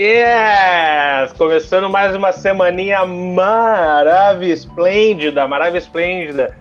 Yes! 0.00 1.32
Começando 1.32 1.90
mais 1.90 2.14
uma 2.14 2.30
semaninha 2.30 3.04
maravilhosa, 3.04 4.54
esplêndida, 4.54 5.48
maravilhosa, 5.48 5.86
esplêndida 5.86 6.56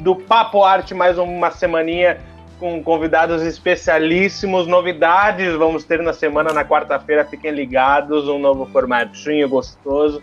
do 0.00 0.14
Papo 0.14 0.62
Arte, 0.62 0.92
mais 0.92 1.16
uma 1.16 1.50
semaninha 1.50 2.20
com 2.60 2.82
convidados 2.82 3.40
especialíssimos, 3.40 4.66
novidades 4.66 5.54
vamos 5.54 5.84
ter 5.84 6.02
na 6.02 6.12
semana, 6.12 6.52
na 6.52 6.62
quarta-feira, 6.62 7.24
fiquem 7.24 7.52
ligados, 7.52 8.28
um 8.28 8.38
novo 8.38 8.66
formatinho 8.66 9.48
gostoso 9.48 10.22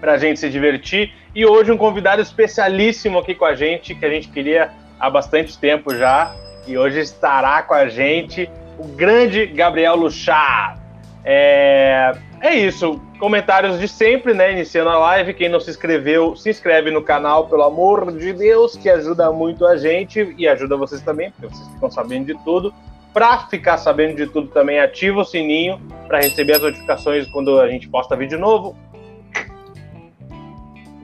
para 0.00 0.12
a 0.12 0.16
gente 0.16 0.38
se 0.38 0.48
divertir. 0.48 1.12
E 1.34 1.44
hoje 1.44 1.72
um 1.72 1.76
convidado 1.76 2.22
especialíssimo 2.22 3.18
aqui 3.18 3.34
com 3.34 3.44
a 3.44 3.56
gente, 3.56 3.96
que 3.96 4.06
a 4.06 4.10
gente 4.10 4.28
queria 4.28 4.70
há 5.00 5.10
bastante 5.10 5.58
tempo 5.58 5.92
já, 5.92 6.32
e 6.68 6.78
hoje 6.78 7.00
estará 7.00 7.60
com 7.64 7.74
a 7.74 7.88
gente 7.88 8.48
o 8.78 8.86
grande 8.86 9.44
Gabriel 9.44 9.96
Luchar. 9.96 10.87
É, 11.30 12.12
é 12.40 12.54
isso. 12.54 12.98
Comentários 13.18 13.78
de 13.78 13.86
sempre, 13.86 14.32
né? 14.32 14.50
Iniciando 14.50 14.88
a 14.88 14.98
live. 14.98 15.34
Quem 15.34 15.50
não 15.50 15.60
se 15.60 15.68
inscreveu, 15.68 16.34
se 16.34 16.48
inscreve 16.48 16.90
no 16.90 17.02
canal, 17.02 17.48
pelo 17.48 17.64
amor 17.64 18.10
de 18.12 18.32
Deus, 18.32 18.76
que 18.76 18.88
ajuda 18.88 19.30
muito 19.30 19.66
a 19.66 19.76
gente 19.76 20.34
e 20.38 20.48
ajuda 20.48 20.74
vocês 20.74 21.02
também, 21.02 21.30
porque 21.30 21.54
vocês 21.54 21.68
ficam 21.74 21.90
sabendo 21.90 22.24
de 22.24 22.44
tudo. 22.44 22.72
Para 23.12 23.46
ficar 23.48 23.76
sabendo 23.76 24.16
de 24.16 24.26
tudo 24.26 24.48
também, 24.48 24.80
ativa 24.80 25.20
o 25.20 25.24
sininho 25.24 25.78
para 26.06 26.18
receber 26.18 26.54
as 26.54 26.62
notificações 26.62 27.26
quando 27.26 27.60
a 27.60 27.68
gente 27.68 27.86
posta 27.90 28.16
vídeo 28.16 28.38
novo. 28.38 28.74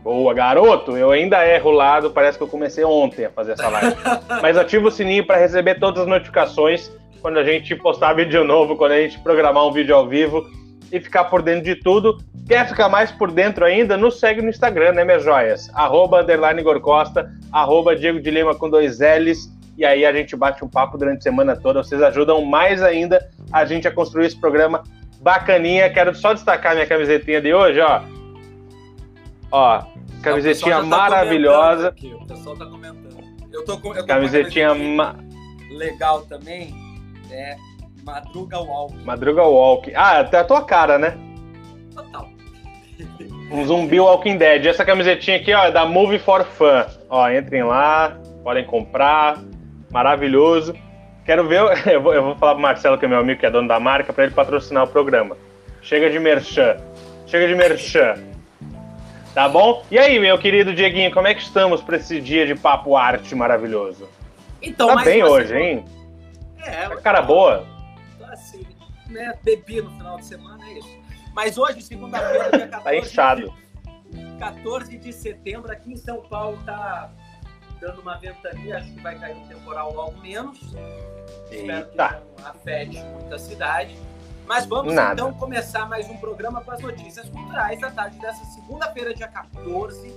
Boa, 0.03 0.33
garoto! 0.33 0.97
Eu 0.97 1.11
ainda 1.11 1.47
erro 1.47 1.69
o 1.69 1.75
lado, 1.75 2.11
parece 2.11 2.39
que 2.39 2.45
eu 2.45 2.49
comecei 2.49 2.85
ontem 2.85 3.27
a 3.27 3.31
fazer 3.31 3.53
essa 3.53 3.69
live. 3.69 3.95
Mas 4.41 4.57
ativa 4.57 4.89
o 4.89 4.91
sininho 4.91 5.27
para 5.27 5.37
receber 5.37 5.79
todas 5.79 6.03
as 6.03 6.09
notificações 6.09 6.91
quando 7.25 7.39
a 7.39 7.43
gente 7.43 7.75
postar 7.75 8.13
vídeo 8.13 8.45
novo, 8.45 8.77
quando 8.77 8.93
a 8.93 9.01
gente 9.01 9.19
programar 9.21 9.67
um 9.67 9.73
vídeo 9.73 9.97
ao 9.97 10.07
vivo 10.07 10.47
e 10.93 11.01
ficar 11.01 11.25
por 11.25 11.41
dentro 11.41 11.65
de 11.65 11.75
tudo. 11.75 12.19
Quer 12.47 12.69
ficar 12.69 12.91
mais 12.91 13.11
por 13.11 13.31
dentro 13.31 13.65
ainda? 13.65 13.97
Nos 13.97 14.21
segue 14.21 14.43
no 14.43 14.51
Instagram, 14.51 14.93
né, 14.93 15.05
minhas 15.05 15.25
joias? 15.25 15.71
Arroba 15.73 16.21
underline 16.21 16.63
Gorcosta, 16.63 17.33
arroba 17.51 17.97
Diego 17.97 18.21
de 18.21 18.31
Lima 18.31 18.55
com 18.55 18.69
dois 18.69 18.99
L's. 18.99 19.51
E 19.79 19.87
aí 19.87 20.05
a 20.05 20.13
gente 20.13 20.37
bate 20.37 20.63
um 20.63 20.69
papo 20.69 20.99
durante 20.99 21.21
a 21.21 21.23
semana 21.23 21.57
toda. 21.57 21.83
Vocês 21.83 22.03
ajudam 22.03 22.45
mais 22.45 22.83
ainda 22.83 23.27
a 23.51 23.65
gente 23.65 23.89
a 23.89 23.91
construir 23.91 24.27
esse 24.27 24.39
programa 24.39 24.83
bacaninha. 25.23 25.89
Quero 25.89 26.15
só 26.15 26.35
destacar 26.35 26.75
minha 26.75 26.87
camisetinha 26.87 27.41
de 27.41 27.55
hoje, 27.55 27.81
ó. 27.81 28.03
Ó, 29.51 29.83
camisetinha 30.23 30.77
tá 30.77 30.83
maravilhosa. 30.83 31.89
Aqui, 31.89 32.13
o 32.13 32.27
pessoal 32.27 32.55
tá 32.55 32.67
comentando. 32.67 33.17
Eu 33.51 33.65
tô 33.65 33.79
com, 33.79 33.95
eu 33.95 34.03
tô 34.03 34.07
camisetinha 34.09 34.75
com 34.75 34.95
ma... 34.95 35.17
legal 35.71 36.21
também 36.27 36.84
é 37.31 37.57
Madruga 38.05 38.59
Walk. 38.61 38.95
Madruga 39.05 39.43
Walk. 39.43 39.93
Ah, 39.95 40.21
até 40.21 40.39
a 40.39 40.45
tua 40.45 40.65
cara, 40.65 40.99
né? 40.99 41.17
Total. 41.95 42.29
Um 43.51 43.65
zumbi 43.65 43.99
Walking 43.99 44.37
Dead. 44.37 44.67
Essa 44.67 44.85
camisetinha 44.85 45.37
aqui, 45.37 45.53
ó, 45.53 45.65
é 45.65 45.73
da 45.73 45.87
Movie 45.87 46.19
for 46.19 46.45
Fun. 46.45 46.85
Ó, 47.09 47.31
entrem 47.31 47.63
lá, 47.63 48.17
podem 48.43 48.65
comprar. 48.65 49.43
Maravilhoso. 49.91 50.75
Quero 51.25 51.47
ver, 51.49 51.61
eu 51.87 52.03
vou, 52.03 52.15
eu 52.15 52.23
vou 52.23 52.37
falar 52.37 52.55
pro 52.55 52.63
Marcelo, 52.63 52.99
que 52.99 53.05
é 53.05 53.09
meu 53.09 53.19
amigo, 53.19 53.41
que 53.41 53.47
é 53.47 53.51
dono 53.51 53.69
da 53.69 53.81
marca, 53.81 54.13
para 54.13 54.25
ele 54.25 54.35
patrocinar 54.35 54.85
o 54.85 54.89
programa. 54.89 55.37
Chega 55.81 56.11
de 56.11 56.19
merchan. 56.19 56.77
Chega 57.27 57.49
de 57.49 57.55
merchan. 57.55 58.15
Tá 59.35 59.49
bom? 59.49 59.83
E 59.91 59.99
aí, 59.99 60.19
meu 60.21 60.39
querido 60.39 60.73
Dieguinho, 60.73 61.11
como 61.13 61.27
é 61.27 61.35
que 61.35 61.43
estamos 61.43 61.81
para 61.81 61.97
esse 61.97 62.21
dia 62.21 62.47
de 62.47 62.55
papo 62.55 62.97
arte 62.97 63.35
maravilhoso? 63.35 64.09
Então, 64.63 64.95
tá 64.95 65.03
bem 65.03 65.25
hoje, 65.25 65.57
hein? 65.57 65.85
É, 66.67 66.87
a 66.87 66.97
cara 66.97 67.23
boa. 67.23 67.67
Assim, 68.31 68.67
né? 69.09 69.39
Bebi 69.43 69.83
no 69.83 69.91
final 69.91 70.17
de 70.17 70.27
semana, 70.27 70.65
é 70.65 70.79
isso. 70.79 70.99
Mas 71.35 71.59
hoje, 71.59 71.83
segunda-feira, 71.83 72.51
dia 72.51 72.69
14. 72.69 72.83
tá 72.85 72.97
inchado. 72.97 73.55
De, 74.11 74.39
14 74.39 74.99
de 74.99 75.13
setembro, 75.13 75.71
aqui 75.71 75.93
em 75.93 75.97
São 75.97 76.23
Paulo, 76.23 76.59
tá 76.65 77.11
dando 77.81 78.01
uma 78.01 78.17
ventania, 78.17 78.79
acho 78.79 78.93
que 78.93 79.01
vai 79.01 79.19
cair 79.19 79.37
um 79.37 79.47
temporal 79.47 79.93
logo 79.93 80.21
menos. 80.21 80.61
Espero 81.51 81.89
que 81.89 81.97
não 81.97 82.49
afete 82.49 82.99
muito 83.03 83.35
a 83.35 83.39
cidade. 83.39 83.99
Mas 84.47 84.67
vamos 84.67 84.93
Nada. 84.95 85.15
então 85.15 85.33
começar 85.35 85.89
mais 85.89 86.09
um 86.09 86.17
programa 86.19 86.61
com 86.61 86.71
as 86.71 86.81
notícias 86.81 87.29
culturais 87.31 87.81
da 87.81 87.91
tarde 87.91 88.19
dessa 88.19 88.45
segunda-feira, 88.45 89.15
dia 89.15 89.29
14 89.29 90.15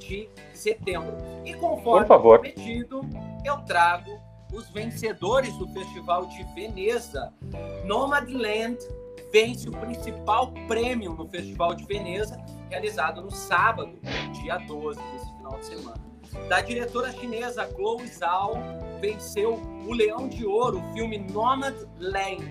de 0.00 0.28
setembro. 0.52 1.16
E 1.44 1.54
conforme 1.54 2.06
prometido, 2.06 3.02
eu 3.44 3.58
trago 3.58 4.20
os 4.52 4.68
vencedores 4.70 5.56
do 5.56 5.66
Festival 5.68 6.26
de 6.26 6.44
Veneza. 6.54 7.32
Nomadland 7.84 8.78
vence 9.32 9.68
o 9.68 9.72
principal 9.72 10.52
prêmio 10.68 11.14
no 11.14 11.26
Festival 11.26 11.74
de 11.74 11.84
Veneza, 11.84 12.38
realizado 12.68 13.22
no 13.22 13.30
sábado, 13.30 13.98
dia 14.34 14.58
12 14.58 15.00
desse 15.12 15.36
final 15.36 15.58
de 15.58 15.66
semana. 15.66 16.12
Da 16.48 16.60
diretora 16.60 17.12
chinesa 17.12 17.68
Chloe 17.74 18.06
Zhao, 18.06 18.54
venceu 19.00 19.60
o 19.86 19.92
Leão 19.92 20.28
de 20.28 20.46
Ouro, 20.46 20.78
o 20.78 20.92
filme 20.94 21.18
Nomadland, 21.18 22.44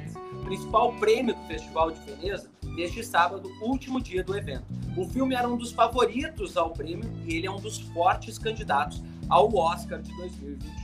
principal 0.43 0.93
prêmio 0.93 1.35
do 1.35 1.47
Festival 1.47 1.91
de 1.91 1.99
Veneza, 2.01 2.51
neste 2.75 3.03
sábado, 3.03 3.49
último 3.61 4.01
dia 4.01 4.23
do 4.23 4.35
evento. 4.35 4.65
O 4.97 5.05
filme 5.05 5.35
era 5.35 5.47
um 5.47 5.57
dos 5.57 5.71
favoritos 5.71 6.57
ao 6.57 6.71
prêmio 6.71 7.09
e 7.25 7.35
ele 7.35 7.47
é 7.47 7.51
um 7.51 7.59
dos 7.59 7.79
fortes 7.79 8.37
candidatos 8.37 9.01
ao 9.29 9.53
Oscar 9.55 10.01
de 10.01 10.15
2021. 10.17 10.80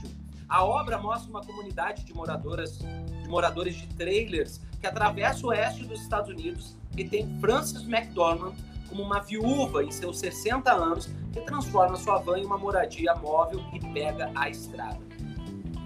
A 0.48 0.64
obra 0.64 0.96
mostra 0.96 1.28
uma 1.28 1.42
comunidade 1.42 2.04
de 2.04 2.14
moradoras, 2.14 2.78
de 2.78 3.28
moradores 3.28 3.76
de 3.76 3.86
trailers 3.88 4.60
que 4.80 4.86
atravessa 4.86 5.46
o 5.46 5.50
oeste 5.50 5.84
dos 5.84 6.00
Estados 6.00 6.30
Unidos 6.30 6.74
e 6.96 7.04
tem 7.04 7.38
Frances 7.38 7.82
McDormand 7.82 8.54
como 8.88 9.02
uma 9.02 9.20
viúva 9.20 9.84
em 9.84 9.90
seus 9.90 10.18
60 10.18 10.72
anos 10.72 11.10
que 11.32 11.40
transforma 11.42 11.96
sua 11.96 12.18
van 12.18 12.38
em 12.38 12.46
uma 12.46 12.56
moradia 12.56 13.14
móvel 13.14 13.62
e 13.74 13.80
pega 13.92 14.30
a 14.34 14.48
estrada, 14.48 14.98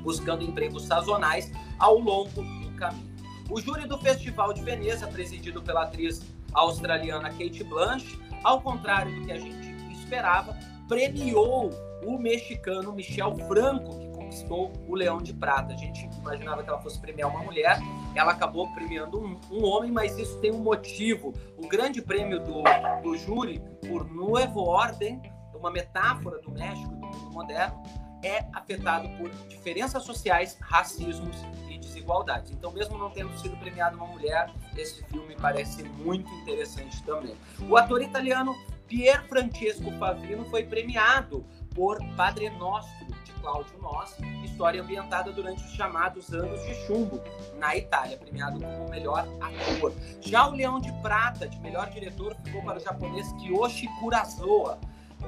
buscando 0.03 0.45
empregos 0.45 0.85
sazonais 0.85 1.51
ao 1.81 1.99
longo 1.99 2.31
do 2.31 2.71
caminho. 2.77 3.13
O 3.51 3.61
júri 3.61 3.89
do 3.89 3.99
Festival 3.99 4.53
de 4.53 4.63
Veneza, 4.63 5.09
presidido 5.09 5.61
pela 5.61 5.83
atriz 5.83 6.23
australiana 6.53 7.31
Kate 7.31 7.65
Blanche, 7.65 8.17
ao 8.45 8.61
contrário 8.61 9.13
do 9.13 9.27
que 9.27 9.33
a 9.33 9.39
gente 9.39 9.93
esperava, 9.93 10.57
premiou 10.87 11.71
o 12.05 12.19
mexicano 12.19 12.93
Michel 12.93 13.35
Franco, 13.49 13.99
que 13.99 14.12
conquistou 14.33 14.73
o 14.89 14.95
Leão 14.95 15.19
de 15.19 15.33
Prata. 15.35 15.75
A 15.75 15.77
gente 15.77 16.09
imaginava 16.19 16.63
que 16.63 16.69
ela 16.69 16.81
fosse 16.81 16.99
premiar 16.99 17.29
uma 17.29 17.43
mulher, 17.43 17.79
ela 18.15 18.33
acabou 18.33 18.73
premiando 18.73 19.21
um, 19.21 19.39
um 19.51 19.65
homem, 19.65 19.93
mas 19.93 20.17
isso 20.17 20.39
tem 20.41 20.51
um 20.51 20.63
motivo. 20.63 21.33
O 21.59 21.69
grande 21.69 22.01
prêmio 22.01 22.41
do, 22.41 22.63
do 23.03 23.17
júri 23.17 23.63
por 23.87 24.11
Nuevo 24.11 24.61
Ordem, 24.61 25.21
uma 25.55 25.71
metáfora 25.71 26.41
do 26.41 26.51
México, 26.51 26.89
do 26.89 27.07
mundo 27.07 27.33
moderno, 27.33 27.83
é 28.25 28.47
afetado 28.53 29.09
por 29.19 29.31
diferenças 29.49 30.05
sociais, 30.05 30.57
racismos 30.61 31.37
e 31.69 31.77
desigualdades. 31.77 32.53
Então, 32.53 32.71
mesmo 32.73 32.97
não 32.97 33.11
tendo 33.11 33.37
sido 33.39 33.57
premiado 33.57 33.97
uma 33.97 34.07
mulher, 34.07 34.51
esse 34.77 35.05
filme 35.05 35.37
parece 35.37 35.83
muito 35.83 36.33
interessante 36.35 37.03
também. 37.03 37.37
O 37.69 37.77
ator 37.77 38.01
italiano 38.01 38.55
Pier 38.87 39.27
Francesco 39.27 39.91
Favino 39.93 40.45
foi 40.47 40.65
premiado 40.65 41.45
por 41.75 41.99
Padre 42.15 42.51
Nostro, 42.51 42.93
de 43.02 43.02
Cláudio 43.43 43.77
Noss, 43.83 44.17
história 44.45 44.81
ambientada 44.81 45.33
durante 45.33 45.63
os 45.65 45.73
chamados 45.73 46.33
Anos 46.33 46.63
de 46.63 46.75
Chumbo, 46.87 47.21
na 47.59 47.77
Itália, 47.77 48.17
premiado 48.17 48.61
como 48.61 48.89
melhor 48.89 49.27
ator. 49.41 49.93
Já 50.21 50.49
o 50.49 50.53
Leão 50.53 50.81
de 50.81 50.93
Prata, 51.03 51.49
de 51.49 51.59
melhor 51.59 51.91
diretor, 51.91 52.37
ficou 52.45 52.63
para 52.63 52.79
o 52.79 52.81
japonês 52.81 53.31
Kiyoshi 53.33 53.89
Kurosawa, 53.99 54.79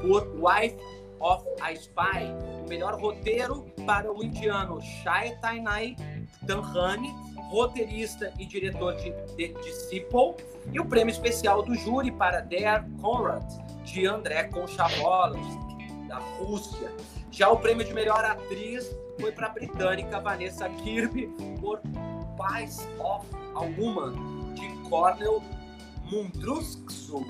por 0.00 0.28
Wife 0.40 0.78
of 1.18 1.44
a 1.60 1.72
Spy. 1.72 2.30
O 2.64 2.68
melhor 2.68 3.00
roteiro 3.00 3.66
para 3.84 4.10
o 4.12 4.22
indiano 4.22 4.80
Shai 4.80 5.36
Tainai 5.40 5.96
Tanhani, 6.46 7.12
roteirista 7.50 8.32
e 8.38 8.46
diretor 8.46 8.94
de 8.94 9.10
The 9.36 9.60
Disciple. 9.60 10.34
E 10.72 10.78
o 10.78 10.84
prêmio 10.84 11.12
especial 11.12 11.62
do 11.62 11.74
júri 11.74 12.12
para 12.12 12.40
Dare 12.40 12.84
Conrad, 13.00 13.44
de 13.84 14.06
André 14.06 14.44
Conchavos, 14.44 15.36
da 16.08 16.18
Rússia. 16.38 16.90
Já 17.34 17.50
o 17.50 17.58
prêmio 17.58 17.84
de 17.84 17.92
melhor 17.92 18.24
atriz 18.24 18.88
foi 19.20 19.32
para 19.32 19.48
a 19.48 19.50
britânica 19.50 20.20
Vanessa 20.20 20.68
Kirby 20.68 21.26
por 21.60 21.80
Pies 21.80 22.86
of 23.00 23.26
a 23.56 23.60
Woman, 23.60 24.54
de 24.54 24.68
Cornel 24.88 25.42
Mundrusksu. 26.04 27.26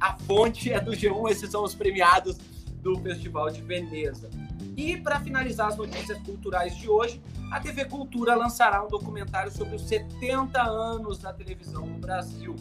A 0.00 0.14
fonte 0.14 0.72
é 0.72 0.80
do 0.80 0.90
G1, 0.90 1.30
esses 1.30 1.52
são 1.52 1.62
os 1.62 1.72
premiados 1.72 2.36
do 2.82 2.98
Festival 2.98 3.48
de 3.48 3.62
Veneza. 3.62 4.28
E 4.76 4.96
para 4.96 5.20
finalizar 5.20 5.68
as 5.68 5.76
notícias 5.76 6.18
culturais 6.22 6.76
de 6.76 6.90
hoje, 6.90 7.22
a 7.52 7.60
TV 7.60 7.84
Cultura 7.84 8.34
lançará 8.34 8.84
um 8.84 8.88
documentário 8.88 9.52
sobre 9.52 9.76
os 9.76 9.82
70 9.82 10.60
anos 10.60 11.18
da 11.18 11.32
televisão 11.32 11.86
no 11.86 11.98
Brasil. 11.98 12.56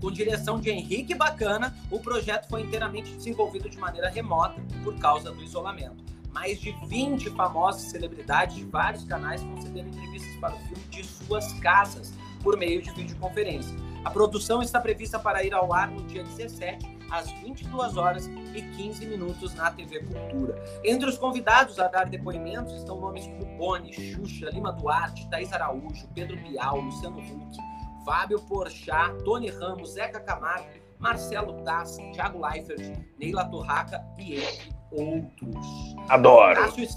Com 0.00 0.12
direção 0.12 0.60
de 0.60 0.70
Henrique 0.70 1.14
Bacana, 1.14 1.76
o 1.90 1.98
projeto 1.98 2.48
foi 2.48 2.62
inteiramente 2.62 3.12
desenvolvido 3.14 3.68
de 3.68 3.76
maneira 3.78 4.08
remota 4.08 4.60
por 4.84 4.96
causa 4.98 5.32
do 5.32 5.42
isolamento. 5.42 6.04
Mais 6.30 6.60
de 6.60 6.70
20 6.86 7.30
famosas 7.30 7.82
celebridades 7.90 8.56
de 8.56 8.64
vários 8.64 9.02
canais 9.04 9.42
concederam 9.42 9.88
entrevistas 9.88 10.36
para 10.36 10.54
o 10.54 10.58
filme 10.60 10.84
de 10.90 11.04
suas 11.04 11.52
casas. 11.54 12.12
por 12.42 12.56
meio 12.56 12.80
de 12.80 12.92
videoconferência. 12.92 13.76
A 14.04 14.10
produção 14.10 14.62
está 14.62 14.80
prevista 14.80 15.18
para 15.18 15.42
ir 15.42 15.52
ao 15.52 15.72
ar 15.72 15.90
no 15.90 16.04
dia 16.04 16.22
17, 16.22 16.98
às 17.10 17.30
22 17.32 17.96
horas 17.96 18.30
e 18.54 18.62
15 18.62 19.06
minutos 19.06 19.54
na 19.54 19.70
TV 19.70 20.04
Cultura. 20.04 20.62
Entre 20.84 21.08
os 21.08 21.18
convidados 21.18 21.78
a 21.80 21.88
dar 21.88 22.08
depoimentos 22.08 22.72
estão 22.74 23.00
nomes 23.00 23.26
como 23.26 23.58
Boni, 23.58 23.92
Xuxa, 23.92 24.50
Lima 24.50 24.72
Duarte, 24.72 25.28
Thaís 25.28 25.52
Araújo, 25.52 26.06
Pedro 26.14 26.36
Bial, 26.36 26.80
Luciano 26.80 27.18
Huck, 27.18 27.58
Fábio 28.08 28.40
Porchat, 28.40 29.22
Tony 29.22 29.50
Ramos, 29.50 29.90
Zeca 29.90 30.18
Camargo, 30.18 30.66
Marcelo 30.98 31.62
Tass, 31.62 31.98
Thiago 32.14 32.40
Leifert, 32.40 32.98
Neila 33.18 33.44
Torraca 33.44 34.02
e 34.18 34.36
entre 34.36 34.74
outros. 34.90 35.66
Adoro! 36.08 36.54
Cássio, 36.54 36.88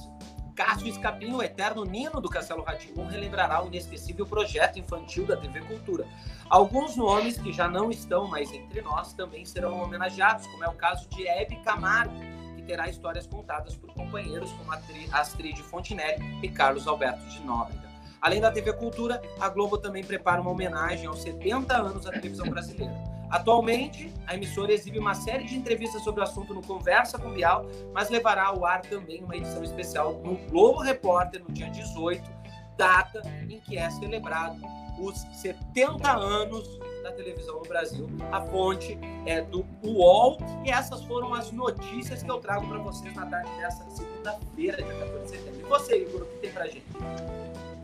Cássio 0.56 0.88
Escapim, 0.88 1.34
o 1.34 1.44
eterno 1.44 1.84
Nino 1.84 2.22
do 2.22 2.30
Castelo 2.30 2.64
Ratimon, 2.64 3.08
relembrará 3.08 3.62
o 3.62 3.68
inesquecível 3.68 4.26
projeto 4.26 4.80
infantil 4.80 5.28
da 5.28 5.36
TV 5.36 5.60
Cultura. 5.60 6.08
Alguns 6.50 6.96
nomes 6.96 7.38
que 7.38 7.52
já 7.52 7.68
não 7.68 7.92
estão 7.92 8.30
mais 8.30 8.50
entre 8.54 8.82
nós 8.82 9.12
também 9.12 9.44
serão 9.44 9.84
homenageados, 9.84 10.48
como 10.48 10.64
é 10.64 10.70
o 10.70 10.76
caso 10.76 11.10
de 11.10 11.28
Hebe 11.28 11.58
Camargo, 11.58 12.16
que 12.56 12.62
terá 12.62 12.88
histórias 12.88 13.28
contadas 13.28 13.76
por 13.76 13.94
companheiros 13.94 14.50
como 14.54 14.72
Astrid 15.12 15.58
Fontinelli 15.64 16.40
e 16.42 16.48
Carlos 16.48 16.88
Alberto 16.88 17.26
de 17.26 17.42
Nóbrega. 17.42 17.91
Além 18.22 18.40
da 18.40 18.52
TV 18.52 18.72
Cultura, 18.74 19.20
a 19.40 19.50
Globo 19.50 19.80
também 19.80 20.04
prepara 20.04 20.40
uma 20.40 20.52
homenagem 20.52 21.08
aos 21.08 21.24
70 21.24 21.76
anos 21.76 22.06
da 22.06 22.12
televisão 22.12 22.48
brasileira. 22.48 22.94
Atualmente, 23.32 24.14
a 24.28 24.36
emissora 24.36 24.72
exibe 24.72 25.00
uma 25.00 25.16
série 25.16 25.46
de 25.46 25.56
entrevistas 25.56 26.04
sobre 26.04 26.22
o 26.22 26.24
assunto 26.24 26.54
no 26.54 26.62
Conversa 26.62 27.18
com 27.18 27.32
Bial, 27.32 27.66
mas 27.94 28.10
levará 28.10 28.46
ao 28.46 28.64
ar 28.66 28.82
também 28.82 29.24
uma 29.24 29.36
edição 29.36 29.64
especial 29.64 30.14
no 30.24 30.36
Globo 30.50 30.82
Repórter 30.82 31.42
no 31.42 31.52
dia 31.52 31.70
18, 31.70 32.22
data 32.78 33.22
em 33.50 33.60
que 33.60 33.78
é 33.78 33.90
celebrado 33.90 34.62
os 35.00 35.26
70 35.42 36.12
anos 36.12 36.80
da 37.02 37.12
televisão 37.14 37.56
no 37.56 37.68
Brasil. 37.68 38.08
A 38.32 38.42
fonte 38.42 39.00
é 39.26 39.42
do 39.42 39.66
UOL 39.82 40.38
e 40.64 40.70
essas 40.70 41.02
foram 41.06 41.34
as 41.34 41.52
notícias 41.52 42.22
que 42.22 42.30
eu 42.30 42.38
trago 42.38 42.68
para 42.68 42.78
vocês 42.80 43.16
na 43.16 43.26
tarde 43.26 43.50
dessa 43.58 43.90
segunda-feira, 43.90 44.78
dia 44.78 44.94
14 44.94 45.24
de 45.24 45.30
setembro. 45.30 45.60
E 45.60 45.64
você, 45.64 46.02
Igor, 46.04 46.22
o 46.22 46.26
que 46.26 46.38
tem 46.38 46.52
para 46.52 46.68
gente? 46.68 46.86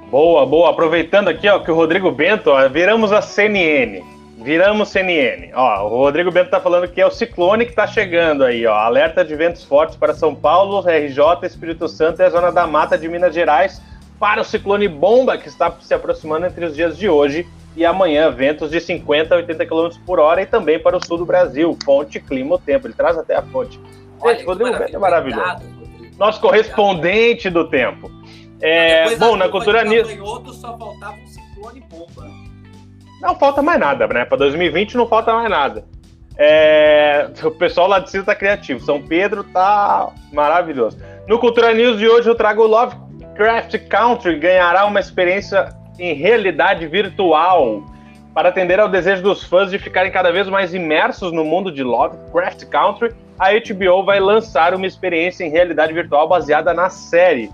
Boa, 0.10 0.46
boa. 0.46 0.70
Aproveitando 0.70 1.28
aqui 1.28 1.50
ó, 1.50 1.60
que 1.60 1.70
o 1.70 1.76
Rodrigo 1.76 2.10
Bento, 2.12 2.50
ó, 2.50 2.70
viramos 2.70 3.12
a 3.12 3.22
CNN. 3.22 4.02
Viramos 4.38 4.90
CNN. 4.90 5.52
Ó, 5.54 5.88
o 5.88 5.98
Rodrigo 5.98 6.32
Bento 6.32 6.50
tá 6.50 6.62
falando 6.62 6.88
que 6.88 7.02
é 7.02 7.06
o 7.06 7.12
ciclone 7.12 7.66
que 7.66 7.74
tá 7.74 7.86
chegando 7.86 8.46
aí, 8.46 8.66
ó. 8.66 8.74
Alerta 8.74 9.26
de 9.26 9.36
ventos 9.36 9.66
fortes 9.66 9.98
para 9.98 10.14
São 10.14 10.34
Paulo, 10.34 10.80
RJ, 10.80 11.46
Espírito 11.46 11.90
Santo 11.90 12.22
e 12.22 12.26
a 12.26 12.30
zona 12.30 12.52
da 12.52 12.66
mata 12.66 12.98
de 12.98 13.10
Minas 13.10 13.34
Gerais 13.34 13.82
para 14.18 14.42
o 14.42 14.46
ciclone 14.46 14.88
bomba 14.88 15.38
que 15.38 15.48
está 15.48 15.72
se 15.82 15.94
aproximando 15.94 16.46
entre 16.46 16.66
os 16.66 16.76
dias 16.76 16.98
de 16.98 17.10
hoje 17.10 17.46
e 17.76 17.86
amanhã, 17.86 18.32
ventos 18.32 18.72
de 18.72 18.80
50 18.80 19.36
a 19.36 19.38
80 19.38 19.66
km 19.66 19.90
por 20.06 20.20
hora 20.20 20.42
e 20.42 20.46
também 20.46 20.80
para 20.80 20.98
o 20.98 21.06
sul 21.06 21.18
do 21.18 21.26
Brasil. 21.26 21.78
Fonte 21.84 22.20
Clima 22.20 22.56
o 22.56 22.58
Tempo. 22.58 22.88
Ele 22.88 22.94
traz 22.94 23.18
até 23.18 23.36
a 23.36 23.42
fonte. 23.42 23.80
Gente, 24.24 24.46
Rodrigo 24.46 24.78
Bento 24.78 24.96
é 24.96 25.00
maravilhoso. 25.00 25.62
Nosso 26.18 26.42
correspondente 26.42 27.50
do 27.50 27.70
tempo. 27.70 28.17
É, 28.62 29.16
bom, 29.18 29.36
na 29.36 29.50
cultura 29.50 29.84
nisso. 29.84 30.10
só 30.54 30.78
faltava 30.78 31.16
um 31.16 31.28
ciclone 31.28 31.82
bomba. 31.82 32.28
Não 33.22 33.36
falta 33.36 33.62
mais 33.62 33.80
nada, 33.80 34.08
né? 34.08 34.26
Para 34.26 34.38
2020 34.38 34.96
não 34.96 35.08
falta 35.08 35.34
mais 35.34 35.50
nada. 35.50 35.86
É... 36.38 37.30
O 37.44 37.52
pessoal 37.52 37.88
lá 37.88 38.00
de 38.00 38.12
cima 38.12 38.24
tá 38.24 38.36
criativo. 38.36 38.80
São 38.80 39.02
Pedro 39.02 39.44
tá 39.44 40.10
maravilhoso. 40.32 40.98
No 41.28 41.40
Cultura 41.40 41.74
News 41.74 41.98
de 41.98 42.08
hoje 42.08 42.30
eu 42.30 42.36
trago 42.36 42.64
o 42.64 42.68
Lovecraft 42.68 43.78
Country 43.90 44.40
ganhará 44.40 44.86
uma 44.86 45.00
experiência 45.00 45.70
em 46.00 46.14
realidade 46.14 46.86
virtual 46.88 47.84
para 48.34 48.50
atender 48.50 48.80
ao 48.80 48.88
desejo 48.88 49.24
dos 49.24 49.44
fãs 49.44 49.72
de 49.72 49.80
ficarem 49.80 50.12
cada 50.12 50.32
vez 50.32 50.48
mais 50.48 50.74
imersos 50.74 51.32
no 51.32 51.44
mundo 51.44 51.72
de 51.72 51.82
Lovecraft 51.82 52.66
Country. 52.66 53.16
A 53.40 53.50
HBO 53.52 54.04
vai 54.04 54.20
lançar 54.20 54.76
uma 54.76 54.86
experiência 54.86 55.44
em 55.44 55.50
realidade 55.50 55.92
virtual 55.92 56.28
baseada 56.28 56.72
na 56.72 56.88
série. 56.90 57.50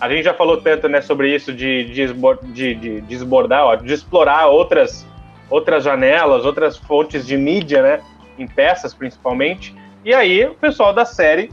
A 0.00 0.08
gente 0.08 0.24
já 0.24 0.34
falou 0.34 0.58
tanto 0.58 0.88
né, 0.88 1.00
sobre 1.00 1.34
isso 1.34 1.52
de, 1.52 1.84
de, 1.84 2.14
de, 2.52 2.74
de 2.74 3.00
desbordar, 3.02 3.64
ó, 3.64 3.74
de 3.76 3.92
explorar 3.92 4.46
outras, 4.48 5.06
outras 5.48 5.84
janelas, 5.84 6.44
outras 6.44 6.76
fontes 6.76 7.26
de 7.26 7.36
mídia, 7.36 7.82
né, 7.82 8.00
em 8.38 8.46
peças 8.46 8.92
principalmente. 8.92 9.74
E 10.04 10.14
aí 10.14 10.44
o 10.44 10.54
pessoal 10.54 10.92
da 10.92 11.04
série 11.04 11.50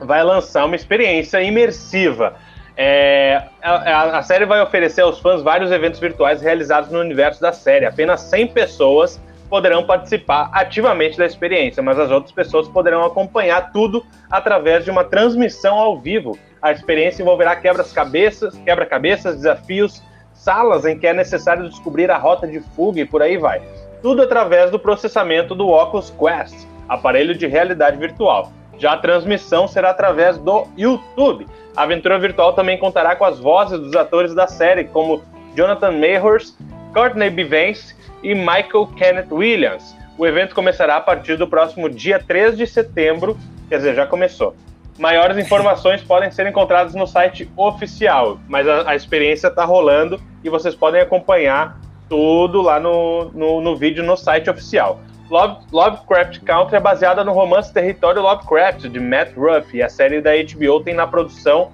vai 0.00 0.22
lançar 0.22 0.64
uma 0.66 0.76
experiência 0.76 1.42
imersiva. 1.42 2.36
É, 2.76 3.42
a, 3.62 4.18
a, 4.18 4.22
série 4.22 4.46
vai 4.46 4.60
oferecer 4.62 5.02
aos 5.02 5.18
fãs 5.18 5.42
vários 5.42 5.70
eventos 5.70 6.00
virtuais 6.00 6.40
realizados 6.40 6.90
no 6.90 7.00
universo 7.00 7.40
da 7.40 7.52
série. 7.52 7.84
Apenas 7.84 8.20
100 8.22 8.48
pessoas 8.48 9.20
poderão 9.52 9.84
participar 9.84 10.48
ativamente 10.50 11.18
da 11.18 11.26
experiência, 11.26 11.82
mas 11.82 11.98
as 11.98 12.10
outras 12.10 12.32
pessoas 12.32 12.66
poderão 12.66 13.04
acompanhar 13.04 13.70
tudo 13.70 14.02
através 14.30 14.82
de 14.82 14.90
uma 14.90 15.04
transmissão 15.04 15.78
ao 15.78 16.00
vivo 16.00 16.38
a 16.62 16.70
experiência 16.70 17.22
envolverá 17.22 17.56
quebra-cabeças, 17.56 18.56
quebra-cabeças, 18.58 19.34
desafios, 19.34 20.00
salas 20.32 20.86
em 20.86 20.96
que 20.96 21.08
é 21.08 21.12
necessário 21.12 21.68
descobrir 21.68 22.08
a 22.08 22.16
rota 22.16 22.46
de 22.46 22.60
fuga 22.60 23.00
e 23.00 23.04
por 23.04 23.20
aí 23.20 23.36
vai. 23.36 23.60
Tudo 24.00 24.22
através 24.22 24.70
do 24.70 24.78
processamento 24.78 25.56
do 25.56 25.68
Oculus 25.68 26.10
Quest, 26.10 26.66
aparelho 26.88 27.36
de 27.36 27.48
realidade 27.48 27.96
virtual. 27.96 28.52
Já 28.78 28.92
a 28.92 28.96
transmissão 28.96 29.66
será 29.66 29.90
através 29.90 30.38
do 30.38 30.68
YouTube. 30.78 31.48
A 31.76 31.82
aventura 31.82 32.16
virtual 32.16 32.52
também 32.52 32.78
contará 32.78 33.16
com 33.16 33.24
as 33.24 33.40
vozes 33.40 33.80
dos 33.80 33.96
atores 33.96 34.32
da 34.32 34.46
série, 34.46 34.84
como 34.84 35.20
Jonathan 35.56 35.90
Mayhors, 35.90 36.56
Courtney 36.94 37.30
B. 37.30 37.74
E 38.22 38.34
Michael 38.34 38.86
Kenneth 38.96 39.30
Williams. 39.30 39.96
O 40.18 40.26
evento 40.26 40.54
começará 40.54 40.96
a 40.96 41.00
partir 41.00 41.36
do 41.36 41.48
próximo 41.48 41.88
dia 41.88 42.18
3 42.18 42.56
de 42.56 42.66
setembro, 42.66 43.36
quer 43.68 43.78
dizer, 43.78 43.94
já 43.94 44.06
começou. 44.06 44.54
Maiores 44.98 45.38
informações 45.38 46.02
podem 46.04 46.30
ser 46.30 46.46
encontradas 46.46 46.94
no 46.94 47.06
site 47.06 47.50
oficial, 47.56 48.38
mas 48.48 48.68
a, 48.68 48.90
a 48.90 48.94
experiência 48.94 49.48
está 49.48 49.64
rolando 49.64 50.20
e 50.44 50.50
vocês 50.50 50.74
podem 50.74 51.00
acompanhar 51.00 51.80
tudo 52.08 52.60
lá 52.60 52.78
no, 52.78 53.30
no, 53.32 53.60
no 53.60 53.76
vídeo 53.76 54.04
no 54.04 54.16
site 54.16 54.50
oficial. 54.50 55.00
Love, 55.30 55.64
Lovecraft 55.72 56.40
Country 56.40 56.76
é 56.76 56.80
baseada 56.80 57.24
no 57.24 57.32
romance 57.32 57.72
Território 57.72 58.20
Lovecraft, 58.20 58.82
de 58.82 59.00
Matt 59.00 59.34
Ruff, 59.34 59.74
e 59.74 59.82
a 59.82 59.88
série 59.88 60.20
da 60.20 60.32
HBO 60.32 60.80
tem 60.80 60.92
na 60.92 61.06
produção, 61.06 61.70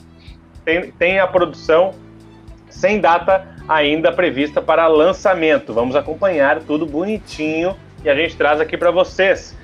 tem, 0.65 0.93
tem 0.93 1.19
a 1.19 1.27
produção 1.27 1.93
sem 2.71 3.01
data 3.01 3.45
ainda 3.69 4.11
prevista 4.11 4.63
para 4.63 4.87
lançamento. 4.87 5.75
Vamos 5.75 5.95
acompanhar 5.95 6.61
tudo 6.61 6.87
bonitinho 6.87 7.77
e 8.03 8.09
a 8.09 8.15
gente 8.15 8.37
traz 8.37 8.61
aqui 8.61 8.77
para 8.77 8.91
vocês. 8.91 9.57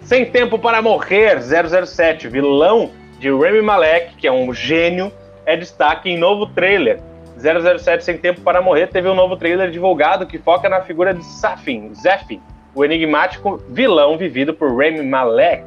Sem 0.00 0.24
Tempo 0.24 0.58
para 0.58 0.80
Morrer, 0.80 1.40
007, 1.42 2.26
vilão 2.28 2.90
de 3.18 3.30
Remy 3.30 3.60
Malek, 3.60 4.16
que 4.16 4.26
é 4.26 4.32
um 4.32 4.54
gênio, 4.54 5.12
é 5.44 5.56
destaque 5.56 6.08
em 6.08 6.16
novo 6.16 6.46
trailer. 6.46 6.98
007 7.36 8.02
Sem 8.02 8.16
Tempo 8.16 8.40
para 8.40 8.62
Morrer 8.62 8.86
teve 8.86 9.08
um 9.08 9.14
novo 9.14 9.36
trailer 9.36 9.70
divulgado 9.70 10.26
que 10.26 10.38
foca 10.38 10.68
na 10.68 10.80
figura 10.80 11.12
de 11.12 11.22
Safin, 11.24 11.92
Zephyr, 11.94 12.40
o 12.74 12.84
enigmático 12.84 13.62
vilão 13.68 14.16
vivido 14.16 14.54
por 14.54 14.74
Remy 14.74 15.02
Malek. 15.02 15.64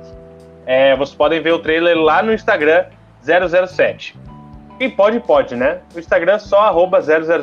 É, 0.65 0.95
vocês 0.95 1.15
podem 1.15 1.41
ver 1.41 1.51
o 1.51 1.59
trailer 1.59 1.97
lá 1.97 2.23
no 2.23 2.33
Instagram 2.33 2.85
007. 3.21 4.15
Quem 4.77 4.89
pode, 4.89 5.19
pode, 5.19 5.55
né? 5.55 5.79
O 5.95 5.99
Instagram 5.99 6.33
é 6.33 6.39
só 6.39 6.73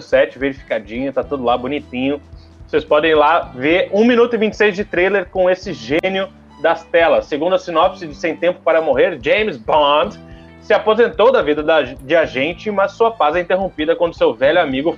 007, 0.00 0.38
verificadinho, 0.38 1.12
tá 1.12 1.22
tudo 1.22 1.44
lá 1.44 1.56
bonitinho. 1.56 2.20
Vocês 2.66 2.84
podem 2.84 3.12
ir 3.12 3.14
lá 3.14 3.50
ver 3.54 3.88
1 3.92 4.04
minuto 4.04 4.34
e 4.34 4.38
26 4.38 4.76
de 4.76 4.84
trailer 4.84 5.26
com 5.26 5.48
esse 5.48 5.72
gênio 5.72 6.28
das 6.60 6.84
telas. 6.84 7.26
Segundo 7.26 7.54
a 7.54 7.58
sinopse 7.58 8.06
de 8.06 8.14
Sem 8.14 8.36
Tempo 8.36 8.60
para 8.62 8.80
Morrer, 8.80 9.18
James 9.22 9.56
Bond 9.56 10.18
se 10.60 10.74
aposentou 10.74 11.32
da 11.32 11.42
vida 11.42 11.64
de 12.00 12.14
agente, 12.14 12.70
mas 12.70 12.92
sua 12.92 13.10
paz 13.10 13.34
é 13.34 13.40
interrompida 13.40 13.96
quando 13.96 14.14
seu 14.14 14.34
velho 14.34 14.60
amigo 14.60 14.96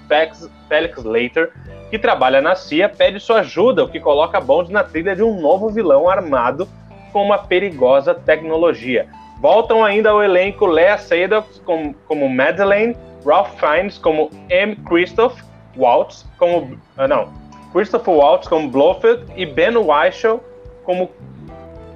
Felix, 0.69 1.03
Leiter, 1.05 1.51
que 1.91 1.99
trabalha 1.99 2.43
na 2.43 2.55
CIA, 2.55 2.89
pede 2.89 3.21
sua 3.21 3.41
ajuda, 3.41 3.85
o 3.85 3.89
que 3.89 4.01
coloca 4.01 4.41
Bond 4.41 4.73
na 4.73 4.83
trilha 4.83 5.15
de 5.15 5.23
um 5.23 5.41
novo 5.41 5.71
vilão 5.71 6.09
armado 6.09 6.69
com 7.13 7.23
uma 7.25 7.39
perigosa 7.39 8.15
tecnologia. 8.15 9.07
Voltam 9.43 9.85
ainda 9.85 10.11
ao 10.11 10.23
elenco 10.23 10.65
Lea 10.65 10.97
Seydoux 10.97 11.61
como, 11.65 11.93
como 12.07 12.29
Madeleine, 12.29 12.97
Ralph 13.27 13.59
Fiennes 13.59 13.99
como 13.99 14.31
M. 14.49 14.77
Christoph 14.89 15.37
Waltz 15.77 16.25
como... 16.39 16.79
Uh, 16.97 17.09
não, 17.09 17.29
Christopher 17.73 18.15
Waltz 18.15 18.47
como 18.47 18.71
Blofeld 18.71 19.25
e 19.35 19.45
Ben 19.45 19.77
Whishaw 19.77 20.41
como 20.85 21.11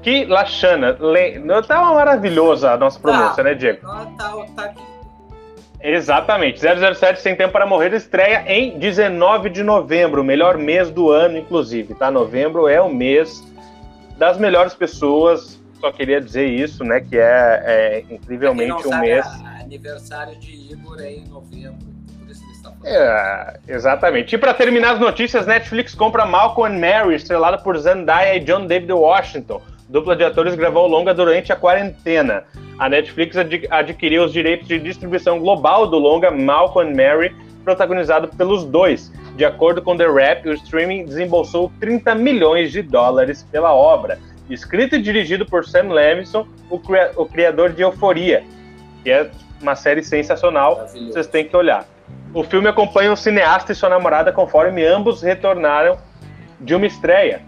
que 0.03 0.25
Lachana. 0.25 0.97
Le... 1.00 1.41
Tá 1.62 1.83
uma 1.83 1.95
maravilhosa 1.95 2.73
a 2.73 2.76
nossa 2.76 2.99
pronúncia, 2.99 3.37
tá. 3.37 3.43
né, 3.45 3.55
Diego? 3.55 3.87
Tá, 3.87 4.07
tá 4.57 4.65
aqui. 4.65 4.83
Exatamente. 5.81 6.61
007 6.61 7.21
Sem 7.21 7.37
Tempo 7.37 7.53
para 7.53 7.65
Morrer 7.65 7.93
estreia 7.95 8.43
em 8.47 8.76
19 8.76 9.50
de 9.50 9.62
novembro, 9.62 10.23
o 10.23 10.25
melhor 10.25 10.59
mês 10.59 10.91
do 10.91 11.11
ano, 11.11 11.38
inclusive, 11.38 11.95
tá? 11.95 12.11
Novembro 12.11 12.67
é 12.67 12.81
o 12.81 12.88
mês 12.88 13.45
das 14.19 14.37
melhores 14.37 14.75
pessoas. 14.75 15.55
Só 15.80 15.92
queria 15.92 16.21
dizer 16.21 16.47
isso, 16.47 16.85
né? 16.85 17.00
Que 17.00 17.18
é, 17.18 17.62
é 17.64 18.04
incrivelmente 18.11 18.87
um 18.87 19.00
mês. 19.00 19.26
aniversário 19.61 20.37
de 20.38 20.73
Igor 20.73 21.00
é 21.00 21.12
em 21.12 21.28
novembro, 21.28 21.87
por 22.18 22.30
isso 22.30 22.42
ele 22.45 22.52
está 22.52 22.73
É, 22.85 23.61
exatamente. 23.68 24.35
E 24.35 24.38
para 24.38 24.54
terminar 24.54 24.92
as 24.92 25.00
notícias, 25.00 25.47
Netflix 25.47 25.95
compra 25.95 26.25
Malcolm 26.25 26.75
and 26.75 26.80
Mary, 26.80 27.14
estrelada 27.14 27.59
por 27.59 27.76
Zendaya 27.78 28.37
e 28.37 28.40
John 28.40 28.66
David 28.66 28.92
Washington. 28.92 29.61
Dupla 29.88 30.16
de 30.16 30.25
atores 30.25 30.54
gravou 30.54 30.85
o 30.85 30.88
longa 30.88 31.14
durante 31.14 31.52
a 31.52 31.56
quarentena. 31.56 32.45
A 32.78 32.88
Netflix 32.88 33.37
ad 33.37 33.68
adquiriu 33.71 34.25
os 34.25 34.33
direitos 34.33 34.66
de 34.66 34.78
distribuição 34.78 35.38
global 35.38 35.87
do 35.87 35.99
longa 35.99 36.30
Malcolm 36.30 36.90
and 36.90 36.95
Mary, 36.95 37.37
protagonizado 37.64 38.28
pelos 38.28 38.64
dois. 38.64 39.12
De 39.37 39.45
acordo 39.45 39.83
com 39.83 39.97
The 39.97 40.06
Rap, 40.06 40.49
o 40.49 40.52
streaming 40.54 41.04
desembolsou 41.04 41.71
30 41.78 42.14
milhões 42.14 42.73
de 42.73 42.83
dólares 42.83 43.47
pela 43.50 43.73
obra. 43.75 44.18
Escrito 44.49 44.97
e 44.97 45.03
dirigido 45.03 45.45
por 45.45 45.67
Sam 45.67 45.93
Levinson, 45.93 46.47
o, 46.71 46.79
cria 46.79 47.11
o 47.17 47.26
criador 47.26 47.73
de 47.73 47.83
Euforia, 47.83 48.45
que 49.03 49.11
é 49.11 49.31
uma 49.61 49.75
série 49.75 50.03
sensacional, 50.03 50.87
vocês 50.87 51.26
têm 51.26 51.45
que 51.45 51.57
olhar. 51.57 51.85
O 52.33 52.45
filme 52.45 52.69
acompanha 52.69 53.12
o 53.12 53.17
cineasta 53.17 53.73
e 53.73 53.75
sua 53.75 53.88
namorada 53.88 54.33
conforme 54.33 54.85
ambos 54.85 55.23
retornaram 55.23 55.99
de 56.61 56.75
uma 56.75 56.87
estreia. 56.87 57.43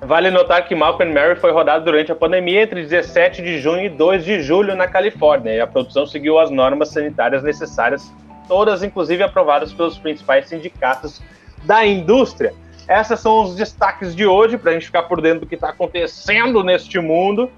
Vale 0.00 0.30
notar 0.30 0.66
que 0.66 0.74
Malcolm 0.74 1.10
and 1.10 1.14
Mary 1.14 1.36
foi 1.36 1.52
rodado 1.52 1.84
durante 1.84 2.10
a 2.10 2.14
pandemia 2.14 2.62
entre 2.62 2.82
17 2.82 3.42
de 3.42 3.58
junho 3.58 3.84
e 3.84 3.88
2 3.88 4.24
de 4.24 4.42
julho 4.42 4.74
na 4.74 4.86
Califórnia, 4.86 5.54
e 5.54 5.60
a 5.60 5.66
produção 5.66 6.06
seguiu 6.06 6.38
as 6.38 6.50
normas 6.50 6.90
sanitárias 6.90 7.42
necessárias, 7.42 8.12
todas 8.48 8.82
inclusive 8.82 9.22
aprovadas 9.22 9.72
pelos 9.72 9.96
principais 9.96 10.48
sindicatos 10.48 11.22
da 11.64 11.86
indústria. 11.86 12.52
Esses 12.88 13.20
são 13.20 13.42
os 13.42 13.54
destaques 13.54 14.14
de 14.14 14.26
hoje, 14.26 14.58
para 14.58 14.70
a 14.70 14.74
gente 14.74 14.86
ficar 14.86 15.04
por 15.04 15.20
dentro 15.20 15.40
do 15.40 15.46
que 15.46 15.54
está 15.54 15.70
acontecendo 15.70 16.62
neste 16.62 16.98
mundo 16.98 17.50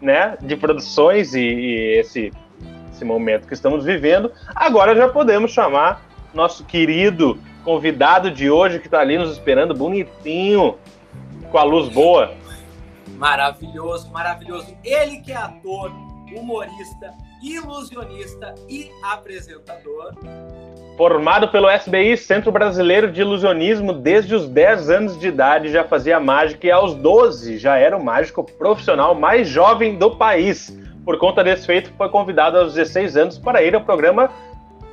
né, 0.00 0.36
de 0.40 0.56
produções 0.56 1.34
e, 1.34 1.40
e 1.40 1.98
esse 1.98 2.32
esse 2.98 3.04
momento 3.04 3.46
que 3.46 3.54
estamos 3.54 3.84
vivendo. 3.84 4.32
Agora 4.54 4.94
já 4.94 5.08
podemos 5.08 5.52
chamar 5.52 6.02
nosso 6.34 6.64
querido 6.64 7.38
convidado 7.64 8.28
de 8.30 8.50
hoje 8.50 8.80
que 8.80 8.88
está 8.88 8.98
ali 8.98 9.16
nos 9.16 9.30
esperando, 9.30 9.72
bonitinho, 9.72 10.76
com 11.50 11.58
a 11.58 11.62
luz 11.62 11.88
boa. 11.88 12.34
Maravilhoso, 13.16 14.10
maravilhoso. 14.10 14.76
Ele 14.84 15.18
que 15.18 15.30
é 15.30 15.36
ator, 15.36 15.92
humorista, 16.34 17.14
ilusionista 17.40 18.54
e 18.68 18.90
apresentador. 19.04 20.14
Formado 20.98 21.46
pelo 21.46 21.70
SBI, 21.70 22.16
Centro 22.16 22.50
Brasileiro 22.50 23.12
de 23.12 23.20
Ilusionismo, 23.20 23.92
desde 23.92 24.34
os 24.34 24.48
10 24.48 24.90
anos 24.90 25.16
de 25.16 25.28
idade 25.28 25.70
já 25.70 25.84
fazia 25.84 26.18
mágica 26.18 26.66
e 26.66 26.72
aos 26.72 26.92
12 26.92 27.56
já 27.56 27.78
era 27.78 27.96
o 27.96 28.04
mágico 28.04 28.42
profissional 28.42 29.14
mais 29.14 29.48
jovem 29.48 29.96
do 29.96 30.16
país. 30.16 30.76
Por 31.04 31.16
conta 31.16 31.44
desse 31.44 31.66
feito, 31.66 31.92
foi 31.96 32.08
convidado 32.08 32.58
aos 32.58 32.74
16 32.74 33.16
anos 33.16 33.38
para 33.38 33.62
ir 33.62 33.76
ao 33.76 33.80
programa 33.80 34.28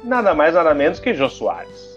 nada 0.04 0.36
mais 0.36 0.54
nada 0.54 0.76
menos 0.76 1.00
que 1.00 1.12
Jô 1.12 1.28
Soares. 1.28 1.95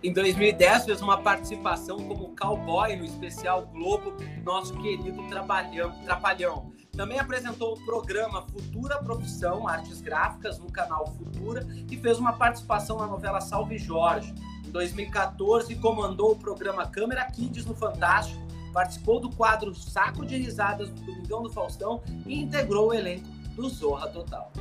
Em 0.00 0.12
2010, 0.12 0.84
fez 0.84 1.02
uma 1.02 1.18
participação 1.18 1.96
como 1.96 2.36
cowboy 2.36 2.94
no 2.94 3.04
especial 3.04 3.66
Globo, 3.66 4.14
nosso 4.44 4.72
querido 4.74 5.26
Trapalhão. 5.28 5.92
Trapalhão. 6.04 6.72
Também 6.92 7.18
apresentou 7.18 7.74
o 7.74 7.84
programa 7.84 8.42
Futura 8.42 9.02
Profissão, 9.02 9.66
Artes 9.66 10.00
Gráficas, 10.00 10.58
no 10.60 10.70
canal 10.70 11.06
Futura, 11.16 11.66
e 11.90 11.96
fez 11.96 12.18
uma 12.18 12.32
participação 12.32 12.98
na 12.98 13.08
novela 13.08 13.40
Salve 13.40 13.76
Jorge. 13.76 14.32
Em 14.64 14.70
2014, 14.70 15.74
comandou 15.76 16.32
o 16.32 16.36
programa 16.36 16.86
Câmera 16.86 17.24
Kids 17.24 17.66
no 17.66 17.74
Fantástico, 17.74 18.40
participou 18.72 19.18
do 19.18 19.30
quadro 19.30 19.74
Saco 19.74 20.24
de 20.24 20.36
Risadas 20.36 20.90
do 20.90 21.00
Domingão 21.00 21.42
do 21.42 21.50
Faustão 21.50 22.00
e 22.24 22.40
integrou 22.40 22.90
o 22.90 22.94
elenco 22.94 23.26
do 23.56 23.68
Zorra 23.68 24.08
Total. 24.08 24.52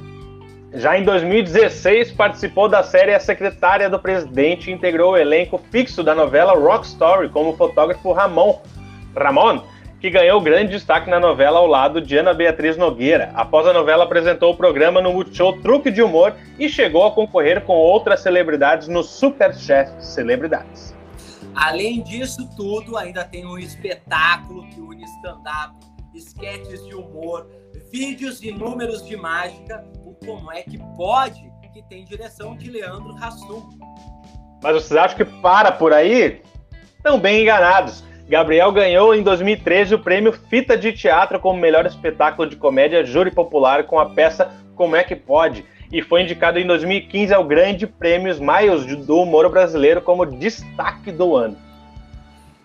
Já 0.74 0.98
em 0.98 1.04
2016, 1.04 2.12
participou 2.12 2.68
da 2.68 2.84
série 2.84 3.14
A 3.14 3.20
Secretária 3.20 3.90
do 3.90 3.98
Presidente 3.98 4.70
e 4.70 4.74
integrou 4.74 5.14
o 5.14 5.18
elenco 5.18 5.58
fixo 5.72 6.04
da 6.04 6.14
novela 6.14 6.54
Rock 6.54 6.86
Story 6.86 7.30
como 7.30 7.56
fotógrafo 7.56 8.12
Ramon, 8.12 8.62
Ramon, 9.16 9.62
que 10.02 10.10
ganhou 10.10 10.42
grande 10.42 10.72
destaque 10.72 11.10
na 11.10 11.20
novela 11.20 11.60
ao 11.60 11.68
lado 11.68 12.02
de 12.02 12.18
Ana 12.18 12.34
Beatriz 12.34 12.76
Nogueira. 12.76 13.32
Após 13.34 13.66
a 13.66 13.72
novela, 13.72 14.04
apresentou 14.04 14.52
o 14.52 14.58
programa 14.58 15.02
no 15.02 15.14
Multishow 15.14 15.54
Truque 15.62 15.90
de 15.90 16.02
Humor 16.02 16.36
e 16.60 16.68
chegou 16.68 17.06
a 17.06 17.12
concorrer 17.12 17.62
com 17.62 17.74
outras 17.74 18.20
celebridades 18.20 18.90
no 18.90 19.04
Superchef 19.04 19.90
Celebridades. 20.00 20.94
Além 21.56 22.04
disso 22.04 22.48
tudo, 22.56 22.98
ainda 22.98 23.24
tem 23.24 23.46
um 23.46 23.58
espetáculo 23.58 24.68
que 24.68 24.80
une 24.80 25.04
stand-up, 25.04 25.74
esquetes 26.14 26.86
de 26.86 26.96
humor, 26.96 27.48
vídeos 27.92 28.42
e 28.42 28.52
números 28.52 29.06
de 29.06 29.16
mágica, 29.16 29.86
o 30.06 30.14
Como 30.26 30.52
é 30.52 30.64
que 30.64 30.78
pode, 30.96 31.52
que 31.78 31.84
tem 31.84 32.04
direção 32.04 32.58
de 32.58 32.72
Leandro 32.72 33.16
Hassum. 33.16 33.70
Mas 34.64 34.74
vocês 34.74 35.00
acham 35.00 35.18
que 35.18 35.26
para 35.26 35.72
por 35.72 35.94
aí? 35.94 36.42
Estão 36.96 37.20
bem 37.20 37.44
enganados. 37.44 38.04
Gabriel 38.28 38.72
ganhou 38.72 39.14
em 39.14 39.22
2013 39.22 39.94
o 39.94 40.00
prêmio 40.00 40.34
Fita 40.34 40.76
de 40.76 40.92
Teatro 40.92 41.40
como 41.40 41.60
melhor 41.60 41.86
espetáculo 41.86 42.50
de 42.50 42.56
comédia 42.56 43.06
júri 43.06 43.30
popular 43.32 43.86
com 43.86 44.00
a 44.00 44.10
peça 44.10 44.52
Como 44.76 44.96
é 44.96 45.04
que 45.04 45.16
pode? 45.16 45.64
E 45.92 46.02
foi 46.02 46.24
indicado 46.24 46.60
em 46.60 46.66
2015 46.66 47.34
ao 47.34 47.46
Grande 47.46 47.86
Prêmio 47.86 48.32
Smiles 48.32 48.84
do 49.06 49.22
Humor 49.22 49.48
Brasileiro 49.50 50.02
como 50.02 50.26
destaque 50.26 51.12
do 51.12 51.36
ano. 51.36 51.58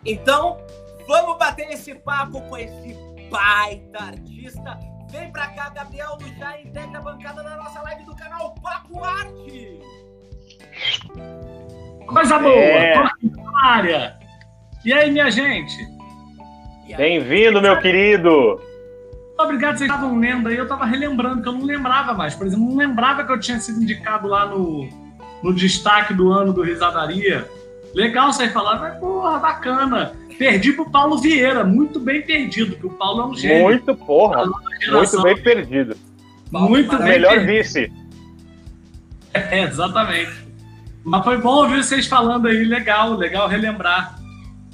Então, 0.04 0.58
vamos 1.06 1.38
bater 1.38 1.70
esse 1.70 1.94
papo 1.94 2.40
com 2.48 2.56
esse 2.56 2.96
baita 3.32 4.04
artista 4.04 4.78
Vem 5.10 5.30
pra 5.30 5.48
cá, 5.48 5.68
Gabriel 5.70 6.16
do 6.16 6.26
Já 6.38 6.58
integra 6.60 6.98
a 6.98 7.02
bancada 7.02 7.42
da 7.42 7.56
nossa 7.56 7.82
live 7.82 8.04
do 8.04 8.16
canal 8.16 8.54
Papo 8.62 9.04
Arte. 9.04 9.78
Coisa 12.06 12.38
boa, 12.38 12.54
é. 12.54 12.94
área. 13.62 14.18
E 14.82 14.90
aí, 14.90 15.10
minha 15.10 15.30
gente? 15.30 15.76
Bem-vindo, 16.96 17.60
meu 17.60 17.78
querido. 17.78 18.58
Obrigado, 19.38 19.76
vocês 19.76 19.90
estavam 19.90 20.18
lendo 20.18 20.48
aí. 20.48 20.56
Eu 20.56 20.66
tava 20.66 20.86
relembrando, 20.86 21.42
que 21.42 21.48
eu 21.48 21.52
não 21.52 21.66
lembrava 21.66 22.14
mais. 22.14 22.34
Por 22.34 22.46
exemplo, 22.46 22.66
não 22.66 22.76
lembrava 22.76 23.22
que 23.22 23.32
eu 23.32 23.38
tinha 23.38 23.60
sido 23.60 23.82
indicado 23.82 24.26
lá 24.26 24.46
no, 24.46 24.88
no 25.42 25.54
destaque 25.54 26.14
do 26.14 26.32
ano 26.32 26.54
do 26.54 26.62
Risadaria. 26.62 27.46
Legal 27.94 28.32
você 28.32 28.48
falar, 28.48 28.78
mas 28.78 28.98
porra, 28.98 29.38
bacana. 29.38 30.12
Perdi 30.38 30.72
pro 30.72 30.90
Paulo 30.90 31.18
Vieira, 31.18 31.62
muito 31.62 32.00
bem 32.00 32.22
perdido, 32.22 32.76
que 32.76 32.86
o 32.86 32.90
Paulo 32.90 33.22
é 33.22 33.26
um 33.26 33.34
gênio. 33.36 33.64
Muito, 33.64 33.94
porra. 33.94 34.44
Muito 34.90 35.22
bem 35.22 35.36
perdido. 35.40 35.96
muito 36.50 36.96
bem 36.96 37.06
Melhor 37.06 37.32
perdido. 37.32 37.52
vice. 37.52 37.92
É, 39.34 39.62
exatamente. 39.62 40.30
Mas 41.02 41.24
foi 41.24 41.38
bom 41.38 41.54
ouvir 41.62 41.82
vocês 41.82 42.06
falando 42.06 42.48
aí, 42.48 42.64
legal, 42.64 43.14
legal 43.14 43.48
relembrar. 43.48 44.18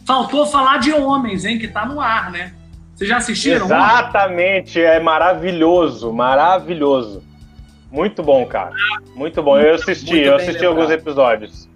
Faltou 0.05 0.47
falar 0.47 0.79
de 0.79 0.93
homens, 0.93 1.45
hein, 1.45 1.61
que 1.61 1.69
tá 1.69 1.87
no 1.87 2.01
ar, 2.01 2.33
né? 2.33 2.53
Vocês 2.93 3.09
já 3.09 3.19
assistiram? 3.19 3.67
Exatamente, 3.67 4.81
é 4.81 4.99
maravilhoso, 4.99 6.13
maravilhoso. 6.13 7.23
Muito 7.89 8.21
bom, 8.21 8.45
cara. 8.45 8.73
Muito 9.15 9.41
bom. 9.41 9.57
Eu 9.57 9.77
assisti, 9.77 10.19
eu 10.19 10.35
assisti 10.35 10.65
alguns 10.67 10.91
episódios. 10.91 11.68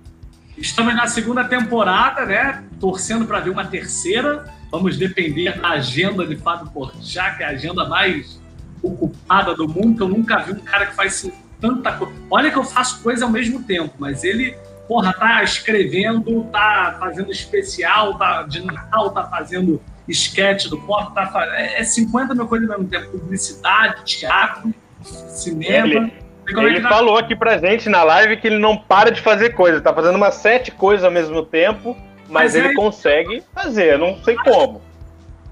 Estamos 0.62 0.94
na 0.94 1.08
segunda 1.08 1.42
temporada, 1.42 2.24
né? 2.24 2.62
Torcendo 2.78 3.26
para 3.26 3.40
ver 3.40 3.50
uma 3.50 3.64
terceira. 3.64 4.44
Vamos 4.70 4.96
depender 4.96 5.60
da 5.60 5.70
agenda 5.70 6.24
de 6.24 6.36
Fábio 6.36 6.70
Porchat, 6.70 7.36
que 7.36 7.42
é 7.42 7.46
a 7.46 7.48
agenda 7.48 7.84
mais 7.88 8.40
ocupada 8.80 9.56
do 9.56 9.66
mundo, 9.66 9.96
que 9.96 10.02
eu 10.04 10.08
nunca 10.08 10.38
vi 10.38 10.52
um 10.52 10.60
cara 10.60 10.86
que 10.86 10.94
faz 10.94 11.28
tanta 11.60 11.90
coisa. 11.90 12.14
Olha 12.30 12.48
que 12.48 12.56
eu 12.56 12.62
faço 12.62 13.02
coisa 13.02 13.24
ao 13.24 13.30
mesmo 13.32 13.64
tempo, 13.64 13.92
mas 13.98 14.22
ele, 14.22 14.56
porra, 14.86 15.12
tá 15.12 15.42
escrevendo, 15.42 16.44
tá 16.44 16.96
fazendo 16.96 17.32
especial, 17.32 18.16
tá 18.16 18.44
de 18.44 18.64
Natal, 18.64 19.10
tá 19.10 19.24
fazendo 19.24 19.82
esquete 20.06 20.70
do 20.70 20.78
Porto, 20.78 21.12
tá 21.12 21.26
fazendo... 21.26 21.54
é 21.54 21.82
50 21.82 22.36
mil 22.36 22.46
coisas 22.46 22.70
ao 22.70 22.78
mesmo 22.78 22.88
tempo. 22.88 23.18
Publicidade, 23.18 24.04
teatro, 24.04 24.72
cinema. 25.02 25.88
Ele, 25.88 26.12
ele 26.60 26.80
tá... 26.80 26.88
falou 26.88 27.16
aqui 27.16 27.34
pra 27.34 27.58
gente 27.58 27.88
na 27.88 28.02
live 28.02 28.36
que 28.36 28.46
ele 28.46 28.58
não 28.58 28.76
para 28.76 29.10
de 29.10 29.20
fazer 29.20 29.50
coisa, 29.50 29.80
tá 29.80 29.92
fazendo 29.92 30.16
umas 30.16 30.34
sete 30.34 30.70
coisas 30.70 31.04
ao 31.04 31.10
mesmo 31.10 31.42
tempo, 31.44 31.96
mas, 32.28 32.54
mas 32.54 32.54
ele 32.54 32.68
é... 32.68 32.74
consegue 32.74 33.42
fazer, 33.54 33.98
não 33.98 34.22
sei 34.22 34.36
como. 34.36 34.82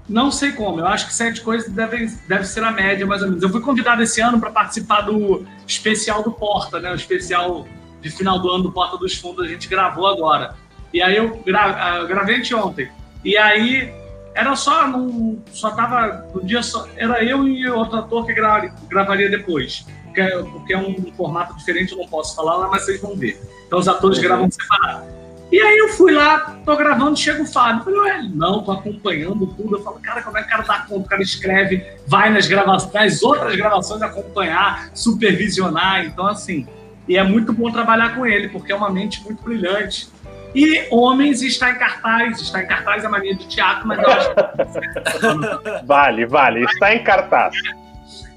Não 0.09 0.29
sei 0.29 0.51
como, 0.51 0.79
eu 0.79 0.87
acho 0.87 1.07
que 1.07 1.13
sete 1.13 1.41
coisas 1.41 1.71
deve, 1.71 2.07
deve 2.27 2.43
ser 2.43 2.63
a 2.63 2.71
média, 2.71 3.05
mais 3.05 3.21
ou 3.21 3.29
menos. 3.29 3.43
Eu 3.43 3.49
fui 3.49 3.61
convidado 3.61 4.01
esse 4.03 4.19
ano 4.19 4.39
para 4.39 4.51
participar 4.51 5.01
do 5.01 5.45
especial 5.65 6.21
do 6.21 6.31
Porta, 6.31 6.79
né? 6.79 6.91
O 6.91 6.95
especial 6.95 7.65
de 8.01 8.09
final 8.09 8.39
do 8.39 8.49
ano 8.49 8.63
do 8.63 8.71
Porta 8.71 8.97
dos 8.97 9.15
Fundos, 9.15 9.45
a 9.45 9.47
gente 9.47 9.69
gravou 9.69 10.07
agora. 10.07 10.55
E 10.93 11.01
aí 11.01 11.15
eu, 11.15 11.41
gra... 11.45 11.77
Ah, 11.79 11.97
eu 11.99 12.07
gravei 12.07 12.37
anteontem. 12.37 12.89
E 13.23 13.37
aí 13.37 13.93
era 14.33 14.55
só, 14.55 14.87
não, 14.87 15.41
só 15.51 15.71
tava, 15.71 16.27
no 16.33 16.43
dia 16.43 16.63
só, 16.63 16.87
era 16.97 17.23
eu 17.23 17.47
e 17.47 17.69
outro 17.69 17.99
ator 17.99 18.25
que 18.25 18.33
gra... 18.33 18.69
gravaria 18.89 19.29
depois 19.29 19.85
porque 20.11 20.21
é, 20.21 20.37
porque 20.43 20.73
é 20.73 20.77
um 20.77 21.11
formato 21.15 21.55
diferente, 21.55 21.93
eu 21.93 21.97
não 21.97 22.07
posso 22.07 22.35
falar 22.35 22.57
lá, 22.57 22.67
mas 22.67 22.83
vocês 22.83 23.01
vão 23.01 23.15
ver. 23.15 23.41
Então 23.65 23.79
os 23.79 23.87
atores 23.87 24.17
uhum. 24.17 24.23
gravam 24.23 24.51
separado. 24.51 25.05
E 25.51 25.59
aí 25.59 25.77
eu 25.77 25.89
fui 25.89 26.13
lá, 26.13 26.57
tô 26.65 26.75
gravando, 26.77 27.17
chega 27.17 27.41
o 27.41 27.45
Fábio. 27.45 27.79
Eu 27.79 27.83
falei, 27.83 27.99
ué, 27.99 28.29
não, 28.33 28.63
tô 28.63 28.71
acompanhando 28.71 29.47
tudo. 29.47 29.77
Eu 29.77 29.83
falo, 29.83 29.99
cara, 29.99 30.21
como 30.21 30.37
é 30.37 30.41
que 30.41 30.47
o 30.47 30.49
cara 30.49 30.63
dá 30.63 30.79
conta? 30.79 31.05
O 31.05 31.09
cara 31.09 31.21
escreve, 31.21 31.85
vai 32.07 32.29
nas 32.29 32.47
gravações, 32.47 32.93
nas 32.93 33.23
outras 33.23 33.55
gravações 33.55 34.01
acompanhar, 34.01 34.91
supervisionar. 34.93 36.05
Então, 36.05 36.25
assim, 36.27 36.65
E 37.07 37.17
é 37.17 37.23
muito 37.23 37.51
bom 37.51 37.69
trabalhar 37.69 38.15
com 38.15 38.25
ele, 38.25 38.47
porque 38.47 38.71
é 38.71 38.75
uma 38.75 38.89
mente 38.89 39.21
muito 39.25 39.43
brilhante. 39.43 40.07
E 40.55 40.87
Homens 40.89 41.41
está 41.41 41.71
em 41.71 41.75
cartaz. 41.75 42.39
Está 42.39 42.63
em 42.63 42.67
cartaz 42.67 43.03
a 43.03 43.09
mania 43.09 43.35
de 43.35 43.45
teatro, 43.47 43.85
mas 43.87 43.99
eu 43.99 44.09
acho 44.09 44.29
que... 44.29 45.83
Vale, 45.85 46.25
vale. 46.25 46.63
Está 46.63 46.95
em 46.95 47.03
cartaz 47.03 47.55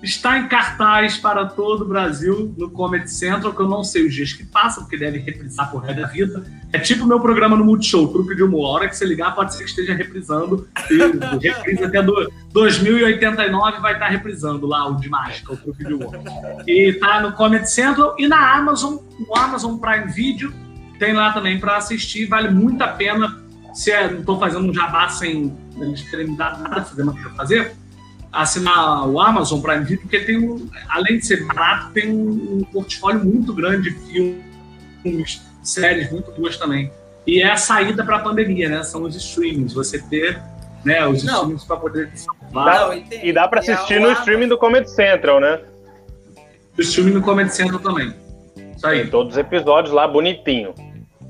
está 0.04 0.38
em 0.38 0.46
cartaz 0.48 1.16
para 1.16 1.46
todo 1.46 1.82
o 1.82 1.88
Brasil 1.88 2.54
no 2.58 2.70
Comedy 2.70 3.10
Central, 3.10 3.54
que 3.54 3.60
eu 3.60 3.68
não 3.68 3.82
sei 3.82 4.06
os 4.06 4.14
dias 4.14 4.32
que 4.32 4.44
passam, 4.44 4.84
porque 4.84 4.98
deve 4.98 5.18
reprisar 5.18 5.70
por 5.70 5.82
resto 5.82 6.00
da 6.02 6.06
vida. 6.06 6.44
É 6.72 6.78
tipo 6.78 7.04
o 7.04 7.06
meu 7.06 7.18
programa 7.18 7.56
no 7.56 7.64
Multishow, 7.64 8.08
Truque 8.08 8.34
de 8.34 8.42
Humor. 8.42 8.66
A 8.66 8.70
hora 8.70 8.88
que 8.88 8.96
você 8.96 9.06
ligar, 9.06 9.34
pode 9.34 9.54
ser 9.54 9.64
que 9.64 9.70
esteja 9.70 9.94
reprisando. 9.94 10.68
E 10.90 11.48
reprise 11.48 11.84
até 11.84 12.02
do, 12.02 12.30
2089 12.52 13.80
vai 13.80 13.94
estar 13.94 14.08
reprisando 14.08 14.66
lá 14.66 14.86
o 14.86 14.96
de 14.96 15.08
mágica, 15.08 15.54
o 15.54 15.56
Truque 15.56 15.84
de 15.84 15.94
Humor. 15.94 16.14
E 16.66 16.92
tá 16.94 17.20
no 17.20 17.32
Comedy 17.32 17.70
Central 17.70 18.14
e 18.18 18.28
na 18.28 18.56
Amazon, 18.56 18.96
no 19.18 19.36
Amazon 19.36 19.78
Prime 19.78 20.12
Video, 20.12 20.52
tem 20.98 21.14
lá 21.14 21.32
também 21.32 21.58
para 21.58 21.76
assistir. 21.76 22.26
Vale 22.26 22.50
muito 22.50 22.82
a 22.82 22.88
pena. 22.88 23.42
Se 23.72 23.90
é, 23.90 24.08
não 24.08 24.20
estou 24.20 24.38
fazendo 24.38 24.68
um 24.68 24.74
jabá 24.74 25.08
sem 25.08 25.52
eles 25.80 26.02
terem 26.10 26.28
me 26.28 26.36
dado 26.36 26.62
nada, 26.62 26.82
fazer 26.82 27.02
uma 27.02 27.14
fazer 27.36 27.74
assinar 28.34 29.08
o 29.08 29.20
Amazon 29.20 29.60
Prime 29.60 29.84
Video, 29.84 30.00
porque 30.00 30.20
tem 30.20 30.38
um, 30.38 30.68
além 30.88 31.18
de 31.18 31.26
ser 31.26 31.44
barato, 31.46 31.92
tem 31.92 32.10
um, 32.10 32.58
um 32.58 32.64
portfólio 32.64 33.24
muito 33.24 33.54
grande 33.54 33.90
de 33.90 34.42
filmes, 35.02 35.42
séries 35.62 36.10
muito 36.10 36.30
boas 36.32 36.56
também. 36.56 36.90
E 37.26 37.40
é 37.40 37.50
a 37.50 37.56
saída 37.56 38.04
para 38.04 38.16
a 38.16 38.18
pandemia, 38.18 38.68
né? 38.68 38.82
São 38.82 39.02
os 39.02 39.16
streamings, 39.16 39.72
você 39.72 39.98
ter 39.98 40.40
né, 40.84 41.06
os 41.06 41.24
não. 41.24 41.34
streamings 41.34 41.64
para 41.64 41.76
poder 41.76 42.12
Dá, 42.52 42.94
e 43.22 43.32
dá 43.32 43.48
para 43.48 43.60
assistir 43.60 44.00
no 44.00 44.12
streaming 44.12 44.48
do 44.48 44.58
Comedy 44.58 44.90
Central, 44.90 45.40
né? 45.40 45.60
O 46.76 46.80
streaming 46.80 47.12
do 47.12 47.22
Comedy 47.22 47.52
Central 47.52 47.80
também. 47.80 48.14
Isso 48.76 48.86
aí. 48.86 49.02
Tem 49.02 49.10
todos 49.10 49.32
os 49.32 49.38
episódios 49.38 49.94
lá 49.94 50.06
bonitinho. 50.06 50.74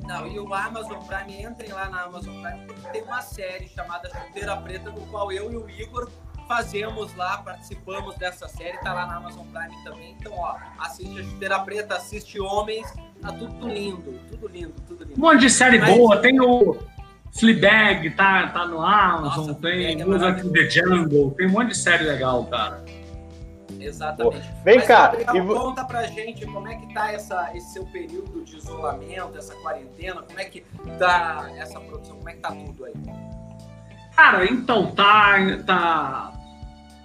Não, 0.07 0.27
e 0.27 0.39
o 0.39 0.53
Amazon 0.53 0.99
Prime, 1.07 1.43
entrem 1.43 1.73
lá 1.73 1.89
na 1.89 2.03
Amazon 2.03 2.35
Prime, 2.43 2.67
porque 2.67 2.89
tem 2.93 3.03
uma 3.03 3.23
série 3.23 3.69
chamada 3.69 4.11
Chuteira 4.11 4.57
Preta, 4.57 4.91
no 4.91 5.01
qual 5.07 5.33
eu 5.33 5.51
e 5.51 5.57
o 5.57 5.71
Igor 5.71 6.11
fazemos 6.47 7.15
lá, 7.17 7.39
participamos 7.39 8.17
dessa 8.17 8.49
série, 8.49 8.79
tá 8.79 8.93
lá 8.93 9.07
na 9.07 9.17
Amazon 9.17 9.47
Prime 9.47 9.85
também. 9.85 10.17
Então, 10.19 10.33
ó, 10.37 10.57
assiste 10.79 11.21
a 11.21 11.23
Chuteira 11.23 11.59
Preta, 11.61 11.97
assiste 11.97 12.41
Homens, 12.41 12.93
tá 13.21 13.33
tudo 13.33 13.69
lindo, 13.69 14.19
tudo 14.31 14.49
lindo, 14.49 14.75
tudo 14.87 15.05
lindo. 15.05 15.19
Um 15.19 15.21
monte 15.21 15.41
de 15.41 15.51
série 15.51 15.79
Mas, 15.79 15.97
boa, 15.97 16.17
tem 16.19 16.41
o 16.41 16.77
Fleabag, 17.33 18.11
tá, 18.11 18.49
tá 18.49 18.67
no 18.67 18.81
Amazon, 18.81 19.47
nossa, 19.49 19.61
tem 19.61 20.05
Music 20.05 20.41
é 20.41 20.45
in 20.45 20.53
the 20.53 20.71
Jungle, 20.71 21.31
tem 21.33 21.47
um 21.47 21.51
monte 21.51 21.69
de 21.69 21.77
série 21.77 22.05
legal, 22.05 22.45
cara. 22.47 22.85
Exatamente. 23.81 24.51
Vem 24.65 24.77
Mas, 24.77 24.87
cá. 24.87 25.09
Gabriel, 25.09 25.45
e... 25.45 25.55
Conta 25.55 25.85
pra 25.85 26.07
gente 26.07 26.47
como 26.47 26.69
é 26.69 26.77
que 26.77 26.93
tá 26.95 27.13
essa, 27.13 27.51
esse 27.55 27.73
seu 27.73 27.85
período 27.87 28.43
de 28.45 28.57
isolamento, 28.57 29.37
essa 29.37 29.55
quarentena, 29.57 30.23
como 30.23 30.39
é 30.39 30.45
que 30.45 30.65
tá 30.99 31.51
essa 31.57 31.81
produção, 31.81 32.17
como 32.17 32.29
é 32.29 32.33
que 32.33 32.41
tá 32.41 32.51
tudo 32.51 32.85
aí? 32.85 32.95
Cara, 34.15 34.47
então, 34.47 34.93
tá, 34.93 35.35
tá. 35.67 36.33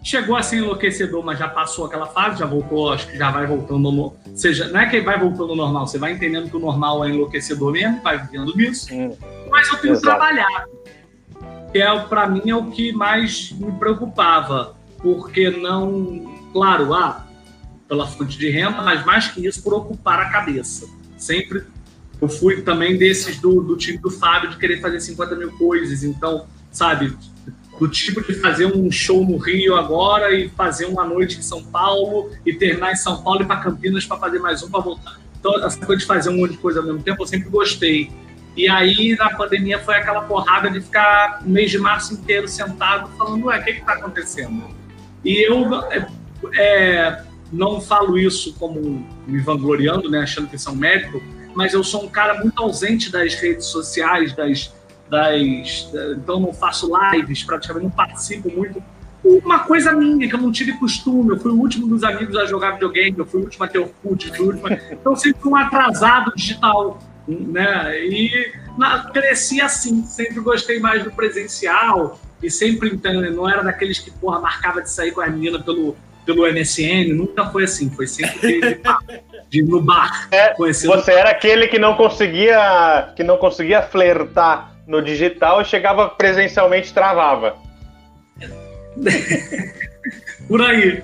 Chegou 0.04 0.36
a 0.36 0.42
ser 0.42 0.58
enlouquecedor, 0.58 1.24
mas 1.24 1.38
já 1.38 1.48
passou 1.48 1.86
aquela 1.86 2.06
fase, 2.08 2.40
já 2.40 2.46
voltou, 2.46 2.92
acho 2.92 3.08
que 3.08 3.18
já 3.18 3.32
vai 3.32 3.46
voltando. 3.46 3.92
No... 3.92 4.16
Seja, 4.34 4.68
não 4.70 4.80
é 4.80 4.90
que 4.90 5.02
vai 5.02 5.20
voltando 5.20 5.50
ao 5.50 5.56
normal, 5.56 5.88
você 5.88 5.98
vai 5.98 6.14
entendendo 6.14 6.50
que 6.50 6.56
o 6.56 6.60
normal 6.60 7.04
é 7.06 7.10
enlouquecedor 7.10 7.72
mesmo, 7.72 8.02
vai 8.02 8.18
vivendo 8.18 8.56
nisso. 8.56 8.88
Hum, 8.94 9.16
mas 9.50 9.68
eu 9.68 9.78
tenho 9.78 9.94
exato. 9.94 10.08
trabalhado. 10.08 10.70
Que 11.72 11.80
é, 11.80 12.00
para 12.00 12.28
mim 12.28 12.50
é 12.50 12.56
o 12.56 12.72
que 12.72 12.94
mais 12.94 13.52
me 13.52 13.72
preocupava. 13.74 14.76
Porque 15.00 15.50
não. 15.50 16.38
Claro, 16.52 16.94
ah, 16.94 17.26
pela 17.88 18.08
fonte 18.08 18.38
de 18.38 18.50
renda, 18.50 18.82
mas 18.82 19.06
mais 19.06 19.28
que 19.28 19.46
isso, 19.46 19.62
por 19.62 19.74
ocupar 19.74 20.20
a 20.20 20.30
cabeça. 20.30 20.88
Sempre. 21.18 21.64
Eu 22.22 22.28
fui 22.28 22.62
também 22.62 22.98
desses 22.98 23.40
do, 23.40 23.62
do 23.62 23.78
time 23.78 23.98
do 23.98 24.12
Fábio 24.12 24.50
de 24.50 24.58
querer 24.58 24.82
fazer 24.82 25.00
50 25.00 25.36
mil 25.36 25.52
coisas, 25.58 26.04
então 26.04 26.46
sabe? 26.72 27.16
Do 27.80 27.88
tipo 27.88 28.22
de 28.22 28.34
fazer 28.34 28.66
um 28.66 28.92
show 28.92 29.26
no 29.26 29.38
Rio 29.38 29.76
agora 29.76 30.36
e 30.36 30.50
fazer 30.50 30.86
uma 30.86 31.06
noite 31.06 31.40
em 31.40 31.42
São 31.42 31.64
Paulo 31.64 32.30
e 32.46 32.54
terminar 32.54 32.92
em 32.92 32.96
São 32.98 33.24
Paulo 33.24 33.42
e 33.42 33.46
para 33.46 33.58
Campinas 33.58 34.06
para 34.06 34.18
fazer 34.18 34.40
mais 34.40 34.62
um 34.62 34.70
para 34.70 34.82
voltar. 34.82 35.18
Então, 35.40 35.66
essa 35.66 35.80
coisa 35.86 36.02
de 36.02 36.06
fazer 36.06 36.30
um 36.30 36.38
monte 36.38 36.52
de 36.52 36.58
coisa 36.58 36.82
ao 36.82 36.86
mesmo 36.86 37.02
tempo, 37.02 37.24
eu 37.24 37.28
sempre 37.28 37.50
gostei. 37.50 38.12
E 38.58 38.68
aí, 38.68 39.16
na 39.18 39.30
pandemia, 39.30 39.80
foi 39.80 39.96
aquela 39.96 40.22
porrada 40.24 40.70
de 40.70 40.82
ficar 40.82 41.42
o 41.46 41.50
mês 41.50 41.72
de 41.72 41.78
março 41.78 42.14
inteiro 42.14 42.48
sentado 42.48 43.10
falando, 43.18 43.46
ué, 43.46 43.58
o 43.58 43.64
que 43.64 43.72
está 43.72 43.94
acontecendo? 43.94 44.64
E 45.24 45.48
eu 45.48 45.66
é, 46.58 47.24
não 47.52 47.80
falo 47.80 48.18
isso 48.18 48.54
como 48.56 49.08
me 49.26 49.40
vangloriando, 49.40 50.10
né, 50.10 50.20
achando 50.20 50.48
que 50.48 50.58
são 50.58 50.76
médico, 50.76 51.22
mas 51.56 51.74
eu 51.74 51.84
sou 51.84 52.04
um 52.04 52.10
cara 52.10 52.42
muito 52.42 52.62
ausente 52.62 53.12
das 53.12 53.34
redes 53.36 53.66
sociais, 53.68 54.34
das, 54.36 54.74
das. 55.10 55.92
Então 56.18 56.40
não 56.40 56.54
faço 56.54 56.90
lives, 57.12 57.44
praticamente 57.44 57.86
não 57.86 57.92
participo 57.92 58.50
muito. 58.52 58.82
Uma 59.24 59.60
coisa 59.60 59.92
minha, 59.92 60.30
que 60.30 60.34
eu 60.34 60.40
não 60.40 60.52
tive 60.52 60.74
costume, 60.74 61.32
eu 61.32 61.40
fui 61.40 61.52
o 61.52 61.60
último 61.60 61.88
dos 61.88 62.04
amigos 62.04 62.38
a 62.38 62.46
jogar 62.46 62.72
videogame, 62.72 63.18
eu 63.18 63.26
fui 63.26 63.42
o 63.42 63.44
último 63.44 63.66
a 63.66 63.68
ter 63.68 63.80
Orkut, 63.80 64.30
fui 64.36 64.46
o 64.46 64.50
último. 64.52 64.68
Então 64.92 65.16
sempre 65.16 65.42
fui 65.42 65.52
um 65.52 65.56
atrasado 65.56 66.32
digital. 66.36 67.00
Né? 67.28 68.06
E 68.06 68.54
na, 68.78 69.10
cresci 69.12 69.62
assim, 69.62 70.04
sempre 70.04 70.40
gostei 70.40 70.80
mais 70.80 71.04
do 71.04 71.12
presencial 71.12 72.20
e 72.42 72.50
sempre 72.50 72.90
então, 72.90 73.22
não 73.32 73.48
era 73.48 73.62
daqueles 73.62 74.00
que 74.00 74.10
porra 74.10 74.40
marcava 74.40 74.82
de 74.82 74.90
sair 74.90 75.12
com 75.12 75.22
a 75.22 75.28
menina 75.28 75.60
pelo, 75.60 75.96
pelo 76.26 76.52
MSN, 76.52 77.14
nunca 77.14 77.46
foi 77.50 77.66
assim, 77.66 77.90
foi 77.90 78.08
sempre 78.08 78.40
de, 78.40 78.82
de, 79.50 79.64
no 79.64 79.82
bar. 79.82 80.28
É, 80.32 80.56
você 80.56 81.12
era 81.12 81.32
aquele 81.32 81.68
que 81.68 81.78
não 81.78 81.96
conseguia 81.96 83.12
que 83.16 83.24
não 83.24 83.38
conseguia 83.38 83.82
flertar 83.82 84.69
no 84.90 85.04
digital, 85.04 85.64
chegava 85.64 86.10
presencialmente 86.10 86.92
travava. 86.92 87.56
Por 90.48 90.64
aí. 90.64 91.04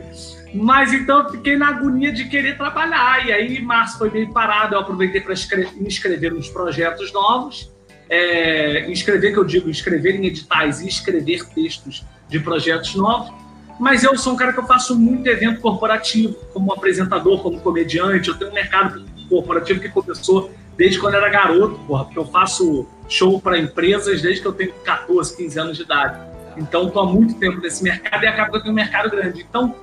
Mas 0.55 0.91
então 0.91 1.19
eu 1.19 1.29
fiquei 1.29 1.55
na 1.55 1.69
agonia 1.69 2.11
de 2.11 2.25
querer 2.25 2.57
trabalhar. 2.57 3.27
E 3.27 3.31
aí, 3.31 3.61
março 3.61 3.99
foi 3.99 4.09
meio 4.09 4.33
parado. 4.33 4.73
Eu 4.73 4.79
aproveitei 4.79 5.21
para 5.21 5.35
me 5.75 5.87
inscrever 5.87 6.33
nos 6.33 6.49
projetos 6.49 7.13
novos. 7.13 7.71
É, 8.09 8.89
inscrever, 8.89 9.33
que 9.33 9.39
eu 9.39 9.43
digo, 9.43 9.69
inscrever 9.69 10.15
em 10.15 10.25
editais 10.25 10.81
e 10.81 10.87
escrever 10.87 11.45
textos 11.49 12.03
de 12.27 12.39
projetos 12.39 12.95
novos. 12.95 13.31
Mas 13.79 14.03
eu 14.03 14.17
sou 14.17 14.33
um 14.33 14.35
cara 14.35 14.51
que 14.51 14.59
eu 14.59 14.65
faço 14.65 14.97
muito 14.97 15.27
evento 15.27 15.61
corporativo, 15.61 16.33
como 16.53 16.73
apresentador, 16.73 17.43
como 17.43 17.59
comediante. 17.59 18.29
Eu 18.29 18.35
tenho 18.35 18.49
um 18.49 18.53
mercado 18.53 19.05
corporativo 19.29 19.79
que 19.79 19.89
começou 19.89 20.51
desde 20.77 20.99
quando 20.99 21.15
era 21.15 21.29
garoto, 21.29 21.79
porra, 21.87 22.05
porque 22.05 22.19
eu 22.19 22.25
faço 22.25 22.87
show 23.07 23.39
para 23.39 23.57
empresas 23.57 24.21
desde 24.21 24.41
que 24.41 24.47
eu 24.47 24.53
tenho 24.53 24.73
14, 24.83 25.35
15 25.37 25.59
anos 25.59 25.77
de 25.77 25.83
idade. 25.83 26.19
Então, 26.57 26.87
estou 26.87 27.03
há 27.03 27.05
muito 27.11 27.35
tempo 27.35 27.59
nesse 27.59 27.83
mercado 27.83 28.23
e 28.23 28.27
acaba 28.27 28.51
que 28.51 28.57
eu 28.57 28.61
tenho 28.61 28.71
um 28.71 28.75
mercado 28.75 29.09
grande. 29.09 29.45
Então, 29.47 29.75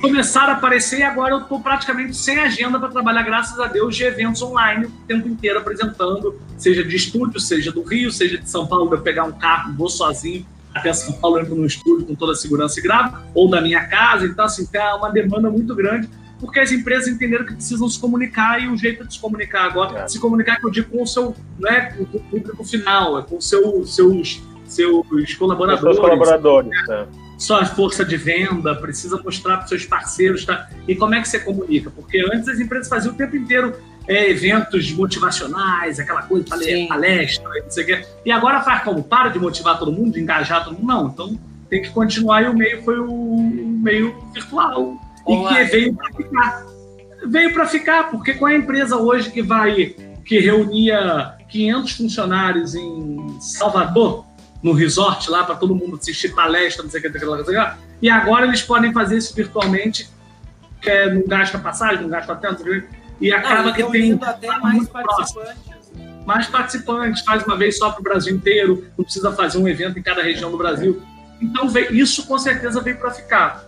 começaram 0.00 0.52
a 0.52 0.56
aparecer 0.56 1.00
e 1.00 1.02
agora 1.02 1.34
eu 1.34 1.40
estou 1.40 1.60
praticamente 1.60 2.16
sem 2.16 2.38
agenda 2.38 2.78
para 2.78 2.88
trabalhar, 2.88 3.22
graças 3.22 3.58
a 3.58 3.66
Deus, 3.66 3.96
de 3.96 4.04
eventos 4.04 4.40
online 4.42 4.86
o 4.86 4.90
tempo 5.06 5.28
inteiro 5.28 5.58
apresentando, 5.58 6.40
seja 6.56 6.84
de 6.84 6.94
estúdio, 6.94 7.40
seja 7.40 7.72
do 7.72 7.82
Rio, 7.82 8.10
seja 8.10 8.38
de 8.38 8.48
São 8.48 8.66
Paulo, 8.66 8.94
eu 8.94 9.00
pegar 9.00 9.24
um 9.24 9.32
carro, 9.32 9.74
vou 9.74 9.88
sozinho 9.88 10.46
até 10.72 10.92
São 10.92 11.14
Paulo, 11.14 11.40
entro 11.40 11.54
no 11.56 11.66
estúdio 11.66 12.06
com 12.06 12.14
toda 12.14 12.32
a 12.32 12.36
segurança 12.36 12.78
e 12.78 12.82
gravo, 12.82 13.18
ou 13.34 13.50
da 13.50 13.60
minha 13.60 13.84
casa. 13.86 14.26
Então, 14.26 14.44
assim, 14.44 14.64
tem 14.66 14.80
uma 14.94 15.10
demanda 15.10 15.50
muito 15.50 15.74
grande 15.74 16.08
porque 16.40 16.60
as 16.60 16.70
empresas 16.70 17.08
entenderam 17.08 17.44
que 17.44 17.54
precisam 17.54 17.88
se 17.88 17.98
comunicar 17.98 18.62
e 18.62 18.68
o 18.68 18.76
jeito 18.76 19.06
de 19.06 19.14
se 19.14 19.20
comunicar 19.20 19.64
agora, 19.64 20.00
é. 20.00 20.08
se 20.08 20.18
comunicar, 20.18 20.60
que 20.60 20.66
eu 20.66 20.70
digo, 20.70 20.90
com 20.90 21.02
o 21.02 21.06
seu, 21.06 21.34
não 21.58 21.70
é 21.70 21.92
com 21.92 22.02
o 22.02 22.06
público 22.06 22.64
final, 22.64 23.18
é 23.18 23.22
com 23.22 23.40
seu, 23.40 23.84
seus, 23.84 24.40
seus 24.64 25.34
colaboradores. 25.34 25.96
Seus 25.96 25.98
colaboradores, 25.98 26.88
é. 26.90 27.06
Sua 27.36 27.64
força 27.64 28.04
de 28.04 28.16
venda, 28.16 28.74
precisa 28.74 29.20
mostrar 29.22 29.58
para 29.58 29.68
seus 29.68 29.84
parceiros, 29.84 30.44
tá? 30.44 30.68
E 30.88 30.96
como 30.96 31.14
é 31.14 31.20
que 31.20 31.28
você 31.28 31.38
comunica? 31.38 31.90
Porque 31.90 32.20
antes 32.32 32.48
as 32.48 32.58
empresas 32.58 32.88
faziam 32.88 33.14
o 33.14 33.16
tempo 33.16 33.36
inteiro 33.36 33.76
é, 34.08 34.30
eventos 34.30 34.90
motivacionais, 34.92 36.00
aquela 36.00 36.22
coisa, 36.22 36.46
palestra, 36.88 37.48
não 37.62 37.70
sei 37.70 37.84
o 37.84 37.86
quê. 37.86 38.06
E 38.24 38.32
agora 38.32 38.60
faz 38.62 38.82
como? 38.82 39.04
Para 39.04 39.28
de 39.28 39.38
motivar 39.38 39.78
todo 39.78 39.92
mundo, 39.92 40.14
de 40.14 40.20
engajar 40.20 40.64
todo 40.64 40.74
mundo? 40.74 40.86
Não, 40.86 41.08
então 41.08 41.38
tem 41.68 41.82
que 41.82 41.90
continuar 41.90 42.42
e 42.42 42.48
o 42.48 42.54
meio 42.54 42.82
foi 42.82 42.98
o 42.98 43.36
meio 43.82 44.16
virtual 44.32 44.98
e 45.28 45.48
que 45.48 45.64
veio 45.64 45.94
para 45.94 46.12
ficar. 46.12 46.66
Veio 47.26 47.52
para 47.52 47.66
ficar, 47.66 48.10
porque 48.10 48.34
com 48.34 48.46
a 48.46 48.54
empresa 48.54 48.96
hoje 48.96 49.30
que 49.30 49.42
vai, 49.42 49.94
que 50.24 50.38
reunia 50.38 51.34
500 51.48 51.92
funcionários 51.92 52.74
em 52.74 53.40
Salvador, 53.40 54.24
no 54.62 54.72
resort 54.72 55.30
lá, 55.30 55.44
para 55.44 55.56
todo 55.56 55.74
mundo 55.74 55.96
assistir 55.96 56.34
palestra, 56.34 56.82
não 56.82 56.90
sei 56.90 57.00
o 57.00 57.02
que, 57.02 57.08
não 57.08 57.44
sei 57.44 57.58
o 57.58 57.64
que, 57.64 57.72
e 58.02 58.08
agora 58.08 58.46
eles 58.46 58.62
podem 58.62 58.92
fazer 58.92 59.18
isso 59.18 59.34
virtualmente, 59.34 60.08
que 60.80 60.88
é, 60.88 61.12
não 61.12 61.26
gasta 61.26 61.58
passagem, 61.58 62.02
não 62.02 62.08
gasta 62.08 62.34
tempo, 62.36 62.62
e 63.20 63.32
acaba 63.32 63.64
não, 63.64 63.72
que 63.72 63.82
tem 63.84 64.18
até 64.22 64.58
mais 64.58 64.88
participantes. 64.88 65.68
Mais 66.24 66.46
participantes, 66.46 67.22
faz 67.22 67.42
uma 67.44 67.56
vez 67.56 67.78
só 67.78 67.90
para 67.90 68.00
o 68.00 68.04
Brasil 68.04 68.36
inteiro, 68.36 68.86
não 68.96 69.04
precisa 69.04 69.32
fazer 69.32 69.58
um 69.58 69.66
evento 69.66 69.98
em 69.98 70.02
cada 70.02 70.22
região 70.22 70.50
do 70.50 70.58
Brasil. 70.58 71.02
Então, 71.40 71.66
isso 71.90 72.26
com 72.26 72.38
certeza 72.38 72.80
veio 72.80 72.98
para 72.98 73.10
ficar 73.10 73.67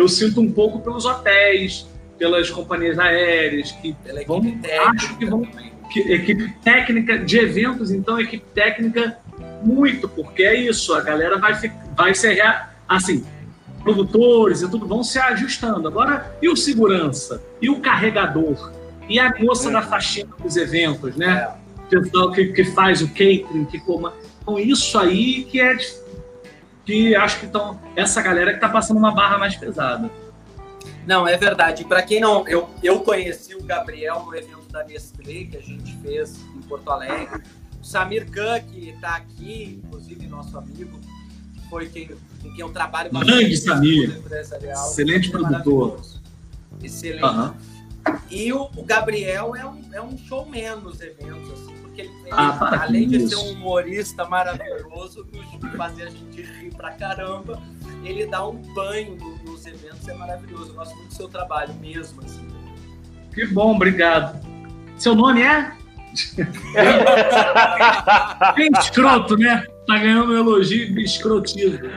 eu 0.00 0.08
sinto 0.08 0.40
um 0.40 0.50
pouco 0.50 0.80
pelos 0.80 1.04
hotéis, 1.04 1.86
pelas 2.18 2.50
companhias 2.50 2.98
aéreas, 2.98 3.70
que 3.72 3.94
vão, 4.26 4.40
acho 4.88 5.18
que 5.18 5.26
vão 5.26 5.46
que, 5.90 6.00
equipe 6.00 6.50
técnica 6.62 7.18
de 7.18 7.38
eventos, 7.38 7.90
então 7.90 8.18
equipe 8.18 8.44
técnica 8.54 9.18
muito, 9.62 10.08
porque 10.08 10.42
é 10.42 10.54
isso, 10.54 10.94
a 10.94 11.02
galera 11.02 11.38
vai, 11.38 11.52
vai 11.96 12.14
ser 12.14 12.40
assim, 12.88 13.24
produtores 13.82 14.62
e 14.62 14.70
tudo 14.70 14.86
vão 14.86 15.02
se 15.02 15.18
ajustando. 15.18 15.86
Agora, 15.86 16.34
e 16.40 16.48
o 16.48 16.56
segurança? 16.56 17.42
E 17.60 17.68
o 17.68 17.80
carregador? 17.80 18.72
E 19.08 19.18
a 19.18 19.34
moça 19.38 19.68
é. 19.68 19.72
da 19.72 19.82
faxina 19.82 20.30
dos 20.42 20.56
eventos, 20.56 21.16
né? 21.16 21.48
É. 21.56 21.60
Pessoal 21.90 22.30
que, 22.30 22.52
que 22.52 22.64
faz 22.64 23.02
o 23.02 23.08
catering, 23.08 23.66
que 23.70 23.80
coma. 23.80 24.14
Então, 24.40 24.58
isso 24.58 24.96
aí 24.96 25.44
que 25.44 25.60
é 25.60 25.76
que 26.90 27.14
acho 27.14 27.38
que 27.38 27.46
estão 27.46 27.80
essa 27.94 28.20
galera 28.20 28.50
que 28.50 28.56
está 28.56 28.68
passando 28.68 28.96
uma 28.96 29.14
barra 29.14 29.38
mais 29.38 29.54
pesada. 29.54 30.10
Não, 31.06 31.26
é 31.26 31.36
verdade. 31.36 31.84
Para 31.84 32.02
quem 32.02 32.20
não, 32.20 32.46
eu, 32.48 32.68
eu 32.82 33.00
conheci 33.00 33.54
o 33.54 33.62
Gabriel 33.62 34.24
no 34.26 34.34
evento 34.34 34.68
da 34.72 34.82
Nestlé 34.84 35.44
que 35.44 35.56
a 35.56 35.60
gente 35.60 35.96
fez 35.98 36.40
em 36.56 36.62
Porto 36.62 36.90
Alegre. 36.90 37.42
O 37.80 37.84
Samir 37.84 38.28
Khan, 38.28 38.60
que 38.60 38.90
está 38.90 39.16
aqui, 39.16 39.80
inclusive 39.84 40.26
nosso 40.26 40.58
amigo, 40.58 40.98
foi 41.68 41.88
quem, 41.88 42.08
com 42.08 42.50
quem 42.50 42.60
eu 42.60 42.70
trabalho 42.70 43.10
bastante. 43.12 43.38
Grande 43.38 43.56
Samir. 43.56 44.22
Excelente 44.72 45.30
produtor. 45.30 46.00
Excelente. 46.82 47.24
Uhum. 47.24 47.54
E 48.30 48.52
o, 48.52 48.68
o, 48.76 48.82
Gabriel 48.82 49.54
é 49.54 49.64
um, 49.64 49.80
é 49.92 50.02
um 50.02 50.18
showman 50.18 50.76
nos 50.76 51.00
eventos, 51.00 51.50
assim, 51.52 51.69
porque 52.08 52.28
ele, 52.28 52.32
ah, 52.32 52.82
além 52.82 53.08
de 53.08 53.28
ser 53.28 53.36
um 53.36 53.52
humorista 53.52 54.24
maravilhoso, 54.26 55.24
que 55.24 55.76
fazia 55.76 56.06
a 56.06 56.10
gente 56.10 56.42
rir 56.42 56.74
pra 56.74 56.92
caramba, 56.92 57.60
ele 58.04 58.26
dá 58.26 58.46
um 58.46 58.56
banho 58.74 59.16
nos 59.44 59.66
eventos, 59.66 60.06
é 60.08 60.14
maravilhoso. 60.14 60.70
Eu 60.70 60.74
gosto 60.74 60.94
muito 60.96 61.08
do 61.08 61.14
seu 61.14 61.28
trabalho 61.28 61.74
mesmo, 61.74 62.22
assim. 62.22 62.46
Que 63.34 63.46
bom, 63.46 63.74
obrigado. 63.74 64.40
Seu 64.96 65.14
nome 65.14 65.42
é? 65.42 65.72
Bem 68.56 68.70
escroto, 68.78 69.36
né? 69.36 69.64
Tá 69.86 69.98
ganhando 69.98 70.32
um 70.32 70.36
elogio 70.36 70.98
escrotismo. 71.00 71.88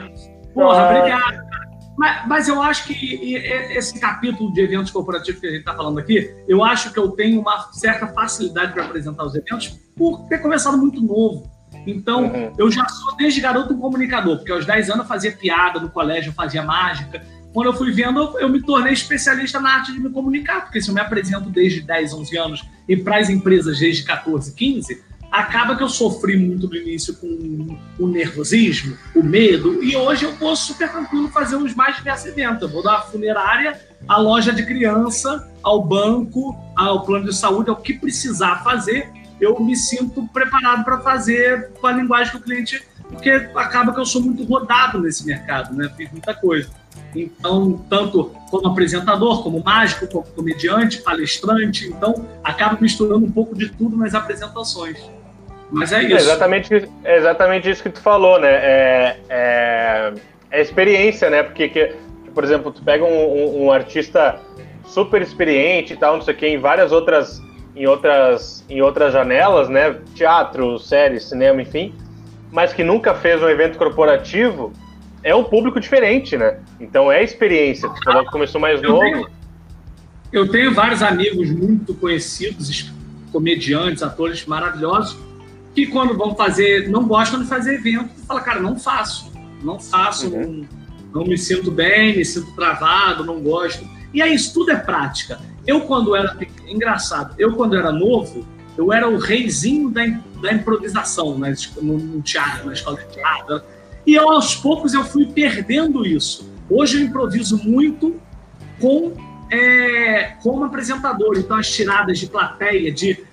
Porra, 0.53 0.89
obrigado. 0.89 1.52
Mas, 1.97 2.27
mas, 2.27 2.47
eu 2.47 2.61
acho 2.61 2.85
que 2.85 3.35
esse 3.35 3.99
capítulo 3.99 4.51
de 4.51 4.61
eventos 4.61 4.91
corporativos 4.91 5.39
que 5.39 5.47
a 5.47 5.51
gente 5.51 5.59
está 5.59 5.75
falando 5.75 5.99
aqui, 5.99 6.33
eu 6.47 6.63
acho 6.63 6.91
que 6.91 6.97
eu 6.97 7.09
tenho 7.11 7.39
uma 7.39 7.71
certa 7.71 8.07
facilidade 8.07 8.73
para 8.73 8.85
apresentar 8.85 9.23
os 9.23 9.35
eventos 9.35 9.79
por 9.95 10.25
ter 10.27 10.39
começado 10.39 10.77
muito 10.77 11.01
novo. 11.01 11.51
Então, 11.85 12.25
uhum. 12.25 12.53
eu 12.57 12.71
já 12.71 12.87
sou 12.87 13.15
desde 13.15 13.41
garoto 13.41 13.73
um 13.73 13.79
comunicador, 13.79 14.37
porque 14.37 14.51
aos 14.51 14.65
10 14.65 14.89
anos 14.89 15.01
eu 15.01 15.07
fazia 15.07 15.31
piada 15.31 15.79
no 15.79 15.89
colégio, 15.89 16.29
eu 16.29 16.33
fazia 16.33 16.63
mágica. 16.63 17.23
Quando 17.53 17.67
eu 17.67 17.73
fui 17.73 17.91
vendo, 17.91 18.37
eu 18.39 18.49
me 18.49 18.61
tornei 18.61 18.93
especialista 18.93 19.59
na 19.59 19.75
arte 19.75 19.91
de 19.91 19.99
me 19.99 20.09
comunicar, 20.09 20.61
porque 20.61 20.81
se 20.81 20.89
eu 20.89 20.93
me 20.95 21.01
apresento 21.01 21.49
desde 21.49 21.81
10, 21.81 22.13
11 22.13 22.37
anos 22.37 22.65
e 22.87 22.97
para 22.97 23.17
as 23.17 23.29
empresas 23.29 23.79
desde 23.79 24.03
14, 24.03 24.55
15, 24.55 25.03
acaba 25.33 25.75
que 25.75 25.81
eu 25.81 25.89
sofri 25.89 26.37
muito 26.37 26.67
no 26.67 26.75
início 26.75 27.15
com 27.15 27.75
o 27.97 28.07
nervosismo, 28.07 28.95
o 29.15 29.23
medo, 29.23 29.83
e 29.83 29.95
hoje 29.95 30.25
eu 30.25 30.33
posso 30.33 30.67
super 30.67 30.91
tranquilo 30.91 31.27
fazer 31.29 31.55
os 31.55 31.73
mais 31.73 31.95
diversos 31.95 32.27
eventos. 32.27 32.61
Eu 32.61 32.69
vou 32.69 32.83
da 32.83 33.01
funerária 33.01 33.81
à 34.07 34.17
loja 34.17 34.53
de 34.53 34.63
criança, 34.63 35.51
ao 35.63 35.83
banco, 35.83 36.55
ao 36.75 37.03
plano 37.03 37.25
de 37.25 37.35
saúde, 37.35 37.71
ao 37.71 37.77
que 37.77 37.95
precisar 37.95 38.63
fazer, 38.63 39.11
eu 39.41 39.59
me 39.59 39.75
sinto 39.75 40.27
preparado 40.27 40.85
para 40.85 40.99
fazer 40.99 41.71
com 41.81 41.87
a 41.87 41.91
linguagem 41.91 42.31
que 42.31 42.37
o 42.37 42.41
cliente, 42.41 42.83
porque 43.09 43.31
acaba 43.55 43.91
que 43.91 43.99
eu 43.99 44.05
sou 44.05 44.21
muito 44.21 44.43
rodado 44.43 45.01
nesse 45.01 45.25
mercado, 45.25 45.75
né? 45.75 45.91
Fiz 45.97 46.11
muita 46.11 46.35
coisa. 46.35 46.69
Então, 47.15 47.83
tanto 47.89 48.35
como 48.51 48.67
apresentador, 48.67 49.41
como 49.41 49.63
mágico, 49.63 50.07
como 50.07 50.25
comediante, 50.27 51.01
palestrante, 51.01 51.87
então 51.87 52.27
acaba 52.43 52.77
misturando 52.79 53.25
um 53.25 53.31
pouco 53.31 53.57
de 53.57 53.69
tudo 53.69 53.97
nas 53.97 54.13
apresentações. 54.13 54.97
Mas 55.73 55.91
é 55.91 56.03
isso. 56.03 56.13
É 56.13 56.17
exatamente, 56.17 56.89
é 57.03 57.17
exatamente 57.17 57.69
isso 57.69 57.81
que 57.81 57.89
tu 57.89 57.99
falou, 57.99 58.39
né? 58.39 58.49
É, 58.51 59.17
é, 59.27 60.13
é 60.51 60.61
experiência, 60.61 61.29
né? 61.29 61.41
Porque, 61.41 61.67
que, 61.67 61.95
por 62.33 62.43
exemplo, 62.43 62.71
tu 62.71 62.83
pega 62.83 63.03
um, 63.03 63.09
um, 63.09 63.65
um, 63.65 63.71
artista 63.71 64.39
super 64.85 65.21
experiente 65.21 65.93
e 65.93 65.97
tal, 65.97 66.15
não 66.15 66.21
sei 66.21 66.35
o 66.35 66.37
que, 66.37 66.47
em 66.47 66.59
várias 66.59 66.91
outras, 66.91 67.41
em 67.75 67.87
outras, 67.87 68.63
em 68.69 68.81
outras 68.81 69.11
janelas, 69.11 69.67
né? 69.67 69.97
Teatro, 70.13 70.77
série, 70.77 71.19
cinema, 71.19 71.61
enfim, 71.61 71.93
mas 72.51 72.71
que 72.71 72.83
nunca 72.83 73.15
fez 73.15 73.41
um 73.41 73.49
evento 73.49 73.79
corporativo, 73.79 74.71
é 75.23 75.33
um 75.33 75.43
público 75.43 75.79
diferente, 75.79 76.37
né? 76.37 76.59
Então 76.79 77.11
é 77.11 77.23
experiência. 77.23 77.89
Tu 77.89 78.03
falou 78.03 78.23
que 78.23 78.31
começou 78.31 78.61
mais 78.61 78.81
eu 78.83 78.89
novo. 78.89 79.01
Tenho, 79.01 79.27
eu 80.31 80.47
tenho 80.49 80.71
vários 80.71 81.01
amigos 81.01 81.49
muito 81.49 81.95
conhecidos, 81.95 82.91
comediantes, 83.31 84.03
atores 84.03 84.45
maravilhosos, 84.45 85.17
que 85.73 85.87
quando 85.87 86.15
vão 86.15 86.35
fazer, 86.35 86.89
não 86.89 87.05
gostam 87.05 87.41
de 87.41 87.47
fazer 87.47 87.75
evento, 87.75 88.09
fala, 88.27 88.41
cara, 88.41 88.59
não 88.59 88.77
faço, 88.77 89.31
não 89.63 89.79
faço, 89.79 90.27
uhum. 90.29 90.65
não, 91.11 91.21
não 91.21 91.27
me 91.27 91.37
sinto 91.37 91.71
bem, 91.71 92.17
me 92.17 92.23
sinto 92.23 92.53
travado, 92.55 93.25
não 93.25 93.39
gosto. 93.41 93.87
E 94.13 94.21
aí 94.21 94.35
isso 94.35 94.53
tudo 94.53 94.71
é 94.71 94.75
prática. 94.75 95.39
Eu 95.65 95.81
quando 95.81 96.15
era 96.15 96.37
engraçado, 96.67 97.33
eu 97.39 97.53
quando 97.55 97.75
era 97.75 97.91
novo, 97.91 98.45
eu 98.77 98.91
era 98.91 99.07
o 99.07 99.17
reizinho 99.17 99.89
da, 99.89 100.05
da 100.41 100.53
improvisação 100.53 101.37
né, 101.37 101.53
no, 101.81 101.97
no 101.97 102.21
teatro, 102.21 102.67
na 102.67 102.73
escola 102.73 102.97
de 102.97 103.13
teatro. 103.13 103.61
E 104.05 104.15
eu, 104.15 104.29
aos 104.29 104.55
poucos 104.55 104.93
eu 104.93 105.03
fui 105.03 105.25
perdendo 105.25 106.05
isso. 106.05 106.51
Hoje 106.69 106.99
eu 106.99 107.05
improviso 107.05 107.57
muito 107.63 108.19
com 108.79 109.13
é, 109.53 110.35
como 110.41 110.63
apresentador. 110.63 111.37
Então, 111.37 111.57
as 111.57 111.69
tiradas 111.69 112.19
de 112.19 112.27
plateia, 112.27 112.91
de, 112.91 113.23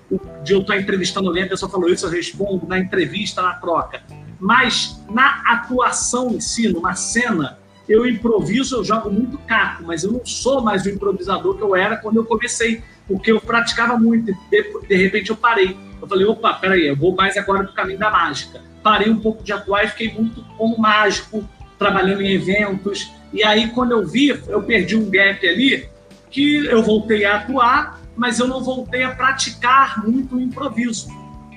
de 0.43 0.53
eu 0.53 0.61
estar 0.61 0.77
entrevistando 0.77 1.27
alguém, 1.27 1.43
a 1.43 1.49
pessoa 1.49 1.71
falou 1.71 1.89
isso, 1.89 2.05
eu 2.05 2.11
respondo 2.11 2.67
na 2.67 2.79
entrevista, 2.79 3.41
na 3.41 3.53
troca. 3.53 4.01
Mas 4.39 5.01
na 5.09 5.41
atuação 5.45 6.31
em 6.31 6.39
si, 6.39 6.67
numa 6.67 6.93
cena, 6.93 7.59
eu 7.87 8.05
improviso, 8.05 8.77
eu 8.77 8.83
jogo 8.83 9.09
muito 9.09 9.37
caco, 9.39 9.83
mas 9.83 10.03
eu 10.03 10.11
não 10.11 10.25
sou 10.25 10.61
mais 10.61 10.85
o 10.85 10.89
improvisador 10.89 11.55
que 11.55 11.61
eu 11.61 11.75
era 11.75 11.97
quando 11.97 12.17
eu 12.17 12.25
comecei, 12.25 12.81
porque 13.07 13.31
eu 13.31 13.41
praticava 13.41 13.97
muito, 13.97 14.33
de, 14.49 14.87
de 14.87 14.95
repente 14.95 15.29
eu 15.29 15.35
parei. 15.35 15.77
Eu 16.01 16.07
falei, 16.07 16.25
opa, 16.25 16.53
peraí, 16.53 16.87
eu 16.87 16.95
vou 16.95 17.15
mais 17.15 17.37
agora 17.37 17.63
pro 17.63 17.73
caminho 17.73 17.99
da 17.99 18.09
mágica 18.09 18.71
parei 18.83 19.09
um 19.09 19.19
pouco 19.19 19.43
de 19.43 19.53
atuar 19.53 19.85
e 19.85 19.89
fiquei 19.89 20.11
muito 20.11 20.43
como 20.57 20.77
mágico, 20.77 21.47
trabalhando 21.77 22.21
em 22.21 22.33
eventos. 22.33 23.11
E 23.33 23.43
aí, 23.43 23.69
quando 23.69 23.91
eu 23.91 24.05
vi, 24.05 24.29
eu 24.29 24.61
perdi 24.63 24.95
um 24.95 25.09
gap 25.09 25.47
ali, 25.47 25.89
que 26.31 26.65
eu 26.65 26.81
voltei 26.81 27.25
a 27.25 27.37
atuar, 27.37 28.01
mas 28.15 28.39
eu 28.39 28.47
não 28.47 28.63
voltei 28.63 29.03
a 29.03 29.11
praticar 29.11 30.03
muito 30.03 30.35
o 30.35 30.41
improviso. 30.41 31.09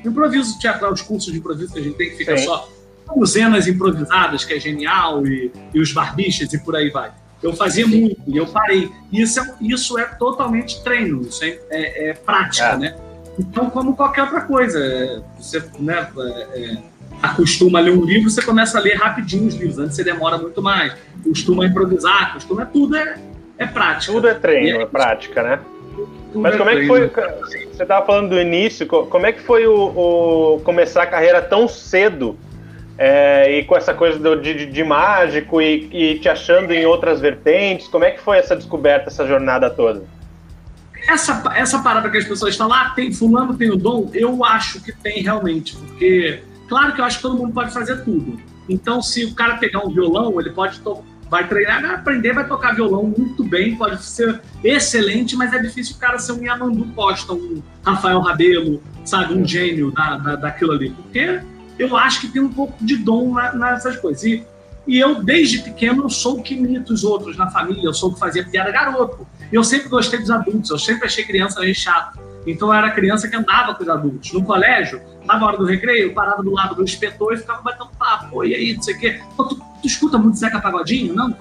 O 0.04 0.08
improviso 0.08 0.58
teatral, 0.58 0.92
os 0.92 1.02
cursos 1.02 1.32
de 1.32 1.38
improviso 1.38 1.72
que 1.72 1.78
a 1.78 1.82
gente 1.82 1.96
tem 1.96 2.10
que 2.10 2.16
ficar 2.16 2.37
só 2.38 2.68
como 3.06 3.26
cenas 3.26 3.68
improvisadas, 3.68 4.44
que 4.44 4.54
é 4.54 4.60
genial, 4.60 5.26
e, 5.26 5.52
e 5.72 5.80
os 5.80 5.92
barbichas 5.92 6.52
e 6.52 6.58
por 6.58 6.74
aí 6.74 6.90
vai. 6.90 7.12
Eu 7.42 7.52
fazia 7.52 7.84
Sim. 7.84 8.00
muito 8.00 8.22
e 8.26 8.37
eu 8.37 8.46
parei. 8.46 8.90
Isso 9.12 9.40
é, 9.40 9.54
isso 9.60 9.98
é 9.98 10.04
totalmente 10.04 10.82
treino, 10.82 11.20
isso 11.22 11.44
é, 11.44 11.58
é, 11.70 12.08
é 12.08 12.14
prática, 12.14 12.68
é. 12.68 12.78
né? 12.78 12.96
Então, 13.38 13.68
como 13.68 13.94
qualquer 13.94 14.22
outra 14.22 14.42
coisa, 14.42 14.78
é, 14.78 15.20
você, 15.38 15.62
né, 15.78 16.08
é, 16.54 16.78
acostuma 17.20 17.80
a 17.80 17.82
ler 17.82 17.92
um 17.92 18.04
livro, 18.04 18.30
você 18.30 18.40
começa 18.40 18.78
a 18.78 18.80
ler 18.80 18.96
rapidinho 18.96 19.46
os 19.46 19.54
livros. 19.54 19.78
Antes 19.78 19.96
você 19.96 20.04
demora 20.04 20.38
muito 20.38 20.62
mais. 20.62 20.94
Costuma 21.22 21.66
improvisar, 21.66 22.32
costuma 22.32 22.64
tudo 22.64 22.96
é, 22.96 23.18
é 23.58 23.66
prática. 23.66 24.12
Tudo 24.12 24.28
é 24.28 24.34
treino, 24.34 24.80
é, 24.80 24.82
é 24.82 24.86
prática, 24.86 25.42
né? 25.42 25.60
Mas 26.34 26.54
é 26.54 26.58
como 26.58 26.70
é, 26.70 26.76
que 26.76 26.86
foi? 26.86 27.08
Você 27.08 27.82
estava 27.82 28.04
falando 28.04 28.30
do 28.30 28.40
início, 28.40 28.86
como 28.86 29.26
é 29.26 29.32
que 29.32 29.40
foi 29.40 29.66
o, 29.66 30.56
o 30.56 30.60
começar 30.60 31.04
a 31.04 31.06
carreira 31.06 31.40
tão 31.40 31.68
cedo 31.68 32.36
é, 32.98 33.58
e 33.58 33.64
com 33.64 33.76
essa 33.76 33.94
coisa 33.94 34.18
do, 34.18 34.40
de, 34.40 34.66
de, 34.66 34.84
mágico 34.84 35.62
e, 35.62 35.88
e, 35.92 36.18
te 36.18 36.28
achando 36.28 36.72
em 36.72 36.84
outras 36.84 37.20
vertentes? 37.20 37.86
Como 37.86 38.04
é 38.04 38.10
que 38.10 38.20
foi 38.20 38.38
essa 38.38 38.56
descoberta, 38.56 39.08
essa 39.08 39.26
jornada 39.26 39.70
toda? 39.70 40.02
Essa, 41.08 41.42
essa 41.54 41.78
parada 41.80 42.10
que 42.10 42.16
as 42.16 42.24
pessoas 42.24 42.56
falam, 42.56 42.76
ah, 42.76 42.92
tem, 42.96 43.12
fulano 43.12 43.54
tem 43.56 43.70
o 43.70 43.76
dom, 43.76 44.10
eu 44.14 44.44
acho 44.44 44.82
que 44.82 44.90
tem 44.90 45.22
realmente, 45.22 45.76
porque 45.76 46.42
Claro 46.68 46.94
que 46.94 47.00
eu 47.00 47.04
acho 47.04 47.16
que 47.18 47.22
todo 47.22 47.36
mundo 47.36 47.52
pode 47.52 47.72
fazer 47.72 48.02
tudo. 48.04 48.40
Então, 48.68 49.02
se 49.02 49.24
o 49.24 49.34
cara 49.34 49.58
pegar 49.58 49.80
um 49.80 49.90
violão, 49.90 50.40
ele 50.40 50.50
pode 50.50 50.80
vai 51.28 51.48
treinar, 51.48 51.82
vai 51.82 51.94
aprender, 51.94 52.32
vai 52.32 52.46
tocar 52.46 52.74
violão 52.74 53.12
muito 53.16 53.42
bem, 53.44 53.76
pode 53.76 54.02
ser 54.02 54.40
excelente, 54.62 55.37
mas 55.37 55.52
é 55.52 55.58
difícil 55.58 55.96
o 55.96 55.98
cara 55.98 56.18
ser 56.18 56.32
um 56.32 56.42
Yamandu 56.42 56.84
Costa, 56.94 57.32
um 57.32 57.62
Rafael 57.84 58.20
Rabelo, 58.20 58.82
sabe, 59.04 59.34
um 59.34 59.46
gênio 59.46 59.90
da, 59.90 60.16
da, 60.16 60.37
daquilo 60.37 60.72
ali. 60.72 60.90
Porque 60.90 61.40
eu 61.78 61.96
acho 61.96 62.20
que 62.20 62.28
tem 62.28 62.42
um 62.42 62.52
pouco 62.52 62.84
de 62.84 62.96
dom 62.96 63.34
nessas 63.54 63.96
coisas. 63.96 64.22
E, 64.24 64.44
e 64.87 64.98
eu, 64.98 65.22
desde 65.22 65.58
pequeno, 65.58 66.04
eu 66.04 66.10
sou 66.10 66.38
o 66.38 66.42
que 66.42 66.54
imita 66.54 66.92
os 66.92 67.04
outros 67.04 67.37
na 67.37 67.50
família, 67.50 67.84
eu 67.84 67.94
sou 67.94 68.10
o 68.10 68.14
que 68.14 68.20
fazia 68.20 68.44
piada 68.44 68.70
garoto. 68.70 69.26
Eu 69.50 69.64
sempre 69.64 69.88
gostei 69.88 70.18
dos 70.20 70.30
adultos, 70.30 70.70
eu 70.70 70.78
sempre 70.78 71.06
achei 71.06 71.24
criança 71.24 71.60
meio 71.60 71.74
chato. 71.74 72.18
Então 72.46 72.68
eu 72.68 72.74
era 72.74 72.90
criança 72.90 73.28
que 73.28 73.34
andava 73.34 73.74
com 73.74 73.82
os 73.82 73.88
adultos. 73.88 74.32
No 74.32 74.44
colégio, 74.44 75.00
na 75.24 75.46
hora 75.46 75.56
do 75.56 75.64
recreio, 75.64 76.08
eu 76.08 76.14
parava 76.14 76.42
do 76.42 76.52
lado 76.52 76.74
do 76.74 76.82
inspetor 76.82 77.34
e 77.34 77.38
ficava 77.38 77.62
batendo 77.62 77.90
papo. 77.98 78.44
E 78.44 78.54
aí, 78.54 78.74
não 78.74 78.82
sei 78.82 78.94
o 78.94 78.98
quê. 78.98 79.20
Tu, 79.37 79.44
tu 79.44 79.62
escuta 79.84 80.18
muito 80.18 80.38
Zeca 80.38 80.60
Pagodinho? 80.60 81.14
Não, 81.14 81.34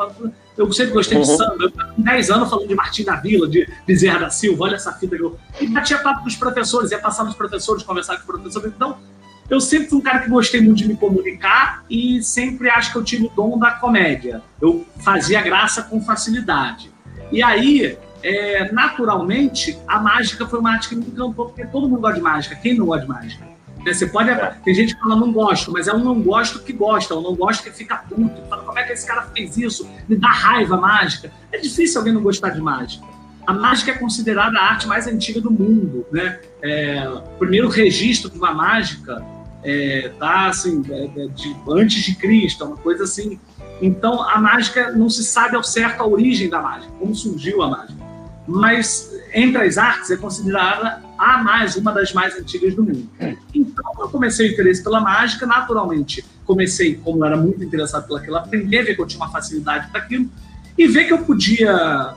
eu 0.58 0.72
sempre 0.72 0.94
gostei 0.94 1.20
de 1.20 1.30
uhum. 1.30 1.38
samba. 1.38 1.58
Eu 1.60 1.72
com 1.72 2.02
10 2.02 2.30
anos 2.30 2.50
falando 2.50 2.68
de 2.68 2.76
Martim 2.76 3.04
da 3.04 3.16
Vila, 3.16 3.48
de 3.48 3.68
Bezerra 3.86 4.20
da 4.20 4.30
Silva, 4.30 4.66
olha 4.66 4.76
essa 4.76 4.94
fita 4.94 5.16
que 5.16 5.24
eu. 5.24 5.38
E 5.60 5.68
batia 5.68 5.98
papo 5.98 6.22
com 6.22 6.28
os 6.28 6.36
professores, 6.36 6.92
ia 6.92 7.00
passar 7.00 7.24
nos 7.24 7.36
professores, 7.36 7.84
conversar 7.84 8.16
com 8.16 8.22
os 8.22 8.26
professores. 8.26 8.72
Então, 8.76 8.98
eu 9.50 9.60
sempre 9.60 9.90
fui 9.90 10.00
um 10.00 10.02
cara 10.02 10.20
que 10.20 10.30
gostei 10.30 10.62
muito 10.62 10.78
de 10.78 10.88
me 10.88 10.96
comunicar 10.96 11.84
e 11.90 12.24
sempre 12.24 12.70
acho 12.70 12.92
que 12.92 12.98
eu 12.98 13.04
tive 13.04 13.26
o 13.26 13.30
dom 13.30 13.58
da 13.58 13.72
comédia. 13.72 14.42
Eu 14.62 14.86
fazia 15.00 15.42
graça 15.42 15.84
com 15.84 16.02
facilidade. 16.02 16.92
E 17.32 17.44
aí, 17.44 17.98
é, 18.22 18.72
naturalmente, 18.72 19.78
a 19.88 20.00
mágica 20.00 20.48
foi 20.48 20.60
uma 20.60 20.72
arte 20.72 20.90
que 20.90 20.96
me 20.96 21.06
encantou, 21.06 21.34
porque 21.34 21.66
todo 21.66 21.90
mundo 21.90 22.02
gosta 22.02 22.16
de 22.16 22.22
mágica. 22.22 22.56
Quem 22.56 22.78
não 22.78 22.86
gosta 22.86 23.06
de 23.06 23.12
mágica? 23.12 23.53
Né, 23.84 23.94
você 23.94 24.08
pode. 24.08 24.30
É. 24.30 24.56
Tem 24.64 24.74
gente 24.74 24.96
que 24.96 25.02
fala 25.02 25.16
não 25.16 25.32
gosto, 25.32 25.72
mas 25.72 25.88
é 25.88 25.94
um 25.94 26.04
não 26.04 26.22
gosto 26.22 26.60
que 26.60 26.74
gosta, 26.74 27.14
ou 27.14 27.22
não 27.22 27.36
gosta 27.36 27.70
que 27.70 27.76
fica 27.76 27.98
puto. 27.98 28.42
Fala, 28.50 28.64
como 28.64 28.80
é 28.80 28.84
que 28.84 28.94
esse 28.94 29.06
cara 29.06 29.24
fez 29.34 29.58
isso? 29.58 29.90
Me 30.08 30.16
dá 30.16 30.30
raiva 30.30 30.78
mágica. 30.78 31.32
É 31.52 31.58
difícil 31.58 32.00
alguém 32.00 32.14
não 32.14 32.22
gostar 32.22 32.50
de 32.50 32.62
mágica. 32.62 33.06
A 33.46 33.54
mágica 33.54 33.92
é 33.92 33.96
considerada 33.96 34.58
a 34.58 34.64
arte 34.64 34.88
mais 34.88 35.06
antiga 35.06 35.42
do 35.42 35.52
mundo, 35.52 36.06
né? 36.12 36.40
É, 36.62 37.10
o 37.10 37.38
primeiro 37.38 37.68
registro 37.68 38.30
de 38.30 38.38
uma 38.38 38.54
mágica 38.54 39.22
é, 39.64 40.12
tá 40.18 40.48
assim, 40.48 40.82
é, 40.90 41.06
é 41.06 41.28
de, 41.28 41.56
antes 41.70 42.02
de 42.04 42.16
Cristo, 42.16 42.64
uma 42.64 42.78
coisa 42.78 43.04
assim. 43.04 43.40
Então 43.82 44.22
a 44.30 44.40
mágica 44.40 44.92
não 44.92 45.10
se 45.10 45.26
sabe 45.26 45.58
ao 45.58 45.64
certo 45.64 46.02
a 46.02 46.08
origem 46.08 46.50
da 46.50 46.62
mágica, 46.62 46.94
como 46.98 47.14
surgiu 47.14 47.62
a 47.62 47.70
mágica. 47.70 48.02
Mas 48.48 49.12
entre 49.34 49.62
as 49.62 49.78
artes 49.78 50.12
é 50.12 50.18
considerada 50.18 51.02
a 51.24 51.44
mais, 51.44 51.76
uma 51.76 51.92
das 51.92 52.14
mais 52.14 52.38
antigas 52.38 52.76
do 52.76 52.84
mundo. 52.84 53.10
Então, 53.54 53.92
eu 54.00 54.10
comecei 54.10 54.50
o 54.50 54.52
interesse 54.54 54.84
pela 54.84 55.00
mágica, 55.00 55.46
naturalmente, 55.46 56.24
comecei, 56.46 56.96
como 56.96 57.20
eu 57.20 57.26
era 57.26 57.38
muito 57.38 57.64
interessado 57.64 58.08
pelaquilo, 58.08 58.38
aprender, 58.38 58.84
ver 58.84 58.96
que 58.96 59.02
eu 59.02 59.08
tinha 59.08 59.22
uma 59.22 59.32
facilidade 59.32 59.90
para 59.90 60.02
aquilo, 60.02 60.30
e 60.78 60.88
ver 60.88 61.06
que 61.06 61.14
eu 61.14 61.20
podia, 61.20 62.16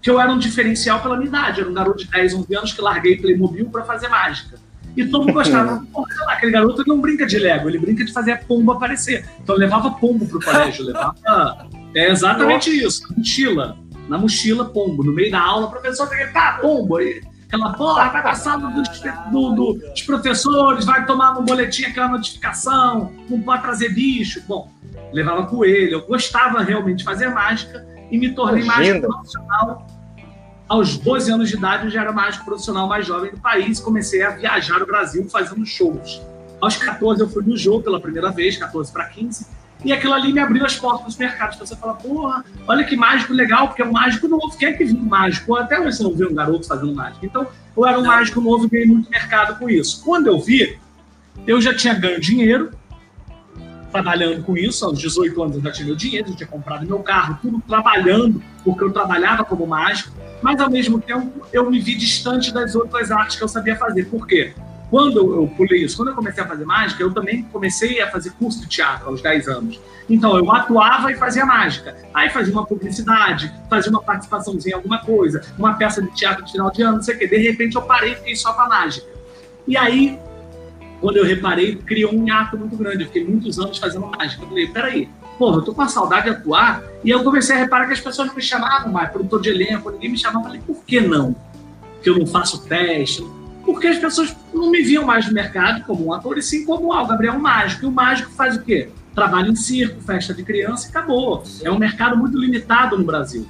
que 0.00 0.10
eu 0.10 0.20
era 0.20 0.30
um 0.30 0.38
diferencial 0.38 1.00
pela 1.00 1.16
minha 1.16 1.28
idade. 1.28 1.60
Eu 1.60 1.64
era 1.64 1.70
um 1.70 1.74
garoto 1.74 2.04
de 2.04 2.10
10, 2.10 2.34
11 2.34 2.56
anos 2.56 2.72
que 2.72 2.80
larguei 2.80 3.16
Playmobil 3.16 3.68
para 3.70 3.84
fazer 3.84 4.08
mágica. 4.08 4.58
E 4.96 5.04
todo 5.06 5.22
mundo 5.22 5.32
gostava. 5.32 5.84
Pô, 5.92 6.06
sei 6.06 6.26
lá, 6.26 6.32
aquele 6.34 6.52
garoto 6.52 6.84
não 6.86 7.00
brinca 7.00 7.26
de 7.26 7.38
Lego, 7.38 7.68
ele 7.68 7.78
brinca 7.78 8.04
de 8.04 8.12
fazer 8.12 8.32
a 8.32 8.36
pomba 8.38 8.74
aparecer. 8.74 9.26
Então 9.42 9.54
eu 9.56 9.58
levava 9.58 9.90
pombo 9.92 10.26
pro 10.26 10.40
colégio, 10.40 10.84
levava. 10.84 11.14
É 11.96 12.10
exatamente 12.10 12.70
isso, 12.70 13.06
mochila 13.16 13.78
na 14.08 14.18
mochila, 14.18 14.64
pombo. 14.66 15.02
No 15.02 15.12
meio 15.12 15.30
da 15.30 15.40
aula, 15.40 15.66
o 15.66 15.70
professor 15.70 16.08
fica, 16.08 16.28
pá, 16.28 16.58
pombo. 16.60 17.00
E 17.00 17.22
aquela 17.54 17.72
porra 17.72 18.08
vai 18.10 18.22
pra 18.22 18.34
sala 18.34 18.70
dos, 18.70 18.88
do, 19.30 19.50
do, 19.50 19.72
dos 19.74 20.02
professores, 20.02 20.84
vai 20.84 21.06
tomar 21.06 21.34
no 21.34 21.42
boletim 21.42 21.84
aquela 21.84 22.08
notificação, 22.08 23.12
não 23.28 23.40
pode 23.40 23.62
trazer 23.62 23.90
bicho. 23.90 24.42
Bom, 24.46 24.70
levava 25.12 25.46
coelho. 25.46 25.98
Eu 25.98 26.06
gostava 26.06 26.62
realmente 26.62 26.98
de 26.98 27.04
fazer 27.04 27.28
mágica 27.28 27.86
e 28.10 28.18
me 28.18 28.34
tornei 28.34 28.64
mágico 28.64 29.06
profissional. 29.06 29.86
Aos 30.68 30.96
12 30.96 31.30
anos 31.30 31.48
de 31.50 31.56
idade, 31.56 31.84
eu 31.84 31.90
já 31.90 32.00
era 32.00 32.12
mágico 32.12 32.44
profissional 32.44 32.88
mais 32.88 33.06
jovem 33.06 33.30
do 33.30 33.38
país. 33.38 33.78
Comecei 33.78 34.22
a 34.22 34.30
viajar 34.30 34.82
o 34.82 34.86
Brasil 34.86 35.28
fazendo 35.28 35.64
shows. 35.64 36.20
Aos 36.60 36.76
14, 36.76 37.20
eu 37.20 37.28
fui 37.28 37.44
no 37.44 37.56
jogo 37.56 37.82
pela 37.82 38.00
primeira 38.00 38.30
vez, 38.30 38.56
14 38.56 38.90
para 38.90 39.04
15 39.06 39.46
e 39.84 39.92
aquilo 39.92 40.14
ali 40.14 40.32
me 40.32 40.40
abriu 40.40 40.64
as 40.64 40.76
portas 40.76 41.04
dos 41.04 41.16
mercados. 41.16 41.56
Então 41.56 41.66
você 41.66 41.76
fala, 41.76 41.94
porra, 41.94 42.44
olha 42.66 42.84
que 42.84 42.96
mágico 42.96 43.32
legal, 43.32 43.68
porque 43.68 43.82
é 43.82 43.84
um 43.84 43.92
mágico 43.92 44.26
novo. 44.26 44.56
Quem 44.56 44.68
é 44.68 44.72
que 44.72 44.84
viu 44.84 44.96
um 44.96 45.04
mágico? 45.04 45.54
Até 45.56 45.80
você 45.80 46.02
não 46.02 46.14
viu 46.14 46.30
um 46.30 46.34
garoto 46.34 46.66
fazendo 46.66 46.94
mágico. 46.94 47.26
Então, 47.26 47.46
eu 47.76 47.86
era 47.86 47.98
um 47.98 48.04
mágico 48.04 48.40
novo 48.40 48.64
e 48.66 48.68
ganhei 48.68 48.86
muito 48.86 49.10
mercado 49.10 49.58
com 49.58 49.68
isso. 49.68 50.02
Quando 50.04 50.28
eu 50.28 50.40
vi, 50.40 50.78
eu 51.46 51.60
já 51.60 51.74
tinha 51.74 51.92
ganho 51.92 52.18
dinheiro, 52.18 52.70
trabalhando 53.92 54.42
com 54.42 54.56
isso. 54.56 54.84
Aos 54.84 54.98
18 54.98 55.42
anos 55.42 55.56
eu 55.56 55.62
já 55.62 55.70
tinha 55.70 55.86
meu 55.86 55.96
dinheiro, 55.96 56.28
já 56.28 56.36
tinha 56.36 56.46
comprado 56.46 56.86
meu 56.86 57.00
carro, 57.00 57.38
tudo 57.42 57.62
trabalhando, 57.66 58.42
porque 58.64 58.82
eu 58.82 58.92
trabalhava 58.92 59.44
como 59.44 59.66
mágico. 59.66 60.12
Mas, 60.42 60.60
ao 60.60 60.70
mesmo 60.70 61.00
tempo, 61.00 61.46
eu 61.52 61.70
me 61.70 61.80
vi 61.80 61.94
distante 61.94 62.52
das 62.52 62.74
outras 62.74 63.10
artes 63.10 63.36
que 63.36 63.44
eu 63.44 63.48
sabia 63.48 63.76
fazer. 63.76 64.04
Por 64.04 64.26
quê? 64.26 64.54
Quando 64.90 65.34
eu 65.34 65.48
pulei 65.56 65.84
isso, 65.84 65.96
quando 65.96 66.08
eu 66.08 66.14
comecei 66.14 66.42
a 66.42 66.46
fazer 66.46 66.64
mágica, 66.64 67.02
eu 67.02 67.12
também 67.12 67.42
comecei 67.44 68.00
a 68.00 68.10
fazer 68.10 68.30
curso 68.32 68.60
de 68.60 68.68
teatro 68.68 69.08
aos 69.08 69.20
10 69.22 69.48
anos. 69.48 69.80
Então 70.08 70.36
eu 70.36 70.52
atuava 70.52 71.10
e 71.10 71.16
fazia 71.16 71.46
mágica. 71.46 71.96
Aí 72.12 72.28
fazia 72.30 72.52
uma 72.52 72.66
publicidade, 72.66 73.52
fazia 73.68 73.90
uma 73.90 74.02
participaçãozinha 74.02 74.74
em 74.74 74.76
alguma 74.76 74.98
coisa, 74.98 75.42
uma 75.58 75.74
peça 75.74 76.02
de 76.02 76.10
teatro 76.14 76.44
de 76.44 76.52
final 76.52 76.70
de 76.70 76.82
ano, 76.82 76.96
não 76.96 77.02
sei 77.02 77.16
o 77.16 77.18
quê. 77.18 77.26
De 77.26 77.38
repente 77.38 77.74
eu 77.74 77.82
parei 77.82 78.12
e 78.12 78.16
fiquei 78.16 78.36
só 78.36 78.52
com 78.52 78.60
a 78.60 78.68
mágica. 78.68 79.06
E 79.66 79.76
aí, 79.76 80.18
quando 81.00 81.16
eu 81.16 81.24
reparei, 81.24 81.76
criou 81.76 82.14
um 82.14 82.26
hiato 82.26 82.56
muito 82.58 82.76
grande. 82.76 83.02
Eu 83.02 83.06
fiquei 83.06 83.24
muitos 83.24 83.58
anos 83.58 83.78
fazendo 83.78 84.06
mágica. 84.06 84.42
Eu 84.42 84.48
falei, 84.48 84.68
peraí, 84.68 85.08
pô, 85.38 85.54
eu 85.54 85.62
tô 85.62 85.74
com 85.74 85.82
a 85.82 85.88
saudade 85.88 86.24
de 86.24 86.36
atuar. 86.36 86.82
E 87.02 87.10
eu 87.10 87.24
comecei 87.24 87.56
a 87.56 87.58
reparar 87.58 87.86
que 87.86 87.94
as 87.94 88.00
pessoas 88.00 88.32
me 88.34 88.42
chamavam 88.42 88.92
mais, 88.92 89.10
produtor 89.10 89.40
de 89.40 89.50
elenco, 89.50 89.90
ninguém 89.90 90.10
me 90.10 90.18
chamava. 90.18 90.40
Eu 90.40 90.44
falei, 90.44 90.60
por 90.60 90.84
que 90.84 91.00
não? 91.00 91.34
Que 92.02 92.10
eu 92.10 92.18
não 92.18 92.26
faço 92.26 92.66
teste, 92.66 93.26
porque 93.64 93.86
as 93.86 93.98
pessoas 93.98 94.36
não 94.52 94.70
me 94.70 94.82
viam 94.82 95.04
mais 95.04 95.26
no 95.26 95.32
mercado 95.32 95.84
como 95.84 96.06
um 96.06 96.12
ator, 96.12 96.38
e 96.38 96.42
sim 96.42 96.64
como 96.64 96.92
ah, 96.92 97.02
o 97.02 97.06
Gabriel 97.06 97.38
Mágico. 97.38 97.84
E 97.84 97.88
o 97.88 97.90
mágico 97.92 98.30
faz 98.30 98.56
o 98.56 98.62
quê? 98.62 98.90
Trabalha 99.14 99.48
em 99.48 99.56
circo, 99.56 100.00
festa 100.00 100.34
de 100.34 100.42
criança 100.42 100.86
e 100.86 100.90
acabou. 100.90 101.42
É 101.62 101.70
um 101.70 101.78
mercado 101.78 102.16
muito 102.16 102.38
limitado 102.38 102.98
no 102.98 103.04
Brasil. 103.04 103.46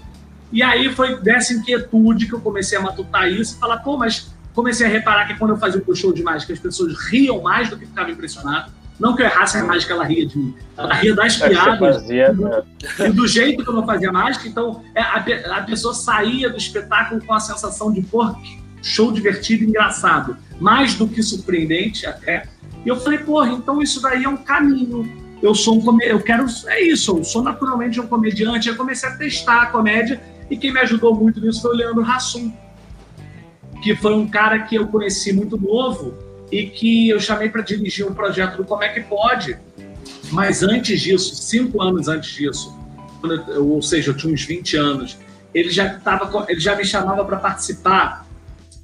E 0.52 0.62
aí 0.62 0.92
foi 0.92 1.20
dessa 1.20 1.52
inquietude 1.52 2.26
que 2.26 2.34
eu 2.34 2.40
comecei 2.40 2.78
a 2.78 2.80
matutar 2.80 3.28
isso 3.28 3.56
e 3.56 3.58
falar, 3.58 3.78
pô, 3.78 3.96
mas 3.96 4.32
comecei 4.54 4.86
a 4.86 4.90
reparar 4.90 5.26
que 5.26 5.34
quando 5.34 5.50
eu 5.50 5.56
fazia 5.56 5.82
o 5.84 5.94
show 5.94 6.12
de 6.12 6.22
mágica, 6.22 6.52
as 6.52 6.58
pessoas 6.58 6.94
riam 7.10 7.42
mais 7.42 7.68
do 7.68 7.76
que 7.76 7.86
ficavam 7.86 8.12
impressionadas. 8.12 8.70
Não 8.98 9.16
que 9.16 9.22
eu 9.22 9.26
errasse 9.26 9.58
a 9.58 9.64
mágica, 9.64 9.92
ela 9.92 10.04
ria 10.04 10.24
de 10.24 10.38
mim. 10.38 10.54
Ela 10.76 10.94
ria 10.94 11.14
das 11.14 11.40
é 11.40 11.48
piadas. 11.48 11.96
Fazia, 11.96 12.32
né? 12.32 12.62
E 13.00 13.08
do 13.10 13.26
jeito 13.26 13.64
que 13.64 13.68
eu 13.68 13.74
não 13.74 13.84
fazia 13.84 14.12
mágica, 14.12 14.46
então 14.46 14.84
é, 14.94 15.00
a, 15.00 15.24
a 15.56 15.62
pessoa 15.62 15.92
saía 15.92 16.48
do 16.48 16.56
espetáculo 16.56 17.20
com 17.24 17.34
a 17.34 17.40
sensação 17.40 17.92
de, 17.92 18.02
pô, 18.02 18.32
show 18.84 19.10
divertido 19.10 19.64
engraçado, 19.64 20.36
mais 20.60 20.94
do 20.94 21.08
que 21.08 21.22
surpreendente 21.22 22.06
até. 22.06 22.46
E 22.84 22.88
eu 22.88 22.96
falei, 22.96 23.18
porra, 23.18 23.50
então 23.52 23.82
isso 23.82 24.00
daí 24.00 24.24
é 24.24 24.28
um 24.28 24.36
caminho. 24.36 25.10
Eu 25.42 25.54
sou 25.54 25.78
um 25.78 25.80
comediante, 25.80 26.12
eu 26.12 26.22
quero, 26.22 26.46
é 26.66 26.82
isso, 26.82 27.18
eu 27.18 27.24
sou 27.24 27.42
naturalmente 27.42 27.98
um 27.98 28.06
comediante. 28.06 28.68
Eu 28.68 28.76
comecei 28.76 29.08
a 29.08 29.16
testar 29.16 29.62
a 29.62 29.66
comédia 29.66 30.22
e 30.50 30.56
quem 30.56 30.72
me 30.72 30.80
ajudou 30.80 31.14
muito 31.14 31.40
nisso 31.40 31.62
foi 31.62 31.72
o 31.72 31.76
Leandro 31.76 32.04
Hassum, 32.04 32.52
que 33.82 33.96
foi 33.96 34.14
um 34.14 34.28
cara 34.28 34.60
que 34.60 34.76
eu 34.76 34.86
conheci 34.86 35.32
muito 35.32 35.56
novo 35.56 36.14
e 36.52 36.66
que 36.66 37.08
eu 37.08 37.18
chamei 37.18 37.48
para 37.48 37.62
dirigir 37.62 38.06
um 38.06 38.14
projeto 38.14 38.58
do 38.58 38.64
Como 38.64 38.82
é 38.82 38.90
que 38.90 39.00
Pode. 39.00 39.56
Mas 40.30 40.62
antes 40.62 41.00
disso, 41.00 41.34
cinco 41.36 41.82
anos 41.82 42.06
antes 42.06 42.30
disso, 42.30 42.74
eu, 43.48 43.66
ou 43.66 43.80
seja, 43.80 44.10
eu 44.10 44.16
tinha 44.16 44.32
uns 44.32 44.44
20 44.44 44.76
anos, 44.76 45.18
ele 45.54 45.70
já, 45.70 45.98
tava, 45.98 46.44
ele 46.48 46.60
já 46.60 46.76
me 46.76 46.84
chamava 46.84 47.24
para 47.24 47.38
participar 47.38 48.26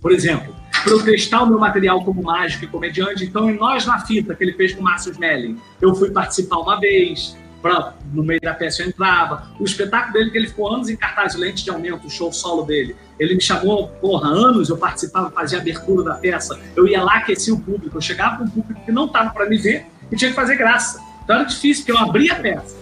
por 0.01 0.13
exemplo, 0.13 0.55
para 0.83 0.93
eu 0.93 1.05
testar 1.05 1.43
o 1.43 1.47
meu 1.47 1.59
material 1.59 2.03
como 2.05 2.23
mágico 2.23 2.65
e 2.65 2.69
comediante, 2.69 3.25
então 3.25 3.51
em 3.51 3.57
Nós 3.57 3.85
na 3.85 3.99
Fita, 4.01 4.35
que 4.35 4.43
ele 4.43 4.55
fez 4.55 4.73
com 4.73 4.81
o 4.81 4.85
Márcio 4.85 5.13
Smelling, 5.13 5.59
eu 5.81 5.95
fui 5.95 6.11
participar 6.11 6.59
uma 6.59 6.81
vez, 6.81 7.37
pra, 7.61 7.95
no 8.13 8.23
meio 8.23 8.41
da 8.41 8.55
peça 8.55 8.83
eu 8.83 8.89
entrava. 8.89 9.51
O 9.59 9.65
espetáculo 9.65 10.15
dele, 10.15 10.31
que 10.31 10.39
ele 10.39 10.49
ficou 10.49 10.73
anos 10.73 10.89
em 10.89 10.97
cartaz, 10.97 11.35
Lente 11.35 11.65
de 11.65 11.71
Aumento, 11.71 12.07
o 12.07 12.11
show 12.11 12.33
solo 12.33 12.63
dele, 12.63 12.97
ele 13.19 13.35
me 13.35 13.41
chamou, 13.41 13.89
porra, 14.01 14.29
anos 14.29 14.71
eu 14.71 14.77
participava, 14.77 15.31
fazia 15.31 15.59
abertura 15.59 16.03
da 16.03 16.15
peça, 16.15 16.59
eu 16.75 16.87
ia 16.87 17.03
lá 17.03 17.17
aquecer 17.17 17.53
o 17.53 17.61
público, 17.61 17.97
eu 17.97 18.01
chegava 18.01 18.39
com 18.39 18.45
um 18.45 18.51
público 18.51 18.81
que 18.85 18.93
não 18.93 19.05
estava 19.05 19.31
para 19.31 19.47
me 19.47 19.59
ver 19.59 19.87
e 20.11 20.17
tinha 20.17 20.31
que 20.31 20.37
fazer 20.37 20.57
graça. 20.57 20.99
Então 21.23 21.37
era 21.37 21.45
difícil, 21.45 21.85
porque 21.85 21.93
eu 21.93 22.03
abria 22.03 22.33
a 22.33 22.37
peça 22.37 22.80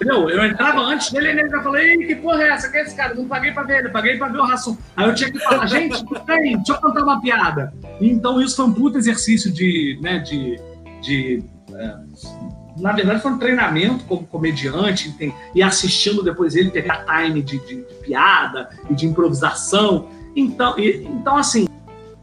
Entendeu? 0.00 0.30
Eu 0.30 0.46
entrava 0.46 0.80
antes 0.80 1.12
dele 1.12 1.26
e 1.26 1.30
ele 1.40 1.50
já 1.50 1.62
falou: 1.62 1.76
Ei, 1.76 1.98
que 1.98 2.16
porra 2.16 2.42
é 2.42 2.48
essa? 2.48 2.70
Que 2.70 2.78
é 2.78 2.82
esse 2.84 2.96
cara? 2.96 3.14
Não 3.14 3.28
paguei 3.28 3.52
pra 3.52 3.64
ver 3.64 3.80
ele, 3.80 3.90
paguei 3.90 4.16
pra 4.16 4.28
ver 4.28 4.38
o 4.38 4.44
ração. 4.44 4.78
Aí 4.96 5.06
eu 5.06 5.14
tinha 5.14 5.30
que 5.30 5.38
falar: 5.40 5.66
Gente, 5.66 6.02
peraí, 6.24 6.56
deixa 6.56 6.72
eu 6.72 6.76
contar 6.80 7.02
uma 7.02 7.20
piada. 7.20 7.70
Então 8.00 8.40
isso 8.40 8.56
foi 8.56 8.64
um 8.64 8.72
puto 8.72 8.96
exercício 8.96 9.52
de. 9.52 9.98
Né, 10.00 10.20
de, 10.20 10.58
de 11.02 11.44
é, 11.74 11.96
na 12.78 12.92
verdade, 12.92 13.20
foi 13.20 13.32
um 13.32 13.38
treinamento 13.38 14.04
como 14.04 14.26
comediante 14.26 15.14
e 15.54 15.62
assistindo 15.62 16.22
depois 16.22 16.56
ele 16.56 16.70
pegar 16.70 17.04
time 17.04 17.42
de, 17.42 17.58
de, 17.58 17.76
de 17.76 17.94
piada 18.02 18.70
e 18.88 18.94
de 18.94 19.04
improvisação. 19.04 20.08
Então, 20.34 20.78
e, 20.78 21.02
então, 21.04 21.36
assim, 21.36 21.68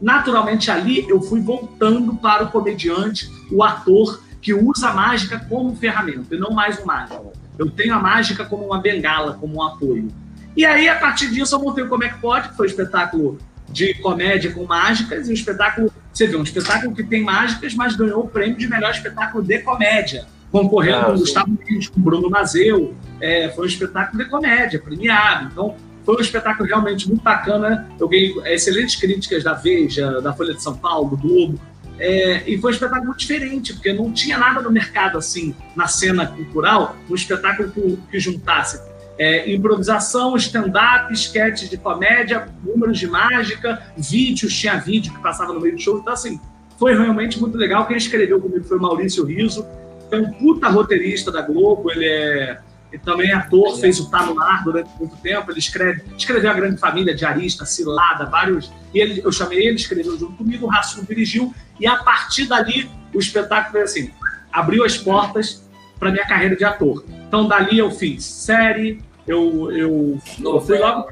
naturalmente 0.00 0.68
ali 0.68 1.08
eu 1.08 1.22
fui 1.22 1.40
voltando 1.40 2.12
para 2.14 2.42
o 2.42 2.50
comediante, 2.50 3.30
o 3.52 3.62
ator 3.62 4.20
que 4.42 4.52
usa 4.52 4.88
a 4.88 4.94
mágica 4.94 5.38
como 5.48 5.76
ferramenta 5.76 6.34
e 6.34 6.38
não 6.38 6.50
mais 6.50 6.80
um 6.80 6.86
mágico. 6.86 7.32
Eu 7.58 7.70
tenho 7.70 7.94
a 7.94 7.98
mágica 7.98 8.44
como 8.44 8.64
uma 8.64 8.80
bengala, 8.80 9.34
como 9.34 9.56
um 9.56 9.62
apoio. 9.62 10.08
E 10.56 10.64
aí, 10.64 10.88
a 10.88 10.96
partir 10.96 11.30
disso, 11.30 11.54
eu 11.54 11.60
montei 11.60 11.84
o 11.84 11.88
Como 11.88 12.04
é 12.04 12.08
que 12.08 12.18
Pode, 12.20 12.50
que 12.50 12.56
foi 12.56 12.66
um 12.66 12.70
espetáculo 12.70 13.38
de 13.68 13.94
comédia 13.94 14.52
com 14.52 14.64
mágicas, 14.64 15.28
e 15.28 15.30
um 15.30 15.34
espetáculo, 15.34 15.92
você 16.12 16.26
vê, 16.26 16.36
um 16.36 16.42
espetáculo 16.42 16.94
que 16.94 17.04
tem 17.04 17.22
mágicas, 17.22 17.74
mas 17.74 17.94
ganhou 17.94 18.24
o 18.24 18.28
prêmio 18.28 18.56
de 18.56 18.66
melhor 18.66 18.90
espetáculo 18.90 19.44
de 19.44 19.58
comédia, 19.58 20.26
concorrendo 20.50 20.98
ah, 20.98 21.04
com 21.04 21.12
o 21.12 21.18
Gustavo 21.18 21.50
Mendes, 21.50 21.88
com 21.88 22.00
o 22.00 22.02
Bruno 22.02 22.30
Mazeu. 22.30 22.94
É, 23.20 23.50
foi 23.50 23.64
um 23.64 23.68
espetáculo 23.68 24.22
de 24.22 24.30
comédia, 24.30 24.80
premiado. 24.80 25.48
Então, 25.52 25.76
foi 26.04 26.16
um 26.16 26.20
espetáculo 26.20 26.66
realmente 26.66 27.06
muito 27.06 27.22
bacana. 27.22 27.86
Eu 28.00 28.08
ganhei 28.08 28.34
excelentes 28.46 28.96
críticas 28.96 29.44
da 29.44 29.52
Veja, 29.52 30.22
da 30.22 30.32
Folha 30.32 30.54
de 30.54 30.62
São 30.62 30.74
Paulo, 30.76 31.10
do 31.10 31.16
Globo. 31.18 31.60
É, 31.98 32.48
e 32.48 32.58
foi 32.58 32.70
um 32.70 32.74
espetáculo 32.74 33.16
diferente, 33.16 33.74
porque 33.74 33.92
não 33.92 34.12
tinha 34.12 34.38
nada 34.38 34.60
no 34.60 34.70
mercado, 34.70 35.18
assim, 35.18 35.54
na 35.74 35.86
cena 35.86 36.26
cultural, 36.26 36.96
um 37.10 37.14
espetáculo 37.14 37.70
que, 37.70 37.98
que 38.10 38.20
juntasse 38.20 38.80
é, 39.18 39.52
improvisação, 39.52 40.36
stand-up, 40.36 41.12
sketches 41.12 41.68
de 41.68 41.76
comédia, 41.76 42.48
números 42.64 42.98
de 42.98 43.08
mágica, 43.08 43.82
vídeos, 43.96 44.54
tinha 44.54 44.78
vídeo 44.78 45.12
que 45.12 45.20
passava 45.20 45.52
no 45.52 45.60
meio 45.60 45.74
do 45.74 45.80
show. 45.80 45.98
Então, 45.98 46.12
assim, 46.12 46.40
foi 46.78 46.96
realmente 46.96 47.40
muito 47.40 47.58
legal. 47.58 47.86
Quem 47.86 47.96
escreveu 47.96 48.40
comigo 48.40 48.64
foi 48.64 48.78
o 48.78 48.80
Maurício 48.80 49.24
Riso, 49.24 49.66
é 50.10 50.16
um 50.16 50.30
puta 50.32 50.68
roteirista 50.68 51.32
da 51.32 51.42
Globo, 51.42 51.90
ele 51.90 52.06
é 52.06 52.60
ele 52.92 53.02
também 53.02 53.30
é 53.30 53.34
ator, 53.34 53.78
fez 53.78 54.00
o 54.00 54.10
Tá 54.10 54.24
no 54.24 54.40
Ar 54.40 54.64
durante 54.64 54.90
muito 54.98 55.16
tempo. 55.16 55.50
Ele 55.50 55.58
escreve, 55.58 56.02
escreveu 56.16 56.50
A 56.50 56.54
Grande 56.54 56.80
Família, 56.80 57.14
Diarista, 57.14 57.64
Cilada, 57.66 58.24
vários. 58.24 58.72
E 58.94 59.00
ele, 59.00 59.20
eu 59.22 59.30
chamei 59.30 59.66
ele, 59.66 59.76
escreveu 59.76 60.18
junto 60.18 60.32
comigo, 60.32 60.66
o 60.66 60.68
Rassum 60.68 61.04
dirigiu. 61.04 61.54
E 61.78 61.86
a 61.86 61.96
partir 61.96 62.46
dali, 62.46 62.90
o 63.14 63.18
espetáculo 63.18 63.72
foi 63.72 63.82
assim: 63.82 64.10
abriu 64.52 64.84
as 64.84 64.96
portas 64.96 65.68
para 65.98 66.10
minha 66.10 66.26
carreira 66.26 66.56
de 66.56 66.64
ator. 66.64 67.04
Então, 67.08 67.46
dali 67.46 67.78
eu 67.78 67.90
fiz 67.90 68.24
série, 68.24 69.02
eu, 69.26 69.70
eu, 69.70 70.18
eu 70.42 70.60
fui 70.60 70.78
logo 70.78 71.08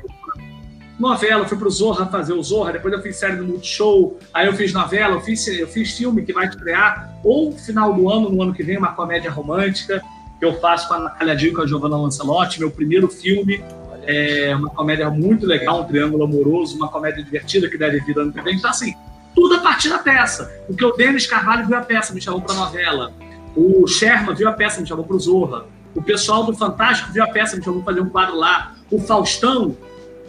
novela, 0.99 1.47
fui 1.47 1.59
pro 1.59 1.71
Zorra 1.71 2.07
fazer 2.07 2.33
o 2.33 2.43
Zorra, 2.43 2.73
depois 2.73 2.93
eu 2.95 3.03
fiz 3.03 3.17
série 3.17 3.37
do 3.37 3.45
Multishow, 3.45 4.19
aí 4.33 4.47
eu 4.47 4.55
fiz 4.55 4.73
novela, 4.73 5.17
eu 5.17 5.21
fiz, 5.21 5.47
eu 5.47 5.69
fiz 5.69 5.97
filme 5.97 6.25
que 6.25 6.33
vai 6.33 6.47
estrear, 6.47 7.19
ou 7.23 7.53
final 7.53 7.93
do 7.93 8.09
ano, 8.11 8.31
no 8.31 8.43
ano 8.43 8.55
que 8.55 8.63
vem, 8.63 8.79
uma 8.79 8.93
comédia 8.93 9.31
romântica, 9.31 10.03
que 10.39 10.45
eu 10.45 10.59
faço 10.61 10.89
com 10.89 10.95
a 10.95 11.11
Calhadinho 11.11 11.55
com 11.55 11.63
a 11.63 11.67
Giovanna 11.67 11.97
Lancelotti, 11.97 12.61
meu 12.61 12.71
primeiro 12.71 13.09
filme, 13.09 13.63
é 14.05 14.55
uma 14.55 14.71
comédia 14.71 15.11
muito 15.11 15.47
legal, 15.47 15.83
um 15.83 15.85
triângulo 15.85 16.25
amoroso, 16.25 16.77
uma 16.77 16.89
comédia 16.89 17.23
divertida 17.23 17.69
que 17.69 17.77
deve 17.77 18.01
vir 18.01 18.19
ano 18.19 18.33
que 18.33 18.41
vem. 18.41 18.55
Então, 18.55 18.71
assim, 18.71 18.95
tudo 19.35 19.57
a 19.57 19.59
partir 19.59 19.89
da 19.89 19.99
peça. 19.99 20.51
Porque 20.67 20.85
o 20.85 20.93
Denis 20.93 21.27
Carvalho 21.27 21.67
viu 21.67 21.77
a 21.77 21.83
peça, 21.83 22.15
me 22.15 22.21
chamou 22.21 22.41
para 22.41 22.55
novela. 22.55 23.13
O 23.57 23.87
Sherman 23.87 24.35
viu 24.35 24.49
a 24.49 24.53
peça, 24.53 24.81
me 24.81 24.87
chamou 24.87 25.05
para 25.05 25.17
o 25.17 25.19
Zorra. 25.19 25.67
O 25.95 26.03
pessoal 26.03 26.45
do 26.45 26.55
Fantástico 26.55 27.13
viu 27.13 27.25
a 27.25 27.27
peça, 27.27 27.57
me 27.57 27.65
chamou 27.65 27.83
para 27.83 27.95
fazer 27.95 28.07
um 28.07 28.11
quadro 28.11 28.37
lá. 28.37 28.75
O 28.91 29.01
Faustão 29.01 29.77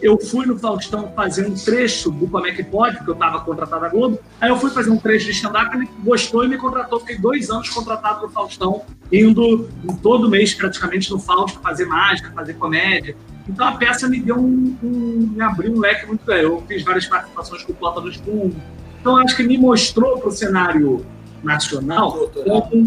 eu 0.00 0.18
fui 0.18 0.46
no 0.46 0.58
Faustão 0.58 1.12
fazer 1.14 1.46
um 1.46 1.54
trecho 1.54 2.10
do 2.10 2.26
Como 2.28 2.46
é 2.46 2.52
que 2.52 2.62
pode, 2.62 2.96
porque 2.96 3.10
eu 3.10 3.14
estava 3.14 3.40
contratado 3.40 3.84
à 3.84 3.88
Globo. 3.88 4.18
Aí 4.40 4.48
eu 4.48 4.56
fui 4.56 4.70
fazer 4.70 4.90
um 4.90 4.96
trecho 4.96 5.26
de 5.26 5.32
stand-up, 5.32 5.76
ele 5.76 5.88
gostou 6.04 6.44
e 6.44 6.48
me 6.48 6.56
contratou. 6.56 7.00
Fiquei 7.00 7.18
dois 7.18 7.50
anos 7.50 7.68
contratado 7.70 8.22
no 8.22 8.28
Faustão, 8.28 8.82
indo 9.12 9.68
todo 10.02 10.28
mês 10.28 10.54
praticamente 10.54 11.10
no 11.10 11.18
Fausto 11.18 11.60
fazer 11.60 11.86
mágica, 11.86 12.30
fazer 12.32 12.54
comédia. 12.54 13.16
Então 13.48 13.66
a 13.66 13.72
peça 13.72 14.08
me 14.08 14.20
deu 14.20 14.36
um, 14.36 14.76
um 14.82 15.32
me 15.34 15.40
abriu 15.40 15.72
um 15.72 15.80
leque 15.80 16.06
muito 16.06 16.24
grande. 16.24 16.44
Eu 16.44 16.62
fiz 16.66 16.82
várias 16.82 17.06
participações 17.06 17.62
com 17.64 17.72
o 17.72 17.74
Plota 17.74 18.00
dos 18.00 18.16
Fundos. 18.16 18.56
Então 19.00 19.16
acho 19.16 19.36
que 19.36 19.42
me 19.42 19.56
mostrou 19.56 20.18
para 20.18 20.28
o 20.28 20.32
cenário 20.32 21.06
nacional 21.42 22.28
como, 22.28 22.84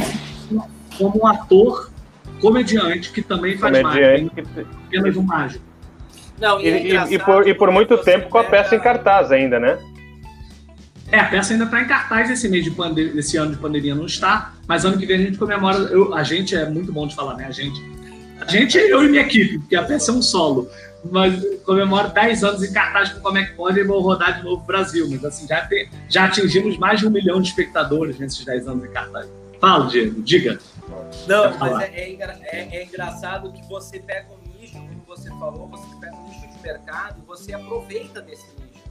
como 0.97 1.23
um 1.23 1.27
ator 1.27 1.89
comediante 2.41 3.11
que 3.11 3.21
também 3.21 3.57
faz 3.57 3.81
comediante. 3.81 4.31
mágica, 4.35 4.67
apenas 4.87 5.17
um 5.17 5.23
mágico. 5.23 5.70
Não, 6.41 6.59
e, 6.59 6.65
e, 6.65 6.97
é 6.97 7.13
e, 7.13 7.19
por, 7.19 7.47
e 7.47 7.53
por 7.53 7.71
muito 7.71 7.97
tempo 7.99 8.27
com 8.27 8.39
a 8.39 8.43
peça 8.43 8.75
em 8.75 8.79
cartaz 8.79 9.31
ainda, 9.31 9.59
né? 9.59 9.77
É, 11.11 11.19
a 11.19 11.25
peça 11.25 11.53
ainda 11.53 11.65
está 11.65 11.81
em 11.81 11.87
cartaz 11.87 12.31
esse 12.31 12.49
mês 12.49 12.63
de 12.63 12.71
pandemia, 12.71 13.19
esse 13.19 13.37
ano 13.37 13.51
de 13.51 13.57
pandemia 13.57 13.93
não 13.93 14.05
está, 14.05 14.53
mas 14.65 14.85
ano 14.85 14.97
que 14.97 15.05
vem 15.05 15.17
a 15.17 15.19
gente 15.19 15.37
comemora. 15.37 15.77
Eu, 15.77 16.15
a 16.15 16.23
gente 16.23 16.55
é 16.55 16.67
muito 16.67 16.91
bom 16.91 17.05
de 17.05 17.13
falar, 17.13 17.35
né? 17.35 17.45
A 17.45 17.51
gente, 17.51 17.79
a 18.39 18.49
gente, 18.49 18.77
eu 18.77 19.03
e 19.03 19.09
minha 19.09 19.21
equipe, 19.21 19.59
porque 19.59 19.75
a 19.75 19.83
peça 19.83 20.11
é 20.11 20.15
um 20.15 20.21
solo, 20.21 20.69
mas 21.11 21.43
comemora 21.65 22.07
10 22.07 22.43
anos 22.43 22.63
em 22.63 22.71
cartaz 22.71 23.09
com 23.09 23.19
como 23.19 23.37
é 23.37 23.43
que 23.43 23.53
pode 23.53 23.79
e 23.79 23.83
vou 23.83 24.01
rodar 24.01 24.37
de 24.37 24.43
novo 24.45 24.63
o 24.63 24.65
Brasil. 24.65 25.07
Mas 25.11 25.23
assim, 25.25 25.45
já, 25.45 25.61
tem, 25.65 25.89
já 26.09 26.25
atingimos 26.25 26.77
mais 26.77 27.01
de 27.01 27.07
um 27.07 27.11
milhão 27.11 27.41
de 27.41 27.49
espectadores 27.49 28.17
nesses 28.17 28.43
10 28.43 28.67
anos 28.67 28.85
em 28.85 28.91
cartaz. 28.91 29.27
Fala, 29.59 29.87
Diego, 29.87 30.21
diga. 30.23 30.57
Não, 31.27 31.57
mas 31.57 31.81
é, 31.81 31.85
é, 31.93 32.37
é, 32.51 32.77
é 32.77 32.85
engraçado 32.85 33.51
que 33.51 33.61
você 33.67 33.99
pega 33.99 34.27
um 34.31 34.59
nicho, 34.59 34.73
como 34.73 35.03
você 35.05 35.29
falou, 35.29 35.67
você 35.67 35.85
pega 35.99 36.20
mercado 36.61 37.21
e 37.21 37.25
você 37.25 37.53
aproveita 37.53 38.21
desse 38.21 38.47
nicho. 38.59 38.83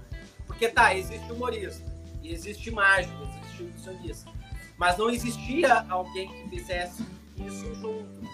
Porque 0.47 0.69
tá, 0.69 0.95
existe 0.95 1.33
humorista, 1.33 1.85
e 2.23 2.33
existe 2.33 2.71
mágico, 2.71 3.15
existe 3.23 3.63
ilusionista. 3.63 4.31
Mas 4.77 4.97
não 4.97 5.11
existia 5.11 5.85
alguém 5.89 6.29
que 6.29 6.49
fizesse 6.49 7.05
isso 7.47 7.75
junto. 7.75 8.29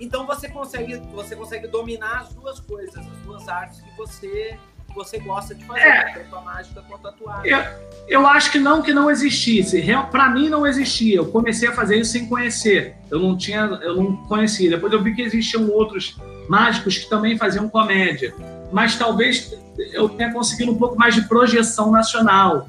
Então 0.00 0.26
você 0.26 0.48
consegue, 0.48 0.96
você 1.12 1.34
consegue 1.34 1.66
dominar 1.66 2.20
as 2.22 2.32
duas 2.34 2.60
coisas, 2.60 2.96
as 2.96 3.18
duas 3.18 3.48
artes 3.48 3.80
que 3.80 3.96
você 3.96 4.58
você 4.94 5.18
gosta 5.18 5.54
de 5.54 5.64
fazer, 5.64 5.86
é, 5.86 6.12
tanto 6.14 6.34
a 6.34 6.40
mágica 6.40 6.82
quanto 6.88 7.06
a 7.06 7.12
tatuagem. 7.12 7.52
Eu, 7.52 7.60
eu 8.08 8.26
acho 8.26 8.50
que 8.50 8.58
não 8.58 8.82
que 8.82 8.92
não 8.92 9.10
existisse. 9.10 9.84
Para 10.10 10.30
mim 10.30 10.48
não 10.48 10.66
existia. 10.66 11.18
Eu 11.18 11.30
comecei 11.30 11.68
a 11.68 11.72
fazer 11.72 11.98
isso 11.98 12.12
sem 12.12 12.26
conhecer. 12.26 12.96
Eu 13.10 13.20
não 13.20 13.36
tinha, 13.36 13.60
eu 13.60 13.94
não 13.94 14.16
conhecia. 14.26 14.70
Depois 14.70 14.92
eu 14.92 15.02
vi 15.02 15.14
que 15.14 15.22
existiam 15.22 15.68
outros 15.70 16.16
mágicos 16.48 16.98
que 16.98 17.08
também 17.08 17.36
faziam 17.36 17.68
comédia 17.68 18.34
mas 18.72 18.96
talvez 18.96 19.56
eu 19.92 20.08
tenha 20.08 20.32
conseguido 20.32 20.72
um 20.72 20.76
pouco 20.76 20.96
mais 20.96 21.14
de 21.14 21.22
projeção 21.22 21.90
nacional, 21.90 22.68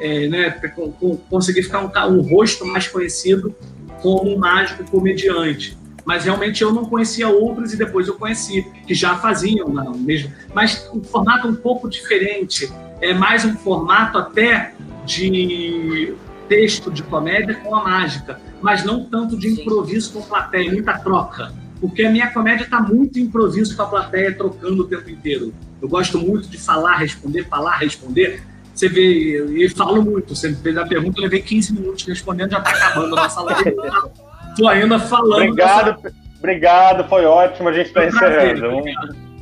é, 0.00 0.28
né, 0.28 0.50
com, 0.74 0.92
com, 0.92 1.16
conseguir 1.16 1.62
ficar 1.62 1.80
um, 1.80 2.18
um, 2.18 2.20
rosto 2.22 2.64
mais 2.64 2.86
conhecido 2.86 3.54
como 4.00 4.34
um 4.34 4.38
mágico 4.38 4.84
comediante. 4.90 5.76
Mas 6.04 6.24
realmente 6.24 6.62
eu 6.62 6.72
não 6.72 6.86
conhecia 6.86 7.28
outros 7.28 7.74
e 7.74 7.76
depois 7.76 8.08
eu 8.08 8.14
conheci, 8.14 8.66
que 8.86 8.94
já 8.94 9.16
faziam 9.16 9.68
não, 9.68 9.92
mesmo. 9.92 10.32
Mas 10.54 10.88
um 10.94 11.02
formato 11.02 11.46
um 11.46 11.54
pouco 11.54 11.88
diferente, 11.88 12.72
é 13.00 13.12
mais 13.12 13.44
um 13.44 13.54
formato 13.54 14.16
até 14.16 14.72
de 15.04 16.14
texto 16.48 16.90
de 16.90 17.02
comédia 17.02 17.54
com 17.56 17.74
a 17.74 17.84
mágica, 17.84 18.40
mas 18.62 18.84
não 18.84 19.04
tanto 19.04 19.36
de 19.36 19.48
improviso 19.48 20.14
com 20.14 20.22
plateia, 20.22 20.72
muita 20.72 20.98
troca 20.98 21.52
porque 21.80 22.02
a 22.04 22.10
minha 22.10 22.30
comédia 22.30 22.64
está 22.64 22.80
muito 22.80 23.18
improviso 23.18 23.76
com 23.76 23.82
a 23.82 23.86
plateia, 23.86 24.34
trocando 24.34 24.82
o 24.82 24.86
tempo 24.86 25.08
inteiro. 25.08 25.54
Eu 25.80 25.88
gosto 25.88 26.18
muito 26.18 26.48
de 26.48 26.58
falar, 26.58 26.96
responder, 26.96 27.44
falar, 27.48 27.76
responder. 27.78 28.42
Você 28.74 28.88
vê, 28.88 29.64
e 29.64 29.68
falo 29.70 30.02
muito. 30.02 30.34
Você 30.34 30.54
fez 30.54 30.76
a 30.76 30.86
pergunta, 30.86 31.18
eu 31.18 31.22
levei 31.24 31.40
15 31.40 31.72
minutos 31.74 32.04
respondendo, 32.04 32.50
já 32.50 32.58
está 32.58 32.70
acabando 32.70 33.18
a 33.18 33.22
nossa 33.22 33.40
live. 33.42 33.76
Estou 34.50 34.68
ainda 34.68 34.98
falando. 34.98 35.34
Obrigado, 35.34 36.02
dessa... 36.02 36.16
obrigado, 36.38 37.08
foi 37.08 37.24
ótimo. 37.24 37.68
A 37.68 37.72
gente 37.72 37.86
está 37.86 38.06
encerrando. 38.06 38.82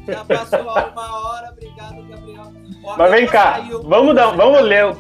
Já 0.07 0.25
passou 0.25 0.61
uma 0.61 1.29
hora, 1.29 1.53
obrigado, 1.53 2.09
Gabriel. 2.09 2.53
Ó, 2.85 2.97
Mas 2.99 3.11
vem 3.11 3.27
cá, 3.27 3.55
sair, 3.55 3.71
vamos, 3.83 4.15
dar, 4.15 4.31
vamos 4.37 4.61
ler. 4.63 4.85
Eu 4.85 4.97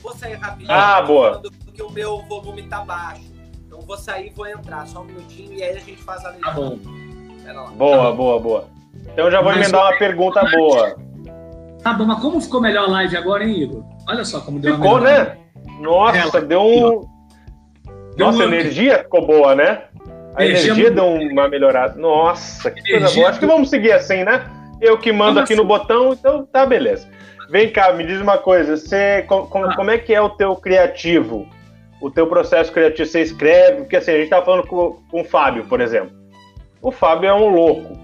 vou 0.00 0.12
sair 0.14 0.34
rapidinho. 0.34 0.70
Ah, 0.70 1.02
boa. 1.02 1.42
Porque 1.64 1.82
o 1.82 1.90
meu 1.90 2.22
volume 2.22 2.62
está 2.62 2.84
baixo 2.84 3.29
vou 3.90 3.98
sair 3.98 4.28
e 4.28 4.30
vou 4.30 4.46
entrar, 4.46 4.86
só 4.86 5.00
um 5.00 5.04
minutinho, 5.04 5.52
e 5.52 5.62
aí 5.64 5.76
a 5.76 5.80
gente 5.80 6.00
faz 6.02 6.24
a 6.24 6.30
leitura. 6.30 6.52
Tá 6.52 6.60
bom. 6.60 6.78
Boa, 7.76 8.04
tá 8.04 8.12
boa, 8.12 8.40
boa. 8.40 8.64
Então 9.02 9.24
eu 9.24 9.30
já 9.32 9.42
vou 9.42 9.50
mas 9.50 9.62
emendar 9.62 9.82
uma 9.82 9.98
pergunta 9.98 10.44
boa. 10.44 10.96
Tá 11.82 11.92
bom, 11.94 12.04
mas 12.04 12.20
como 12.20 12.40
ficou 12.40 12.60
melhor 12.60 12.84
a 12.84 12.90
live 12.92 13.16
agora, 13.16 13.42
hein, 13.42 13.62
Igor? 13.62 13.84
Olha 14.08 14.24
só 14.24 14.40
como 14.40 14.60
deu 14.60 14.76
Ficou, 14.76 15.00
né? 15.00 15.36
Nossa, 15.80 16.18
Ela, 16.18 16.40
deu 16.40 16.62
um. 16.62 17.00
Deu 18.16 18.26
Nossa, 18.26 18.42
a 18.42 18.46
energia 18.46 18.98
ficou 18.98 19.26
boa, 19.26 19.56
né? 19.56 19.82
A 20.36 20.44
energia, 20.44 20.70
energia 20.70 20.90
deu 20.92 21.06
uma 21.06 21.48
melhorada. 21.48 21.98
Nossa, 21.98 22.70
que 22.70 22.88
coisa 22.88 23.12
boa. 23.12 23.28
Acho 23.28 23.40
que 23.40 23.46
vamos 23.46 23.70
seguir 23.70 23.92
assim, 23.92 24.22
né? 24.22 24.44
Eu 24.80 24.98
que 24.98 25.10
mando 25.10 25.40
aqui 25.40 25.54
assim? 25.54 25.60
no 25.60 25.66
botão, 25.66 26.12
então 26.12 26.46
tá 26.46 26.64
beleza. 26.64 27.08
Vem 27.50 27.72
cá, 27.72 27.92
me 27.92 28.06
diz 28.06 28.20
uma 28.20 28.38
coisa. 28.38 28.76
Você, 28.76 29.24
como, 29.26 29.64
ah. 29.64 29.74
como 29.74 29.90
é 29.90 29.98
que 29.98 30.14
é 30.14 30.20
o 30.20 30.30
teu 30.30 30.54
criativo? 30.54 31.48
O 32.00 32.10
teu 32.10 32.26
processo 32.26 32.72
criativo, 32.72 33.08
você 33.08 33.20
escreve, 33.20 33.78
porque 33.78 33.96
assim, 33.96 34.12
a 34.12 34.14
gente 34.14 34.24
estava 34.24 34.44
falando 34.44 34.66
com, 34.66 35.02
com 35.10 35.20
o 35.20 35.24
Fábio, 35.24 35.66
por 35.66 35.80
exemplo. 35.80 36.12
O 36.82 36.90
Fábio 36.90 37.28
é 37.28 37.34
um 37.34 37.48
louco. 37.48 37.98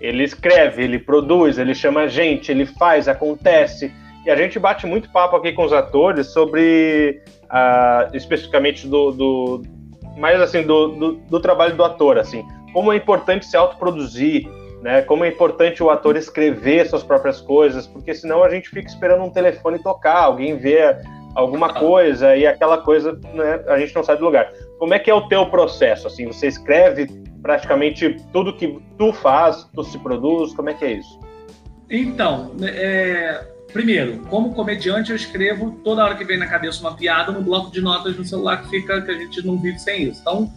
Ele 0.00 0.22
escreve, 0.22 0.84
ele 0.84 0.98
produz, 0.98 1.58
ele 1.58 1.74
chama 1.74 2.08
gente, 2.08 2.50
ele 2.50 2.66
faz, 2.66 3.08
acontece. 3.08 3.92
E 4.24 4.30
a 4.30 4.36
gente 4.36 4.58
bate 4.58 4.86
muito 4.86 5.10
papo 5.10 5.36
aqui 5.36 5.52
com 5.52 5.64
os 5.64 5.72
atores 5.72 6.28
sobre, 6.28 7.20
uh, 7.44 8.14
especificamente 8.16 8.86
do, 8.86 9.10
do 9.10 9.62
mais 10.16 10.40
assim, 10.40 10.62
do, 10.62 10.88
do, 10.88 11.12
do, 11.12 11.40
trabalho 11.40 11.74
do 11.76 11.84
ator, 11.84 12.18
assim. 12.18 12.44
Como 12.72 12.92
é 12.92 12.96
importante 12.96 13.46
se 13.46 13.56
autoproduzir, 13.56 14.48
né? 14.80 15.02
Como 15.02 15.24
é 15.24 15.28
importante 15.28 15.82
o 15.82 15.90
ator 15.90 16.16
escrever 16.16 16.86
suas 16.86 17.02
próprias 17.02 17.40
coisas, 17.40 17.86
porque 17.86 18.14
senão 18.14 18.44
a 18.44 18.48
gente 18.48 18.68
fica 18.68 18.88
esperando 18.88 19.24
um 19.24 19.30
telefone 19.30 19.82
tocar, 19.82 20.18
alguém 20.18 20.56
vê 20.56 20.96
alguma 21.34 21.72
coisa 21.72 22.36
e 22.36 22.46
aquela 22.46 22.78
coisa 22.78 23.18
né, 23.34 23.64
a 23.68 23.78
gente 23.78 23.94
não 23.94 24.04
sai 24.04 24.16
do 24.16 24.24
lugar. 24.24 24.52
Como 24.78 24.94
é 24.94 24.98
que 24.98 25.10
é 25.10 25.14
o 25.14 25.28
teu 25.28 25.46
processo? 25.46 26.06
Assim, 26.06 26.26
você 26.26 26.46
escreve 26.46 27.06
praticamente 27.42 28.16
tudo 28.32 28.56
que 28.56 28.78
tu 28.96 29.12
faz, 29.12 29.68
tu 29.74 29.82
se 29.84 29.98
produz, 29.98 30.54
como 30.54 30.70
é 30.70 30.74
que 30.74 30.84
é 30.84 30.92
isso? 30.92 31.18
Então, 31.90 32.54
é, 32.62 33.44
primeiro, 33.72 34.18
como 34.30 34.54
comediante 34.54 35.10
eu 35.10 35.16
escrevo 35.16 35.72
toda 35.84 36.04
hora 36.04 36.14
que 36.14 36.24
vem 36.24 36.38
na 36.38 36.46
cabeça 36.46 36.80
uma 36.80 36.96
piada 36.96 37.32
no 37.32 37.42
bloco 37.42 37.70
de 37.70 37.80
notas 37.80 38.16
no 38.16 38.24
celular 38.24 38.62
que 38.62 38.70
fica 38.70 39.02
que 39.02 39.10
a 39.10 39.14
gente 39.14 39.46
não 39.46 39.58
vive 39.58 39.78
sem 39.78 40.04
isso. 40.04 40.20
Então, 40.20 40.50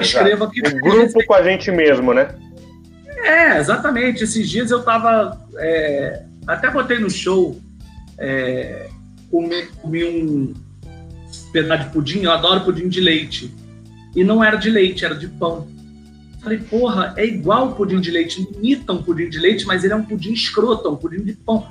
escrevo 0.00 0.44
aqui. 0.44 0.60
Um 0.66 0.80
grupo 0.80 1.24
com 1.24 1.34
a 1.34 1.42
gente 1.42 1.70
mesmo, 1.70 2.12
né? 2.12 2.34
É, 3.24 3.58
exatamente. 3.58 4.24
Esses 4.24 4.48
dias 4.48 4.70
eu 4.70 4.82
tava 4.82 5.38
é, 5.56 6.24
até 6.46 6.70
botei 6.70 6.98
no 6.98 7.10
show 7.10 7.56
é, 8.18 8.88
comi, 9.32 9.62
comi 9.80 10.04
um 10.04 10.54
pedaço 11.50 11.84
de 11.84 11.90
pudim, 11.90 12.20
eu 12.20 12.30
adoro 12.30 12.60
pudim 12.60 12.88
de 12.88 13.00
leite. 13.00 13.52
E 14.14 14.22
não 14.22 14.44
era 14.44 14.56
de 14.56 14.68
leite, 14.68 15.06
era 15.06 15.14
de 15.14 15.26
pão. 15.26 15.66
Falei, 16.42 16.58
porra, 16.58 17.14
é 17.16 17.24
igual 17.24 17.74
pudim 17.74 17.98
de 17.98 18.10
leite, 18.10 18.46
imita 18.54 18.92
um 18.92 19.02
pudim 19.02 19.30
de 19.30 19.38
leite, 19.38 19.64
mas 19.64 19.84
ele 19.84 19.94
é 19.94 19.96
um 19.96 20.04
pudim 20.04 20.32
escroto, 20.32 20.86
é 20.86 20.90
um 20.90 20.96
pudim 20.96 21.22
de 21.22 21.32
pão. 21.32 21.66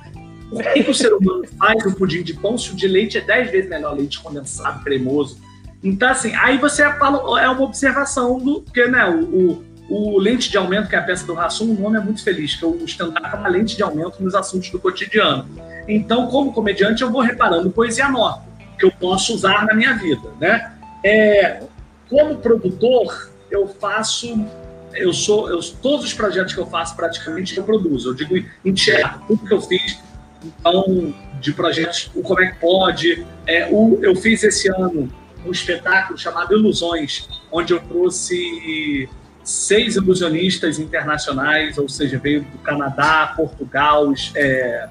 Por 0.50 0.62
que, 0.64 0.82
que 0.82 0.90
o 0.90 0.94
ser 0.94 1.14
humano 1.14 1.44
faz 1.58 1.86
o 1.86 1.94
pudim 1.94 2.22
de 2.22 2.34
pão 2.34 2.58
se 2.58 2.72
o 2.72 2.76
de 2.76 2.88
leite 2.88 3.16
é 3.16 3.20
10 3.20 3.50
vezes 3.50 3.70
melhor, 3.70 3.96
leite 3.96 4.20
condensado, 4.20 4.82
cremoso? 4.82 5.38
Então, 5.84 6.08
assim, 6.08 6.34
aí 6.34 6.58
você 6.58 6.82
fala, 6.98 7.40
é 7.40 7.48
uma 7.48 7.62
observação 7.62 8.38
do, 8.38 8.60
porque, 8.60 8.86
né, 8.86 9.04
o, 9.08 9.22
o, 9.22 9.64
o 9.88 10.18
lente 10.18 10.50
de 10.50 10.56
aumento, 10.56 10.88
que 10.88 10.96
é 10.96 10.98
a 10.98 11.02
peça 11.02 11.26
do 11.26 11.34
Rassum, 11.34 11.70
o 11.70 11.74
nome 11.74 11.98
é 11.98 12.00
muito 12.00 12.22
feliz, 12.22 12.54
que 12.54 12.64
o 12.64 12.84
stand-up 12.84 13.26
é 13.26 13.36
uma 13.36 13.48
lente 13.48 13.76
de 13.76 13.82
aumento 13.82 14.22
nos 14.22 14.34
assuntos 14.34 14.70
do 14.70 14.78
cotidiano. 14.78 15.48
Então, 15.86 16.28
como 16.28 16.52
comediante, 16.52 17.02
eu 17.02 17.10
vou 17.10 17.20
reparando 17.20 17.70
poesia 17.70 18.08
nova, 18.08 18.42
que 18.78 18.84
eu 18.84 18.92
posso 18.92 19.34
usar 19.34 19.66
na 19.66 19.74
minha 19.74 19.94
vida, 19.94 20.28
né? 20.40 20.72
É, 21.04 21.62
como 22.08 22.38
produtor, 22.38 23.30
eu 23.50 23.68
faço 23.68 24.46
eu 24.94 25.12
sou 25.12 25.48
eu, 25.48 25.60
todos 25.80 26.04
os 26.04 26.12
projetos 26.12 26.52
que 26.52 26.60
eu 26.60 26.66
faço 26.66 26.94
praticamente 26.94 27.56
eu 27.56 27.64
produzo 27.64 28.10
eu 28.10 28.14
digo 28.14 28.34
enxergo 28.62 29.24
tudo 29.26 29.46
que 29.46 29.54
eu 29.54 29.60
fiz 29.62 29.98
então 30.44 31.14
de 31.40 31.52
projetos 31.52 32.10
o 32.14 32.22
como 32.22 32.42
é 32.42 32.50
que 32.50 32.58
pode 32.58 33.26
é, 33.46 33.68
o, 33.70 33.98
eu 34.02 34.14
fiz 34.14 34.42
esse 34.42 34.68
ano 34.68 35.10
um 35.46 35.50
espetáculo 35.50 36.18
chamado 36.18 36.54
Ilusões 36.54 37.26
onde 37.50 37.72
eu 37.72 37.80
trouxe 37.80 39.08
seis 39.44 39.96
ilusionistas 39.96 40.78
internacionais 40.78 41.78
ou 41.78 41.88
seja 41.88 42.18
veio 42.18 42.42
do 42.42 42.58
Canadá 42.58 43.32
Portugal 43.36 44.12
é, 44.36 44.88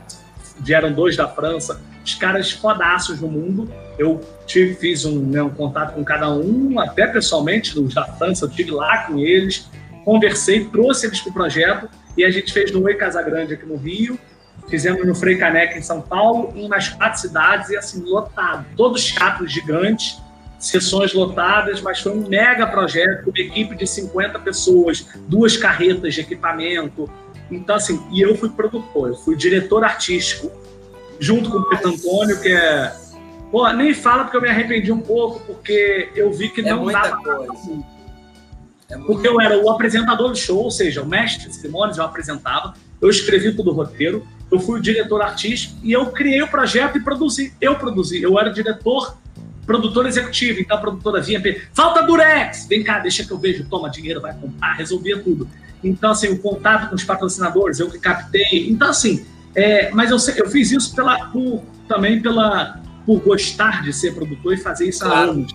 vieram 0.60 0.92
dois 0.92 1.16
da 1.16 1.28
França 1.28 1.80
os 2.04 2.16
caras 2.16 2.52
fodaços 2.52 3.20
no 3.22 3.28
mundo. 3.28 3.72
Eu 3.98 4.22
tive, 4.46 4.74
fiz 4.76 5.06
um, 5.06 5.20
né, 5.20 5.42
um 5.42 5.50
contato 5.50 5.94
com 5.94 6.04
cada 6.04 6.30
um, 6.30 6.80
até 6.80 7.08
pessoalmente, 7.08 7.74
dos 7.76 7.94
da 7.94 8.06
França, 8.06 8.46
eu 8.46 8.50
estive 8.50 8.72
lá 8.72 9.06
com 9.06 9.20
eles, 9.20 9.70
conversei, 10.04 10.66
trouxe 10.66 11.08
eles 11.08 11.22
para 11.22 11.30
o 11.30 11.34
projeto 11.34 11.90
e 12.18 12.26
a 12.26 12.32
gente 12.32 12.52
fez 12.52 12.72
no 12.72 12.84
Oi 12.84 12.96
Casagrande 12.96 13.54
aqui 13.54 13.66
no 13.66 13.76
Rio, 13.76 14.20
fizemos 14.68 15.06
no 15.06 15.14
Frei 15.14 15.38
Caneca 15.38 15.78
em 15.78 15.82
São 15.82 16.02
Paulo, 16.02 16.52
em 16.56 16.66
umas 16.66 16.90
quatro 16.90 17.20
cidades 17.20 17.70
e 17.70 17.78
assim, 17.78 18.04
lotado. 18.04 18.66
Todos 18.76 19.12
teatros 19.12 19.52
gigantes, 19.52 20.20
sessões 20.62 21.12
lotadas, 21.14 21.82
mas 21.82 22.00
foi 22.00 22.12
um 22.12 22.28
mega 22.28 22.68
projeto, 22.68 23.24
com 23.24 23.32
uma 23.32 23.40
equipe 23.40 23.76
de 23.76 23.88
50 23.88 24.38
pessoas, 24.40 25.08
duas 25.28 25.58
carretas 25.58 26.14
de 26.14 26.22
equipamento. 26.22 27.10
Então, 27.50 27.76
assim, 27.76 28.02
e 28.12 28.22
eu 28.22 28.36
fui 28.36 28.50
produtor, 28.50 29.10
eu 29.10 29.16
fui 29.16 29.36
diretor 29.36 29.84
artístico 29.84 30.52
junto 31.20 31.50
com 31.50 31.58
o 31.58 31.70
Pedro 31.70 31.90
Antônio, 31.90 32.40
que 32.40 32.50
é. 32.50 32.96
Pô, 33.52 33.68
nem 33.74 33.94
fala 33.94 34.24
porque 34.24 34.38
eu 34.38 34.42
me 34.42 34.50
arrependi 34.50 34.92
um 34.92 35.02
pouco, 35.02 35.40
porque 35.42 36.10
eu 36.16 36.32
vi 36.32 36.50
que 36.50 36.62
é 36.62 36.70
não 36.70 36.86
dava 36.86 37.18
coisa. 37.18 37.84
É 38.90 38.98
porque 38.98 39.28
eu 39.28 39.42
era 39.42 39.58
o 39.58 39.70
apresentador 39.70 40.30
do 40.30 40.38
show, 40.38 40.64
ou 40.64 40.72
seja, 40.72 41.02
o 41.02 41.06
mestre 41.06 41.52
cerimônias, 41.52 41.98
eu 41.98 42.04
apresentava, 42.04 42.74
eu 43.02 43.10
escrevi 43.10 43.54
todo 43.54 43.72
o 43.72 43.74
roteiro, 43.74 44.26
eu 44.52 44.60
fui 44.60 44.80
o 44.80 44.82
diretor 44.82 45.22
artístico 45.22 45.76
e 45.82 45.92
eu 45.92 46.08
criei 46.08 46.42
o 46.42 46.48
projeto 46.48 46.98
e 46.98 47.02
produzi. 47.02 47.54
Eu 47.60 47.76
produzi, 47.76 48.22
eu 48.22 48.38
era 48.38 48.50
diretor, 48.50 49.18
produtor 49.66 50.06
executivo, 50.08 50.60
então 50.60 50.78
a 50.78 50.80
produtora 50.80 51.22
vinha, 51.22 51.42
falta 51.74 52.02
durex, 52.02 52.66
vem 52.68 52.84
cá, 52.84 53.00
deixa 53.00 53.24
que 53.24 53.32
eu 53.32 53.38
vejo, 53.38 53.66
toma 53.70 53.90
dinheiro, 53.90 54.22
vai 54.22 54.34
comprar, 54.34 54.74
resolvia 54.74 55.20
tudo. 55.20 55.48
Então, 55.84 56.12
assim, 56.12 56.30
o 56.30 56.40
contato 56.40 56.90
com 56.90 56.96
os 56.96 57.04
patrocinadores, 57.04 57.80
eu 57.80 57.90
que 57.90 58.00
captei. 58.00 58.70
Então, 58.70 58.90
assim, 58.90 59.26
é, 59.56 59.90
mas 59.92 60.12
eu, 60.12 60.18
eu 60.38 60.50
fiz 60.50 60.72
isso 60.72 60.96
pela, 60.96 61.26
por, 61.28 61.64
também 61.88 62.22
pela, 62.22 62.80
por 63.06 63.20
gostar 63.20 63.84
de 63.84 63.92
ser 63.94 64.14
produtor 64.14 64.54
e 64.54 64.58
fazer 64.58 64.88
isso 64.88 65.06
há 65.06 65.22
anos. 65.22 65.54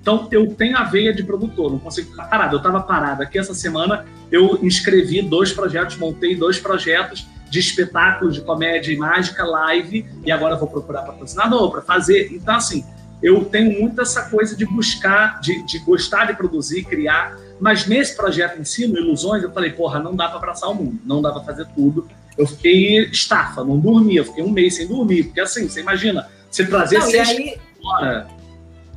Então, 0.00 0.28
eu 0.32 0.46
tenho 0.54 0.76
a 0.76 0.84
veia 0.84 1.12
de 1.12 1.22
produtor, 1.22 1.70
não 1.70 1.78
consigo 1.78 2.10
ficar 2.10 2.24
parado. 2.24 2.54
Eu 2.54 2.58
estava 2.58 2.80
parado 2.80 3.22
aqui 3.22 3.38
essa 3.38 3.54
semana, 3.54 4.06
eu 4.30 4.58
inscrevi 4.62 5.22
dois 5.22 5.52
projetos, 5.52 5.96
montei 5.96 6.34
dois 6.34 6.58
projetos 6.58 7.26
de 7.50 7.58
espetáculos 7.58 8.34
de 8.34 8.40
comédia 8.42 8.92
e 8.92 8.96
mágica 8.96 9.44
live, 9.44 10.06
e 10.24 10.30
agora 10.30 10.56
vou 10.56 10.68
procurar 10.68 11.02
patrocinador 11.02 11.70
para 11.70 11.82
fazer. 11.82 12.30
Então, 12.32 12.54
assim, 12.54 12.84
eu 13.22 13.44
tenho 13.44 13.80
muito 13.80 14.00
essa 14.00 14.28
coisa 14.30 14.56
de 14.56 14.64
buscar, 14.64 15.40
de, 15.40 15.62
de 15.64 15.78
gostar 15.80 16.26
de 16.26 16.34
produzir, 16.34 16.84
criar, 16.84 17.36
mas 17.60 17.86
nesse 17.86 18.16
projeto 18.16 18.58
em 18.58 18.64
si, 18.64 18.86
no 18.86 18.98
Ilusões, 18.98 19.42
eu 19.42 19.52
falei, 19.52 19.70
porra, 19.72 19.98
não 19.98 20.16
dá 20.16 20.28
para 20.28 20.38
abraçar 20.38 20.70
o 20.70 20.74
mundo, 20.74 20.98
não 21.04 21.20
dá 21.20 21.30
para 21.30 21.42
fazer 21.42 21.66
tudo, 21.74 22.08
eu 22.38 22.46
fiquei 22.46 23.04
estafa, 23.04 23.62
não 23.62 23.78
dormia, 23.78 24.24
fiquei 24.24 24.42
um 24.42 24.50
mês 24.50 24.76
sem 24.76 24.86
dormir, 24.86 25.24
porque 25.24 25.40
assim, 25.40 25.68
você 25.68 25.80
imagina, 25.80 26.28
você 26.50 26.64
trazer 26.64 26.98
não, 26.98 27.06
seis 27.10 27.28
aí... 27.28 27.60
fora, 27.82 28.26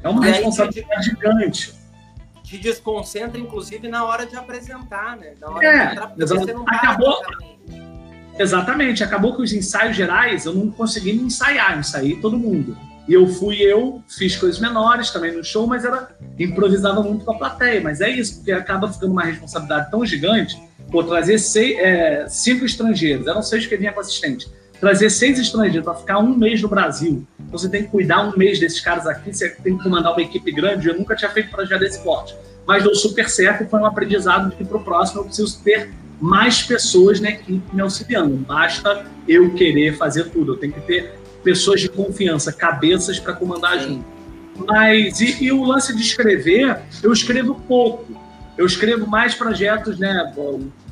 é 0.01 0.07
uma 0.07 0.24
responsabilidade 0.24 1.03
te, 1.03 1.09
gigante. 1.09 1.74
Te 2.43 2.57
desconcentra, 2.57 3.39
inclusive, 3.39 3.88
na 3.88 4.05
hora 4.05 4.26
de 4.26 4.36
apresentar, 4.36 5.17
né? 5.17 5.34
Na 5.39 5.49
hora 5.49 5.65
é, 5.65 5.86
de 5.86 5.91
entrar, 5.91 6.13
você 6.15 6.53
não 6.53 6.63
acabou. 6.67 7.21
Exatamente, 8.39 9.03
acabou 9.03 9.36
que 9.36 9.41
os 9.41 9.53
ensaios 9.53 9.95
gerais 9.95 10.45
eu 10.45 10.53
não 10.53 10.71
consegui 10.71 11.13
me 11.13 11.24
ensaiar, 11.24 11.78
ensaiei 11.78 12.15
todo 12.19 12.38
mundo. 12.38 12.76
E 13.07 13.13
eu 13.13 13.27
fui 13.27 13.57
eu, 13.61 14.01
fiz 14.07 14.35
coisas 14.35 14.59
menores 14.59 15.09
também 15.09 15.31
no 15.31 15.43
show, 15.43 15.67
mas 15.67 15.83
era 15.83 16.09
improvisava 16.39 17.01
muito 17.03 17.25
com 17.25 17.31
a 17.31 17.37
plateia. 17.37 17.81
Mas 17.81 18.01
é 18.01 18.09
isso, 18.09 18.37
porque 18.37 18.51
acaba 18.51 18.91
ficando 18.91 19.11
uma 19.11 19.23
responsabilidade 19.23 19.91
tão 19.91 20.05
gigante 20.05 20.57
Pô, 20.93 21.03
trazer 21.03 21.39
seis, 21.39 21.75
é, 21.79 22.27
cinco 22.27 22.65
estrangeiros, 22.65 23.25
eram 23.25 23.41
seis 23.41 23.65
que 23.65 23.75
vinha 23.75 23.91
com 23.91 23.99
assistente. 23.99 24.47
Trazer 24.79 25.09
seis 25.09 25.39
estrangeiros 25.39 25.83
para 25.83 25.95
ficar 25.95 26.19
um 26.19 26.37
mês 26.37 26.61
no 26.61 26.67
Brasil. 26.67 27.25
Então 27.39 27.57
você 27.57 27.67
tem 27.67 27.81
que 27.81 27.89
cuidar 27.89 28.27
um 28.27 28.37
mês 28.37 28.59
desses 28.59 28.79
caras 28.79 29.07
aqui, 29.07 29.33
você 29.33 29.49
tem 29.49 29.75
que 29.75 29.83
comandar 29.83 30.11
uma 30.11 30.21
equipe 30.21 30.51
grande. 30.51 30.87
Eu 30.87 30.95
nunca 30.95 31.15
tinha 31.15 31.31
feito 31.31 31.49
projeto 31.49 31.79
desse 31.79 32.03
porte. 32.03 32.35
Mas 32.67 32.83
deu 32.83 32.93
super 32.93 33.27
certo 33.27 33.63
e 33.63 33.67
foi 33.67 33.79
um 33.79 33.87
aprendizado 33.87 34.51
de 34.51 34.55
que 34.55 34.63
para 34.63 34.77
o 34.77 34.83
próximo 34.83 35.21
eu 35.21 35.25
preciso 35.25 35.63
ter 35.63 35.89
mais 36.21 36.61
pessoas 36.61 37.19
na 37.19 37.31
equipe 37.31 37.63
me 37.73 37.81
auxiliando. 37.81 38.35
basta 38.37 39.03
eu 39.27 39.51
querer 39.55 39.97
fazer 39.97 40.25
tudo. 40.25 40.53
Eu 40.53 40.57
tenho 40.57 40.73
que 40.73 40.81
ter 40.81 41.15
pessoas 41.43 41.81
de 41.81 41.89
confiança, 41.89 42.51
cabeças 42.51 43.19
para 43.19 43.33
comandar 43.33 43.79
junto. 43.79 44.05
Mas, 44.67 45.19
e, 45.19 45.45
e, 45.45 45.51
o 45.51 45.63
lance 45.63 45.95
de 45.95 46.01
escrever, 46.01 46.79
eu 47.01 47.11
escrevo 47.11 47.55
pouco. 47.67 48.05
Eu 48.57 48.65
escrevo 48.65 49.07
mais 49.07 49.33
projetos, 49.33 49.97
né? 49.97 50.31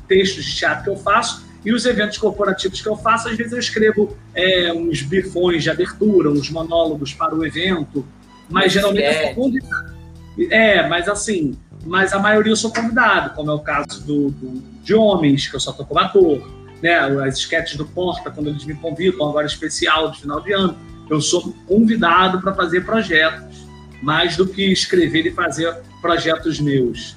textos 0.08 0.44
de 0.44 0.56
teatro 0.56 0.84
que 0.84 0.90
eu 0.90 0.96
faço 0.96 1.46
e 1.64 1.72
os 1.72 1.86
eventos 1.86 2.18
corporativos 2.18 2.80
que 2.80 2.88
eu 2.88 2.96
faço, 2.96 3.28
às 3.28 3.36
vezes 3.36 3.52
eu 3.52 3.58
escrevo 3.58 4.16
é, 4.34 4.72
uns 4.72 5.02
bifões 5.02 5.62
de 5.62 5.70
abertura, 5.70 6.28
uns 6.28 6.50
monólogos 6.50 7.14
para 7.14 7.34
o 7.34 7.46
evento, 7.46 8.04
mas 8.50 8.72
geralmente 8.72 9.04
é. 9.04 9.22
eu 9.22 9.26
sou 9.26 9.44
convidado. 9.44 9.92
É, 10.50 10.88
mas 10.88 11.08
assim, 11.08 11.56
mas 11.84 12.12
a 12.12 12.18
maioria 12.18 12.52
eu 12.52 12.56
sou 12.56 12.72
convidado, 12.72 13.34
como 13.34 13.50
é 13.50 13.54
o 13.54 13.60
caso 13.60 14.04
do, 14.04 14.30
do 14.30 14.62
de 14.82 14.94
Homens, 14.94 15.46
que 15.46 15.54
eu 15.54 15.60
só 15.60 15.70
estou 15.70 15.86
como 15.86 16.00
ator, 16.00 16.42
né? 16.82 16.98
as 17.24 17.38
sketches 17.38 17.76
do 17.76 17.86
Porta, 17.86 18.30
quando 18.30 18.48
eles 18.48 18.64
me 18.64 18.74
convidam, 18.74 19.28
agora 19.28 19.46
especial 19.46 20.10
de 20.10 20.20
final 20.20 20.40
de 20.40 20.52
ano, 20.52 20.76
eu 21.08 21.20
sou 21.20 21.54
convidado 21.66 22.40
para 22.40 22.54
fazer 22.54 22.84
projetos, 22.84 23.66
mais 24.02 24.36
do 24.36 24.46
que 24.46 24.72
escrever 24.72 25.26
e 25.26 25.30
fazer 25.30 25.82
projetos 26.00 26.58
meus. 26.58 27.16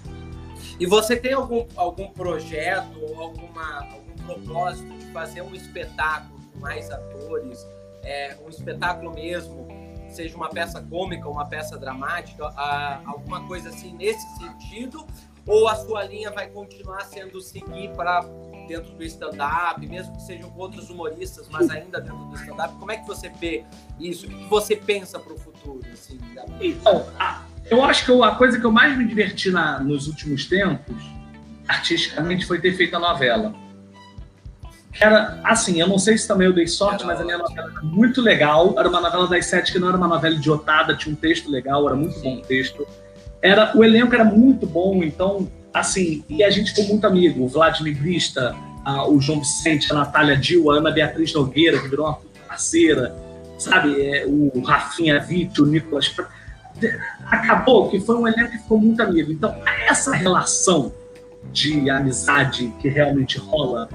E 0.79 0.85
você 0.85 1.15
tem 1.15 1.33
algum, 1.33 1.65
algum 1.75 2.07
projeto 2.09 2.99
ou 3.01 3.21
alguma, 3.21 3.79
algum 3.91 4.13
propósito 4.25 4.91
de 4.97 5.05
fazer 5.11 5.41
um 5.41 5.55
espetáculo 5.55 6.39
com 6.51 6.59
mais 6.59 6.91
atores, 6.91 7.65
é, 8.03 8.35
um 8.45 8.49
espetáculo 8.49 9.13
mesmo, 9.13 9.67
seja 10.09 10.35
uma 10.35 10.49
peça 10.49 10.81
cômica, 10.81 11.27
uma 11.29 11.45
peça 11.45 11.77
dramática, 11.77 12.45
a, 12.57 13.01
alguma 13.05 13.47
coisa 13.47 13.69
assim 13.69 13.93
nesse 13.93 14.27
sentido? 14.37 15.05
Ou 15.47 15.67
a 15.67 15.75
sua 15.75 16.03
linha 16.03 16.31
vai 16.31 16.47
continuar 16.47 17.01
sendo 17.05 17.39
seguir 17.39 17.91
para 17.95 18.25
dentro 18.65 18.93
do 18.93 19.03
stand-up, 19.03 19.85
mesmo 19.87 20.15
que 20.15 20.21
sejam 20.23 20.51
outros 20.57 20.89
humoristas, 20.89 21.47
mas 21.49 21.69
ainda 21.69 22.01
dentro 22.01 22.25
do 22.25 22.35
stand-up? 22.35 22.75
Como 22.75 22.91
é 22.91 22.97
que 22.97 23.07
você 23.07 23.29
vê 23.29 23.63
isso? 23.99 24.27
O 24.27 24.29
que 24.29 24.49
você 24.49 24.75
pensa 24.75 25.19
para 25.19 25.33
o 25.33 25.37
futuro? 25.37 25.81
Assim, 25.91 26.19
então, 26.61 27.05
eu 27.69 27.83
acho 27.83 28.05
que 28.05 28.23
a 28.23 28.31
coisa 28.35 28.59
que 28.59 28.65
eu 28.65 28.71
mais 28.71 28.97
me 28.97 29.05
diverti 29.05 29.49
na, 29.51 29.79
nos 29.79 30.07
últimos 30.07 30.45
tempos, 30.45 30.95
artisticamente, 31.67 32.45
foi 32.45 32.59
ter 32.59 32.73
feito 32.73 32.95
a 32.95 32.99
novela. 32.99 33.53
Era 34.99 35.41
assim, 35.43 35.79
eu 35.81 35.87
não 35.87 35.99
sei 35.99 36.17
se 36.17 36.27
também 36.27 36.47
eu 36.47 36.53
dei 36.53 36.67
sorte, 36.67 37.03
era 37.03 37.07
mas 37.07 37.19
a 37.19 37.25
minha 37.25 37.37
novela 37.37 37.69
era 37.69 37.81
muito 37.81 38.21
legal. 38.21 38.75
Era 38.77 38.87
uma 38.87 39.01
novela 39.01 39.27
das 39.27 39.45
sete 39.45 39.73
que 39.73 39.79
não 39.79 39.89
era 39.89 39.97
uma 39.97 40.07
novela 40.07 40.35
idiotada, 40.35 40.95
tinha 40.95 41.13
um 41.13 41.17
texto 41.17 41.49
legal, 41.49 41.85
era 41.85 41.95
muito 41.95 42.19
bom 42.19 42.37
o 42.37 42.41
texto. 42.41 42.87
Era, 43.41 43.75
o 43.75 43.83
elenco 43.83 44.15
era 44.15 44.23
muito 44.23 44.65
bom, 44.65 45.03
então, 45.03 45.51
assim, 45.75 46.23
e 46.29 46.41
a 46.41 46.49
gente 46.49 46.71
ficou 46.71 46.85
muito 46.85 47.05
amigo. 47.05 47.43
O 47.43 47.47
Vladimir 47.49 47.97
Brista, 47.97 48.55
a, 48.83 49.07
o 49.07 49.19
João 49.19 49.39
Vicente, 49.39 49.91
a 49.91 49.95
Natália 49.95 50.37
Dil, 50.37 50.71
a 50.71 50.77
Ana 50.77 50.89
Beatriz 50.89 51.33
Nogueira, 51.33 51.79
que 51.79 51.89
virou 51.89 52.07
uma 52.07 52.19
parceira, 52.47 53.13
sabe? 53.59 54.01
É, 54.01 54.25
o 54.25 54.61
Rafinha 54.61 55.19
Vitti, 55.19 55.61
o 55.61 55.65
Nicolas 55.65 56.13
acabou 57.25 57.89
que 57.89 57.99
foi 57.99 58.15
um 58.15 58.27
elenco 58.27 58.51
que 58.51 58.57
ficou 58.59 58.79
muito 58.79 59.01
amigo. 59.03 59.31
Então, 59.31 59.53
essa 59.87 60.15
relação 60.15 60.93
de 61.51 61.89
amizade 61.89 62.73
que 62.79 62.87
realmente 62.87 63.37
rola 63.37 63.89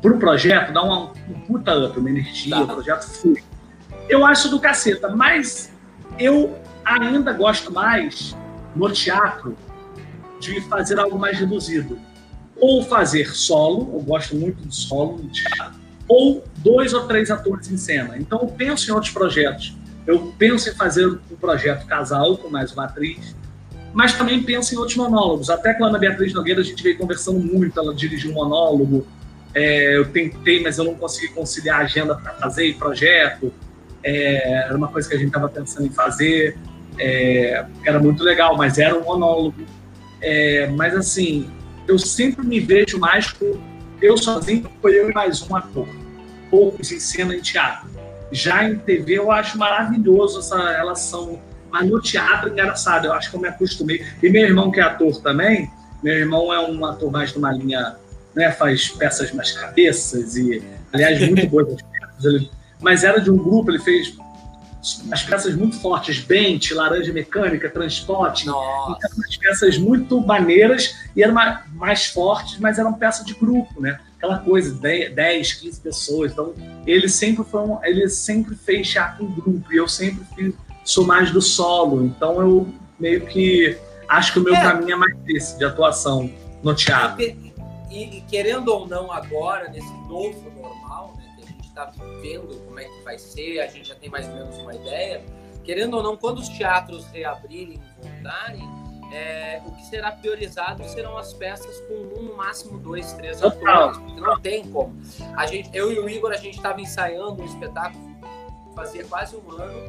pro 0.00 0.18
projeto 0.18 0.72
dá 0.72 0.82
uma, 0.82 1.12
um 1.28 1.40
puta 1.46 1.76
up, 1.76 1.98
uma 1.98 2.10
energia, 2.10 2.60
o 2.60 2.66
projeto 2.66 3.02
flui. 3.02 3.42
Eu 4.08 4.24
acho 4.24 4.48
do 4.48 4.60
caceta, 4.60 5.08
mas 5.08 5.72
eu 6.18 6.56
ainda 6.84 7.32
gosto 7.32 7.72
mais 7.72 8.36
no 8.76 8.90
teatro 8.92 9.56
de 10.44 10.60
fazer 10.62 10.98
algo 10.98 11.18
mais 11.18 11.38
reduzido. 11.38 11.98
Ou 12.56 12.82
fazer 12.82 13.34
solo, 13.34 13.90
eu 13.94 14.00
gosto 14.00 14.36
muito 14.36 14.66
de 14.66 14.74
solo 14.74 15.18
no 15.18 15.28
teatro, 15.28 15.80
ou 16.06 16.44
dois 16.58 16.94
ou 16.94 17.06
três 17.06 17.30
atores 17.30 17.70
em 17.70 17.76
cena. 17.76 18.16
Então 18.16 18.40
eu 18.40 18.48
penso 18.48 18.90
em 18.90 18.94
outros 18.94 19.12
projetos. 19.12 19.76
Eu 20.06 20.34
penso 20.38 20.68
em 20.68 20.74
fazer 20.74 21.06
um 21.06 21.36
projeto 21.40 21.86
casal 21.86 22.36
com 22.36 22.48
mais 22.48 22.72
uma 22.72 22.84
atriz, 22.84 23.34
mas 23.92 24.12
também 24.12 24.42
penso 24.42 24.74
em 24.74 24.78
outros 24.78 24.96
monólogos. 24.96 25.48
Até 25.50 25.72
com 25.74 25.84
a 25.84 25.88
Ana 25.88 25.98
Beatriz 25.98 26.32
Nogueira 26.32 26.60
a 26.60 26.64
gente 26.64 26.82
veio 26.82 26.98
conversando 26.98 27.40
muito, 27.40 27.78
ela 27.78 27.94
dirigiu 27.94 28.30
um 28.30 28.34
monólogo, 28.34 29.06
é, 29.54 29.96
eu 29.96 30.06
tentei, 30.10 30.62
mas 30.62 30.78
eu 30.78 30.84
não 30.84 30.94
consegui 30.94 31.32
conciliar 31.32 31.80
a 31.80 31.84
agenda 31.84 32.14
para 32.16 32.34
fazer 32.34 32.66
e 32.66 32.74
projeto. 32.74 33.52
É, 34.02 34.64
era 34.64 34.76
uma 34.76 34.88
coisa 34.88 35.08
que 35.08 35.14
a 35.14 35.18
gente 35.18 35.28
estava 35.28 35.48
pensando 35.48 35.86
em 35.86 35.90
fazer, 35.90 36.58
é, 36.98 37.64
era 37.84 37.98
muito 37.98 38.22
legal, 38.22 38.56
mas 38.56 38.78
era 38.78 38.98
um 38.98 39.04
monólogo. 39.04 39.64
É, 40.26 40.66
mas 40.68 40.96
assim, 40.96 41.50
eu 41.86 41.98
sempre 41.98 42.46
me 42.46 42.58
vejo 42.58 42.98
mais 42.98 43.30
com 43.30 43.60
eu 44.00 44.16
sozinho, 44.16 44.70
foi 44.80 44.98
eu 44.98 45.10
e 45.10 45.12
mais 45.12 45.42
um 45.42 45.54
ator. 45.54 45.86
Poucos 46.50 46.90
em 46.90 46.98
cena 46.98 47.34
em 47.34 47.40
teatro. 47.40 47.90
Já 48.32 48.64
em 48.64 48.78
TV 48.78 49.18
eu 49.18 49.30
acho 49.30 49.58
maravilhoso 49.58 50.38
essa 50.38 50.78
relação, 50.78 51.38
mas 51.70 51.88
no 51.88 52.00
teatro 52.00 52.48
engraçado, 52.48 53.06
eu 53.06 53.12
acho 53.12 53.30
que 53.30 53.36
eu 53.36 53.40
me 53.40 53.48
acostumei. 53.48 54.04
E 54.22 54.30
meu 54.30 54.42
irmão 54.42 54.70
que 54.70 54.80
é 54.80 54.82
ator 54.82 55.20
também, 55.20 55.70
meu 56.02 56.14
irmão 56.14 56.52
é 56.52 56.58
um 56.58 56.84
ator 56.86 57.12
mais 57.12 57.32
de 57.32 57.38
uma 57.38 57.52
linha, 57.52 57.96
né, 58.34 58.50
faz 58.50 58.88
peças 58.88 59.30
mais 59.32 59.52
cabeças 59.52 60.36
e, 60.36 60.62
aliás, 60.92 61.20
muito 61.20 61.46
boas 61.48 61.68
peças. 61.82 62.48
Mas 62.80 63.04
era 63.04 63.20
de 63.20 63.30
um 63.30 63.36
grupo, 63.36 63.70
ele 63.70 63.78
fez 63.78 64.16
as 65.10 65.22
peças 65.22 65.54
muito 65.54 65.80
fortes, 65.80 66.18
Bent, 66.18 66.70
Laranja 66.72 67.12
Mecânica, 67.12 67.70
Transporte, 67.70 68.42
então, 68.42 68.96
as 69.26 69.36
peças 69.36 69.78
muito 69.78 70.20
maneiras 70.20 70.94
e 71.16 71.22
eram 71.22 71.34
mais 71.72 72.06
fortes, 72.06 72.58
mas 72.58 72.78
eram 72.78 72.92
peças 72.92 73.24
de 73.24 73.32
grupo, 73.32 73.80
né? 73.80 73.98
Aquela 74.18 74.38
coisa, 74.38 74.74
10, 74.74 75.54
15 75.54 75.80
pessoas. 75.80 76.32
Então, 76.32 76.54
ele 76.86 77.08
sempre 77.08 77.44
foi 77.44 77.62
um, 77.62 77.82
ele 77.82 78.08
sempre 78.08 78.54
fez 78.54 78.90
teatro 78.90 79.24
em 79.24 79.32
grupo 79.34 79.72
e 79.72 79.76
eu 79.76 79.88
sempre 79.88 80.22
fiz, 80.34 80.54
sou 80.84 81.06
mais 81.06 81.30
do 81.30 81.40
solo. 81.40 82.04
Então, 82.04 82.40
eu 82.40 82.68
meio 83.00 83.22
que 83.22 83.76
acho 84.06 84.34
que 84.34 84.38
o 84.38 84.42
meu 84.42 84.54
é. 84.54 84.60
caminho 84.60 84.92
é 84.92 84.96
mais 84.96 85.14
esse, 85.28 85.56
de 85.58 85.64
atuação 85.64 86.30
no 86.62 86.74
teatro. 86.74 87.22
E, 87.22 87.54
e, 87.90 88.18
e 88.18 88.20
querendo 88.22 88.68
ou 88.68 88.86
não 88.86 89.10
agora, 89.10 89.68
nesse 89.70 89.92
novo 90.08 90.73
está 91.74 91.90
vendo 92.20 92.64
como 92.64 92.78
é 92.78 92.84
que 92.84 93.02
vai 93.02 93.18
ser, 93.18 93.60
a 93.60 93.66
gente 93.66 93.88
já 93.88 93.96
tem 93.96 94.08
mais 94.08 94.28
ou 94.28 94.34
menos 94.34 94.56
uma 94.58 94.74
ideia. 94.74 95.24
Querendo 95.64 95.96
ou 95.96 96.02
não, 96.02 96.16
quando 96.16 96.38
os 96.38 96.48
teatros 96.48 97.06
reabrirem 97.06 97.80
e 97.80 98.06
voltarem, 98.06 98.62
é, 99.12 99.60
o 99.66 99.72
que 99.72 99.84
será 99.86 100.12
priorizado 100.12 100.84
serão 100.88 101.16
as 101.16 101.32
peças 101.32 101.80
com 101.82 101.94
um, 101.94 102.22
no 102.22 102.36
máximo 102.36 102.78
dois, 102.78 103.12
três 103.14 103.42
atores, 103.42 103.98
porque 103.98 104.20
não 104.20 104.40
tem 104.40 104.68
como. 104.70 104.94
A 105.36 105.46
gente, 105.46 105.70
eu 105.72 105.92
e 105.92 105.98
o 105.98 106.08
Igor, 106.08 106.30
a 106.32 106.36
gente 106.36 106.56
estava 106.56 106.80
ensaiando 106.80 107.42
um 107.42 107.44
espetáculo 107.44 108.14
fazia 108.74 109.04
quase 109.04 109.36
um 109.36 109.52
ano, 109.52 109.80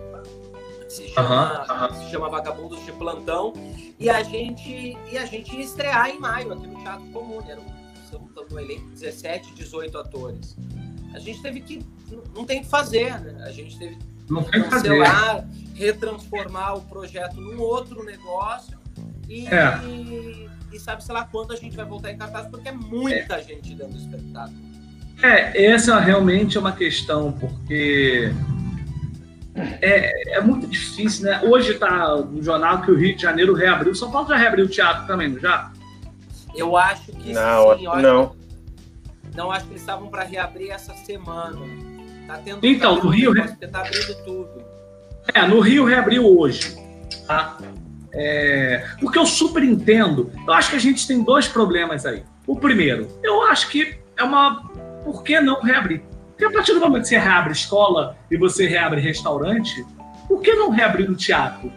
se 0.88 1.08
chama, 1.08 1.90
se 1.96 2.12
chama 2.12 2.30
Vagabundos 2.30 2.86
de 2.86 2.92
Plantão, 2.92 3.52
e 4.00 4.08
a 4.12 4.22
gente 4.22 4.96
e 5.12 5.18
a 5.18 5.26
gente 5.26 5.56
ia 5.56 5.64
estrear 5.64 6.08
em 6.12 6.20
maio 6.20 6.54
aqui 6.54 6.68
no 6.68 6.80
Teatro 6.82 7.08
Comum, 7.08 7.42
era 7.48 7.60
um, 7.60 7.66
no 8.52 8.60
elenco 8.60 8.88
17, 8.92 9.56
18 9.56 9.98
atores 9.98 10.56
a 11.16 11.20
gente 11.20 11.42
teve 11.42 11.62
que. 11.62 11.86
Não 12.36 12.46
tem 12.46 12.60
o 12.60 12.64
que 12.64 12.70
fazer, 12.70 13.20
né? 13.22 13.44
A 13.46 13.52
gente 13.52 13.78
teve 13.80 13.96
que 13.96 14.60
cancelar, 14.60 15.48
retransformar 15.74 16.78
o 16.78 16.82
projeto 16.82 17.40
num 17.40 17.60
outro 17.60 18.04
negócio 18.04 18.78
e, 19.30 19.48
é. 19.48 19.80
e, 19.86 20.50
e 20.74 20.80
sabe, 20.80 21.04
sei 21.04 21.16
lá, 21.16 21.26
quando 21.26 21.54
a 21.54 21.56
gente 21.56 21.76
vai 21.76 21.86
voltar 21.86 22.12
em 22.12 22.18
cartaz, 22.18 22.48
porque 22.48 22.68
é 22.68 22.72
muita 22.72 23.36
é. 23.36 23.44
gente 23.44 23.74
dando 23.76 23.96
espetáculo. 23.96 24.58
É, 25.24 25.66
essa 25.66 25.98
realmente 26.00 26.58
é 26.58 26.60
uma 26.60 26.74
questão, 26.74 27.32
porque 27.32 28.34
é, 29.56 30.38
é 30.38 30.42
muito 30.42 30.68
difícil, 30.68 31.26
né? 31.26 31.42
Hoje 31.44 31.72
está 31.72 32.18
no 32.18 32.44
jornal 32.44 32.82
que 32.82 32.92
o 32.92 32.98
Rio 32.98 33.16
de 33.16 33.22
Janeiro 33.22 33.54
reabriu. 33.54 33.96
São 33.96 34.12
Paulo 34.12 34.28
já 34.28 34.36
reabriu 34.36 34.66
o 34.66 34.70
teatro 34.70 35.08
também, 35.08 35.30
não 35.30 35.40
já? 35.40 35.72
Eu 36.54 36.76
acho 36.76 37.12
que 37.14 37.32
não, 37.32 37.78
sim. 37.78 37.86
não. 38.02 38.45
Não, 39.36 39.52
acho 39.52 39.66
que 39.66 39.72
eles 39.72 39.82
estavam 39.82 40.08
para 40.08 40.24
reabrir 40.24 40.72
essa 40.72 40.94
semana. 40.94 41.60
Tá 42.28 42.40
tendo, 42.44 42.66
então, 42.66 43.04
no 43.04 43.10
Rio. 43.10 43.34
Tá 43.36 43.82
abrindo 43.82 44.16
tudo. 44.24 44.64
É, 45.34 45.46
no 45.46 45.60
Rio 45.60 45.86
reabriu 45.86 46.26
hoje. 46.26 46.76
Tá? 47.28 47.58
É, 48.14 48.88
porque 49.00 49.20
eu 49.20 49.26
super 49.26 49.64
entendo. 49.64 50.32
Eu 50.48 50.54
acho 50.54 50.70
que 50.70 50.76
a 50.76 50.80
gente 50.80 51.06
tem 51.06 51.24
dois 51.24 51.48
problemas 51.48 52.06
aí. 52.06 52.24
O 52.48 52.56
primeiro, 52.56 53.08
eu 53.22 53.44
acho 53.44 53.70
que 53.70 54.00
é 54.18 54.24
uma. 54.24 54.64
Por 55.04 55.24
que 55.24 55.40
não 55.40 55.62
reabrir? 55.62 56.02
Porque 56.30 56.46
a 56.46 56.52
partir 56.52 56.74
do 56.74 56.80
momento 56.80 57.04
que 57.04 57.10
você 57.10 57.18
reabre 57.18 57.54
escola 57.54 58.18
e 58.30 58.38
você 58.38 58.68
reabre 58.68 59.00
restaurante, 59.02 59.86
por 60.28 60.42
que 60.42 60.54
não 60.54 60.70
reabrir 60.70 61.08
no 61.08 61.16
teatro? 61.16 61.72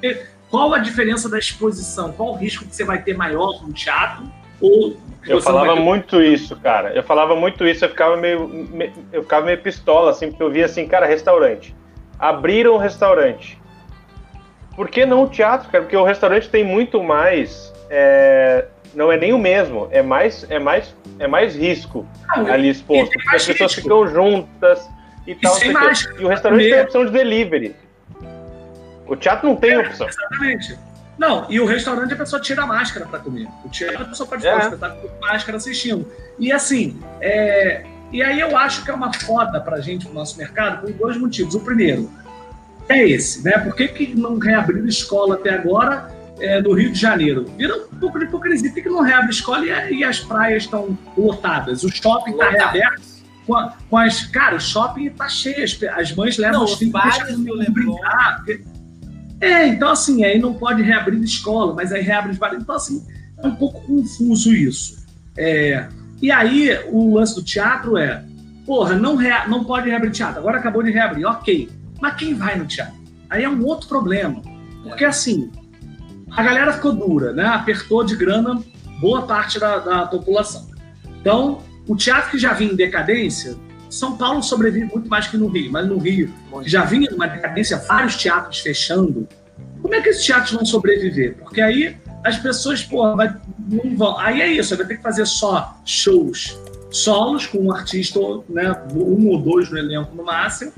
Qual 0.50 0.72
a 0.72 0.78
diferença 0.78 1.28
da 1.28 1.38
exposição? 1.38 2.12
Qual 2.12 2.30
o 2.30 2.36
risco 2.36 2.64
que 2.64 2.74
você 2.74 2.84
vai 2.84 3.02
ter 3.02 3.14
maior 3.14 3.62
no 3.62 3.72
teatro 3.72 4.30
ou 4.60 4.96
eu 5.26 5.42
falava 5.42 5.76
muito 5.76 6.22
isso, 6.22 6.56
cara. 6.56 6.92
Eu 6.94 7.02
falava 7.02 7.34
muito 7.34 7.66
isso, 7.66 7.84
eu 7.84 7.88
ficava 7.88 8.16
meio, 8.16 8.48
me, 8.48 8.92
eu 9.12 9.22
ficava 9.22 9.46
meio 9.46 9.58
pistola, 9.58 10.10
assim, 10.10 10.28
porque 10.28 10.42
eu 10.42 10.50
via 10.50 10.66
assim, 10.66 10.86
cara, 10.86 11.06
restaurante. 11.06 11.74
Abriram 12.18 12.74
um 12.74 12.78
restaurante. 12.78 13.60
Por 14.74 14.88
que 14.88 15.04
não 15.04 15.24
o 15.24 15.28
teatro, 15.28 15.68
cara? 15.70 15.82
Porque 15.84 15.96
o 15.96 16.04
restaurante 16.04 16.48
tem 16.48 16.64
muito 16.64 17.02
mais. 17.02 17.72
É, 17.90 18.66
não 18.94 19.10
é 19.10 19.16
nem 19.16 19.32
o 19.32 19.38
mesmo, 19.38 19.88
é 19.90 20.02
mais, 20.02 20.46
é 20.50 20.58
mais, 20.58 20.94
é 21.18 21.26
mais 21.26 21.56
risco 21.56 22.06
ah, 22.28 22.40
ali 22.52 22.68
exposto. 22.68 23.12
Porque 23.12 23.36
as 23.36 23.46
pessoas 23.46 23.72
risco. 23.72 23.82
ficam 23.82 24.06
juntas 24.06 24.88
e, 25.26 25.32
e 25.32 25.34
tal. 25.34 25.56
E 26.18 26.24
o 26.24 26.28
restaurante 26.28 26.70
tem 26.70 26.80
opção 26.80 27.04
de 27.04 27.12
delivery. 27.12 27.76
O 29.06 29.16
teatro 29.16 29.48
não 29.48 29.56
tem 29.56 29.72
é, 29.72 29.78
opção. 29.78 30.06
Exatamente. 30.06 30.78
Não, 31.18 31.46
e 31.50 31.58
o 31.58 31.66
restaurante 31.66 32.14
a 32.14 32.16
pessoa 32.16 32.40
tira 32.40 32.62
a 32.62 32.66
máscara 32.66 33.04
para 33.04 33.18
comer. 33.18 33.48
O 33.64 33.68
teatro 33.68 34.02
a 34.02 34.04
pessoa 34.04 34.28
pode 34.28 34.42
ficar 34.42 34.54
é. 34.54 34.64
espetáculo 34.64 35.08
com 35.08 35.20
máscara 35.20 35.56
assistindo. 35.56 36.06
E 36.38 36.52
assim, 36.52 37.00
é... 37.20 37.84
e 38.12 38.22
aí 38.22 38.38
eu 38.38 38.56
acho 38.56 38.84
que 38.84 38.90
é 38.90 38.94
uma 38.94 39.12
foda 39.12 39.60
pra 39.60 39.80
gente, 39.80 40.06
pro 40.06 40.14
nosso 40.14 40.38
mercado, 40.38 40.82
por 40.82 40.92
dois 40.92 41.16
motivos. 41.16 41.56
O 41.56 41.60
primeiro 41.60 42.08
é 42.88 43.06
esse, 43.06 43.44
né? 43.44 43.58
Por 43.58 43.74
que, 43.74 43.88
que 43.88 44.14
não 44.14 44.38
reabriu 44.38 44.86
escola 44.86 45.34
até 45.34 45.50
agora 45.50 46.08
é, 46.40 46.60
no 46.62 46.72
Rio 46.72 46.92
de 46.92 46.98
Janeiro? 46.98 47.44
Vira 47.56 47.76
um 47.92 47.98
pouco 47.98 48.18
de 48.18 48.24
hipocrisia. 48.24 48.72
Por 48.72 48.82
que, 48.82 48.88
não 48.88 49.02
reabre 49.02 49.30
escola 49.30 49.64
e, 49.66 49.94
e 49.96 50.04
as 50.04 50.20
praias 50.20 50.64
estão 50.64 50.96
lotadas? 51.16 51.82
O 51.82 51.90
shopping 51.90 52.30
está 52.30 52.48
reaberto. 52.48 53.02
Com, 53.46 53.56
a, 53.56 53.74
com, 53.90 53.96
as. 53.96 54.26
Cara, 54.26 54.56
o 54.56 54.60
shopping 54.60 55.10
tá 55.10 55.28
cheio, 55.28 55.64
as, 55.64 55.78
as 55.98 56.14
mães 56.14 56.38
levam 56.38 56.60
não, 56.60 56.64
os 56.64 56.74
filhos 56.74 56.92
para 56.92 57.70
brincar. 57.70 58.36
Porque, 58.36 58.62
é, 59.40 59.66
então 59.68 59.90
assim, 59.90 60.24
aí 60.24 60.38
não 60.38 60.54
pode 60.54 60.82
reabrir 60.82 61.22
escola, 61.22 61.74
mas 61.74 61.92
aí 61.92 62.02
reabre 62.02 62.32
os 62.32 62.38
bares. 62.38 62.60
Então, 62.60 62.74
assim, 62.74 63.06
é 63.42 63.46
um 63.46 63.54
pouco 63.54 63.80
confuso 63.86 64.52
isso. 64.52 65.06
É, 65.36 65.88
e 66.20 66.30
aí, 66.30 66.70
o 66.90 67.14
lance 67.14 67.34
do 67.34 67.42
teatro 67.42 67.96
é, 67.96 68.24
porra, 68.66 68.96
não, 68.96 69.16
rea, 69.16 69.46
não 69.46 69.64
pode 69.64 69.88
reabrir 69.88 70.10
teatro, 70.10 70.40
agora 70.40 70.58
acabou 70.58 70.82
de 70.82 70.90
reabrir, 70.90 71.24
ok. 71.24 71.70
Mas 72.00 72.16
quem 72.16 72.34
vai 72.34 72.58
no 72.58 72.66
teatro? 72.66 72.94
Aí 73.30 73.44
é 73.44 73.48
um 73.48 73.64
outro 73.64 73.88
problema. 73.88 74.42
Porque 74.82 75.04
assim, 75.04 75.50
a 76.30 76.42
galera 76.42 76.72
ficou 76.72 76.92
dura, 76.92 77.32
né? 77.32 77.44
Apertou 77.46 78.04
de 78.04 78.16
grana 78.16 78.62
boa 79.00 79.22
parte 79.22 79.58
da, 79.58 79.78
da 79.78 80.06
população. 80.06 80.68
Então, 81.20 81.62
o 81.86 81.96
teatro 81.96 82.32
que 82.32 82.38
já 82.38 82.52
vinha 82.52 82.72
em 82.72 82.76
decadência, 82.76 83.56
são 83.90 84.16
Paulo 84.16 84.42
sobrevive 84.42 84.86
muito 84.86 85.08
mais 85.08 85.26
que 85.26 85.36
no 85.36 85.48
Rio, 85.48 85.72
mas 85.72 85.86
no 85.86 85.98
Rio 85.98 86.32
já 86.64 86.84
vinha 86.84 87.10
numa 87.10 87.26
decadência, 87.26 87.76
vários 87.78 88.16
teatros 88.16 88.60
fechando. 88.60 89.28
Como 89.80 89.94
é 89.94 90.00
que 90.00 90.08
esses 90.08 90.24
teatros 90.24 90.52
vão 90.52 90.64
sobreviver? 90.64 91.36
Porque 91.36 91.60
aí 91.60 91.96
as 92.24 92.36
pessoas, 92.36 92.82
pô, 92.82 93.16
vai, 93.16 93.34
não 93.58 93.96
vão. 93.96 94.18
Aí 94.18 94.40
é 94.42 94.46
isso, 94.48 94.76
vai 94.76 94.86
ter 94.86 94.96
que 94.96 95.02
fazer 95.02 95.26
só 95.26 95.80
shows 95.84 96.58
solos 96.90 97.46
com 97.46 97.58
um 97.58 97.72
artista, 97.72 98.18
né, 98.48 98.74
um 98.94 99.28
ou 99.28 99.40
dois 99.40 99.70
no 99.70 99.78
elenco 99.78 100.14
no 100.14 100.24
máximo. 100.24 100.72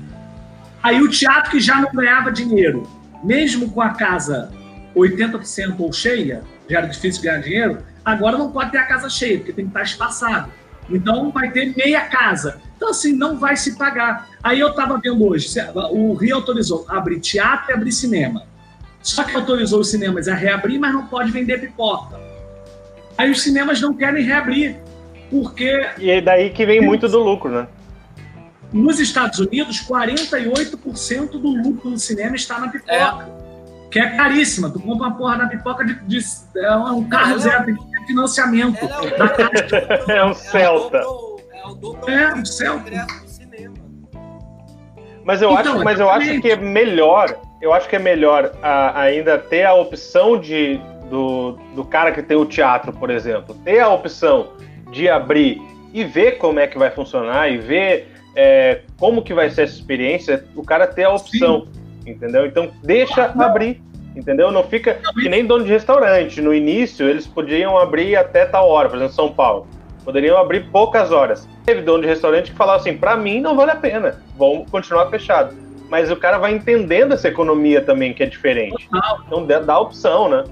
Aí 0.81 1.01
o 1.01 1.09
teatro 1.09 1.51
que 1.51 1.59
já 1.59 1.79
não 1.79 1.91
ganhava 1.91 2.31
dinheiro, 2.31 2.89
mesmo 3.23 3.69
com 3.71 3.81
a 3.81 3.89
casa 3.89 4.51
80% 4.95 5.75
ou 5.79 5.93
cheia, 5.93 6.43
já 6.69 6.79
era 6.79 6.87
difícil 6.87 7.21
ganhar 7.21 7.39
dinheiro, 7.39 7.77
agora 8.03 8.37
não 8.37 8.51
pode 8.51 8.71
ter 8.71 8.79
a 8.79 8.85
casa 8.85 9.09
cheia, 9.09 9.37
porque 9.37 9.53
tem 9.53 9.65
que 9.65 9.69
estar 9.69 9.83
espaçado. 9.83 10.51
Então 10.89 11.31
vai 11.31 11.51
ter 11.51 11.75
meia 11.75 12.01
casa. 12.01 12.61
Então, 12.75 12.89
assim, 12.89 13.13
não 13.13 13.37
vai 13.37 13.55
se 13.55 13.77
pagar. 13.77 14.27
Aí 14.41 14.59
eu 14.59 14.69
estava 14.69 14.97
vendo 14.97 15.23
hoje, 15.23 15.47
o 15.91 16.13
Rio 16.13 16.37
autorizou 16.37 16.83
abrir 16.89 17.19
teatro 17.19 17.71
e 17.71 17.73
abrir 17.73 17.91
cinema. 17.91 18.43
Só 19.01 19.23
que 19.23 19.35
autorizou 19.35 19.81
os 19.81 19.89
cinemas 19.89 20.27
a 20.27 20.33
reabrir, 20.33 20.79
mas 20.79 20.93
não 20.93 21.07
pode 21.07 21.31
vender 21.31 21.59
pipoca. 21.59 22.19
Aí 23.17 23.29
os 23.29 23.41
cinemas 23.41 23.79
não 23.81 23.93
querem 23.93 24.23
reabrir, 24.23 24.77
porque... 25.29 25.89
E 25.97 26.09
é 26.09 26.21
daí 26.21 26.49
que 26.49 26.65
vem 26.65 26.81
muito 26.81 27.07
do 27.07 27.19
lucro, 27.19 27.51
né? 27.51 27.67
Nos 28.73 28.99
Estados 28.99 29.37
Unidos, 29.39 29.85
48% 29.87 31.31
do 31.31 31.49
lucro 31.49 31.91
do 31.91 31.99
cinema 31.99 32.35
está 32.35 32.59
na 32.59 32.69
pipoca. 32.69 33.29
que 33.91 33.99
é 33.99 34.15
caríssima. 34.15 34.69
Tu 34.69 34.79
compra 34.79 35.07
uma 35.07 35.17
porra 35.17 35.37
da 35.39 35.47
pipoca 35.47 35.83
de, 35.83 35.95
de, 36.05 36.19
é 36.55 36.75
um 36.75 37.03
carro 37.07 37.37
zero, 37.37 37.77
financiamento. 38.05 38.77
É, 40.09 40.17
é 40.17 40.25
um 40.25 40.33
Celta. 40.33 41.01
É, 42.07 42.33
um 42.33 42.45
Celta. 42.45 43.07
Mas 45.23 45.41
eu 45.41 45.51
então, 45.51 45.73
acho, 45.75 45.83
mas 45.83 45.99
eu 45.99 46.09
acho 46.09 46.41
que 46.41 46.51
é 46.51 46.55
melhor, 46.55 47.37
eu 47.61 47.73
acho 47.73 47.87
que 47.87 47.95
é 47.95 47.99
melhor 47.99 48.51
a, 48.61 49.01
ainda 49.01 49.37
ter 49.37 49.63
a 49.63 49.73
opção 49.73 50.39
de 50.39 50.79
do, 51.09 51.59
do 51.75 51.83
cara 51.83 52.11
que 52.11 52.23
tem 52.23 52.37
o 52.37 52.45
teatro, 52.45 52.93
por 52.93 53.09
exemplo, 53.09 53.53
ter 53.65 53.79
a 53.79 53.89
opção 53.89 54.53
de 54.91 55.09
abrir 55.09 55.61
e 55.93 56.05
ver 56.05 56.37
como 56.37 56.59
é 56.59 56.67
que 56.67 56.77
vai 56.77 56.89
funcionar 56.89 57.51
e 57.51 57.57
ver 57.57 58.07
é, 58.33 58.81
como 58.97 59.21
que 59.21 59.33
vai 59.33 59.49
ser 59.49 59.63
essa 59.63 59.73
experiência, 59.73 60.45
o 60.55 60.63
cara 60.63 60.87
ter 60.87 61.03
a 61.03 61.13
opção, 61.13 61.67
Sim. 62.03 62.11
entendeu? 62.11 62.45
Então 62.45 62.71
deixa 62.81 63.25
abrir, 63.25 63.81
entendeu? 64.15 64.51
Não 64.51 64.63
fica 64.63 64.99
que 65.13 65.29
nem 65.29 65.45
dono 65.45 65.63
de 65.63 65.71
restaurante. 65.71 66.41
No 66.41 66.53
início 66.53 67.07
eles 67.07 67.27
podiam 67.27 67.77
abrir 67.77 68.15
até 68.15 68.45
tal 68.45 68.69
hora, 68.69 68.89
por 68.89 68.97
exemplo, 68.97 69.13
São 69.13 69.31
Paulo. 69.31 69.67
Poderiam 70.03 70.37
abrir 70.37 70.69
poucas 70.71 71.11
horas. 71.11 71.47
Teve 71.65 71.81
dono 71.81 72.01
de 72.01 72.07
restaurante 72.07 72.51
que 72.51 72.57
falava 72.57 72.79
assim: 72.79 72.97
para 72.97 73.15
mim 73.15 73.39
não 73.39 73.55
vale 73.55 73.71
a 73.71 73.75
pena, 73.75 74.21
vamos 74.37 74.69
continuar 74.69 75.09
fechado. 75.09 75.55
Mas 75.89 76.09
o 76.09 76.15
cara 76.15 76.37
vai 76.37 76.53
entendendo 76.53 77.13
essa 77.13 77.27
economia 77.27 77.81
também 77.81 78.13
que 78.13 78.23
é 78.23 78.25
diferente. 78.25 78.89
Então 79.27 79.45
dá 79.45 79.79
opção, 79.79 80.29
né? 80.29 80.43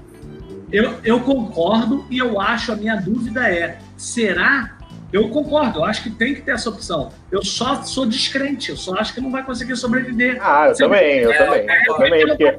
Eu, 0.70 0.94
eu 1.02 1.18
concordo 1.20 2.04
e 2.10 2.18
eu 2.18 2.40
acho, 2.40 2.72
a 2.72 2.76
minha 2.76 2.96
dúvida 2.96 3.48
é: 3.48 3.78
será 3.96 4.78
eu 5.12 5.28
concordo, 5.28 5.80
eu 5.80 5.84
acho 5.84 6.04
que 6.04 6.10
tem 6.10 6.34
que 6.34 6.42
ter 6.42 6.52
essa 6.52 6.70
opção. 6.70 7.10
Eu 7.32 7.44
só 7.44 7.82
sou 7.82 8.06
descrente, 8.06 8.70
eu 8.70 8.76
só 8.76 8.94
acho 8.94 9.12
que 9.12 9.20
não 9.20 9.30
vai 9.30 9.42
conseguir 9.42 9.74
sobreviver. 9.76 10.38
Ah, 10.40 10.68
eu 10.68 10.76
também, 10.76 11.18
eu 11.18 11.32
é, 11.32 11.38
também. 11.38 11.68
É, 11.68 11.88
eu 11.88 11.94
também 11.94 12.26
porque... 12.26 12.58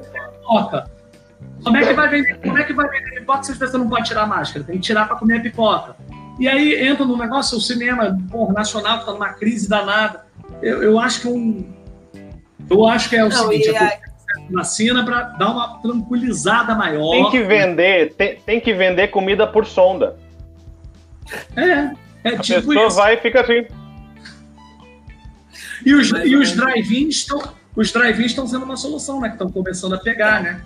Como 1.62 1.76
é 1.76 1.86
que 1.86 1.94
vai 1.94 2.08
vender, 2.08 2.38
como 2.38 2.58
é 2.58 2.64
que 2.64 2.72
vai 2.72 2.88
vender 2.88 3.20
pipoca 3.20 3.42
se 3.44 3.54
você 3.54 3.78
não 3.78 3.88
pode 3.88 4.08
tirar 4.08 4.22
a 4.22 4.26
máscara? 4.26 4.64
Tem 4.64 4.76
que 4.76 4.82
tirar 4.82 5.06
para 5.06 5.16
comer 5.16 5.38
a 5.38 5.40
pipoca. 5.40 5.96
E 6.38 6.48
aí 6.48 6.74
entra 6.86 7.04
no 7.04 7.16
negócio, 7.16 7.56
o 7.56 7.60
cinema 7.60 8.18
porra, 8.30 8.52
nacional 8.52 8.98
está 8.98 9.12
numa 9.12 9.32
crise 9.34 9.68
danada. 9.68 10.24
Eu, 10.60 10.82
eu 10.82 10.98
acho 10.98 11.20
que 11.20 11.28
é 11.28 11.30
um. 11.30 11.72
Eu 12.68 12.86
acho 12.86 13.08
que 13.08 13.16
é 13.16 13.24
o 13.24 13.28
não, 13.28 13.48
seguinte, 13.48 13.76
a... 13.76 13.98
vacina 14.50 15.04
para 15.04 15.22
dar 15.22 15.50
uma 15.50 15.80
tranquilizada 15.80 16.74
maior. 16.74 17.10
Tem 17.10 17.30
que 17.30 17.42
vender, 17.42 18.14
tem, 18.14 18.36
tem 18.36 18.60
que 18.60 18.72
vender 18.72 19.08
comida 19.08 19.46
por 19.46 19.66
sonda. 19.66 20.16
É. 21.56 21.92
É 22.24 22.36
a 22.36 22.38
tipo 22.38 22.68
pessoa 22.68 22.86
isso. 22.86 22.96
vai 22.96 23.14
e 23.14 23.16
fica 23.18 23.40
assim. 23.40 23.66
E 25.84 25.94
os, 25.94 26.10
e 26.10 26.36
os 26.36 26.52
drive-ins 26.52 27.16
estão. 27.16 27.40
Os 27.74 27.90
drive-ins 27.90 28.26
estão 28.26 28.46
sendo 28.46 28.64
uma 28.64 28.76
solução, 28.76 29.20
né? 29.20 29.28
Que 29.28 29.34
estão 29.34 29.50
começando 29.50 29.94
a 29.94 29.98
pegar, 29.98 30.42
né? 30.42 30.62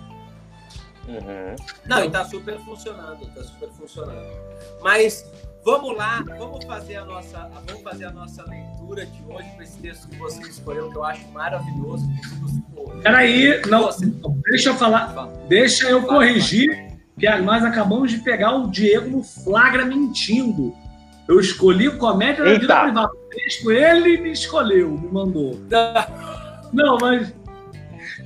Uhum. 1.07 1.55
Não, 1.85 2.03
e 2.03 2.09
tá 2.09 2.25
super 2.25 2.59
funcionando, 2.59 3.25
tá 3.33 3.43
super 3.43 3.69
funcionando. 3.69 4.27
Mas 4.81 5.25
vamos 5.63 5.95
lá, 5.95 6.23
vamos 6.37 6.65
fazer 6.65 6.97
a 6.97 7.05
nossa, 7.05 7.49
vamos 7.65 7.81
fazer 7.81 8.05
a 8.05 8.11
nossa 8.11 8.43
leitura 8.43 9.05
de 9.05 9.23
hoje 9.29 9.49
para 9.55 9.63
esse 9.63 9.77
texto 9.79 10.07
que 10.09 10.17
você 10.17 10.41
escolheu, 10.41 10.91
que 10.91 10.97
eu 10.97 11.03
acho 11.03 11.27
maravilhoso. 11.29 12.05
Peraí, 13.01 13.61
não, 13.67 13.89
deixa 14.49 14.69
eu 14.69 14.75
falar, 14.75 15.27
deixa 15.47 15.89
eu 15.89 16.03
corrigir, 16.03 16.97
que 17.17 17.29
nós 17.37 17.63
acabamos 17.63 18.11
de 18.11 18.19
pegar 18.19 18.55
o 18.55 18.69
Diego 18.69 19.09
no 19.09 19.23
flagra 19.23 19.85
mentindo. 19.85 20.75
Eu 21.27 21.39
escolhi 21.39 21.89
o 21.89 21.97
Comédia 21.97 22.43
da 22.45 22.53
Vida 22.53 22.81
Privada. 22.83 23.09
Ele 23.65 24.17
me 24.17 24.31
escolheu, 24.31 24.91
me 24.91 25.07
mandou. 25.09 25.59
Não, 26.71 26.97
mas. 26.97 27.33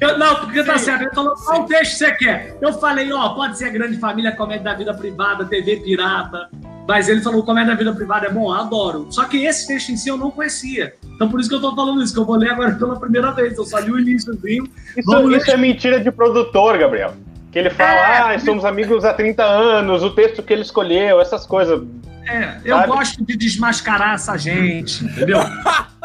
Eu, 0.01 0.17
não, 0.17 0.35
porque 0.37 0.63
tá 0.63 0.79
certo. 0.79 1.03
Ele 1.03 1.13
falou, 1.13 1.35
qual 1.35 1.63
texto 1.65 1.99
você 1.99 2.11
quer? 2.13 2.57
Eu 2.59 2.73
falei, 2.73 3.13
ó, 3.13 3.29
pode 3.29 3.55
ser 3.55 3.69
Grande 3.69 3.99
Família, 3.99 4.35
Comédia 4.35 4.63
da 4.63 4.73
Vida 4.73 4.93
Privada, 4.95 5.45
TV 5.45 5.77
Pirata. 5.77 6.49
Mas 6.87 7.07
ele 7.07 7.21
falou, 7.21 7.43
Comédia 7.43 7.73
da 7.73 7.77
Vida 7.77 7.93
Privada 7.93 8.25
é 8.25 8.31
bom, 8.31 8.51
adoro. 8.51 9.05
Só 9.11 9.25
que 9.25 9.45
esse 9.45 9.67
texto 9.67 9.89
em 9.89 9.97
si 9.97 10.09
eu 10.09 10.17
não 10.17 10.31
conhecia. 10.31 10.95
Então 11.13 11.29
por 11.29 11.39
isso 11.39 11.47
que 11.47 11.55
eu 11.55 11.61
tô 11.61 11.75
falando 11.75 12.01
isso, 12.01 12.13
que 12.15 12.19
eu 12.19 12.25
vou 12.25 12.35
ler 12.35 12.49
agora 12.49 12.73
pela 12.73 12.99
primeira 12.99 13.31
vez. 13.31 13.55
Eu 13.55 13.63
só 13.63 13.77
li 13.77 13.91
o 13.91 13.99
iníciozinho. 13.99 14.67
Isso, 14.97 15.31
isso 15.35 15.51
é 15.51 15.57
mentira 15.57 15.99
de 15.99 16.11
produtor, 16.11 16.79
Gabriel. 16.79 17.13
Que 17.51 17.59
ele 17.59 17.69
fala, 17.69 17.91
é, 17.91 18.35
ah, 18.35 18.39
somos 18.39 18.65
amigos 18.65 19.05
há 19.05 19.13
30 19.13 19.43
anos, 19.43 20.01
o 20.01 20.09
texto 20.09 20.41
que 20.41 20.51
ele 20.51 20.63
escolheu, 20.63 21.21
essas 21.21 21.45
coisas. 21.45 21.79
É, 22.27 22.57
eu 22.65 22.75
sabe? 22.75 22.87
gosto 22.87 23.23
de 23.23 23.37
desmascarar 23.37 24.15
essa 24.15 24.35
gente, 24.35 25.05
entendeu? 25.05 25.39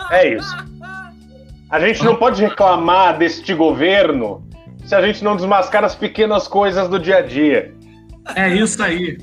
É 0.09 0.35
isso. 0.35 0.57
A 1.69 1.81
gente 1.81 2.05
não 2.05 2.17
pode 2.17 2.43
reclamar 2.43 3.19
deste 3.19 3.53
governo 3.53 4.47
se 4.85 4.95
a 4.95 5.03
gente 5.05 5.25
não 5.25 5.35
desmascara 5.35 5.87
as 5.87 5.97
pequenas 5.97 6.47
coisas 6.47 6.89
do 6.89 6.99
dia 6.99 7.19
a 7.19 7.23
dia. 7.23 7.75
É 8.37 8.49
isso 8.49 8.81
aí. 8.83 9.19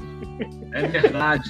É 0.73 0.87
verdade. 0.87 1.49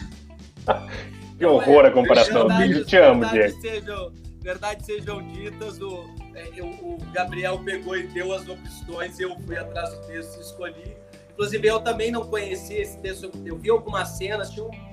que 1.38 1.46
horror 1.46 1.86
a 1.86 1.92
comparação. 1.92 2.48
Verdade, 2.48 2.86
te 2.86 2.98
amo, 2.98 3.26
Diego. 3.26 3.60
Sejam, 3.60 4.12
verdade 4.42 4.86
sejam 4.86 5.28
ditas, 5.28 5.82
o, 5.82 6.06
é, 6.36 6.50
eu, 6.56 6.68
o 6.68 6.98
Gabriel 7.12 7.58
pegou 7.60 7.98
e 7.98 8.08
deu 8.08 8.32
as 8.32 8.48
opções, 8.48 9.20
eu 9.20 9.36
fui 9.40 9.58
atrás 9.58 9.90
do 9.96 10.06
texto 10.06 10.38
e 10.38 10.42
escolhi. 10.42 10.98
Inclusive, 11.32 11.68
eu 11.68 11.80
também 11.80 12.12
não 12.12 12.26
conhecia 12.26 12.82
esse 12.82 13.00
texto, 13.00 13.32
eu 13.44 13.58
vi 13.58 13.72
algumas 13.72 14.10
cenas, 14.10 14.52
tinha 14.52 14.66
um 14.66 14.93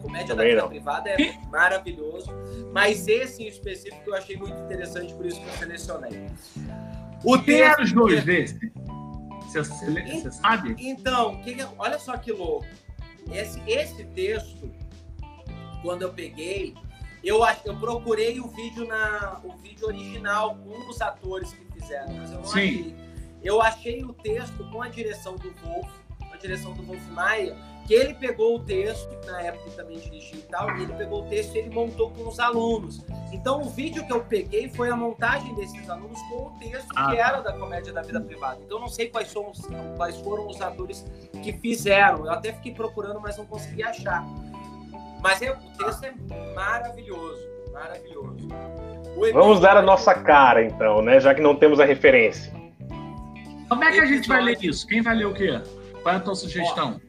Comédia 0.00 0.34
Também 0.34 0.54
da 0.54 0.62
Vida 0.62 0.68
Privada 0.68 1.10
é 1.10 1.38
maravilhoso, 1.50 2.30
mas 2.72 3.06
esse 3.06 3.42
em 3.42 3.48
específico 3.48 4.02
eu 4.06 4.14
achei 4.14 4.36
muito 4.36 4.58
interessante, 4.62 5.14
por 5.14 5.26
isso 5.26 5.40
que 5.40 5.46
eu 5.46 5.52
selecionei. 5.54 6.26
O 7.24 7.38
texto... 7.38 7.82
os 7.82 7.92
dois 7.92 8.24
desses? 8.24 8.58
Você, 9.46 9.62
você, 9.62 10.30
sabe? 10.30 10.76
Então, 10.78 11.40
que 11.42 11.56
olha 11.76 11.98
só 11.98 12.16
que 12.16 12.30
louco. 12.30 12.66
Esse, 13.32 13.60
esse 13.66 14.04
texto, 14.04 14.70
quando 15.82 16.02
eu 16.02 16.12
peguei, 16.12 16.74
eu, 17.22 17.40
eu 17.64 17.76
procurei 17.76 18.40
o 18.40 18.48
vídeo 18.48 18.86
na 18.86 19.40
o 19.44 19.56
vídeo 19.56 19.86
original, 19.86 20.56
um 20.64 20.86
dos 20.86 21.00
atores 21.00 21.52
que 21.52 21.80
fizeram, 21.80 22.14
mas 22.14 22.30
eu 22.30 22.38
não 22.38 22.44
Sim. 22.44 22.58
achei. 22.58 22.96
Eu 23.42 23.62
achei 23.62 24.04
o 24.04 24.12
texto 24.12 24.70
com 24.70 24.82
a 24.82 24.88
direção 24.88 25.36
do 25.36 25.50
Wolf, 25.62 25.90
com 26.18 26.32
a 26.32 26.36
direção 26.36 26.72
do 26.74 26.82
Wolf 26.82 27.02
Maia, 27.08 27.56
que 27.90 27.94
ele 27.94 28.14
pegou 28.14 28.54
o 28.54 28.60
texto, 28.60 29.10
na 29.26 29.42
época 29.42 29.68
também 29.72 29.98
dirigia 29.98 30.38
e 30.38 30.42
tal, 30.42 30.78
e 30.78 30.84
ele 30.84 30.92
pegou 30.92 31.24
o 31.24 31.28
texto 31.28 31.56
e 31.56 31.58
ele 31.58 31.70
montou 31.70 32.08
com 32.12 32.28
os 32.28 32.38
alunos. 32.38 33.04
Então 33.32 33.62
o 33.62 33.64
vídeo 33.64 34.06
que 34.06 34.12
eu 34.12 34.20
peguei 34.20 34.68
foi 34.68 34.90
a 34.90 34.94
montagem 34.94 35.52
desses 35.56 35.90
alunos 35.90 36.16
com 36.28 36.36
o 36.36 36.50
texto 36.60 36.86
ah. 36.94 37.10
que 37.10 37.18
era 37.18 37.40
da 37.40 37.52
comédia 37.52 37.92
da 37.92 38.00
vida 38.00 38.20
privada. 38.20 38.60
Então 38.64 38.76
eu 38.76 38.82
não 38.82 38.88
sei 38.88 39.08
quais, 39.08 39.26
são 39.26 39.50
os, 39.50 39.66
quais 39.96 40.16
foram 40.20 40.46
os 40.46 40.62
atores 40.62 41.04
que 41.42 41.52
fizeram. 41.54 42.26
Eu 42.26 42.30
até 42.30 42.52
fiquei 42.52 42.72
procurando, 42.72 43.18
mas 43.20 43.36
não 43.36 43.44
consegui 43.44 43.82
achar. 43.82 44.24
Mas 45.20 45.42
é, 45.42 45.50
o 45.50 45.56
texto 45.76 46.04
é 46.04 46.14
maravilhoso, 46.54 47.42
maravilhoso. 47.72 48.46
Vamos 49.32 49.58
dar 49.58 49.76
a 49.76 49.82
nossa 49.82 50.14
cara, 50.14 50.62
então, 50.62 51.02
né? 51.02 51.18
Já 51.18 51.34
que 51.34 51.40
não 51.40 51.56
temos 51.56 51.80
a 51.80 51.84
referência. 51.84 52.52
Como 53.68 53.82
é 53.82 53.90
que 53.90 53.98
a 53.98 54.06
gente 54.06 54.28
vai 54.28 54.40
ler 54.42 54.58
isso? 54.62 54.86
Quem 54.86 55.02
vai 55.02 55.16
ler 55.16 55.26
o 55.26 55.34
quê? 55.34 55.60
Qual 56.04 56.14
é 56.14 56.18
a 56.18 56.20
tua 56.20 56.36
sugestão? 56.36 57.00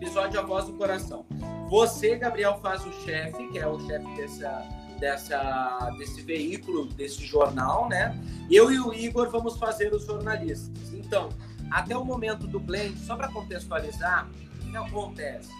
Episódio 0.00 0.40
A 0.40 0.42
Voz 0.42 0.64
do 0.64 0.72
Coração. 0.72 1.26
Você, 1.68 2.16
Gabriel, 2.16 2.58
faz 2.62 2.84
o 2.86 2.92
chefe, 3.04 3.46
que 3.48 3.58
é 3.58 3.66
o 3.66 3.78
chefe 3.80 4.06
dessa, 4.16 4.66
dessa, 4.98 5.94
desse 5.98 6.22
veículo, 6.22 6.86
desse 6.86 7.22
jornal, 7.26 7.86
né? 7.86 8.18
Eu 8.50 8.72
e 8.72 8.80
o 8.80 8.94
Igor 8.94 9.28
vamos 9.30 9.58
fazer 9.58 9.92
os 9.92 10.06
jornalistas. 10.06 10.90
Então, 10.94 11.28
até 11.70 11.94
o 11.94 12.02
momento 12.02 12.46
do 12.46 12.58
blend, 12.58 12.98
só 13.00 13.14
para 13.14 13.28
contextualizar, 13.28 14.26
o 14.62 14.70
que 14.70 14.74
acontece? 14.74 15.50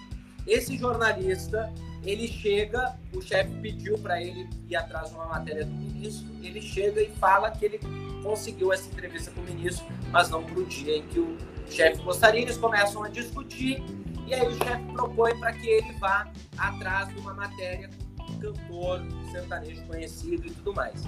Esse 0.47 0.75
jornalista, 0.79 1.71
ele 2.03 2.27
chega, 2.27 2.99
o 3.15 3.21
chefe 3.21 3.53
pediu 3.61 3.99
para 3.99 4.23
ele 4.23 4.49
ir 4.71 4.75
atrás 4.75 5.11
de 5.11 5.17
uma 5.17 5.27
matéria 5.27 5.67
do 5.67 5.73
ministro, 5.73 6.27
ele 6.43 6.63
chega 6.63 7.03
e 7.03 7.11
fala 7.11 7.51
que 7.51 7.67
ele 7.67 7.81
conseguiu 8.23 8.73
essa 8.73 8.89
entrevista 8.89 9.31
com 9.33 9.43
o 9.43 9.45
ministro, 9.45 9.85
mas 10.11 10.31
não 10.31 10.43
para 10.43 10.61
o 10.61 10.65
dia 10.65 10.97
em 10.97 11.03
que 11.03 11.21
o 11.21 11.37
chefe 11.69 12.03
gostaria. 12.03 12.41
Eles 12.41 12.57
começam 12.57 13.05
a 13.05 13.09
discutir 13.11 13.85
e 14.31 14.35
aí 14.35 14.47
o 14.47 14.55
chefe 14.55 14.85
propõe 14.93 15.37
para 15.41 15.53
que 15.53 15.69
ele 15.69 15.93
vá 15.95 16.31
atrás 16.57 17.09
de 17.09 17.19
uma 17.19 17.35
matéria 17.35 17.91
com 18.17 18.23
um 18.23 18.39
cantor 18.39 19.03
sertanejo 19.33 19.85
conhecido 19.87 20.47
e 20.47 20.51
tudo 20.53 20.73
mais. 20.73 21.03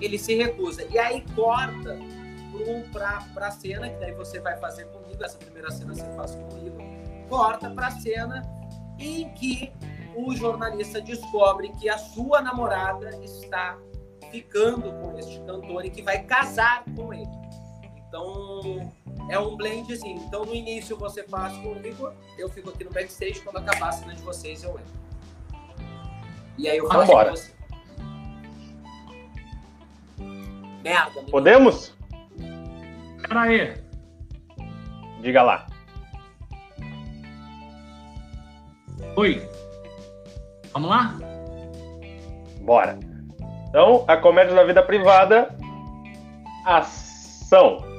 Ele 0.00 0.16
se 0.16 0.36
recusa. 0.36 0.84
E 0.88 0.96
aí 0.96 1.24
corta 1.34 1.98
para 2.92 3.48
a 3.48 3.50
cena, 3.50 3.88
que 3.88 3.98
daí 3.98 4.12
você 4.12 4.38
vai 4.38 4.56
fazer 4.58 4.84
comigo, 4.86 5.24
essa 5.24 5.38
primeira 5.38 5.72
cena 5.72 5.92
você 5.92 6.04
faz 6.14 6.36
comigo, 6.36 6.78
corta 7.28 7.68
para 7.68 7.88
a 7.88 7.90
cena 7.90 8.42
em 8.96 9.28
que 9.30 9.72
o 10.14 10.32
jornalista 10.36 11.00
descobre 11.00 11.70
que 11.80 11.88
a 11.88 11.98
sua 11.98 12.40
namorada 12.40 13.10
está 13.24 13.76
ficando 14.30 14.92
com 15.00 15.18
este 15.18 15.40
cantor 15.40 15.84
e 15.84 15.90
que 15.90 16.02
vai 16.02 16.22
casar 16.22 16.84
com 16.94 17.12
ele. 17.12 17.26
Então, 18.06 18.92
é 19.32 19.38
um 19.38 19.56
blend 19.56 19.90
assim. 19.90 20.14
Então, 20.16 20.44
no 20.44 20.54
início 20.54 20.94
você 20.96 21.22
faz 21.24 21.56
com 21.56 21.72
o 21.72 21.86
Igor, 21.86 22.12
eu 22.38 22.50
fico 22.50 22.68
aqui 22.68 22.84
no 22.84 22.90
backstage, 22.90 23.40
quando 23.40 23.56
acabar 23.56 23.88
a 23.88 23.92
cena 23.92 24.14
de 24.14 24.22
vocês, 24.22 24.62
eu 24.62 24.70
entro. 24.72 25.02
E 26.58 26.68
aí 26.68 26.76
eu 26.76 26.86
faço 26.86 27.06
Vambora. 27.06 27.30
com 27.30 27.36
você. 27.36 27.52
Merda. 30.84 31.22
Podemos? 31.30 31.94
Peraí. 33.26 33.74
Diga 35.22 35.42
lá. 35.42 35.66
Oi. 39.16 39.48
Vamos 40.74 40.90
lá? 40.90 41.18
Bora. 42.60 42.98
Então, 43.68 44.04
a 44.06 44.16
comédia 44.18 44.54
da 44.54 44.64
vida 44.64 44.82
privada. 44.82 45.56
Ação. 46.66 47.91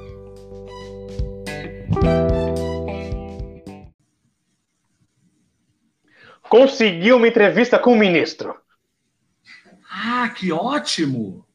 Conseguiu 6.48 7.16
uma 7.16 7.28
entrevista 7.28 7.78
com 7.78 7.92
o 7.92 7.98
ministro. 7.98 8.58
Ah, 9.90 10.28
que 10.28 10.52
ótimo! 10.52 11.46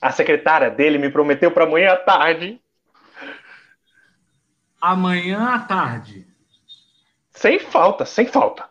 A 0.00 0.10
secretária 0.10 0.70
dele 0.70 0.98
me 0.98 1.10
prometeu 1.10 1.50
para 1.50 1.64
amanhã 1.64 1.92
à 1.92 1.96
tarde. 1.96 2.60
Amanhã 4.80 5.54
à 5.54 5.58
tarde. 5.58 6.26
Sem 7.30 7.58
falta, 7.58 8.04
sem 8.04 8.26
falta. 8.26 8.68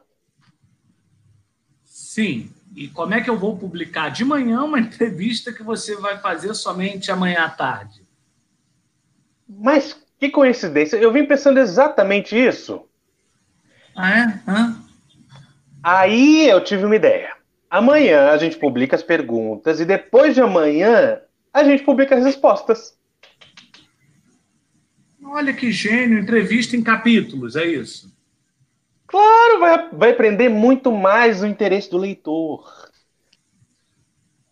Sim. 1.84 2.52
E 2.76 2.88
como 2.88 3.14
é 3.14 3.22
que 3.22 3.30
eu 3.30 3.38
vou 3.38 3.58
publicar 3.58 4.10
de 4.10 4.26
manhã 4.26 4.64
uma 4.64 4.80
entrevista 4.80 5.54
que 5.54 5.64
você 5.64 5.96
vai 5.96 6.18
fazer 6.18 6.54
somente 6.54 7.12
amanhã 7.12 7.46
à 7.46 7.50
tarde? 7.50 8.04
Mas 9.48 10.00
que 10.20 10.30
coincidência, 10.30 10.98
eu 10.98 11.12
vim 11.12 11.26
pensando 11.26 11.60
exatamente 11.60 12.36
isso. 12.36 12.86
Ah, 13.96 14.20
é? 14.20 14.42
Hã? 14.48 14.89
Aí 15.92 16.48
eu 16.48 16.64
tive 16.64 16.86
uma 16.86 16.96
ideia. 16.96 17.36
Amanhã 17.68 18.30
a 18.30 18.38
gente 18.38 18.60
publica 18.60 18.96
as 18.96 19.02
perguntas 19.02 19.80
e 19.80 19.86
depois 19.86 20.36
de 20.36 20.42
amanhã 20.42 21.20
a 21.52 21.64
gente 21.64 21.82
publica 21.82 22.16
as 22.16 22.24
respostas. 22.24 22.96
Olha 25.24 25.52
que 25.52 25.72
gênio, 25.72 26.20
entrevista 26.20 26.76
em 26.76 26.84
capítulos, 26.84 27.56
é 27.56 27.66
isso? 27.66 28.16
Claro, 29.08 29.60
vai, 29.60 29.90
vai 29.90 30.14
prender 30.14 30.48
muito 30.48 30.92
mais 30.92 31.42
o 31.42 31.48
interesse 31.48 31.90
do 31.90 31.98
leitor. 31.98 32.72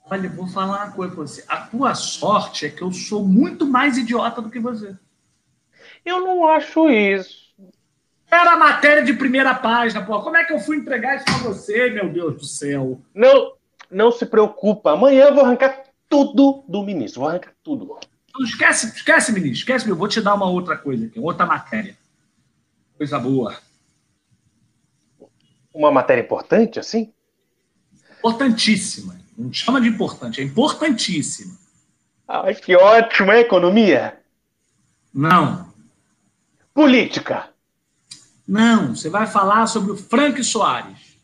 Olha, 0.10 0.28
vou 0.30 0.48
falar 0.48 0.86
uma 0.86 0.92
coisa 0.92 1.14
pra 1.14 1.22
você. 1.22 1.46
A 1.48 1.58
tua 1.58 1.94
sorte 1.94 2.66
é 2.66 2.70
que 2.72 2.82
eu 2.82 2.92
sou 2.92 3.24
muito 3.24 3.64
mais 3.64 3.96
idiota 3.96 4.42
do 4.42 4.50
que 4.50 4.60
você. 4.60 4.98
Eu 6.04 6.20
não 6.20 6.48
acho 6.48 6.90
isso. 6.90 7.47
Era 8.30 8.54
a 8.54 8.58
matéria 8.58 9.04
de 9.04 9.14
primeira 9.14 9.56
página, 9.56 10.06
pô. 10.06 10.22
Como 10.22 10.36
é 10.36 10.44
que 10.44 10.54
eu 10.54 10.60
fui 10.60 10.78
entregar 10.78 11.16
isso 11.16 11.26
pra 11.26 11.38
você, 11.38 11.90
meu 11.90 12.10
Deus 12.10 12.36
do 12.36 12.46
céu? 12.46 13.02
Não, 13.14 13.54
não 13.90 14.12
se 14.12 14.26
preocupa. 14.26 14.92
Amanhã 14.92 15.26
eu 15.26 15.36
vou 15.36 15.46
arrancar 15.46 15.84
tudo 16.10 16.64
do 16.68 16.84
ministro. 16.84 17.22
Vou 17.22 17.30
arrancar 17.30 17.54
tudo. 17.64 17.98
Não 18.36 18.46
esquece, 18.46 18.88
esquece, 18.88 19.32
ministro. 19.32 19.60
Esquece, 19.60 19.86
meu. 19.86 19.96
Vou 19.96 20.08
te 20.08 20.22
dar 20.22 20.36
uma 20.36 20.50
outra 20.50 20.78
coisa 20.78 21.06
aqui, 21.06 21.20
outra 21.20 21.46
matéria. 21.46 21.98
Coisa 22.98 23.18
boa. 23.18 23.56
Uma 25.74 25.92
matéria 25.92 26.22
importante, 26.22 26.80
assim? 26.80 27.14
Importantíssima. 28.20 29.16
Não 29.38 29.54
chama 29.54 29.80
de 29.80 29.88
importante, 29.88 30.42
é 30.42 30.44
importantíssima. 30.44 31.56
Ai, 32.28 32.56
que 32.56 32.76
ótimo, 32.76 33.32
é 33.32 33.42
economia? 33.42 34.20
Não. 35.14 35.72
Política. 36.74 37.50
Não, 38.48 38.96
você 38.96 39.10
vai 39.10 39.28
falar 39.28 39.68
sobre 39.68 39.92
o 39.92 39.98
Frank 39.98 40.42
Soares. 40.44 41.18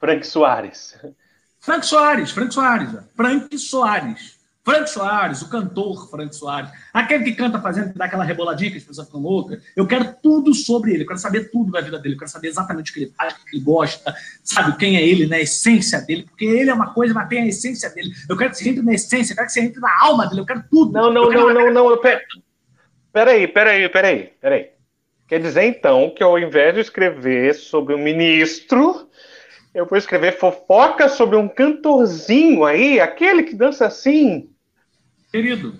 Frank 0.00 0.26
Soares. 0.26 0.98
Frank 1.60 1.86
Soares, 1.86 2.30
Frank 2.32 2.52
Soares. 2.52 2.90
Frank 3.14 3.58
Soares. 3.58 4.34
Frank 4.64 4.88
Soares, 4.88 5.42
o 5.42 5.48
cantor 5.50 6.08
Frank 6.10 6.34
Soares. 6.34 6.70
Aquele 6.92 7.22
que 7.24 7.34
canta 7.34 7.60
fazendo, 7.60 7.92
que 7.92 7.98
dá 7.98 8.06
aquela 8.06 8.24
reboladinha 8.24 8.70
que 8.70 8.78
as 8.78 8.84
pessoas 8.84 9.06
ficam 9.06 9.20
loucas. 9.20 9.62
Eu 9.76 9.86
quero 9.86 10.16
tudo 10.22 10.54
sobre 10.54 10.94
ele, 10.94 11.02
eu 11.02 11.06
quero 11.06 11.18
saber 11.18 11.50
tudo 11.50 11.70
da 11.70 11.82
vida 11.82 11.98
dele, 11.98 12.14
eu 12.14 12.18
quero 12.18 12.30
saber 12.30 12.48
exatamente 12.48 12.90
o 12.90 12.94
que 12.94 13.00
ele 13.00 13.12
faz, 13.16 13.34
o 13.34 13.44
que 13.44 13.56
ele 13.56 13.62
gosta, 13.62 14.14
sabe 14.42 14.76
quem 14.78 14.96
é 14.96 15.06
ele, 15.06 15.24
na 15.24 15.36
né? 15.36 15.42
essência 15.42 16.00
dele, 16.00 16.22
porque 16.22 16.46
ele 16.46 16.70
é 16.70 16.74
uma 16.74 16.94
coisa, 16.94 17.12
mas 17.12 17.28
tem 17.28 17.42
a 17.42 17.46
essência 17.46 17.90
dele. 17.90 18.10
Eu 18.26 18.38
quero 18.38 18.50
que 18.50 18.56
você 18.56 18.70
entre 18.70 18.82
na 18.82 18.94
essência, 18.94 19.32
eu 19.32 19.36
quero 19.36 19.48
que 19.48 19.52
você 19.52 19.60
entre 19.60 19.80
na 19.80 20.00
alma 20.00 20.26
dele, 20.26 20.40
eu 20.40 20.46
quero 20.46 20.64
tudo. 20.70 20.92
Não, 20.92 21.12
não, 21.12 21.30
não, 21.30 21.52
não, 21.52 21.70
não, 21.70 21.90
eu 21.90 22.00
quero... 22.00 22.20
Peraí, 23.14 23.46
peraí, 23.46 23.88
peraí, 23.88 24.32
peraí. 24.40 24.70
Quer 25.28 25.40
dizer, 25.40 25.62
então, 25.62 26.10
que 26.10 26.20
ao 26.20 26.36
invés 26.36 26.74
de 26.74 26.80
escrever 26.80 27.54
sobre 27.54 27.94
um 27.94 27.98
ministro, 27.98 29.08
eu 29.72 29.86
vou 29.86 29.96
escrever 29.96 30.36
fofoca 30.36 31.08
sobre 31.08 31.36
um 31.36 31.48
cantorzinho 31.48 32.64
aí, 32.64 32.98
aquele 32.98 33.44
que 33.44 33.54
dança 33.54 33.86
assim. 33.86 34.50
Querido, 35.30 35.78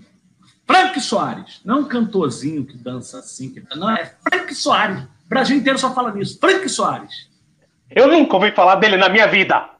Frank 0.64 1.00
Soares, 1.00 1.60
não 1.64 1.80
um 1.80 1.88
cantorzinho 1.88 2.64
que 2.64 2.78
dança 2.78 3.18
assim, 3.18 3.52
que... 3.52 3.60
não, 3.74 3.90
é 3.90 4.14
Frank 4.22 4.54
Soares. 4.54 5.02
O 5.02 5.28
Brasil 5.28 5.56
inteiro 5.56 5.76
só 5.76 5.92
fala 5.92 6.14
nisso. 6.14 6.38
Frank 6.38 6.68
Soares. 6.68 7.28
Eu 7.90 8.06
nunca 8.06 8.36
ouvi 8.36 8.52
falar 8.52 8.76
dele 8.76 8.96
na 8.96 9.08
minha 9.08 9.26
vida. 9.26 9.70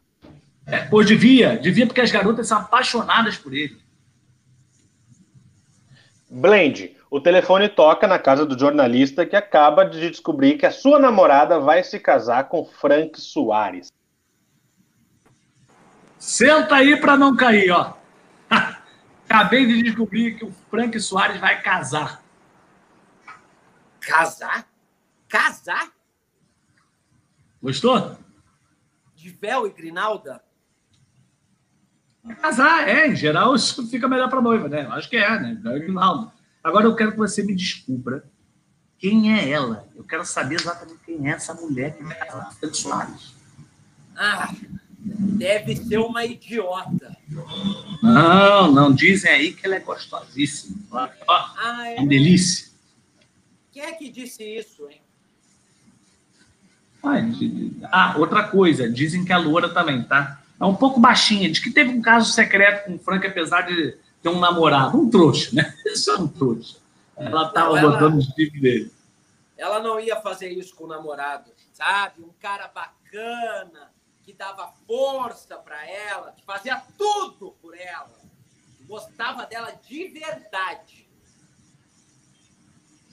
É, 0.67 0.79
pois 0.87 1.07
devia, 1.07 1.57
devia 1.57 1.87
porque 1.87 2.01
as 2.01 2.11
garotas 2.11 2.49
são 2.49 2.59
apaixonadas 2.59 3.37
por 3.37 3.55
ele. 3.55 3.79
Blend, 6.29 6.97
o 7.15 7.21
telefone 7.21 7.69
toca 7.69 8.09
na 8.09 8.19
casa 8.19 8.45
do 8.45 8.59
jornalista 8.59 9.25
que 9.25 9.37
acaba 9.37 9.85
de 9.85 10.11
descobrir 10.11 10.59
que 10.59 10.67
a 10.67 10.73
sua 10.73 10.99
namorada 10.99 11.61
vai 11.61 11.85
se 11.85 12.01
casar 12.01 12.49
com 12.49 12.65
Frank 12.65 13.21
Soares. 13.21 13.87
Senta 16.19 16.75
aí 16.75 17.01
para 17.01 17.17
não 17.17 17.37
cair, 17.37 17.71
ó. 17.71 17.95
Acabei 19.31 19.65
de 19.65 19.85
descobrir 19.85 20.37
que 20.37 20.45
o 20.45 20.53
Frank 20.69 20.99
Soares 20.99 21.41
vai 21.41 21.63
casar. 21.63 22.21
Casar? 24.01 24.67
Casar? 25.29 25.93
Gostou? 27.63 28.19
De 29.15 29.29
véu 29.31 29.69
e 29.69 29.71
grinalda? 29.71 30.43
Casar, 32.43 32.89
é. 32.89 33.07
Em 33.07 33.15
geral, 33.15 33.55
isso 33.55 33.89
fica 33.89 34.09
melhor 34.09 34.29
para 34.29 34.43
noiva, 34.43 34.69
né? 34.69 34.89
Acho 34.91 35.09
que 35.09 35.17
é, 35.17 35.39
né? 35.39 35.57
Véu 35.63 35.77
e 35.77 35.81
grinalda. 35.81 36.34
Agora 36.65 36.87
eu 36.87 36.97
quero 36.97 37.13
que 37.13 37.19
você 37.19 37.43
me 37.43 37.55
descubra 37.55 38.25
quem 38.99 39.39
é 39.39 39.51
ela. 39.51 39.87
Eu 39.95 40.03
quero 40.03 40.25
saber 40.25 40.55
exatamente 40.55 40.99
quem 41.05 41.29
é 41.29 41.35
essa 41.35 41.53
mulher 41.53 41.95
que 41.95 42.03
vai 42.03 42.17
casar 42.17 42.55
Frank 42.55 42.75
Soares. 42.75 43.35
Ah, 44.17 44.51
deve 44.99 45.77
ser 45.77 45.99
uma 45.99 46.25
idiota. 46.25 47.15
Não, 48.03 48.73
não. 48.73 48.95
Dizem 48.95 49.31
aí 49.31 49.53
que 49.53 49.67
ela 49.67 49.75
é 49.75 49.81
gostosíssima. 49.81 50.79
Ó, 50.91 51.35
ah, 51.59 51.83
é? 51.87 51.97
Uma 51.97 52.09
delícia. 52.09 52.73
Quem 53.71 53.83
é 53.83 53.93
que 53.93 54.09
disse 54.09 54.43
isso, 54.43 54.89
hein? 54.89 55.03
Ah, 57.93 58.15
outra 58.17 58.45
coisa. 58.45 58.89
Dizem 58.89 59.23
que 59.23 59.33
a 59.35 59.37
loura 59.37 59.69
também, 59.69 60.03
tá? 60.03 60.41
É 60.59 60.65
um 60.65 60.75
pouco 60.75 60.99
baixinha. 60.99 61.51
Diz 61.51 61.59
que 61.59 61.71
teve 61.71 61.91
um 61.91 62.01
caso 62.01 62.33
secreto 62.33 62.87
com 62.87 62.95
o 62.95 62.99
Frank, 62.99 63.27
apesar 63.27 63.63
de 63.63 63.99
ter 64.25 64.31
um 64.31 64.41
namorado. 64.41 64.99
Um 64.99 65.11
trouxa, 65.11 65.51
né? 65.55 65.77
Isso 65.85 66.11
é 66.11 66.17
um 66.17 66.27
trouxa. 66.27 66.79
Ela 67.15 67.51
tava 67.51 67.79
ela, 67.79 67.93
botando 67.93 68.17
os 68.17 68.27
tipos 68.29 68.59
dele. 68.59 68.91
Ela 69.57 69.81
não 69.81 70.01
ia 70.01 70.17
fazer 70.21 70.49
isso 70.49 70.75
com 70.75 70.85
o 70.85 70.89
namorado, 70.89 71.49
sabe? 71.73 72.25
Um 72.25 72.33
cara 72.41 72.67
bacana, 72.67 73.93
que 74.25 74.33
dava 74.33 74.73
força 74.85 75.57
para 75.57 75.89
ela, 75.89 76.33
que 76.33 76.43
fazia 76.45 76.83
tudo 76.99 77.55
por 77.63 77.79
ela. 77.79 78.19
Gostava 78.89 79.47
dela 79.47 79.71
de 79.87 80.09
verdade. 80.09 81.07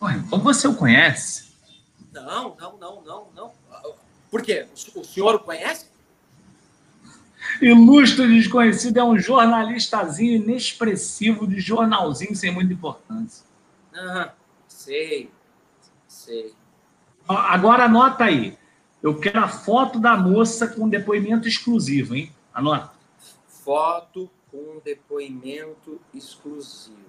Ué, 0.02 0.16
então 0.16 0.40
você 0.40 0.68
o 0.68 0.76
conhece? 0.76 1.52
Não, 2.12 2.56
não, 2.56 2.78
não, 2.78 3.02
não, 3.04 3.28
não. 3.36 3.54
Por 4.32 4.42
quê? 4.42 4.68
O 4.96 5.04
senhor 5.04 5.36
o 5.36 5.40
conhece? 5.40 5.91
Ilustre 7.62 8.28
desconhecido 8.28 8.98
é 8.98 9.04
um 9.04 9.18
jornalistazinho 9.18 10.36
inexpressivo 10.36 11.48
de 11.48 11.60
jornalzinho 11.60 12.36
sem 12.36 12.52
muita 12.52 12.74
importância. 12.74 13.46
Ah, 13.94 14.32
sei, 14.68 15.30
sei. 16.08 16.54
Agora 17.28 17.86
anota 17.86 18.26
aí. 18.26 18.58
Eu 19.02 19.20
quero 19.20 19.40
a 19.40 19.48
foto 19.48 20.00
da 20.00 20.16
moça 20.16 20.68
com 20.68 20.88
depoimento 20.88 21.48
exclusivo, 21.48 22.16
hein? 22.16 22.32
Anota. 22.54 22.92
Foto 23.48 24.30
com 24.52 24.80
depoimento 24.84 26.00
exclusivo. 26.14 27.02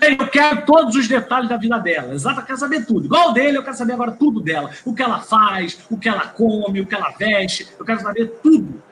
Eu 0.00 0.28
quero 0.28 0.64
todos 0.64 0.96
os 0.96 1.06
detalhes 1.06 1.48
da 1.48 1.58
vida 1.58 1.78
dela. 1.78 2.14
Exato, 2.14 2.40
eu 2.40 2.46
quero 2.46 2.58
saber 2.58 2.86
tudo. 2.86 3.04
Igual 3.04 3.32
dele, 3.32 3.58
eu 3.58 3.62
quero 3.62 3.76
saber 3.76 3.92
agora 3.92 4.12
tudo 4.12 4.40
dela. 4.40 4.70
O 4.84 4.94
que 4.94 5.02
ela 5.02 5.20
faz, 5.20 5.78
o 5.90 5.98
que 5.98 6.08
ela 6.08 6.26
come, 6.28 6.80
o 6.80 6.86
que 6.86 6.94
ela 6.94 7.10
veste. 7.10 7.68
Eu 7.78 7.84
quero 7.84 8.00
saber 8.00 8.28
tudo. 8.42 8.82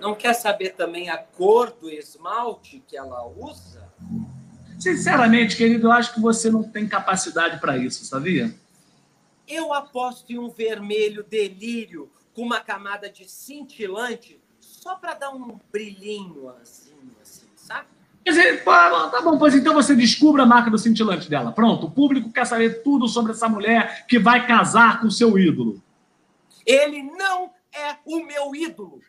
Não 0.00 0.14
quer 0.14 0.34
saber 0.34 0.70
também 0.70 1.08
a 1.08 1.16
cor 1.16 1.70
do 1.70 1.90
esmalte 1.90 2.82
que 2.86 2.96
ela 2.96 3.26
usa? 3.26 3.88
Sinceramente, 4.78 5.56
querido, 5.56 5.88
eu 5.88 5.92
acho 5.92 6.12
que 6.14 6.20
você 6.20 6.50
não 6.50 6.62
tem 6.62 6.86
capacidade 6.86 7.60
para 7.60 7.78
isso, 7.78 8.04
sabia? 8.04 8.54
Eu 9.48 9.72
aposto 9.72 10.30
em 10.32 10.38
um 10.38 10.50
vermelho 10.50 11.24
delírio 11.24 12.10
com 12.34 12.42
uma 12.42 12.60
camada 12.60 13.08
de 13.08 13.30
cintilante 13.30 14.40
só 14.60 14.96
para 14.96 15.14
dar 15.14 15.30
um 15.30 15.58
brilhinho 15.72 16.50
assim, 16.60 16.94
assim, 17.22 17.46
sabe? 17.56 17.86
Dizer, 18.24 18.64
tá 18.64 19.22
bom, 19.22 19.38
pois 19.38 19.54
então 19.54 19.72
você 19.72 19.94
descubra 19.94 20.42
a 20.42 20.46
marca 20.46 20.68
do 20.68 20.76
cintilante 20.76 21.30
dela. 21.30 21.52
Pronto, 21.52 21.86
o 21.86 21.90
público 21.90 22.32
quer 22.32 22.44
saber 22.44 22.82
tudo 22.82 23.08
sobre 23.08 23.32
essa 23.32 23.48
mulher 23.48 24.04
que 24.06 24.18
vai 24.18 24.46
casar 24.46 25.00
com 25.00 25.08
seu 25.08 25.38
ídolo. 25.38 25.80
Ele 26.66 27.04
não 27.04 27.52
é 27.72 27.96
o 28.04 28.24
meu 28.26 28.54
ídolo. 28.54 29.00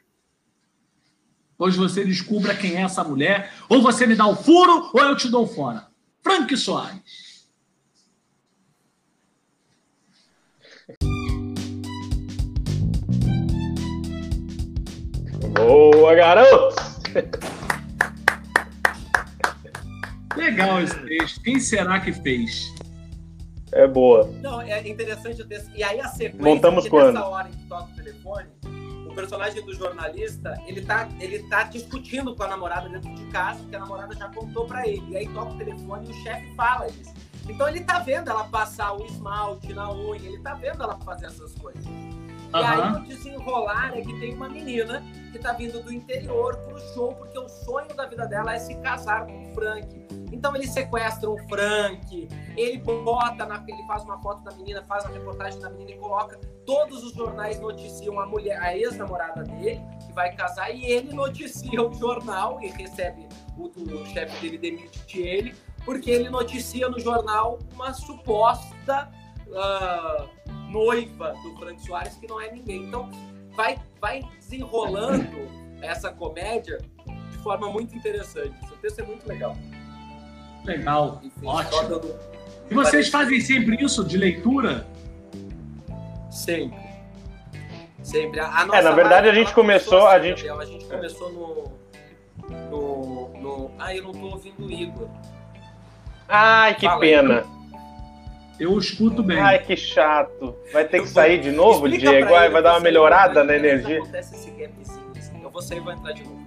Pois 1.58 1.76
você 1.76 2.06
descubra 2.06 2.56
quem 2.56 2.76
é 2.76 2.82
essa 2.82 3.04
mulher, 3.04 3.52
ou 3.68 3.82
você 3.82 4.06
me 4.06 4.16
dá 4.16 4.28
o 4.28 4.36
furo, 4.36 4.92
ou 4.94 5.02
eu 5.02 5.16
te 5.16 5.28
dou 5.28 5.48
fora. 5.48 5.88
Frank 6.22 6.56
Soares. 6.56 7.48
Boa, 15.54 16.14
garoto! 16.14 16.76
Legal 20.36 20.82
esse 20.82 21.00
texto. 21.08 21.42
Quem 21.42 21.60
será 21.60 22.00
que 22.00 22.14
fez? 22.14 22.72
É 23.72 23.88
boa. 23.88 24.32
Não, 24.42 24.62
é 24.62 24.88
interessante. 24.88 25.46
E 25.76 25.84
aí 25.84 26.00
a 26.00 26.08
sequência. 26.08 26.44
Montamos 26.44 26.88
quando? 26.88 27.16
Nessa 27.16 27.26
hora 27.26 27.50
em 27.50 27.52
que 27.52 27.68
toca 27.68 27.92
o 27.92 27.96
telefone, 27.96 28.48
o 28.48 28.57
personagem 29.18 29.66
do 29.66 29.74
jornalista, 29.74 30.62
ele 30.68 30.82
tá, 30.82 31.10
ele 31.20 31.40
tá 31.50 31.64
discutindo 31.64 32.36
com 32.36 32.44
a 32.44 32.48
namorada 32.48 32.88
dentro 32.88 33.12
de 33.16 33.26
casa, 33.26 33.60
porque 33.62 33.76
a 33.76 33.80
namorada 33.80 34.16
já 34.16 34.30
contou 34.30 34.68
para 34.68 34.88
ele. 34.88 35.04
E 35.10 35.18
aí 35.18 35.28
toca 35.30 35.54
o 35.54 35.58
telefone 35.58 36.08
e 36.08 36.12
o 36.12 36.24
chefe 36.24 36.54
fala 36.56 36.88
isso. 36.88 37.14
Então 37.50 37.68
ele 37.68 37.82
tá 37.82 37.98
vendo 38.00 38.30
ela 38.30 38.44
passar 38.44 38.94
o 38.94 39.04
esmalte 39.06 39.74
na 39.74 39.92
unha, 39.92 40.22
ele 40.22 40.40
tá 40.40 40.54
vendo 40.54 40.84
ela 40.84 40.98
fazer 41.00 41.26
essas 41.26 41.56
coisas. 41.56 41.84
E 42.54 42.58
aí 42.58 42.92
o 42.94 43.04
desenrolar 43.04 43.98
é 43.98 44.02
que 44.02 44.20
tem 44.20 44.34
uma 44.34 44.50
menina 44.50 45.04
que 45.32 45.40
tá 45.40 45.54
vindo 45.54 45.82
do 45.82 45.92
interior 45.92 46.58
pro 46.58 46.80
show, 46.94 47.14
porque 47.14 47.38
o 47.38 47.48
sonho 47.48 47.94
da 47.96 48.06
vida 48.06 48.26
dela 48.26 48.56
é 48.56 48.60
se 48.60 48.76
casar 48.76 49.26
com 49.26 49.44
o 49.44 49.54
Frank. 49.54 50.08
Então 50.32 50.56
ele 50.56 50.68
sequestra 50.68 51.30
o 51.30 51.38
Frank, 51.48 52.28
ele 52.56 52.78
bota, 52.80 53.46
na, 53.46 53.64
ele 53.68 53.84
faz 53.88 54.04
uma 54.04 54.20
foto 54.22 54.44
da 54.44 54.52
menina, 54.52 54.84
faz 54.84 55.06
a 55.06 55.10
reportagem 55.10 55.60
da 55.60 55.70
menina 55.70 55.92
e 55.92 55.98
coloca. 55.98 56.40
Todos 56.66 57.04
os 57.04 57.14
jornais 57.14 57.60
noticiam 57.60 58.20
a 58.20 58.26
mulher, 58.26 58.62
a 58.62 58.76
ex-namorada 58.76 59.44
dele, 59.44 59.82
que 60.06 60.14
vai 60.14 60.36
casar, 60.36 60.70
e 60.72 60.86
ele 60.86 61.14
noticia 61.14 61.82
o 61.82 61.94
jornal 61.94 62.60
e 62.62 62.68
recebe, 62.68 63.28
o, 63.58 63.68
o 63.68 64.06
chefe 64.08 64.42
dele 64.42 64.58
demite 64.58 65.22
ele, 65.22 65.56
porque 65.86 66.12
ele 66.12 66.30
noticia 66.30 66.90
no 66.90 67.00
jornal 67.00 67.60
uma 67.74 67.94
suposta 67.94 69.10
uh, 69.48 70.37
noiva 70.70 71.34
do 71.44 71.58
Frank 71.58 71.82
Soares 71.86 72.16
que 72.16 72.28
não 72.28 72.40
é 72.40 72.52
ninguém. 72.52 72.84
Então 72.84 73.10
vai, 73.56 73.78
vai 74.00 74.22
desenrolando 74.40 75.48
essa 75.82 76.12
comédia 76.12 76.80
de 77.32 77.38
forma 77.40 77.70
muito 77.70 77.96
interessante. 77.96 78.54
Esse 78.64 78.76
texto 78.76 79.00
é 79.00 79.04
muito 79.04 79.28
legal. 79.28 79.58
Legal, 80.64 81.22
Enfim, 81.24 81.46
ótimo. 81.46 82.02
E 82.70 82.74
vocês 82.74 83.10
fazem 83.10 83.40
sempre 83.40 83.82
isso 83.84 84.04
de 84.04 84.18
leitura? 84.18 84.86
Sempre. 86.30 86.88
Sempre. 88.04 88.40
A, 88.40 88.64
a 88.64 88.78
é, 88.78 88.82
na 88.82 88.92
verdade 88.92 89.30
a 89.30 89.34
gente 89.34 89.54
começou, 89.54 90.08
a 90.08 90.20
gente... 90.20 90.48
a 90.48 90.66
gente 90.66 90.86
começou 90.86 91.32
no, 91.32 91.74
no, 92.70 93.42
no... 93.42 93.72
Ah, 93.80 93.96
eu 93.96 94.04
não 94.04 94.12
tô 94.12 94.28
ouvindo 94.28 94.66
o 94.66 94.72
Igor. 94.72 95.08
Ai, 96.28 96.76
que 96.76 96.86
Fala, 96.86 97.00
pena. 97.00 97.57
Eu 98.60 98.78
escuto 98.78 99.22
bem. 99.22 99.40
Ai, 99.40 99.60
que 99.60 99.76
chato. 99.76 100.56
Vai 100.74 100.86
ter 100.86 101.02
que 101.02 101.10
sair 101.10 101.40
de 101.40 101.52
novo, 101.52 101.88
Diego? 101.88 102.30
Vai, 102.30 102.50
vai 102.50 102.62
dar 102.62 102.74
uma 102.74 102.80
melhorada 102.80 103.44
na 103.44 103.56
energia. 103.56 104.00
Acontece 104.00 104.36
esse 104.36 104.50
gapzinho, 104.52 105.12
assim. 105.16 105.44
Eu 105.44 105.50
vou 105.50 105.62
sair 105.62 105.78
e 105.78 105.82
vou 105.82 105.94
entrar 105.94 106.14
de 106.14 106.24
novo. 106.24 106.38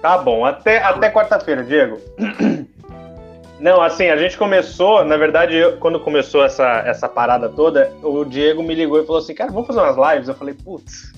Tá 0.00 0.18
bom, 0.18 0.44
até, 0.44 0.78
até 0.78 1.10
quarta-feira, 1.10 1.64
Diego. 1.64 1.98
Não, 3.58 3.80
assim, 3.80 4.08
a 4.08 4.16
gente 4.16 4.36
começou, 4.36 5.04
na 5.04 5.16
verdade, 5.16 5.56
eu, 5.56 5.78
quando 5.78 5.98
começou 5.98 6.44
essa, 6.44 6.82
essa 6.86 7.08
parada 7.08 7.48
toda, 7.48 7.90
o 8.02 8.24
Diego 8.24 8.62
me 8.62 8.74
ligou 8.74 9.00
e 9.02 9.06
falou 9.06 9.20
assim, 9.20 9.34
cara, 9.34 9.50
vamos 9.50 9.66
fazer 9.66 9.80
umas 9.80 10.12
lives? 10.12 10.28
Eu 10.28 10.34
falei, 10.34 10.54
putz. 10.54 11.12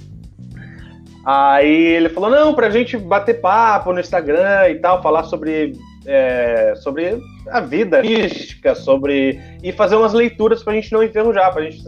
Aí 1.25 1.69
ele 1.69 2.09
falou, 2.09 2.31
não, 2.31 2.55
pra 2.55 2.71
gente 2.71 2.97
bater 2.97 3.41
papo 3.41 3.93
no 3.93 4.01
Instagram 4.01 4.71
e 4.71 4.77
tal, 4.77 5.03
falar 5.03 5.25
sobre, 5.25 5.73
é, 6.09 6.75
sobre 6.77 7.23
a 7.49 7.61
vida 7.61 7.99
artística, 7.99 8.75
sobre. 8.75 9.41
e 9.63 9.71
fazer 9.71 9.95
umas 9.97 10.13
leituras 10.13 10.63
pra 10.63 10.73
gente 10.73 10.93
não 10.93 11.03
enferrujar, 11.03 11.53
pra 11.53 11.63
gente. 11.63 11.83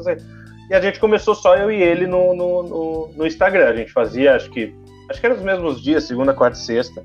E 0.69 0.75
a 0.75 0.81
gente 0.81 1.01
começou 1.01 1.35
só 1.35 1.57
eu 1.57 1.73
e 1.73 1.83
ele 1.83 2.07
no, 2.07 2.35
no, 2.35 2.63
no, 2.63 3.11
no 3.17 3.27
Instagram. 3.27 3.69
A 3.69 3.77
gente 3.77 3.93
fazia, 3.93 4.37
acho 4.37 4.51
que. 4.51 4.73
Acho 5.09 5.19
que 5.19 5.27
era 5.27 5.35
os 5.35 5.43
mesmos 5.43 5.83
dias, 5.83 6.05
segunda, 6.05 6.33
quarta 6.33 6.57
e 6.57 6.61
sexta 6.61 7.03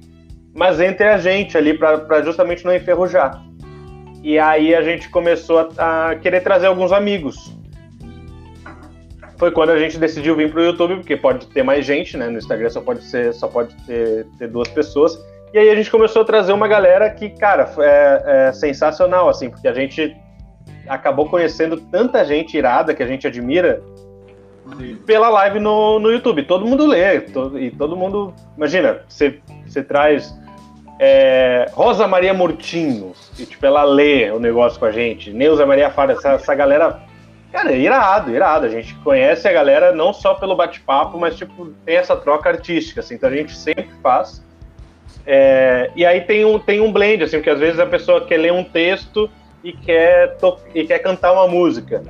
mas 0.55 0.79
entre 0.79 1.05
a 1.05 1.17
gente 1.17 1.57
ali 1.57 1.77
para 1.77 2.23
justamente 2.23 2.63
não 2.63 2.73
enferrujar. 2.73 3.43
E 4.23 4.39
aí 4.39 4.73
a 4.73 4.81
gente 4.81 5.09
começou 5.09 5.69
a, 5.77 6.09
a, 6.09 6.15
querer 6.15 6.41
trazer 6.41 6.67
alguns 6.67 6.93
amigos. 6.93 7.53
Foi 9.37 9.51
quando 9.51 9.71
a 9.71 9.77
gente 9.77 9.99
decidiu 9.99 10.33
vir 10.33 10.49
para 10.49 10.61
o 10.61 10.63
YouTube, 10.63 10.95
porque 10.95 11.17
pode 11.17 11.45
ter 11.47 11.61
mais 11.61 11.85
gente, 11.85 12.15
né? 12.15 12.29
No 12.29 12.37
Instagram 12.37 12.69
só 12.69 12.79
pode 12.79 13.03
ser, 13.03 13.33
só 13.33 13.49
pode 13.49 13.75
ter, 13.85 14.25
ter 14.39 14.47
duas 14.47 14.69
pessoas. 14.69 15.21
E 15.55 15.57
aí 15.57 15.69
a 15.69 15.75
gente 15.75 15.89
começou 15.89 16.23
a 16.23 16.25
trazer 16.25 16.51
uma 16.51 16.67
galera 16.67 17.09
que, 17.09 17.29
cara, 17.29 17.71
é, 17.77 18.47
é 18.49 18.51
sensacional, 18.51 19.29
assim, 19.29 19.49
porque 19.49 19.69
a 19.69 19.73
gente 19.73 20.13
acabou 20.85 21.29
conhecendo 21.29 21.77
tanta 21.77 22.25
gente 22.25 22.57
irada 22.57 22.93
que 22.93 23.01
a 23.01 23.07
gente 23.07 23.25
admira 23.25 23.81
pela 25.05 25.29
live 25.29 25.61
no, 25.61 25.97
no 25.97 26.11
YouTube. 26.11 26.43
Todo 26.43 26.65
mundo 26.65 26.85
lê, 26.85 27.25
e 27.57 27.71
todo 27.71 27.95
mundo. 27.95 28.33
Imagina, 28.57 28.99
você, 29.07 29.39
você 29.65 29.81
traz 29.81 30.37
é, 30.99 31.67
Rosa 31.71 32.05
Maria 32.05 32.33
Murtinho, 32.33 33.13
e, 33.39 33.45
tipo, 33.45 33.65
ela 33.65 33.85
lê 33.85 34.29
o 34.31 34.39
negócio 34.41 34.77
com 34.77 34.87
a 34.87 34.91
gente, 34.91 35.31
Neuza 35.31 35.65
Maria 35.65 35.89
Fara, 35.89 36.11
essa, 36.11 36.31
essa 36.33 36.53
galera, 36.53 36.99
cara, 37.53 37.71
é 37.71 37.77
irado, 37.77 38.35
irado, 38.35 38.65
a 38.65 38.69
gente 38.69 38.93
conhece 38.95 39.47
a 39.47 39.53
galera 39.53 39.93
não 39.93 40.11
só 40.11 40.33
pelo 40.33 40.53
bate-papo, 40.53 41.17
mas, 41.17 41.37
tipo, 41.37 41.67
tem 41.85 41.95
essa 41.95 42.17
troca 42.17 42.49
artística, 42.49 42.99
assim, 42.99 43.15
então 43.15 43.29
a 43.29 43.33
gente 43.33 43.55
sempre 43.55 43.87
faz, 44.03 44.43
é, 45.25 45.91
e 45.95 46.05
aí 46.05 46.21
tem 46.21 46.45
um, 46.45 46.57
tem 46.59 46.81
um 46.81 46.91
blend, 46.91 47.23
assim, 47.23 47.37
porque 47.37 47.49
às 47.49 47.59
vezes 47.59 47.79
a 47.79 47.85
pessoa 47.85 48.25
quer 48.25 48.37
ler 48.37 48.53
um 48.53 48.63
texto 48.63 49.29
e 49.63 49.73
quer, 49.73 50.37
e 50.73 50.85
quer 50.85 50.99
cantar 50.99 51.33
uma 51.33 51.47
música, 51.47 52.03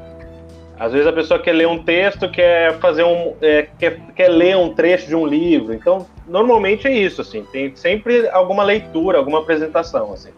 às 0.78 0.92
vezes 0.92 1.08
a 1.08 1.14
pessoa 1.14 1.40
quer 1.40 1.54
ler 1.54 1.68
um 1.68 1.82
texto, 1.82 2.30
quer 2.30 2.78
fazer 2.80 3.04
um, 3.04 3.34
é, 3.42 3.70
quer, 3.80 4.00
quer 4.14 4.28
ler 4.28 4.58
um 4.58 4.74
trecho 4.74 5.08
de 5.08 5.16
um 5.16 5.26
livro. 5.26 5.74
Então, 5.74 6.06
normalmente 6.28 6.88
é 6.88 6.92
isso, 6.92 7.22
assim. 7.22 7.44
Tem 7.46 7.74
sempre 7.76 8.28
alguma 8.30 8.64
leitura, 8.64 9.18
alguma 9.18 9.40
apresentação, 9.40 10.12
assim. 10.12 10.32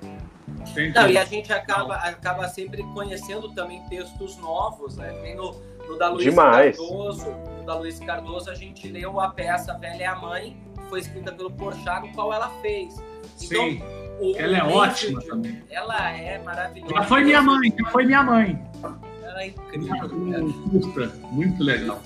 Não, 0.94 1.10
e 1.10 1.18
a 1.18 1.26
gente 1.26 1.52
acaba, 1.52 1.96
acaba 1.96 2.48
sempre 2.50 2.84
conhecendo 2.94 3.50
também 3.56 3.82
textos 3.90 4.38
novos, 4.38 4.96
né? 4.96 5.12
Tem 5.24 5.36
no, 5.36 5.60
no 5.88 5.98
da 5.98 6.10
Luiz 6.10 6.24
Demais. 6.24 6.78
Cardoso, 6.78 7.32
no 7.58 7.66
da 7.66 7.76
Luiz 7.76 8.00
Cardoso 8.00 8.52
a 8.52 8.54
gente 8.54 8.88
leu 8.88 9.20
a 9.20 9.30
peça 9.30 9.76
Velha 9.80 10.04
é 10.04 10.06
a 10.06 10.16
Mãe, 10.16 10.56
foi 10.88 11.00
escrita 11.00 11.32
pelo 11.32 11.52
Porchat, 11.52 12.08
qual 12.14 12.34
ela 12.34 12.50
fez. 12.62 12.96
Então, 13.42 13.70
Sim. 13.70 13.82
O, 14.20 14.36
ela 14.36 14.58
é 14.58 14.64
ótima 14.64 15.20
de, 15.20 15.28
também. 15.28 15.64
Ela 15.70 16.12
é 16.12 16.42
maravilhosa. 16.42 16.94
Já 16.96 17.04
foi 17.04 17.24
minha 17.24 17.42
mãe, 17.42 17.74
já 17.78 17.90
foi 17.90 18.06
minha 18.06 18.24
mãe 18.24 18.68
é 19.42 19.48
incrível. 19.48 20.54
Curta, 20.70 21.14
muito 21.32 21.64
legal. 21.64 22.02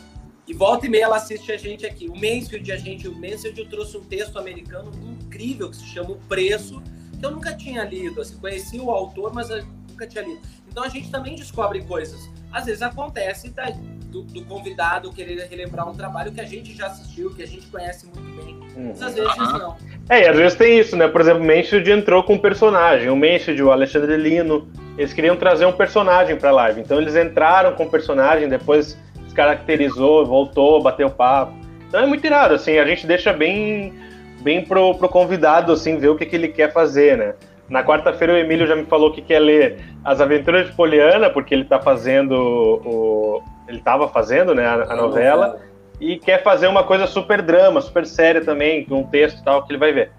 E 0.48 0.54
volta 0.54 0.86
e 0.86 0.90
meia 0.90 1.06
ela 1.06 1.18
assiste 1.18 1.52
a 1.52 1.58
gente 1.58 1.86
aqui. 1.86 2.08
O 2.08 2.14
Mansfield, 2.14 2.72
a 2.72 2.78
gente, 2.78 3.08
o 3.08 3.14
Mansfield 3.14 3.66
trouxe 3.66 3.98
um 3.98 4.04
texto 4.04 4.38
americano 4.38 4.92
incrível 5.04 5.70
que 5.70 5.78
se 5.78 5.86
chama 5.86 6.12
O 6.12 6.16
Preço, 6.28 6.82
que 7.18 7.26
eu 7.26 7.32
nunca 7.32 7.54
tinha 7.54 7.84
lido. 7.84 8.20
Assim, 8.20 8.38
conheci 8.38 8.80
o 8.80 8.90
autor, 8.90 9.34
mas 9.34 9.50
eu 9.50 9.64
nunca 9.90 10.08
tinha 10.08 10.24
lido. 10.24 10.42
Então 10.68 10.84
a 10.84 10.90
gente 10.90 11.10
também 11.10 11.36
descobre 11.36 11.82
coisas. 11.84 12.30
Às 12.52 12.66
vezes 12.66 12.82
acontece 12.82 13.50
da, 13.50 13.66
do, 14.12 14.24
do, 14.24 14.44
convidado 14.44 15.12
querer 15.12 15.48
relembrar 15.50 15.90
um 15.90 15.96
trabalho 15.96 16.32
que 16.32 16.42
a 16.42 16.46
gente 16.46 16.76
já 16.76 16.88
assistiu, 16.88 17.34
que 17.34 17.42
a 17.42 17.48
gente 17.48 17.66
conhece 17.68 18.06
muito 18.06 18.44
bem. 18.44 18.60
Mas 18.90 19.02
às 19.02 19.16
vezes 19.16 19.38
não. 19.38 19.78
É, 20.10 20.24
e 20.24 20.28
às 20.28 20.36
vezes 20.36 20.58
tem 20.58 20.78
isso, 20.78 20.98
né? 20.98 21.08
Por 21.08 21.22
exemplo, 21.22 21.42
o 21.42 21.46
Mansfield 21.48 21.90
entrou 21.90 22.22
com 22.22 22.34
um 22.34 22.38
personagem. 22.38 23.10
O 23.10 23.16
Mansfield, 23.16 23.64
o 23.64 23.72
Alexandre 23.72 24.18
Lino, 24.18 24.68
eles 24.98 25.14
queriam 25.14 25.38
trazer 25.38 25.66
um 25.66 25.72
personagem 25.72 26.36
pra 26.36 26.52
live. 26.52 26.82
Então 26.82 27.00
eles 27.00 27.16
entraram 27.16 27.74
com 27.74 27.86
o 27.86 27.90
personagem, 27.90 28.50
depois 28.50 28.98
se 29.28 29.34
caracterizou, 29.34 30.26
voltou, 30.26 30.84
bateu 30.84 31.10
papo. 31.10 31.54
Então 31.88 32.02
é 32.02 32.06
muito 32.06 32.26
irado, 32.26 32.54
assim, 32.54 32.78
a 32.78 32.86
gente 32.86 33.08
deixa 33.08 33.34
bem, 33.34 33.94
bem 34.42 34.64
pro, 34.64 34.96
pro 34.96 35.10
convidado, 35.10 35.72
assim, 35.72 35.98
ver 35.98 36.10
o 36.10 36.18
que, 36.18 36.26
que 36.26 36.36
ele 36.36 36.50
quer 36.50 36.72
fazer, 36.72 37.18
né? 37.18 37.34
Na 37.72 37.86
quarta-feira 37.86 38.34
o 38.34 38.38
Emílio 38.38 38.68
já 38.68 38.76
me 38.76 38.84
falou 38.84 39.14
que 39.14 39.22
quer 39.22 39.40
ler 39.40 39.80
As 40.04 40.20
Aventuras 40.20 40.68
de 40.68 40.76
Poliana, 40.76 41.30
porque 41.30 41.54
ele 41.56 41.64
tá 41.64 41.80
fazendo 41.80 42.34
o. 42.34 43.42
Ele 43.66 43.80
tava 43.80 44.10
fazendo, 44.10 44.54
né, 44.54 44.66
a, 44.66 44.92
a 44.92 44.96
novela, 44.98 45.58
e 45.98 46.18
quer 46.18 46.44
fazer 46.44 46.68
uma 46.68 46.84
coisa 46.84 47.08
super 47.08 47.42
drama, 47.42 47.80
super 47.80 48.06
séria 48.06 48.44
também, 48.44 48.84
com 48.84 49.00
um 49.00 49.08
texto 49.08 49.40
e 49.40 49.44
tal, 49.46 49.64
que 49.66 49.72
ele 49.72 49.80
vai 49.80 49.94
ver. 49.94 50.12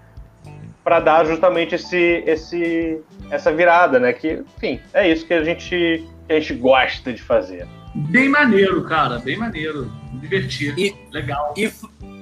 para 0.83 0.99
dar 0.99 1.25
justamente 1.27 1.75
esse, 1.75 2.23
esse, 2.25 2.99
essa 3.29 3.51
virada, 3.51 3.99
né? 3.99 4.11
Que, 4.13 4.43
enfim, 4.57 4.79
é 4.91 5.07
isso 5.07 5.23
que 5.27 5.35
a 5.35 5.43
gente, 5.43 6.03
que 6.27 6.33
a 6.33 6.39
gente 6.39 6.55
gosta 6.55 7.13
de 7.13 7.21
fazer. 7.21 7.67
Bem 7.93 8.29
maneiro, 8.29 8.83
cara, 8.85 9.19
bem 9.19 9.37
maneiro. 9.37 9.91
Divertir. 10.13 10.73
E, 10.75 10.95
Legal. 11.11 11.53
E, 11.55 11.71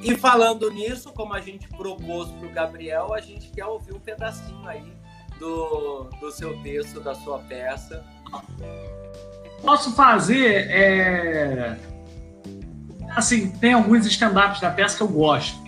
E 0.03 0.15
falando 0.17 0.69
nisso, 0.69 1.13
como 1.13 1.33
a 1.33 1.39
gente 1.39 1.69
propôs 1.69 2.29
para 2.31 2.47
o 2.47 2.51
Gabriel, 2.51 3.13
a 3.13 3.21
gente 3.21 3.49
quer 3.51 3.65
ouvir 3.65 3.93
um 3.93 3.99
pedacinho 3.99 4.67
aí 4.67 4.99
do, 5.41 6.07
do 6.21 6.31
seu 6.31 6.55
texto, 6.61 7.01
da 7.01 7.15
sua 7.15 7.39
peça. 7.39 8.05
Posso 9.61 9.93
fazer. 9.93 10.67
É... 10.69 11.77
Assim, 13.15 13.49
tem 13.49 13.73
alguns 13.73 14.05
stand-ups 14.05 14.61
da 14.61 14.69
peça 14.69 14.95
que 14.95 15.03
eu 15.03 15.07
gosto. 15.07 15.59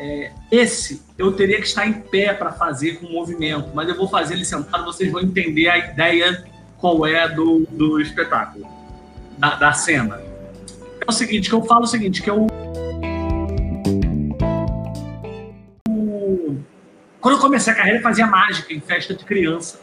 É, 0.00 0.32
esse 0.50 1.02
eu 1.18 1.30
teria 1.32 1.58
que 1.58 1.66
estar 1.66 1.86
em 1.86 1.92
pé 1.92 2.32
para 2.32 2.50
fazer 2.52 2.98
com 2.98 3.12
movimento, 3.12 3.68
mas 3.74 3.86
eu 3.86 3.94
vou 3.94 4.08
fazer 4.08 4.32
ele 4.32 4.46
sentado, 4.46 4.82
vocês 4.82 5.12
vão 5.12 5.20
entender 5.20 5.68
a 5.68 5.76
ideia 5.76 6.42
qual 6.78 7.06
é 7.06 7.28
do, 7.28 7.66
do 7.70 8.00
espetáculo, 8.00 8.66
da, 9.36 9.56
da 9.56 9.72
cena. 9.74 10.18
É 11.00 11.04
o 11.06 11.12
seguinte, 11.12 11.50
que 11.50 11.54
eu 11.54 11.62
falo 11.64 11.84
o 11.84 11.86
seguinte, 11.86 12.22
que 12.22 12.30
eu 12.30 12.46
Quando 17.20 17.34
eu 17.34 17.40
comecei 17.40 17.72
a 17.72 17.76
carreira, 17.76 17.98
eu 17.98 18.02
fazia 18.02 18.26
mágica 18.26 18.72
em 18.72 18.80
festa 18.80 19.14
de 19.14 19.24
criança. 19.24 19.80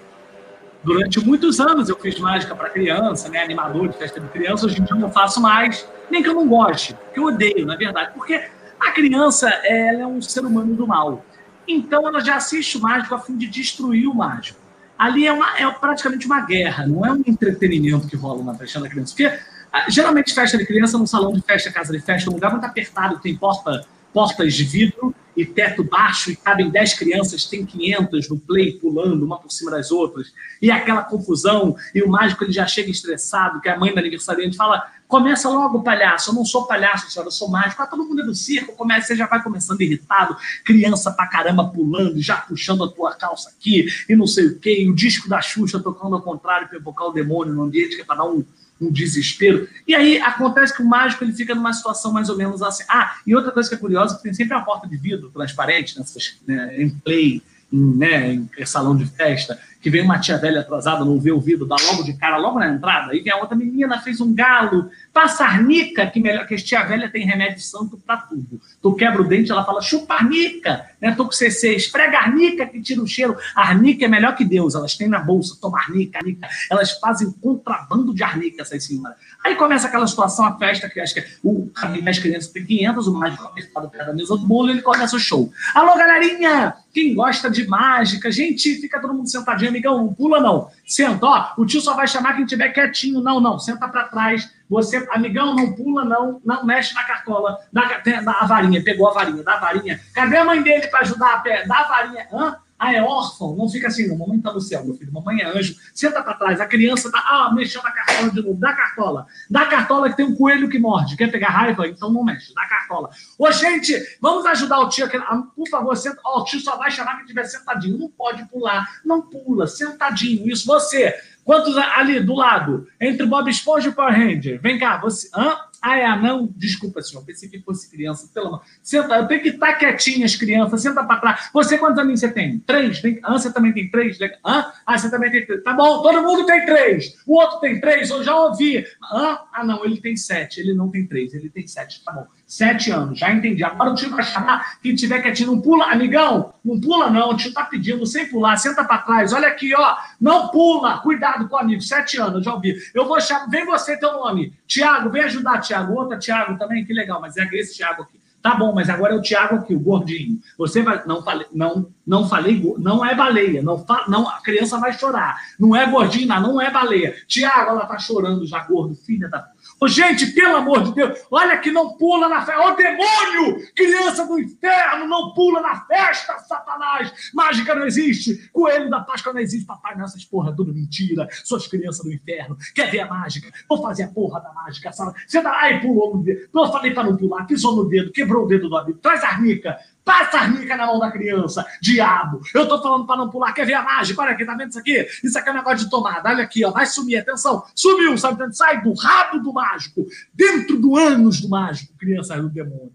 Durante 0.83 1.19
muitos 1.23 1.59
anos 1.59 1.89
eu 1.89 1.97
fiz 1.97 2.19
mágica 2.19 2.55
para 2.55 2.69
criança, 2.69 3.29
né? 3.29 3.43
animador 3.43 3.89
de 3.89 3.97
festa 3.97 4.19
de 4.19 4.27
criança. 4.29 4.65
Hoje 4.65 4.81
em 4.81 4.83
dia 4.83 4.95
eu 4.95 4.99
não 4.99 5.11
faço 5.11 5.41
mais, 5.41 5.87
nem 6.09 6.23
que 6.23 6.29
eu 6.29 6.33
não 6.33 6.47
goste, 6.47 6.97
que 7.13 7.19
eu 7.19 7.25
odeio, 7.25 7.65
na 7.65 7.75
verdade. 7.75 8.11
Porque 8.13 8.43
a 8.79 8.91
criança 8.91 9.49
ela 9.63 10.01
é 10.01 10.07
um 10.07 10.21
ser 10.21 10.45
humano 10.45 10.75
do 10.75 10.87
mal. 10.87 11.23
Então 11.67 12.07
ela 12.07 12.21
já 12.21 12.37
assiste 12.37 12.77
o 12.77 12.81
mágico 12.81 13.13
a 13.13 13.19
fim 13.19 13.37
de 13.37 13.47
destruir 13.47 14.07
o 14.07 14.15
mágico. 14.15 14.59
Ali 14.97 15.27
é, 15.27 15.33
uma, 15.33 15.57
é 15.59 15.69
praticamente 15.69 16.25
uma 16.25 16.41
guerra, 16.41 16.87
não 16.87 17.05
é 17.05 17.11
um 17.11 17.21
entretenimento 17.27 18.07
que 18.07 18.15
rola 18.15 18.43
na 18.43 18.55
festa 18.55 18.79
da 18.79 18.89
criança. 18.89 19.13
Porque 19.13 19.39
ah, 19.71 19.85
geralmente 19.89 20.33
festa 20.33 20.57
de 20.57 20.65
criança, 20.65 20.97
num 20.97 21.05
salão 21.05 21.33
de 21.33 21.41
festa, 21.41 21.71
casa 21.71 21.91
de 21.91 21.99
festa, 21.99 22.29
um 22.31 22.33
lugar 22.33 22.51
muito 22.51 22.65
apertado, 22.65 23.19
tem 23.19 23.35
porta, 23.35 23.85
portas 24.11 24.53
de 24.55 24.63
vidro, 24.63 25.13
e 25.37 25.45
teto 25.45 25.83
baixo, 25.83 26.31
e 26.31 26.35
cabem 26.35 26.71
10 26.71 26.95
crianças, 26.95 27.45
tem 27.45 27.63
500 27.63 28.27
no 28.29 28.39
play 28.39 28.73
pulando 28.73 29.23
uma 29.23 29.37
por 29.37 29.51
cima 29.51 29.69
das 29.69 29.91
outras, 29.91 30.33
e 30.59 30.71
aquela 30.71 31.03
confusão, 31.03 31.75
e 31.93 32.01
o 32.01 32.09
mágico 32.09 32.43
ele 32.43 32.51
já 32.51 32.65
chega 32.65 32.89
estressado, 32.89 33.61
que 33.61 33.69
a 33.69 33.77
mãe 33.77 33.93
da 33.93 34.01
aniversariante 34.01 34.57
fala: 34.57 34.91
começa 35.07 35.47
logo, 35.47 35.83
palhaço, 35.83 36.31
eu 36.31 36.33
não 36.33 36.43
sou 36.43 36.65
palhaço, 36.65 37.11
senhora, 37.11 37.27
eu 37.27 37.31
sou 37.31 37.49
mágico. 37.49 37.81
Ah, 37.83 37.87
todo 37.87 38.03
mundo 38.03 38.21
é 38.21 38.25
do 38.25 38.33
circo, 38.33 38.75
começa, 38.75 39.07
você 39.07 39.15
já 39.15 39.27
vai 39.27 39.43
começando 39.43 39.79
irritado, 39.79 40.35
criança 40.65 41.11
pra 41.11 41.27
caramba 41.27 41.65
pulando, 41.69 42.19
já 42.19 42.37
puxando 42.37 42.83
a 42.83 42.87
tua 42.87 43.13
calça 43.13 43.51
aqui, 43.51 43.85
e 44.09 44.15
não 44.15 44.25
sei 44.25 44.47
o 44.47 44.59
quê, 44.59 44.81
e 44.81 44.89
o 44.89 44.95
disco 44.95 45.29
da 45.29 45.39
Xuxa 45.39 45.79
tocando 45.79 46.15
ao 46.15 46.21
contrário 46.21 46.67
para 46.67 46.77
evocar 46.77 47.07
o 47.07 47.11
demônio 47.11 47.53
no 47.53 47.61
ambiente, 47.61 47.95
que 47.95 48.01
é 48.01 48.05
para 48.05 48.17
dar 48.17 48.25
um 48.25 48.43
um 48.79 48.91
desespero. 48.91 49.67
E 49.87 49.95
aí 49.95 50.19
acontece 50.19 50.75
que 50.75 50.81
o 50.81 50.85
mágico 50.85 51.23
ele 51.23 51.33
fica 51.33 51.55
numa 51.55 51.73
situação 51.73 52.11
mais 52.11 52.29
ou 52.29 52.37
menos 52.37 52.61
assim. 52.61 52.83
Ah, 52.87 53.15
e 53.25 53.35
outra 53.35 53.51
coisa 53.51 53.67
que 53.67 53.75
é 53.75 53.77
curiosa, 53.77 54.15
que 54.17 54.23
tem 54.23 54.33
sempre 54.33 54.55
a 54.55 54.61
porta 54.61 54.87
de 54.87 54.97
vidro 54.97 55.29
transparente 55.29 55.97
nessas, 55.97 56.37
né, 56.47 56.81
em 56.81 56.89
play, 56.89 57.41
em, 57.71 57.95
né, 57.95 58.33
em 58.57 58.65
salão 58.65 58.95
de 58.95 59.05
festa, 59.05 59.59
que 59.87 59.91
vem 59.91 60.01
uma 60.01 60.19
tia 60.19 60.37
velha 60.37 60.59
atrasada, 60.59 61.05
não 61.05 61.17
vê 61.17 61.31
o 61.31 61.39
vidro, 61.39 61.65
dá 61.65 61.77
logo 61.89 62.03
de 62.03 62.11
cara, 62.11 62.35
logo 62.35 62.59
na 62.59 62.67
entrada, 62.67 63.13
aí 63.13 63.21
vem 63.21 63.31
a 63.31 63.37
outra 63.37 63.55
menina, 63.55 64.01
fez 64.01 64.19
um 64.19 64.35
galo, 64.35 64.89
passa 65.13 65.45
arnica, 65.45 66.05
que 66.07 66.19
melhor 66.19 66.45
que 66.45 66.55
a 66.55 66.57
tia 66.57 66.83
velha 66.83 67.09
tem 67.09 67.25
remédio 67.25 67.61
santo 67.61 67.97
pra 67.97 68.17
tudo. 68.17 68.59
Tu 68.81 68.93
quebra 68.95 69.21
o 69.21 69.23
dente, 69.25 69.49
ela 69.49 69.63
fala, 69.63 69.81
chupa 69.81 70.15
arnica, 70.15 70.85
né? 70.99 71.15
Tô 71.15 71.23
com 71.23 71.31
CC, 71.31 71.73
esfrega 71.73 72.17
arnica 72.17 72.65
que 72.65 72.81
tira 72.81 73.01
o 73.01 73.07
cheiro. 73.07 73.37
Arnica 73.55 74.03
é 74.03 74.09
melhor 74.09 74.35
que 74.35 74.43
Deus, 74.43 74.75
elas 74.75 74.97
têm 74.97 75.07
na 75.07 75.19
bolsa, 75.19 75.57
toma 75.61 75.79
arnica, 75.79 76.19
arnica. 76.19 76.49
Elas 76.69 76.91
fazem 76.99 77.31
contrabando 77.31 78.13
de 78.13 78.23
arnica, 78.23 78.63
essas 78.63 78.83
senhoras. 78.83 79.15
Aí 79.43 79.55
começa 79.55 79.87
aquela 79.87 80.05
situação, 80.07 80.45
a 80.45 80.57
festa, 80.57 80.89
que 80.89 80.99
acho 80.99 81.13
que 81.13 81.19
é 81.21 81.27
o 81.43 81.71
as 82.05 82.19
crianças 82.19 82.51
tem 82.51 82.65
500, 82.65 83.07
o 83.07 83.13
mágico 83.13 83.45
apertado 83.45 83.89
perto 83.89 84.07
da 84.07 84.13
mesa 84.13 84.37
do 84.37 84.45
bolo, 84.45 84.69
ele 84.69 84.81
começa 84.81 85.15
o 85.15 85.19
show. 85.19 85.51
Alô, 85.73 85.95
galerinha! 85.95 86.75
Quem 86.93 87.13
gosta 87.13 87.49
de 87.49 87.67
mágica, 87.67 88.31
gente, 88.31 88.75
fica 88.75 88.99
todo 88.99 89.13
mundo 89.13 89.29
sentadinho, 89.29 89.69
amigão, 89.69 89.97
não 89.97 90.13
pula 90.13 90.39
não. 90.39 90.69
Senta, 90.85 91.25
ó, 91.25 91.53
o 91.57 91.65
tio 91.65 91.79
só 91.79 91.93
vai 91.93 92.07
chamar 92.07 92.33
quem 92.33 92.43
estiver 92.43 92.69
quietinho. 92.69 93.21
Não, 93.21 93.39
não, 93.39 93.59
senta 93.59 93.87
para 93.87 94.05
trás. 94.05 94.51
Você, 94.69 95.07
amigão, 95.11 95.55
não 95.55 95.73
pula 95.73 96.03
não, 96.03 96.41
não 96.43 96.65
mexe 96.65 96.93
na 96.93 97.03
cartola, 97.03 97.57
dá, 97.71 98.01
dá 98.23 98.31
a 98.41 98.45
varinha, 98.45 98.83
pegou 98.83 99.07
a 99.07 99.13
varinha, 99.13 99.43
dá 99.43 99.53
a 99.53 99.59
varinha. 99.59 99.99
Cadê 100.13 100.37
a 100.37 100.43
mãe 100.43 100.61
dele 100.61 100.87
para 100.87 101.01
ajudar 101.01 101.35
a 101.35 101.39
pé? 101.39 101.65
Dá 101.65 101.77
a 101.79 101.87
varinha. 101.87 102.27
Hã? 102.33 102.57
Ah, 102.79 102.93
é 102.93 103.01
órfão? 103.01 103.55
Não 103.55 103.67
fica 103.67 103.87
assim, 103.87 104.07
não. 104.07 104.17
Mamãe 104.17 104.37
está 104.37 104.53
no 104.53 104.61
céu, 104.61 104.85
meu 104.85 104.93
filho. 104.93 105.11
Mamãe 105.11 105.41
é 105.41 105.47
anjo. 105.47 105.75
Senta 105.93 106.21
para 106.21 106.35
trás. 106.35 106.61
A 106.61 106.65
criança 106.65 107.07
está. 107.07 107.19
Ah, 107.19 107.51
mexendo 107.53 107.83
na 107.83 107.91
cartola 107.91 108.31
de 108.31 108.41
novo. 108.41 108.59
Dá 108.59 108.73
cartola. 108.73 109.27
Dá 109.49 109.65
cartola 109.65 110.09
que 110.09 110.17
tem 110.17 110.25
um 110.25 110.35
coelho 110.35 110.69
que 110.69 110.77
morde. 110.77 111.17
Quer 111.17 111.31
pegar 111.31 111.49
raiva? 111.49 111.87
Então 111.87 112.11
não 112.11 112.23
mexe. 112.23 112.53
Dá 112.53 112.65
cartola. 112.65 113.09
Ô, 113.37 113.51
gente, 113.51 114.17
vamos 114.21 114.45
ajudar 114.45 114.79
o 114.79 114.89
tio 114.89 115.05
aqui. 115.05 115.17
Ah, 115.17 115.43
por 115.55 115.67
favor, 115.69 115.95
senta. 115.97 116.21
Ó, 116.23 116.37
oh, 116.37 116.41
o 116.41 116.45
tio 116.45 116.59
só 116.59 116.77
vai 116.77 116.91
chamar 116.91 117.15
quem 117.15 117.21
estiver 117.21 117.45
sentadinho. 117.45 117.97
Não 117.97 118.09
pode 118.09 118.45
pular. 118.45 118.87
Não 119.03 119.21
pula. 119.21 119.65
Sentadinho. 119.65 120.47
Isso. 120.47 120.67
Você. 120.67 121.15
Quantos 121.43 121.77
ali 121.77 122.19
do 122.19 122.35
lado? 122.35 122.87
Entre 122.99 123.25
Bob 123.25 123.49
Esponja 123.49 123.89
e 123.89 123.93
Power 123.93 124.13
Ranger. 124.13 124.61
Vem 124.61 124.77
cá. 124.77 124.97
Você. 124.97 125.29
Hã? 125.33 125.55
Ah, 125.81 125.97
é 125.97 126.21
não? 126.21 126.47
Desculpa, 126.55 127.01
senhor. 127.01 127.23
Pensei 127.23 127.49
que 127.49 127.59
fosse 127.61 127.89
criança. 127.89 128.29
Pelo 128.33 128.47
amor. 128.47 128.61
Senta, 128.81 129.15
eu 129.15 129.27
tenho 129.27 129.41
que 129.41 129.49
estar 129.49 129.73
quietinha 129.75 130.25
as 130.25 130.35
crianças. 130.35 130.81
Senta 130.81 131.03
para 131.03 131.19
trás. 131.19 131.49
Você, 131.53 131.77
quantos 131.77 131.99
anos 131.99 132.19
você 132.19 132.31
tem? 132.31 132.59
Três? 132.59 132.99
Vem... 132.99 133.19
Ah, 133.23 133.33
você 133.33 133.51
também 133.51 133.73
tem 133.73 133.89
três? 133.89 134.17
Hã? 134.45 134.71
Ah, 134.85 134.97
você 134.97 135.09
também 135.09 135.31
tem 135.31 135.45
três. 135.45 135.63
Tá 135.63 135.73
bom, 135.73 136.01
todo 136.01 136.21
mundo 136.21 136.45
tem 136.45 136.65
três. 136.65 137.15
O 137.25 137.35
outro 137.35 137.59
tem 137.59 137.79
três, 137.79 138.09
eu 138.09 138.23
já 138.23 138.35
ouvi. 138.35 138.85
Hã? 139.11 139.39
Ah, 139.53 139.63
não, 139.63 139.85
ele 139.85 139.99
tem 140.01 140.15
sete. 140.15 140.59
Ele 140.59 140.73
não 140.73 140.89
tem 140.89 141.05
três, 141.05 141.33
ele 141.33 141.49
tem 141.49 141.67
sete. 141.67 142.03
Tá 142.03 142.11
bom. 142.11 142.27
Sete 142.47 142.91
anos, 142.91 143.19
já 143.19 143.29
entendi. 143.29 143.61
Agora 143.61 143.91
o 143.91 143.93
tio 143.93 144.09
vai 144.09 144.23
chamar, 144.23 144.79
quem 144.81 144.95
tiver 144.95 145.21
quietinho, 145.21 145.51
não 145.51 145.59
pula, 145.59 145.91
amigão, 145.91 146.53
não 146.63 146.79
pula 146.79 147.09
não, 147.09 147.31
o 147.31 147.35
tio 147.35 147.53
tá 147.53 147.65
pedindo, 147.65 148.05
sem 148.05 148.25
pular, 148.29 148.55
senta 148.55 148.85
para 148.85 148.99
trás, 148.99 149.33
olha 149.33 149.49
aqui, 149.49 149.75
ó, 149.75 149.97
não 150.19 150.47
pula, 150.47 150.99
cuidado 150.99 151.49
com 151.49 151.57
o 151.57 151.59
amigo, 151.59 151.81
sete 151.81 152.17
anos, 152.17 152.45
já 152.45 152.53
ouvi. 152.53 152.73
Eu 152.93 153.05
vou 153.05 153.19
chamar, 153.19 153.49
vem 153.49 153.65
você, 153.65 153.97
teu 153.97 154.13
nome, 154.13 154.53
Tiago, 154.65 155.09
vem 155.09 155.23
ajudar, 155.23 155.59
Tiago, 155.59 155.93
outra 155.93 156.17
Tiago 156.17 156.57
também, 156.57 156.85
que 156.85 156.93
legal, 156.93 157.19
mas 157.19 157.35
é 157.35 157.45
esse 157.51 157.75
Tiago 157.75 158.03
aqui. 158.03 158.17
Tá 158.41 158.55
bom, 158.55 158.73
mas 158.73 158.89
agora 158.89 159.13
é 159.13 159.17
o 159.17 159.21
Tiago 159.21 159.55
aqui, 159.55 159.75
o 159.75 159.79
gordinho. 159.79 160.39
Você 160.57 160.81
vai. 160.81 161.05
Não 161.05 161.21
falei, 161.21 161.47
não, 161.51 161.91
não 162.05 162.29
falei, 162.29 162.63
não 162.77 163.03
é 163.03 163.13
baleia. 163.13 163.61
Não, 163.61 163.83
não, 164.07 164.29
a 164.29 164.39
criança 164.41 164.79
vai 164.79 164.93
chorar. 164.93 165.37
Não 165.59 165.75
é 165.75 165.85
gordinho, 165.85 166.27
não 166.27 166.61
é 166.61 166.71
baleia. 166.71 167.13
Tiago, 167.27 167.71
ela 167.71 167.85
tá 167.85 167.99
chorando 167.99 168.45
já, 168.45 168.63
gordo, 168.63 168.95
filha 168.95 169.27
da 169.27 169.45
Oh, 169.79 169.87
gente, 169.87 170.27
pelo 170.27 170.57
amor 170.57 170.83
de 170.83 170.93
Deus, 170.93 171.19
olha 171.29 171.57
que 171.59 171.71
não 171.71 171.97
pula 171.97 172.27
na 172.27 172.45
festa. 172.45 172.61
Ô, 172.61 172.69
oh, 172.69 172.75
demônio! 172.75 173.67
Criança 173.75 174.25
do 174.25 174.39
inferno, 174.39 175.07
não 175.07 175.33
pula 175.33 175.61
na 175.61 175.85
festa, 175.85 176.37
Satanás! 176.39 177.11
Mágica 177.33 177.75
não 177.75 177.85
existe, 177.85 178.49
coelho 178.51 178.89
da 178.89 179.01
Páscoa 179.01 179.33
não 179.33 179.39
existe, 179.39 179.65
papai, 179.65 179.95
não, 179.95 180.05
essas 180.05 180.25
porra 180.25 180.55
tudo 180.55 180.73
mentira. 180.73 181.27
Suas 181.43 181.67
crianças 181.67 182.03
do 182.03 182.11
inferno, 182.11 182.57
quer 182.73 182.89
ver 182.89 183.01
a 183.01 183.07
mágica? 183.07 183.51
Vou 183.69 183.81
fazer 183.81 184.03
a 184.03 184.07
porra 184.07 184.39
da 184.39 184.51
mágica, 184.51 184.91
sabe? 184.91 185.19
Você 185.27 185.41
dá, 185.41 185.51
ai, 185.51 185.79
pulou 185.79 186.15
no 186.15 186.23
dedo. 186.23 186.49
Eu 186.53 186.71
falei 186.71 186.91
para 186.91 187.03
não 187.03 187.17
pular, 187.17 187.45
pisou 187.45 187.75
no 187.75 187.87
dedo, 187.87 188.11
quebrou 188.11 188.45
o 188.45 188.47
dedo 188.47 188.69
do 188.69 188.77
amigo. 188.77 188.99
Traz 188.99 189.23
arnica, 189.23 189.77
Passa 190.07 190.37
a 190.37 190.41
arnica 190.43 190.77
na 190.77 190.85
mão 190.85 190.99
da 190.99 191.11
criança. 191.11 191.67
Diabo. 191.81 192.39
Eu 192.53 192.65
tô 192.65 192.81
falando 192.81 193.05
para 193.05 193.17
não 193.17 193.29
pular. 193.29 193.51
Quer 193.51 193.65
ver 193.65 193.73
a 193.73 193.81
mágica? 193.81 194.21
Olha 194.21 194.31
aqui, 194.31 194.45
tá 194.45 194.55
vendo 194.55 194.69
isso 194.69 194.79
aqui? 194.79 195.05
Isso 195.21 195.37
aqui 195.37 195.49
é 195.49 195.51
um 195.51 195.55
negócio 195.55 195.79
de 195.79 195.89
tomada. 195.89 196.29
Olha 196.29 196.45
aqui, 196.45 196.63
ó. 196.63 196.71
Vai 196.71 196.85
sumir. 196.85 197.17
Atenção. 197.17 197.65
Sumiu, 197.75 198.17
sabe? 198.17 198.55
Sai 198.55 198.81
do 198.81 198.93
rabo 198.93 199.39
do 199.39 199.51
mágico. 199.51 200.05
Dentro 200.33 200.79
do 200.79 200.95
ânus 200.95 201.41
do 201.41 201.49
mágico. 201.49 201.93
Criança 201.97 202.41
do 202.41 202.47
demônio. 202.47 202.93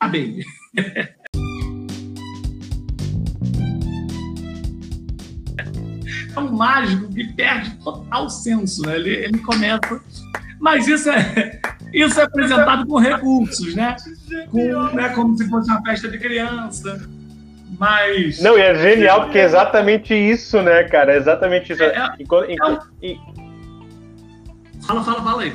Tá 0.00 0.08
bem. 0.08 0.44
é 6.34 6.40
um 6.40 6.50
mágico 6.50 7.08
que 7.08 7.32
perde 7.34 7.70
total 7.84 8.28
senso, 8.28 8.82
né? 8.82 8.96
Ele, 8.96 9.10
ele 9.10 9.38
começa. 9.38 10.02
Mas 10.58 10.88
isso 10.88 11.08
é, 11.08 11.60
isso 11.92 12.18
é 12.18 12.24
apresentado 12.24 12.84
com 12.84 12.98
recursos, 12.98 13.76
né? 13.76 13.94
Com, 14.50 14.82
né? 14.94 15.08
Como 15.10 15.36
se 15.36 15.48
fosse 15.48 15.70
uma 15.70 15.82
festa 15.82 16.08
de 16.08 16.18
criança. 16.18 17.00
Mas. 17.78 18.40
Não, 18.40 18.58
e 18.58 18.60
é 18.60 18.74
genial, 18.74 19.22
porque 19.22 19.38
é 19.38 19.44
exatamente 19.44 20.14
isso, 20.14 20.60
né, 20.62 20.84
cara? 20.84 21.14
É 21.14 21.16
exatamente 21.16 21.72
isso. 21.72 21.82
É, 21.82 21.96
é, 21.96 22.08
enquanto, 22.20 22.50
é 22.50 22.54
um... 22.66 22.78
Fala, 24.86 25.02
fala, 25.02 25.22
fala 25.22 25.42
aí. 25.42 25.52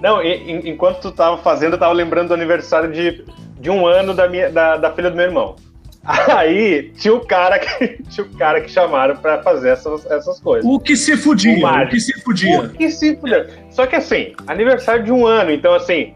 Não, 0.00 0.22
enquanto 0.22 1.00
tu 1.00 1.10
tava 1.10 1.38
fazendo, 1.38 1.72
eu 1.72 1.78
tava 1.78 1.92
lembrando 1.92 2.28
do 2.28 2.34
aniversário 2.34 2.92
de, 2.92 3.24
de 3.60 3.68
um 3.70 3.86
ano 3.86 4.14
da, 4.14 4.28
minha, 4.28 4.50
da, 4.50 4.76
da 4.76 4.92
filha 4.92 5.10
do 5.10 5.16
meu 5.16 5.26
irmão. 5.26 5.56
Aí 6.34 6.92
tinha 6.96 7.12
o 7.12 7.26
cara 7.26 7.58
que, 7.58 8.02
tinha 8.08 8.24
o 8.24 8.36
cara 8.36 8.60
que 8.60 8.70
chamaram 8.70 9.16
para 9.16 9.42
fazer 9.42 9.70
essas, 9.70 10.06
essas 10.06 10.40
coisas. 10.40 10.68
O 10.68 10.78
que 10.78 10.96
se 10.96 11.16
fudia, 11.16 11.66
o, 11.66 11.82
o, 11.82 11.88
que 11.88 12.00
se 12.00 12.20
fudia. 12.22 12.60
O 12.60 12.68
que 12.70 12.90
se 12.90 13.16
fudia. 13.16 13.48
Só 13.70 13.86
que 13.86 13.96
assim, 13.96 14.32
aniversário 14.46 15.04
de 15.04 15.12
um 15.12 15.26
ano, 15.26 15.50
então 15.50 15.74
assim, 15.74 16.14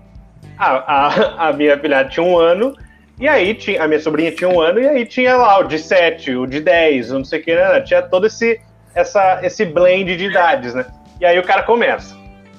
a, 0.63 0.85
a, 0.87 1.49
a 1.49 1.53
minha 1.53 1.79
filha 1.79 2.05
tinha 2.05 2.25
um 2.25 2.39
ano, 2.39 2.77
e 3.19 3.29
aí 3.29 3.55
tinha, 3.55 3.83
a 3.83 3.89
minha 3.89 4.01
sobrinha 4.01 4.31
tinha 4.33 4.49
um 4.49 4.61
ano, 4.61 4.81
e 4.81 4.89
aí 4.89 5.05
tinha 5.05 5.37
lá 5.37 5.59
o 5.59 5.65
de 5.65 5.79
sete, 5.79 6.35
o 6.35 6.47
de 6.47 6.61
dez, 6.61 7.11
o 7.11 7.19
não 7.19 7.25
sei 7.25 7.41
o 7.41 7.43
que, 7.43 7.55
né? 7.55 7.81
Tinha 7.81 8.03
todo 8.03 8.27
esse, 8.27 8.61
essa, 8.95 9.41
esse 9.43 9.65
blend 9.65 10.17
de 10.17 10.25
idades, 10.27 10.75
né? 10.75 10.87
E 11.21 11.27
aí 11.27 11.39
o 11.39 11.43
cara 11.43 11.63
começa. 11.63 12.17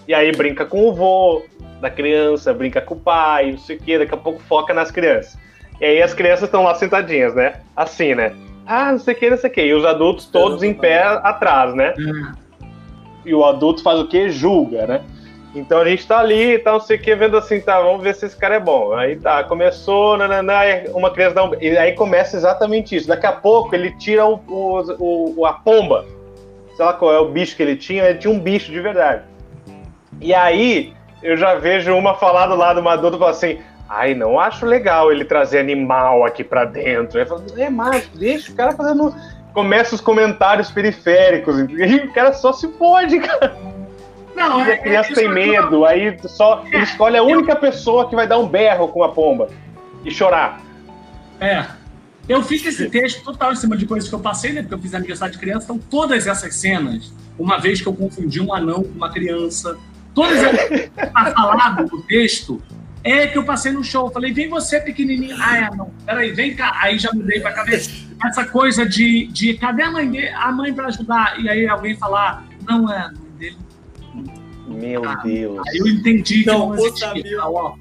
E 0.08 0.14
aí 0.14 0.32
brinca 0.32 0.66
com 0.66 0.88
o 0.88 0.94
vô, 0.94 1.44
da 1.80 1.90
criança, 1.90 2.54
brinca 2.54 2.82
com 2.82 2.96
o 2.96 3.00
pai, 3.00 3.52
não 3.52 3.58
sei 3.58 3.78
o 3.78 3.80
que, 3.80 3.98
daqui 3.98 4.14
a 4.14 4.18
pouco 4.18 4.42
foca 4.42 4.74
nas 4.74 4.92
crianças. 4.92 5.38
E 5.80 5.86
aí 5.86 6.02
as 6.02 6.14
crianças 6.14 6.44
estão 6.44 6.64
lá 6.64 6.76
sentadinhas, 6.76 7.36
né? 7.36 7.56
Assim, 7.76 8.16
né? 8.16 8.34
Ah, 8.66 8.92
não 8.92 9.00
sei 9.00 9.14
o 9.14 9.18
que, 9.18 9.30
não 9.30 9.38
sei 9.38 9.50
o 9.50 9.54
que. 9.54 9.62
E 9.62 9.74
os 9.74 9.86
adultos 9.86 10.26
todos 10.26 10.64
em 10.64 10.74
pé 10.74 11.04
atrás, 11.04 11.74
né? 11.74 11.94
Hum. 11.98 12.32
E 13.26 13.34
o 13.34 13.44
adulto 13.44 13.84
faz 13.84 14.00
o 14.00 14.08
quê? 14.08 14.30
Julga, 14.30 14.88
né? 14.88 15.02
Então 15.56 15.80
a 15.80 15.86
gente 15.86 16.08
tá 16.08 16.20
ali 16.20 16.56
e 16.56 16.60
tá, 16.60 16.72
não 16.72 16.80
sei 16.80 16.98
o 16.98 17.00
que, 17.00 17.16
vendo 17.16 17.38
assim, 17.38 17.60
tá, 17.60 17.80
vamos 17.80 18.02
ver 18.02 18.16
se 18.16 18.26
esse 18.26 18.36
cara 18.36 18.56
é 18.56 18.60
bom. 18.60 18.94
Aí 18.94 19.16
tá, 19.16 19.44
começou, 19.44 20.18
nananã, 20.18 20.62
uma 20.94 21.12
criança 21.12 21.36
dá 21.36 21.44
um. 21.44 21.54
E 21.62 21.78
aí 21.78 21.94
começa 21.94 22.36
exatamente 22.36 22.96
isso. 22.96 23.08
Daqui 23.08 23.28
a 23.28 23.32
pouco 23.32 23.76
ele 23.76 23.92
tira 23.92 24.26
o, 24.26 24.42
o, 24.48 25.34
o, 25.38 25.46
a 25.46 25.54
pomba. 25.54 26.06
Sei 26.76 26.84
lá 26.84 26.94
qual 26.94 27.14
é 27.14 27.20
o 27.20 27.30
bicho 27.30 27.56
que 27.56 27.62
ele 27.62 27.76
tinha, 27.76 28.04
ele 28.06 28.18
tinha 28.18 28.34
um 28.34 28.40
bicho 28.40 28.72
de 28.72 28.82
verdade. 28.82 29.22
E 30.20 30.34
aí 30.34 30.94
eu 31.22 31.38
já 31.38 31.54
vejo 31.54 31.96
uma 31.96 32.16
falar 32.16 32.48
do 32.48 32.56
lado, 32.56 32.80
uma 32.80 32.94
adulta 32.94 33.20
fala 33.20 33.32
assim: 33.32 33.60
ai, 33.88 34.16
não 34.16 34.40
acho 34.40 34.66
legal 34.66 35.12
ele 35.12 35.24
trazer 35.24 35.60
animal 35.60 36.26
aqui 36.26 36.44
pra 36.44 36.66
dentro. 36.66 37.20
Aí 37.20 37.26
falo, 37.26 37.44
é, 37.56 37.70
mas 37.70 38.08
deixa 38.08 38.52
o 38.52 38.56
cara 38.56 38.72
fazendo. 38.72 39.14
Começa 39.54 39.94
os 39.94 40.02
comentários 40.02 40.72
periféricos, 40.72 41.60
e 41.60 41.96
o 42.10 42.12
cara 42.12 42.34
só 42.34 42.52
se 42.52 42.68
pode, 42.70 43.20
cara. 43.20 43.56
Não, 44.36 44.60
e 44.66 44.72
a 44.72 44.74
é, 44.74 44.78
criança 44.78 45.12
é, 45.12 45.16
tem 45.16 45.32
medo, 45.32 45.72
não... 45.72 45.86
aí 45.86 46.18
só 46.26 46.64
é, 46.66 46.76
ele 46.76 46.84
escolhe 46.84 47.18
a 47.18 47.24
única 47.24 47.56
pessoa 47.56 48.10
que 48.10 48.16
vai 48.16 48.28
dar 48.28 48.40
um 48.40 48.48
berro 48.48 48.88
com 48.88 49.04
a 49.04 49.10
pomba 49.10 49.50
e 50.04 50.12
chorar. 50.12 50.62
É. 51.40 51.66
Eu 52.28 52.42
fiz 52.42 52.66
esse 52.66 52.90
texto 52.90 53.24
total 53.24 53.52
em 53.52 53.56
cima 53.56 53.76
de 53.76 53.86
coisas 53.86 54.08
que 54.08 54.16
eu 54.16 54.20
passei, 54.20 54.54
né? 54.54 54.62
Porque 54.62 54.76
eu 54.76 54.80
fiz 54.80 54.94
aniversário 54.94 55.34
de 55.34 55.40
criança, 55.40 55.66
então 55.66 55.78
todas 55.78 56.26
essas 56.26 56.56
cenas, 56.56 57.14
uma 57.38 57.60
vez 57.60 57.82
que 57.82 57.88
eu 57.88 57.94
confundi 57.94 58.40
um 58.40 58.54
anão 58.54 58.84
com 58.84 58.92
uma 58.92 59.12
criança, 59.12 59.78
todas 60.14 60.42
essas 60.42 60.68
que 60.70 60.88
tá 60.90 61.34
falado 61.36 61.86
no 61.92 62.02
texto, 62.04 62.62
é 63.04 63.28
que 63.28 63.38
eu 63.38 63.44
passei 63.44 63.74
no 63.74 63.84
show. 63.84 64.10
Falei, 64.10 64.32
vem 64.32 64.48
você 64.48 64.80
pequenininho. 64.80 65.36
Ah, 65.38 65.58
é, 65.58 65.76
não. 65.76 65.92
Peraí, 66.06 66.32
vem 66.32 66.56
cá. 66.56 66.72
Aí 66.82 66.98
já 66.98 67.12
mudei 67.12 67.42
pra 67.42 67.52
cabeça. 67.52 67.92
Essa 68.24 68.46
coisa 68.46 68.86
de, 68.86 69.28
de 69.28 69.56
cadê 69.56 69.84
a 69.84 69.92
mãe 69.92 70.10
dele? 70.10 70.30
A 70.30 70.50
mãe 70.54 70.74
pra 70.74 70.88
ajudar. 70.88 71.38
E 71.42 71.50
aí 71.50 71.68
alguém 71.68 71.98
falar, 71.98 72.46
não 72.66 72.90
é, 72.90 73.00
a 73.00 73.12
mãe 73.12 73.32
dele 73.38 73.58
meu 74.68 75.04
ah, 75.04 75.16
Deus. 75.16 75.62
Aí 75.68 75.78
eu 75.78 75.88
entendi 75.88 76.42
então, 76.42 76.72
que 76.72 76.78
não 76.78 76.90
o 76.90 76.98
Samir, 76.98 77.38
ó. 77.40 77.76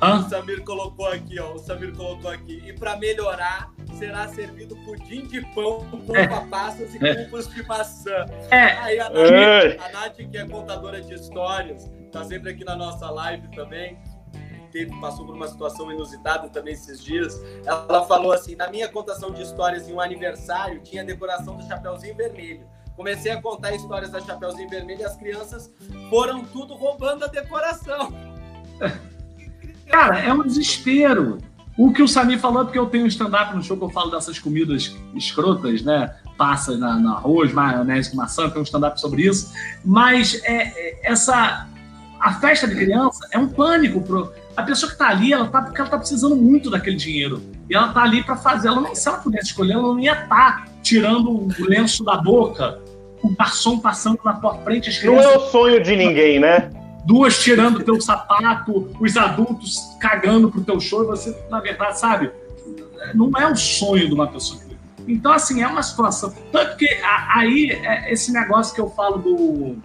O 0.00 0.28
Samir 0.28 0.62
colocou 0.62 1.06
aqui, 1.06 1.38
ó. 1.38 1.54
O 1.54 1.58
Samir 1.58 1.94
colocou 1.94 2.30
aqui. 2.30 2.62
E 2.66 2.72
para 2.72 2.96
melhorar, 2.96 3.72
será 3.98 4.28
servido 4.28 4.76
pudim 4.84 5.26
de 5.26 5.40
pão 5.54 5.86
com 5.90 6.16
é. 6.16 6.26
passas 6.46 6.94
e 6.94 7.06
é. 7.06 7.24
cubos 7.24 7.48
de 7.48 7.62
maçã. 7.66 8.26
É. 8.50 8.72
Aí 8.78 8.98
a 8.98 9.08
Nath, 9.10 9.80
a 9.80 9.92
Nath, 9.92 10.16
que 10.16 10.36
é 10.36 10.46
contadora 10.46 11.00
de 11.00 11.14
histórias, 11.14 11.90
tá 12.10 12.24
sempre 12.24 12.50
aqui 12.50 12.64
na 12.64 12.76
nossa 12.76 13.08
live 13.10 13.48
também. 13.54 13.98
Teve, 14.72 14.90
passou 15.00 15.24
por 15.24 15.36
uma 15.36 15.46
situação 15.46 15.92
inusitada 15.92 16.48
também 16.48 16.74
esses 16.74 17.02
dias. 17.02 17.40
Ela 17.64 18.04
falou 18.06 18.32
assim: 18.32 18.56
na 18.56 18.68
minha 18.68 18.88
contação 18.88 19.30
de 19.30 19.42
histórias 19.42 19.88
em 19.88 19.92
um 19.92 20.00
aniversário, 20.00 20.80
tinha 20.82 21.04
decoração 21.04 21.56
do 21.56 21.62
Chapeuzinho 21.64 22.16
Vermelho. 22.16 22.66
Comecei 22.96 23.32
a 23.32 23.42
contar 23.42 23.74
histórias 23.74 24.10
da 24.10 24.20
Chapeuzinho 24.20 24.68
Vermelho 24.68 25.00
e 25.00 25.04
as 25.04 25.16
crianças 25.16 25.72
foram 26.08 26.44
tudo 26.44 26.74
roubando 26.74 27.24
a 27.24 27.28
decoração. 27.28 28.12
Cara, 29.90 30.20
é 30.20 30.32
um 30.32 30.42
desespero. 30.42 31.38
O 31.76 31.92
que 31.92 32.02
o 32.02 32.08
Samir 32.08 32.38
falou 32.38 32.62
é 32.62 32.64
porque 32.64 32.78
eu 32.78 32.86
tenho 32.86 33.04
um 33.04 33.08
stand-up 33.08 33.54
no 33.54 33.62
show 33.62 33.76
que 33.76 33.82
eu 33.82 33.90
falo 33.90 34.10
dessas 34.10 34.38
comidas 34.38 34.94
escrotas, 35.14 35.82
né? 35.82 36.14
Passa 36.38 36.76
na, 36.76 36.96
na 36.98 37.12
arroz, 37.14 37.52
maionese 37.52 38.10
com 38.10 38.16
maçã, 38.16 38.48
tem 38.48 38.60
um 38.60 38.64
stand-up 38.64 39.00
sobre 39.00 39.22
isso. 39.22 39.52
Mas 39.84 40.40
é, 40.44 40.72
é, 40.76 41.10
essa. 41.10 41.68
A 42.20 42.34
festa 42.34 42.66
de 42.66 42.76
criança 42.76 43.26
é 43.32 43.38
um 43.38 43.48
pânico 43.48 44.00
pro. 44.00 44.32
A 44.56 44.62
pessoa 44.62 44.88
que 44.88 44.94
está 44.94 45.08
ali, 45.08 45.32
ela 45.32 45.48
tá 45.48 45.62
porque 45.62 45.80
ela 45.80 45.90
tá 45.90 45.98
precisando 45.98 46.36
muito 46.36 46.70
daquele 46.70 46.96
dinheiro. 46.96 47.42
E 47.68 47.74
ela 47.74 47.92
tá 47.92 48.02
ali 48.02 48.22
para 48.22 48.36
fazer. 48.36 48.68
Ela 48.68 48.80
não, 48.80 48.94
se 48.94 49.08
ela 49.08 49.18
pudesse 49.18 49.48
escolher, 49.48 49.72
ela 49.72 49.82
não 49.82 49.98
ia 49.98 50.12
estar 50.12 50.28
tá 50.28 50.64
tirando 50.80 51.28
o 51.30 51.48
lenço 51.68 52.04
da 52.04 52.16
boca 52.16 52.83
o 53.24 53.34
garçom 53.34 53.78
passando 53.78 54.20
na 54.22 54.34
tua 54.34 54.54
frente. 54.58 54.90
As 54.90 54.98
crianças... 54.98 55.24
Não 55.24 55.32
é 55.32 55.36
o 55.36 55.40
sonho 55.50 55.82
de 55.82 55.96
ninguém, 55.96 56.38
né? 56.38 56.70
Duas 57.06 57.38
tirando 57.38 57.82
teu 57.82 58.00
sapato, 58.00 58.90
os 59.00 59.16
adultos 59.16 59.78
cagando 59.98 60.50
pro 60.50 60.62
teu 60.62 60.78
show, 60.78 61.04
e 61.04 61.06
você, 61.06 61.36
na 61.50 61.60
verdade, 61.60 61.98
sabe? 61.98 62.30
Não 63.14 63.30
é 63.38 63.50
o 63.50 63.56
sonho 63.56 64.06
de 64.06 64.14
uma 64.14 64.26
pessoa. 64.26 64.60
Então, 65.06 65.32
assim, 65.32 65.62
é 65.62 65.66
uma 65.66 65.82
situação. 65.82 66.32
Tanto 66.52 66.76
que 66.76 66.88
aí, 67.34 67.70
é, 67.70 68.12
esse 68.12 68.32
negócio 68.32 68.74
que 68.74 68.80
eu 68.80 68.90
falo 68.90 69.18
do, 69.18 69.76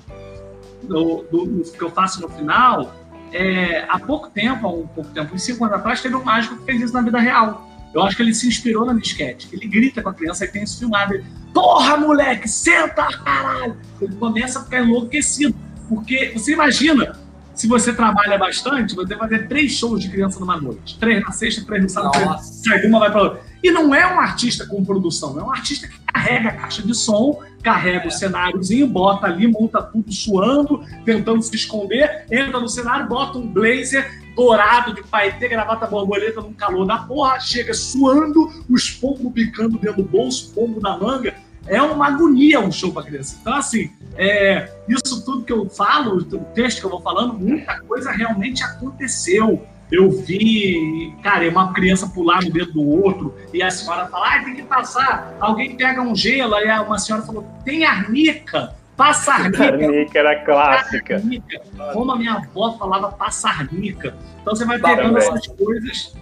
do, 0.83 1.25
do, 1.29 1.71
que 1.71 1.81
eu 1.81 1.89
faço 1.89 2.21
no 2.21 2.29
final, 2.29 2.93
é, 3.31 3.85
há 3.89 3.99
pouco 3.99 4.29
tempo, 4.29 4.67
há 4.67 4.71
um 4.71 4.87
pouco 4.87 5.09
tempo, 5.11 5.35
uns 5.35 5.43
cinco 5.43 5.63
anos 5.63 5.77
atrás, 5.77 6.01
teve 6.01 6.15
um 6.15 6.23
mágico 6.23 6.57
que 6.57 6.65
fez 6.65 6.81
isso 6.81 6.93
na 6.93 7.01
vida 7.01 7.19
real. 7.19 7.68
Eu 7.93 8.03
acho 8.03 8.15
que 8.15 8.21
ele 8.21 8.33
se 8.33 8.47
inspirou 8.47 8.85
na 8.85 8.93
disquete. 8.93 9.49
Ele 9.51 9.67
grita 9.67 10.01
com 10.01 10.09
a 10.09 10.13
criança 10.13 10.45
e 10.45 10.47
tem 10.47 10.63
isso 10.63 10.79
filmado. 10.79 11.13
Ele, 11.15 11.25
Porra, 11.53 11.97
moleque, 11.97 12.47
senta, 12.47 13.07
caralho! 13.07 13.75
Ele 13.99 14.15
começa 14.15 14.59
a 14.59 14.63
ficar 14.63 14.81
enlouquecido. 14.81 15.55
Porque 15.87 16.31
você 16.33 16.53
imagina, 16.53 17.19
se 17.55 17.67
você 17.67 17.91
trabalha 17.91 18.37
bastante, 18.37 18.95
você 18.95 19.15
vai 19.15 19.29
fazer 19.29 19.47
três 19.47 19.71
shows 19.71 20.01
de 20.01 20.09
criança 20.09 20.39
numa 20.39 20.61
noite. 20.61 20.97
Três 20.99 21.21
na 21.23 21.31
sexta, 21.31 21.65
três 21.65 21.83
no 21.83 21.89
sábado, 21.89 22.11
três, 22.11 22.41
sai 22.63 22.85
uma, 22.85 22.99
vai 22.99 23.11
pra 23.11 23.23
outra. 23.23 23.48
E 23.61 23.71
não 23.71 23.93
é 23.93 24.05
um 24.13 24.19
artista 24.19 24.65
com 24.65 24.83
produção, 24.83 25.37
é 25.39 25.43
um 25.43 25.51
artista 25.51 25.87
que 25.87 25.99
carrega 25.99 26.49
a 26.49 26.53
caixa 26.53 26.81
de 26.81 26.95
som, 26.95 27.41
carrega 27.61 28.05
é. 28.05 28.07
o 28.07 28.11
cenáriozinho, 28.11 28.87
bota 28.87 29.27
ali, 29.27 29.47
monta 29.47 29.81
tudo 29.81 30.11
suando, 30.11 30.83
tentando 31.03 31.41
se 31.41 31.55
esconder, 31.55 32.25
entra 32.31 32.59
no 32.59 32.69
cenário, 32.69 33.07
bota 33.07 33.37
um 33.37 33.47
blazer, 33.47 34.09
dourado 34.35 34.93
de 34.93 35.03
paetê, 35.03 35.49
gravata 35.49 35.85
borboleta 35.87 36.41
num 36.41 36.53
calor 36.53 36.85
da 36.85 36.99
porra, 36.99 37.39
chega 37.39 37.73
suando, 37.73 38.49
os 38.69 38.89
pombos 38.89 39.33
picando 39.33 39.77
dentro 39.77 40.01
do 40.01 40.09
bolso, 40.09 40.53
pombo 40.53 40.79
na 40.79 40.97
manga. 40.97 41.35
É 41.67 41.81
uma 41.81 42.07
agonia 42.07 42.59
um 42.59 42.71
show 42.71 42.91
para 42.91 43.03
criança. 43.03 43.37
Então, 43.41 43.53
assim, 43.53 43.91
é, 44.15 44.71
isso 44.87 45.23
tudo 45.23 45.43
que 45.43 45.51
eu 45.51 45.69
falo, 45.69 46.17
o 46.17 46.23
texto 46.53 46.79
que 46.79 46.85
eu 46.85 46.89
vou 46.89 47.01
falando, 47.01 47.33
muita 47.33 47.79
coisa 47.81 48.11
realmente 48.11 48.63
aconteceu. 48.63 49.61
Eu 49.91 50.11
vi, 50.11 51.15
cara, 51.23 51.49
uma 51.49 51.73
criança 51.73 52.07
pular 52.07 52.43
no 52.43 52.51
dedo 52.51 52.73
do 52.73 52.87
outro 52.87 53.35
e 53.53 53.61
a 53.61 53.71
senhora 53.71 54.07
fala, 54.07 54.35
ah, 54.35 54.43
tem 54.43 54.55
que 54.55 54.63
passar. 54.63 55.35
Alguém 55.39 55.75
pega 55.75 56.01
um 56.01 56.15
gelo, 56.15 56.53
aí 56.53 56.67
uma 56.79 56.99
senhora 56.99 57.25
falou, 57.25 57.43
tem 57.65 57.85
arnica. 57.85 58.75
Passarnica. 58.95 59.57
Passarnica 59.71 60.19
era 60.19 60.43
clássica. 60.43 61.15
Passarnica. 61.15 61.61
Como 61.93 62.11
a 62.11 62.17
minha 62.17 62.33
avó 62.33 62.77
falava 62.77 63.11
passarnica. 63.13 64.15
Então 64.41 64.55
você 64.55 64.65
vai 64.65 64.77
pegando 64.77 65.13
Também. 65.13 65.27
essas 65.27 65.47
coisas. 65.47 66.13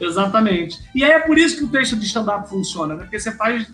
Exatamente. 0.00 0.78
E 0.94 1.02
aí 1.02 1.10
é 1.10 1.18
por 1.18 1.38
isso 1.38 1.56
que 1.56 1.64
o 1.64 1.68
texto 1.68 1.96
de 1.96 2.06
stand-up 2.06 2.48
funciona, 2.48 2.94
né? 2.94 3.02
Porque 3.02 3.18
você 3.18 3.32
faz 3.32 3.66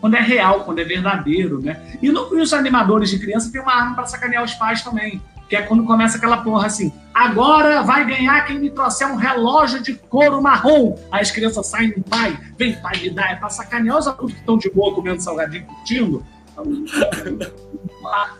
quando 0.00 0.14
é 0.14 0.20
real, 0.20 0.64
quando 0.64 0.80
é 0.80 0.84
verdadeiro, 0.84 1.60
né? 1.60 1.80
E, 2.02 2.10
no, 2.10 2.36
e 2.36 2.40
os 2.40 2.52
animadores 2.52 3.10
de 3.10 3.18
criança 3.18 3.50
têm 3.50 3.60
uma 3.60 3.72
arma 3.72 3.94
para 3.94 4.06
sacanear 4.06 4.44
os 4.44 4.54
pais 4.54 4.82
também. 4.82 5.22
Que 5.48 5.56
é 5.56 5.62
quando 5.62 5.84
começa 5.84 6.16
aquela 6.16 6.38
porra 6.38 6.66
assim, 6.66 6.92
agora 7.14 7.82
vai 7.82 8.04
ganhar 8.04 8.44
quem 8.46 8.58
me 8.58 8.70
trouxer 8.70 9.06
um 9.06 9.16
relógio 9.16 9.80
de 9.82 9.94
couro 9.94 10.42
marrom. 10.42 10.96
Aí 11.12 11.22
as 11.22 11.30
crianças 11.30 11.66
saem 11.66 11.92
do 11.92 12.02
pai, 12.02 12.36
vem 12.58 12.74
pai 12.80 12.98
me 13.00 13.10
dá, 13.10 13.30
é 13.30 13.36
pra 13.36 13.48
sacanear 13.48 13.98
os 13.98 14.08
adultos 14.08 14.34
que 14.34 14.40
estão 14.40 14.58
de 14.58 14.70
boa 14.70 14.94
comendo 14.94 15.20
salgadinho, 15.20 15.64
curtindo 15.66 16.24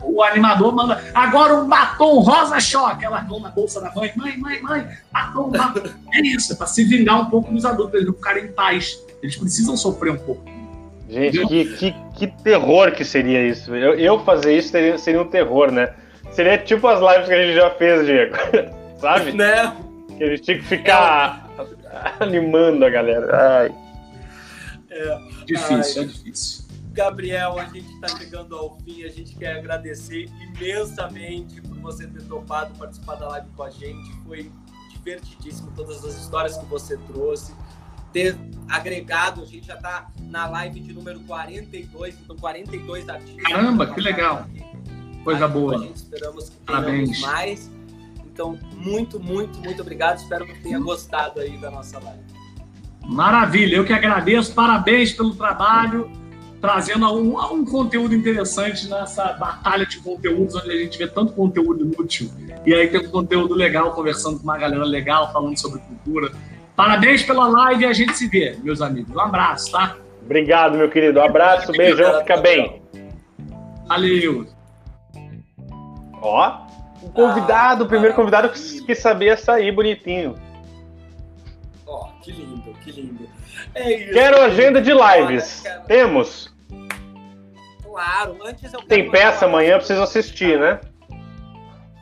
o 0.01 0.23
animador 0.23 0.75
manda 0.75 1.03
agora 1.15 1.55
um 1.55 1.69
batom 1.69 2.21
rosa 2.21 2.59
choque. 2.61 3.05
Ela 3.05 3.19
arrumou 3.19 3.41
na 3.41 3.51
bolsa 3.51 3.81
da 3.81 3.93
mãe, 3.95 4.13
mãe, 4.17 4.37
mãe, 4.39 4.63
mãe, 4.63 4.89
batom, 5.13 5.51
batom. 5.51 5.83
É 6.13 6.21
isso, 6.23 6.53
é 6.53 6.57
para 6.57 6.67
se 6.67 6.85
vingar 6.85 7.21
um 7.21 7.27
pouco 7.27 7.53
dos 7.53 7.65
adultos, 7.65 7.95
eles 7.95 8.07
não 8.07 8.15
ficarem 8.15 8.45
em 8.45 8.53
paz. 8.53 8.99
Eles 9.23 9.37
precisam 9.37 9.77
sofrer 9.77 10.13
um 10.13 10.19
pouco. 10.19 10.43
Gente, 11.09 11.47
que, 11.47 11.65
que, 11.77 11.95
que, 12.17 12.27
terror 12.43 12.91
que 12.93 13.05
seria 13.05 13.47
isso. 13.47 13.75
Eu, 13.75 13.95
eu 13.95 14.19
fazer 14.25 14.57
isso 14.57 14.71
seria, 14.71 14.99
seria 14.99 15.23
um 15.23 15.27
terror, 15.27 15.71
né? 15.71 15.95
Seria 16.37 16.59
tipo 16.59 16.87
as 16.87 17.01
lives 17.01 17.29
que 17.29 17.35
a 17.35 17.47
gente 17.47 17.55
já 17.55 17.71
fez, 17.71 18.05
Diego. 18.05 18.37
Sabe? 19.01 19.33
Né? 19.33 19.75
Que 20.19 20.25
a 20.25 20.27
gente 20.29 20.43
tinha 20.43 20.59
que 20.59 20.65
ficar 20.65 21.49
é. 21.59 22.23
animando 22.23 22.85
a 22.85 22.91
galera. 22.91 23.59
Ai. 23.59 23.75
É. 24.91 25.19
Difícil, 25.47 26.03
Ai. 26.03 26.09
é 26.09 26.13
difícil. 26.13 26.67
Gabriel, 26.93 27.59
a 27.59 27.65
gente 27.65 27.91
está 27.91 28.09
chegando 28.19 28.55
ao 28.55 28.77
fim. 28.81 29.05
A 29.05 29.09
gente 29.09 29.35
quer 29.35 29.57
agradecer 29.57 30.29
imensamente 30.43 31.63
por 31.63 31.79
você 31.79 32.07
ter 32.07 32.23
topado 32.25 32.79
participar 32.79 33.15
da 33.15 33.29
live 33.29 33.49
com 33.57 33.63
a 33.63 33.71
gente. 33.71 34.13
Foi 34.27 34.53
divertidíssimo 34.91 35.73
todas 35.75 36.05
as 36.05 36.21
histórias 36.21 36.59
que 36.59 36.67
você 36.67 36.99
trouxe. 36.99 37.55
Ter 38.13 38.37
agregado, 38.69 39.43
a 39.43 39.47
gente 39.47 39.67
já 39.67 39.75
está 39.75 40.09
na 40.21 40.47
live 40.49 40.81
de 40.81 40.93
número 40.93 41.19
42, 41.21 42.15
então 42.21 42.37
42 42.37 43.09
artistas. 43.09 43.43
Caramba, 43.43 43.87
que 43.87 44.01
legal. 44.03 44.47
Coisa 45.27 45.49
boa. 45.49 45.75
A 45.75 45.79
gente 45.79 45.97
esperamos 45.97 46.49
que 46.49 46.57
tenhamos 46.59 47.21
mais. 47.21 47.71
Então, 48.25 48.59
muito, 48.77 49.19
muito, 49.19 49.59
muito 49.59 49.83
obrigado. 49.83 50.19
Espero 50.19 50.47
que 50.47 50.55
tenha 50.61 50.79
gostado 50.79 51.41
aí 51.41 51.59
da 51.59 51.71
nossa 51.71 51.99
live. 51.99 52.23
Maravilha, 53.05 53.77
eu 53.77 53.85
que 53.85 53.93
agradeço. 53.93 54.55
Parabéns 54.55 55.13
pelo 55.13 55.35
trabalho 55.35 56.11
trazendo 56.61 57.07
um, 57.13 57.39
um 57.53 57.65
conteúdo 57.65 58.15
interessante 58.15 58.89
nessa 58.89 59.33
batalha 59.35 59.85
de 59.85 59.99
conteúdos, 59.99 60.55
onde 60.55 60.71
a 60.71 60.77
gente 60.77 60.97
vê 60.97 61.07
tanto 61.07 61.33
conteúdo 61.33 61.85
inútil. 61.85 62.31
E 62.65 62.75
aí 62.75 62.89
tem 62.89 63.01
um 63.01 63.11
conteúdo 63.11 63.55
legal, 63.55 63.93
conversando 63.93 64.39
com 64.39 64.45
uma 64.45 64.59
galera 64.59 64.85
legal, 64.85 65.33
falando 65.33 65.59
sobre 65.59 65.81
cultura. 65.81 66.33
Parabéns 66.75 67.23
pela 67.23 67.49
live 67.49 67.83
e 67.83 67.87
a 67.87 67.93
gente 67.93 68.17
se 68.17 68.29
vê, 68.29 68.57
meus 68.63 68.81
amigos. 68.81 69.15
Um 69.15 69.21
abraço, 69.21 69.73
tá? 69.73 69.97
Obrigado, 70.25 70.77
meu 70.77 70.91
querido. 70.91 71.21
Um 71.21 71.25
abraço, 71.25 71.73
beijão, 71.73 72.21
fica 72.21 72.37
bem. 72.37 72.83
Valeu. 73.87 74.56
Ó, 76.27 76.67
o 77.03 77.11
convidado, 77.11 77.85
ah, 77.85 77.87
o 77.87 77.89
primeiro 77.89 78.17
convidado 78.17 78.49
que 78.49 78.95
sabia 78.97 79.37
sair 79.37 79.71
bonitinho. 79.71 80.35
Ó, 81.87 82.09
que 82.21 82.33
lindo, 82.33 82.73
que 82.83 82.91
lindo. 82.91 83.29
É 83.73 84.07
Quero 84.13 84.41
agenda 84.41 84.83
de 84.83 84.91
lives. 84.93 85.63
Temos? 85.87 86.53
Claro, 87.83 88.39
antes 88.45 88.73
eu 88.73 88.83
Tem 88.83 89.09
peça 89.09 89.47
amanhã, 89.47 89.77
preciso 89.79 90.03
assistir, 90.03 90.59
né? 90.59 90.81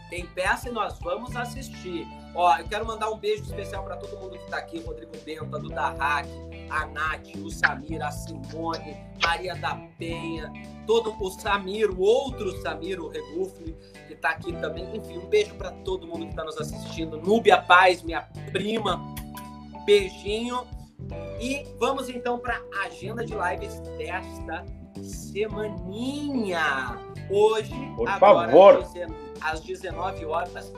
Tem 0.08 0.24
peça 0.26 0.70
e 0.70 0.72
nós 0.72 0.98
vamos 1.00 1.36
assistir. 1.36 2.06
Ó, 2.34 2.56
eu 2.56 2.66
quero 2.66 2.86
mandar 2.86 3.10
um 3.10 3.18
beijo 3.18 3.42
especial 3.42 3.84
para 3.84 3.96
todo 3.96 4.18
mundo 4.18 4.38
que 4.38 4.44
está 4.44 4.56
aqui, 4.56 4.80
Rodrigo 4.80 5.12
Bento, 5.24 5.54
a 5.54 5.58
Duda 5.58 5.94
Hack, 5.98 6.26
a 6.70 6.86
Nath, 6.86 7.34
o 7.36 7.50
Samir, 7.50 8.02
a 8.02 8.10
Simone, 8.10 8.96
Maria 9.22 9.54
da 9.56 9.76
Penha, 9.98 10.52
todo 10.86 11.14
o 11.20 11.30
Samir, 11.30 11.90
o 11.90 12.00
outro 12.00 12.60
Samir, 12.62 13.00
o 13.00 13.08
Regufli, 13.08 13.76
que 14.06 14.14
está 14.14 14.30
aqui 14.30 14.52
também. 14.54 14.84
Enfim, 14.96 15.18
um 15.18 15.26
beijo 15.26 15.54
para 15.54 15.70
todo 15.70 16.06
mundo 16.06 16.24
que 16.24 16.30
está 16.30 16.44
nos 16.44 16.58
assistindo. 16.58 17.16
Núbia 17.20 17.60
Paz, 17.60 18.02
minha 18.02 18.22
prima, 18.52 19.00
beijinho. 19.84 20.66
E 21.40 21.66
vamos 21.78 22.08
então 22.08 22.38
para 22.38 22.60
a 22.80 22.86
agenda 22.86 23.24
de 23.24 23.34
lives 23.34 23.80
desta 23.98 24.64
semaninha. 25.02 26.98
Hoje, 27.30 27.74
Por 27.96 28.08
agora, 28.08 28.48
favor. 28.48 28.86
às 29.40 29.60
19 29.60 30.24
horas, 30.24 30.72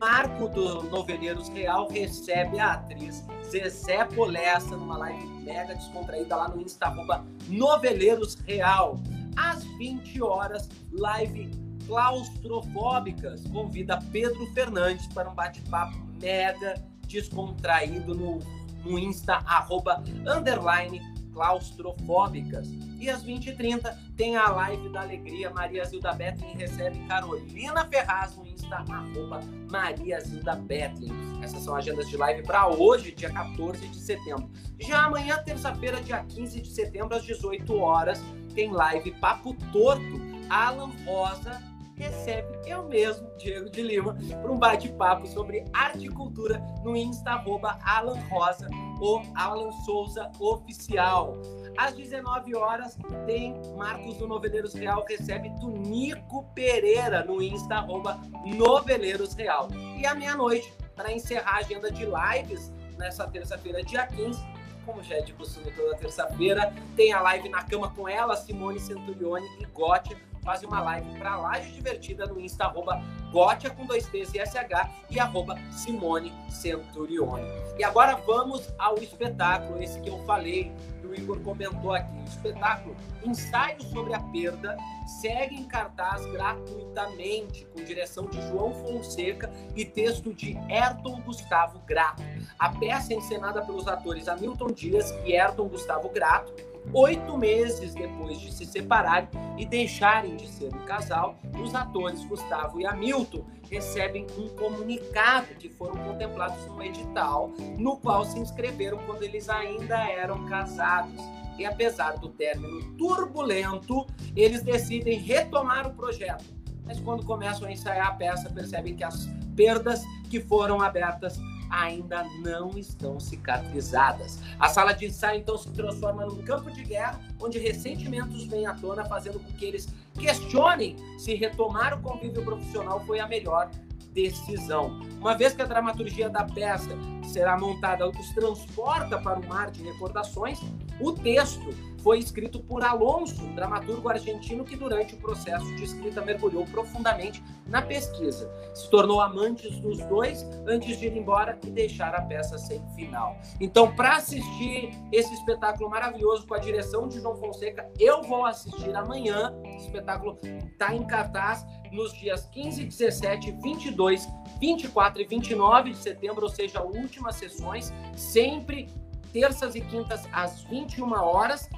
Marco 0.00 0.48
do 0.48 0.84
Noveleiros 0.84 1.48
Real 1.48 1.88
recebe 1.88 2.60
a 2.60 2.72
atriz 2.72 3.24
Zezé 3.44 4.04
Polessa 4.04 4.76
numa 4.76 4.96
live 4.98 5.26
mega 5.42 5.74
descontraída 5.74 6.36
lá 6.36 6.48
no 6.48 6.60
Insta, 6.60 6.86
arroba 6.86 7.26
Noveleiros 7.48 8.36
Real. 8.46 9.00
Às 9.36 9.64
20 9.64 10.22
horas, 10.22 10.68
live 10.92 11.50
claustrofóbicas. 11.86 13.42
Convida 13.48 13.98
Pedro 14.12 14.46
Fernandes 14.52 15.06
para 15.08 15.30
um 15.30 15.34
bate-papo 15.34 15.96
mega 16.20 16.74
descontraído 17.08 18.14
no, 18.14 18.38
no 18.84 18.98
Insta, 18.98 19.42
arroba, 19.46 20.02
underline 20.26 21.00
claustrofóbicas. 21.38 22.68
E 22.98 23.08
às 23.08 23.24
20h30 23.24 23.96
tem 24.16 24.36
a 24.36 24.50
live 24.50 24.88
da 24.88 25.02
alegria. 25.02 25.50
Maria 25.50 25.84
Zilda 25.84 26.12
Betlin 26.12 26.52
recebe 26.56 26.98
Carolina 27.06 27.84
Ferraz 27.86 28.36
no 28.36 28.44
Insta, 28.44 28.84
arroba 28.90 29.40
Maria 29.70 30.18
Zilda 30.18 30.56
Betlin. 30.56 31.12
Essas 31.40 31.62
são 31.62 31.76
agendas 31.76 32.08
de 32.08 32.16
live 32.16 32.42
para 32.42 32.66
hoje, 32.66 33.12
dia 33.12 33.30
14 33.30 33.86
de 33.86 34.00
setembro. 34.00 34.50
Já 34.80 35.04
amanhã, 35.04 35.40
terça-feira, 35.44 36.02
dia 36.02 36.24
15 36.24 36.60
de 36.60 36.70
setembro, 36.70 37.14
às 37.14 37.22
18 37.22 37.72
horas, 37.76 38.20
tem 38.52 38.72
live 38.72 39.12
Papo 39.12 39.54
Torto. 39.72 40.28
Alan 40.50 40.90
Rosa 41.04 41.62
recebe 41.98 42.58
eu 42.64 42.84
mesmo, 42.84 43.28
Diego 43.36 43.68
de 43.68 43.82
Lima, 43.82 44.16
para 44.40 44.52
um 44.52 44.58
bate-papo 44.58 45.26
sobre 45.26 45.64
arte 45.72 46.06
e 46.06 46.08
cultura 46.08 46.62
no 46.82 46.96
Insta 46.96 47.30
arroba 47.32 47.78
Alan 47.84 48.18
Rosa 48.30 48.68
ou 49.00 49.22
Alan 49.34 49.72
Souza 49.84 50.30
Oficial. 50.38 51.36
Às 51.76 51.94
19 51.94 52.54
horas 52.56 52.96
tem 53.26 53.54
Marcos 53.76 54.16
do 54.16 54.26
Noveleiros 54.26 54.74
Real 54.74 55.04
recebe 55.08 55.50
Tunico 55.60 56.44
Pereira 56.54 57.24
no 57.24 57.42
Insta 57.42 57.76
arroba 57.76 58.20
Noveleiros 58.46 59.34
Real. 59.34 59.68
E 59.96 60.06
à 60.06 60.14
meia-noite, 60.14 60.72
para 60.94 61.12
encerrar 61.12 61.56
a 61.56 61.58
agenda 61.58 61.90
de 61.90 62.04
lives 62.04 62.72
nessa 62.96 63.26
terça-feira, 63.26 63.82
dia 63.82 64.06
15, 64.06 64.40
como 64.84 65.02
já 65.02 65.16
é 65.16 65.20
de 65.20 65.32
costume 65.34 65.70
toda 65.72 65.96
terça-feira, 65.96 66.72
tem 66.96 67.12
a 67.12 67.20
live 67.20 67.48
na 67.48 67.62
cama 67.62 67.90
com 67.90 68.08
ela, 68.08 68.36
Simone 68.36 68.80
Centurione 68.80 69.46
e 69.60 69.66
Gotti 69.66 70.16
fazem 70.48 70.66
uma 70.66 70.80
live 70.80 71.10
para 71.18 71.36
Laje 71.36 71.70
Divertida 71.72 72.24
no 72.24 72.40
Insta, 72.40 72.64
arroba 72.64 73.02
Gotia 73.30 73.68
com 73.68 73.84
dois 73.84 74.06
T's 74.06 74.32
e 74.32 74.38
SH 74.38 74.88
e 75.10 75.20
arroba 75.20 75.54
Simone 75.70 76.32
Centurione. 76.48 77.44
E 77.78 77.84
agora 77.84 78.16
vamos 78.16 78.72
ao 78.78 78.96
espetáculo, 78.96 79.82
esse 79.82 80.00
que 80.00 80.08
eu 80.08 80.24
falei, 80.24 80.72
que 81.02 81.06
o 81.06 81.14
Igor 81.14 81.38
comentou 81.40 81.92
aqui. 81.92 82.16
O 82.16 82.24
espetáculo 82.24 82.96
Ensaio 83.22 83.82
sobre 83.82 84.14
a 84.14 84.20
Perda 84.20 84.74
segue 85.20 85.54
em 85.54 85.64
cartaz 85.64 86.24
gratuitamente, 86.24 87.66
com 87.66 87.84
direção 87.84 88.24
de 88.24 88.40
João 88.48 88.72
Fonseca 88.72 89.52
e 89.76 89.84
texto 89.84 90.32
de 90.32 90.56
Ayrton 90.70 91.20
Gustavo 91.26 91.78
Grato. 91.80 92.22
A 92.58 92.70
peça 92.70 93.12
é 93.12 93.16
encenada 93.16 93.60
pelos 93.60 93.86
atores 93.86 94.26
Hamilton 94.26 94.68
Dias 94.68 95.10
e 95.26 95.36
Ayrton 95.36 95.68
Gustavo 95.68 96.08
Grato 96.08 96.54
Oito 96.92 97.36
meses 97.36 97.94
depois 97.94 98.40
de 98.40 98.52
se 98.52 98.64
separarem 98.64 99.28
e 99.58 99.66
deixarem 99.66 100.36
de 100.36 100.48
ser 100.48 100.74
um 100.74 100.84
casal, 100.86 101.36
os 101.62 101.74
atores 101.74 102.24
Gustavo 102.24 102.80
e 102.80 102.86
Hamilton 102.86 103.44
recebem 103.70 104.26
um 104.38 104.48
comunicado 104.48 105.48
que 105.58 105.68
foram 105.68 105.96
contemplados 105.96 106.64
no 106.66 106.82
edital, 106.82 107.50
no 107.78 107.98
qual 107.98 108.24
se 108.24 108.38
inscreveram 108.38 108.98
quando 109.06 109.22
eles 109.22 109.48
ainda 109.50 109.98
eram 110.08 110.46
casados. 110.46 111.22
E 111.58 111.66
apesar 111.66 112.12
do 112.18 112.28
término 112.28 112.96
turbulento, 112.96 114.06
eles 114.34 114.62
decidem 114.62 115.18
retomar 115.18 115.86
o 115.86 115.94
projeto. 115.94 116.44
Mas 116.86 116.98
quando 117.00 117.26
começam 117.26 117.68
a 117.68 117.72
ensaiar 117.72 118.06
a 118.06 118.14
peça, 118.14 118.48
percebem 118.48 118.96
que 118.96 119.04
as 119.04 119.28
perdas 119.54 120.02
que 120.30 120.40
foram 120.40 120.80
abertas 120.80 121.38
ainda 121.70 122.24
não 122.40 122.76
estão 122.76 123.18
cicatrizadas. 123.18 124.40
A 124.58 124.68
sala 124.68 124.92
de 124.92 125.06
ensaio 125.06 125.40
então 125.40 125.56
se 125.56 125.70
transforma 125.70 126.26
num 126.26 126.42
campo 126.42 126.70
de 126.70 126.84
guerra 126.84 127.20
onde 127.40 127.58
ressentimentos 127.58 128.44
vêm 128.44 128.66
à 128.66 128.74
tona, 128.74 129.04
fazendo 129.04 129.38
com 129.38 129.52
que 129.52 129.64
eles 129.64 129.88
questionem 130.18 130.96
se 131.18 131.34
retomar 131.34 131.94
o 131.94 132.02
convívio 132.02 132.44
profissional 132.44 133.00
foi 133.06 133.20
a 133.20 133.26
melhor 133.26 133.70
decisão. 134.12 135.00
Uma 135.20 135.36
vez 135.36 135.54
que 135.54 135.62
a 135.62 135.66
dramaturgia 135.66 136.28
da 136.28 136.44
peça 136.44 136.90
será 137.22 137.58
montada, 137.58 138.08
os 138.08 138.30
transporta 138.30 139.18
para 139.18 139.38
um 139.38 139.46
mar 139.46 139.70
de 139.70 139.82
recordações, 139.82 140.58
o 141.00 141.12
texto 141.12 141.88
foi 142.02 142.18
escrito 142.18 142.60
por 142.60 142.84
Alonso, 142.84 143.44
um 143.44 143.54
dramaturgo 143.54 144.08
argentino 144.08 144.64
que 144.64 144.76
durante 144.76 145.14
o 145.14 145.18
processo 145.18 145.66
de 145.76 145.84
escrita 145.84 146.24
mergulhou 146.24 146.64
profundamente 146.66 147.42
na 147.66 147.82
pesquisa. 147.82 148.50
Se 148.74 148.88
tornou 148.88 149.20
amante 149.20 149.68
dos 149.80 149.98
dois 150.06 150.42
antes 150.66 150.98
de 150.98 151.06
ir 151.06 151.16
embora 151.16 151.58
e 151.66 151.70
deixar 151.70 152.14
a 152.14 152.22
peça 152.22 152.56
sem 152.56 152.80
final. 152.94 153.36
Então, 153.60 153.94
para 153.94 154.16
assistir 154.16 154.90
esse 155.12 155.32
espetáculo 155.34 155.90
maravilhoso 155.90 156.46
com 156.46 156.54
a 156.54 156.58
direção 156.58 157.08
de 157.08 157.20
João 157.20 157.36
Fonseca, 157.36 157.90
eu 157.98 158.22
vou 158.22 158.46
assistir 158.46 158.94
amanhã. 158.94 159.54
O 159.64 159.76
espetáculo 159.76 160.38
está 160.42 160.94
em 160.94 161.04
cartaz 161.04 161.66
nos 161.92 162.12
dias 162.12 162.46
15, 162.46 162.84
17, 162.84 163.52
22, 163.62 164.26
24 164.60 165.22
e 165.22 165.26
29 165.26 165.90
de 165.90 165.96
setembro, 165.96 166.44
ou 166.44 166.48
seja, 166.48 166.82
últimas 166.82 167.36
sessões, 167.36 167.92
sempre 168.16 168.88
terças 169.32 169.74
e 169.74 169.80
quintas 169.80 170.26
às 170.32 170.62
21 170.64 171.12
horas 171.12 171.68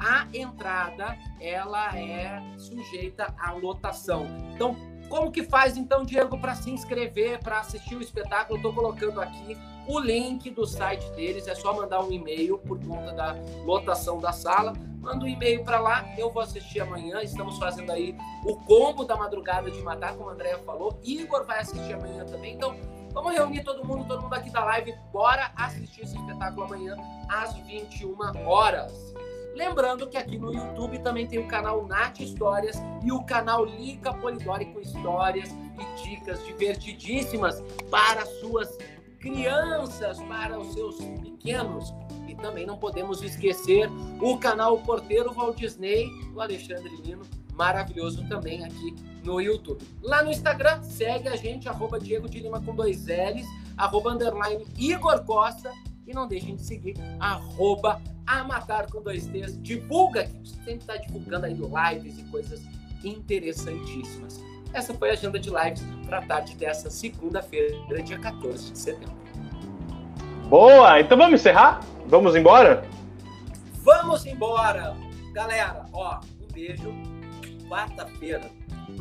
a 0.00 0.26
entrada 0.32 1.16
ela 1.38 1.96
é 1.96 2.40
sujeita 2.56 3.34
à 3.38 3.52
lotação. 3.52 4.26
Então, 4.54 4.74
como 5.10 5.30
que 5.30 5.42
faz 5.42 5.76
então, 5.76 6.04
Diego, 6.04 6.38
para 6.38 6.54
se 6.54 6.70
inscrever, 6.70 7.40
para 7.40 7.60
assistir 7.60 7.96
o 7.96 8.00
espetáculo? 8.00 8.56
Estou 8.56 8.72
colocando 8.72 9.20
aqui 9.20 9.58
o 9.86 9.98
link 9.98 10.48
do 10.50 10.64
site 10.64 11.10
deles. 11.12 11.46
É 11.48 11.54
só 11.54 11.74
mandar 11.74 12.00
um 12.00 12.10
e-mail 12.10 12.58
por 12.58 12.78
conta 12.82 13.12
da 13.12 13.36
lotação 13.64 14.18
da 14.18 14.32
sala. 14.32 14.72
Manda 15.00 15.24
um 15.24 15.28
e-mail 15.28 15.64
para 15.64 15.80
lá, 15.80 16.06
eu 16.16 16.30
vou 16.30 16.42
assistir 16.42 16.80
amanhã. 16.80 17.20
Estamos 17.22 17.58
fazendo 17.58 17.90
aí 17.90 18.16
o 18.44 18.54
combo 18.56 19.04
da 19.04 19.16
madrugada 19.16 19.70
de 19.70 19.82
matar, 19.82 20.14
como 20.14 20.30
a 20.30 20.32
Andrea 20.32 20.58
falou. 20.58 20.98
Igor 21.02 21.44
vai 21.44 21.58
assistir 21.58 21.92
amanhã 21.92 22.24
também. 22.24 22.54
Então, 22.54 22.76
vamos 23.12 23.32
reunir 23.32 23.62
todo 23.64 23.84
mundo, 23.84 24.06
todo 24.06 24.22
mundo 24.22 24.34
aqui 24.34 24.50
da 24.50 24.64
live. 24.64 24.94
Bora 25.12 25.52
assistir 25.56 26.02
esse 26.02 26.16
espetáculo 26.16 26.64
amanhã 26.64 26.96
às 27.28 27.54
21 27.54 28.16
horas. 28.46 29.14
Lembrando 29.54 30.08
que 30.08 30.16
aqui 30.16 30.38
no 30.38 30.54
YouTube 30.54 30.98
também 31.00 31.26
tem 31.26 31.38
o 31.38 31.48
canal 31.48 31.86
Nath 31.86 32.20
Histórias 32.20 32.76
e 33.02 33.10
o 33.10 33.22
canal 33.24 33.64
Lica 33.64 34.14
Polidori 34.14 34.66
com 34.66 34.80
histórias 34.80 35.50
e 35.50 36.02
dicas 36.02 36.44
divertidíssimas 36.46 37.62
para 37.90 38.24
suas 38.24 38.78
crianças, 39.18 40.18
para 40.22 40.58
os 40.58 40.72
seus 40.72 40.96
pequenos. 41.20 41.92
E 42.28 42.34
também 42.36 42.64
não 42.64 42.78
podemos 42.78 43.22
esquecer 43.22 43.90
o 44.20 44.38
canal 44.38 44.78
Porteiro 44.78 45.32
Walt 45.32 45.58
Disney, 45.58 46.08
do 46.32 46.40
Alexandre 46.40 46.96
Lino, 47.02 47.24
maravilhoso 47.60 48.26
também 48.26 48.64
aqui 48.64 48.96
no 49.22 49.38
YouTube. 49.38 49.84
Lá 50.02 50.22
no 50.22 50.30
Instagram, 50.30 50.82
segue 50.82 51.28
a 51.28 51.36
gente, 51.36 51.68
arroba 51.68 52.00
Diego 52.00 52.26
de 52.26 52.40
Lima 52.40 52.58
com 52.62 52.74
dois 52.74 53.04
L's, 53.06 53.46
arroba 53.76 54.12
underline 54.12 54.64
Igor 54.78 55.22
Costa 55.24 55.70
E 56.06 56.14
não 56.14 56.26
deixem 56.26 56.56
de 56.56 56.62
seguir 56.62 56.94
arroba 57.20 58.00
Amatar 58.26 58.90
com 58.90 59.02
dois 59.02 59.26
T's. 59.26 59.60
Divulga, 59.60 60.24
que 60.24 60.48
sempre 60.48 60.76
está 60.76 60.96
divulgando 60.96 61.44
aí 61.44 61.52
lives 61.52 62.18
e 62.18 62.22
coisas 62.30 62.62
interessantíssimas. 63.04 64.42
Essa 64.72 64.94
foi 64.94 65.10
a 65.10 65.12
agenda 65.12 65.38
de 65.38 65.50
lives 65.50 65.82
para 66.06 66.18
a 66.18 66.22
tarde 66.22 66.56
dessa 66.56 66.88
segunda-feira, 66.88 67.76
dia 68.02 68.18
14 68.18 68.72
de 68.72 68.78
setembro. 68.78 69.20
Boa! 70.48 70.98
Então 70.98 71.18
vamos 71.18 71.40
encerrar? 71.40 71.80
Vamos 72.06 72.34
embora? 72.34 72.88
Vamos 73.82 74.24
embora! 74.24 74.96
Galera, 75.34 75.84
ó, 75.92 76.20
um 76.40 76.52
beijo. 76.52 77.19
Quarta-feira. 77.70 78.50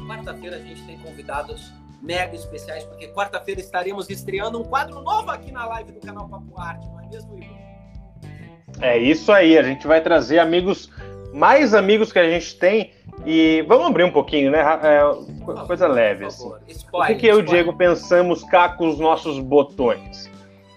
Quarta-feira 0.06 0.58
a 0.58 0.60
gente 0.60 0.84
tem 0.84 1.00
convidados 1.00 1.74
mega 2.04 2.36
especiais, 2.36 2.84
porque 2.84 3.08
quarta-feira 3.08 3.60
estaremos 3.60 4.08
estreando 4.12 4.62
um 4.62 4.64
quadro 4.64 5.02
novo 5.02 5.32
aqui 5.32 5.52
na 5.52 5.66
live 5.66 5.92
do 5.94 6.00
canal 6.00 6.30
Papo 6.30 6.62
Arte, 6.62 6.88
não 6.88 7.02
é 7.02 7.08
mesmo, 7.08 7.36
Igor? 7.36 7.58
É 8.80 8.96
isso 8.96 9.32
aí, 9.32 9.58
a 9.58 9.64
gente 9.64 9.88
vai 9.88 10.00
trazer 10.02 10.38
amigos, 10.38 10.90
mais 11.34 11.74
amigos 11.74 12.14
que 12.14 12.20
a 12.20 12.30
gente 12.30 12.56
tem. 12.58 12.92
E 13.26 13.66
vamos 13.68 13.88
abrir 13.88 14.04
um 14.04 14.12
pouquinho, 14.12 14.52
né? 14.52 14.60
É, 14.60 15.66
coisa 15.66 15.88
leve. 15.88 16.26
Assim. 16.26 16.48
o 16.94 17.06
que, 17.06 17.16
que 17.16 17.28
eu 17.28 17.40
e 17.40 17.42
o 17.42 17.46
Diego 17.46 17.74
pensamos 17.74 18.44
cá 18.44 18.70
com 18.70 18.88
os 18.88 19.00
nossos 19.00 19.40
botões? 19.40 20.30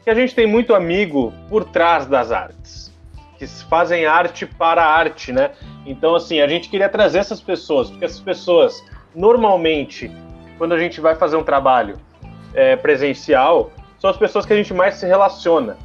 Que 0.02 0.10
a 0.10 0.14
gente 0.14 0.35
tem 0.35 0.47
muito 0.47 0.74
amigo 0.74 1.32
por 1.48 1.64
trás 1.64 2.06
das 2.06 2.32
artes, 2.32 2.91
que 3.43 3.64
fazem 3.64 4.06
arte 4.06 4.47
para 4.47 4.85
arte, 4.85 5.32
né? 5.32 5.51
Então, 5.85 6.14
assim, 6.14 6.40
a 6.40 6.47
gente 6.47 6.69
queria 6.69 6.89
trazer 6.89 7.19
essas 7.19 7.40
pessoas, 7.40 7.90
porque 7.90 8.05
essas 8.05 8.20
pessoas, 8.20 8.82
normalmente, 9.14 10.10
quando 10.59 10.73
a 10.74 10.78
gente 10.78 11.01
vai 11.01 11.16
fazer 11.16 11.36
um 11.36 11.43
trabalho 11.43 11.98
é, 12.55 12.77
presencial, 12.77 13.73
são 13.98 14.09
as 14.09 14.16
pessoas 14.16 14.47
que 14.47 14.52
a 14.52 14.56
gente 14.56 14.73
mais 14.73 14.94
se 14.94 15.06
relaciona. 15.06 15.77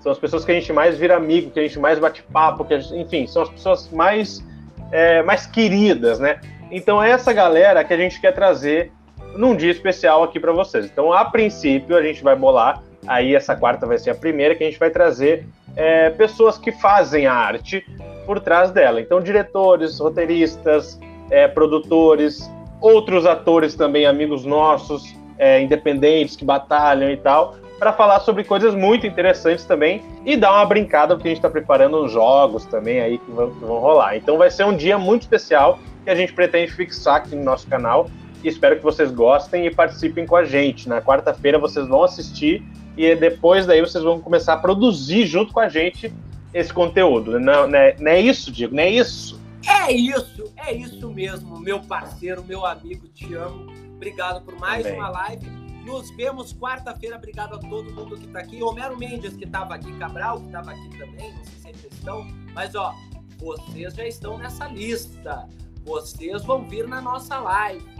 São 0.00 0.12
as 0.12 0.18
pessoas 0.18 0.44
que 0.44 0.52
a 0.52 0.54
gente 0.54 0.72
mais 0.72 0.98
vira 0.98 1.16
amigo, 1.16 1.50
que 1.50 1.58
a 1.58 1.62
gente 1.62 1.78
mais 1.78 1.98
bate 1.98 2.22
papo, 2.22 2.64
que 2.64 2.78
gente, 2.78 2.94
enfim, 2.96 3.26
são 3.26 3.42
as 3.42 3.48
pessoas 3.48 3.90
mais, 3.90 4.44
é, 4.92 5.22
mais 5.22 5.46
queridas, 5.46 6.20
né? 6.20 6.40
Então 6.70 7.02
é 7.02 7.10
essa 7.10 7.32
galera 7.32 7.82
que 7.82 7.94
a 7.94 7.96
gente 7.96 8.20
quer 8.20 8.32
trazer 8.32 8.92
num 9.36 9.56
dia 9.56 9.70
especial 9.70 10.22
aqui 10.22 10.38
para 10.38 10.52
vocês. 10.52 10.84
Então, 10.84 11.12
a 11.12 11.24
princípio, 11.24 11.96
a 11.96 12.02
gente 12.02 12.22
vai 12.22 12.36
bolar, 12.36 12.82
aí 13.06 13.34
essa 13.34 13.56
quarta 13.56 13.86
vai 13.86 13.98
ser 13.98 14.10
a 14.10 14.14
primeira, 14.14 14.54
que 14.54 14.62
a 14.62 14.66
gente 14.66 14.78
vai 14.78 14.90
trazer 14.90 15.46
é, 15.76 16.10
pessoas 16.10 16.58
que 16.58 16.72
fazem 16.72 17.26
a 17.26 17.34
arte 17.34 17.86
por 18.24 18.40
trás 18.40 18.70
dela. 18.70 19.00
Então, 19.00 19.20
diretores, 19.20 20.00
roteiristas, 20.00 20.98
é, 21.30 21.46
produtores, 21.46 22.50
outros 22.80 23.26
atores 23.26 23.74
também, 23.74 24.06
amigos 24.06 24.44
nossos, 24.44 25.14
é, 25.38 25.60
independentes, 25.60 26.34
que 26.34 26.44
batalham 26.44 27.10
e 27.10 27.16
tal, 27.16 27.56
para 27.78 27.92
falar 27.92 28.20
sobre 28.20 28.42
coisas 28.42 28.74
muito 28.74 29.06
interessantes 29.06 29.64
também 29.64 30.02
e 30.24 30.36
dar 30.36 30.52
uma 30.52 30.64
brincada, 30.64 31.14
porque 31.14 31.28
a 31.28 31.30
gente 31.30 31.38
está 31.38 31.50
preparando 31.50 32.02
uns 32.02 32.10
jogos 32.10 32.64
também 32.64 33.00
aí 33.00 33.18
que 33.18 33.30
vão, 33.30 33.50
que 33.50 33.60
vão, 33.60 33.78
rolar. 33.78 34.16
Então 34.16 34.38
vai 34.38 34.50
ser 34.50 34.64
um 34.64 34.74
dia 34.74 34.98
muito 34.98 35.22
especial 35.22 35.78
que 36.02 36.10
a 36.10 36.14
gente 36.14 36.32
pretende 36.32 36.72
fixar 36.72 37.16
aqui 37.16 37.36
no 37.36 37.44
nosso 37.44 37.68
canal 37.68 38.08
espero 38.44 38.76
que 38.76 38.82
vocês 38.82 39.10
gostem 39.10 39.66
e 39.66 39.74
participem 39.74 40.26
com 40.26 40.36
a 40.36 40.44
gente. 40.44 40.88
Na 40.88 41.00
quarta-feira 41.00 41.58
vocês 41.58 41.86
vão 41.86 42.02
assistir 42.02 42.62
e 42.96 43.14
depois 43.14 43.66
daí 43.66 43.80
vocês 43.80 44.02
vão 44.02 44.20
começar 44.20 44.54
a 44.54 44.58
produzir 44.58 45.26
junto 45.26 45.52
com 45.52 45.60
a 45.60 45.68
gente 45.68 46.12
esse 46.52 46.72
conteúdo. 46.72 47.38
Não, 47.38 47.66
não, 47.66 47.78
é, 47.78 47.96
não 47.98 48.10
é 48.10 48.20
isso, 48.20 48.50
Diego? 48.50 48.74
Não 48.74 48.82
é 48.82 48.90
isso? 48.90 49.40
É 49.66 49.92
isso, 49.92 50.52
é 50.56 50.72
isso 50.72 51.10
mesmo, 51.10 51.58
meu 51.58 51.80
parceiro, 51.80 52.44
meu 52.44 52.64
amigo, 52.64 53.08
te 53.08 53.34
amo. 53.34 53.72
Obrigado 53.96 54.44
por 54.44 54.58
mais 54.58 54.84
Também. 54.84 54.98
uma 54.98 55.08
live 55.08 55.66
nos 55.86 56.10
vemos 56.10 56.52
quarta-feira. 56.52 57.16
Obrigado 57.16 57.54
a 57.54 57.58
todo 57.58 57.94
mundo 57.94 58.16
que 58.16 58.26
está 58.26 58.40
aqui. 58.40 58.62
Homero 58.62 58.98
Mendes, 58.98 59.36
que 59.36 59.44
estava 59.44 59.74
aqui, 59.74 59.96
Cabral, 59.98 60.40
que 60.40 60.46
estava 60.46 60.72
aqui 60.72 60.98
também. 60.98 61.32
Não 61.32 61.44
sei 61.44 61.72
se 61.74 61.86
eles 61.86 61.92
estão. 61.92 62.26
Mas, 62.52 62.74
ó, 62.74 62.92
vocês 63.38 63.94
já 63.94 64.06
estão 64.06 64.36
nessa 64.36 64.66
lista. 64.66 65.48
Vocês 65.84 66.44
vão 66.44 66.68
vir 66.68 66.88
na 66.88 67.00
nossa 67.00 67.38
live. 67.38 67.95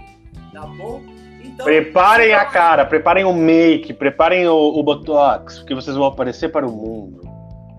Tá 0.52 0.62
bom? 0.62 1.02
Então, 1.42 1.64
preparem 1.64 2.32
a 2.32 2.44
cara, 2.44 2.84
preparem 2.84 3.24
o 3.24 3.32
make, 3.32 3.92
preparem 3.92 4.48
o, 4.48 4.54
o 4.56 4.82
Botox, 4.82 5.58
porque 5.58 5.74
vocês 5.74 5.96
vão 5.96 6.06
aparecer 6.06 6.50
para 6.50 6.66
o 6.66 6.72
mundo. 6.72 7.26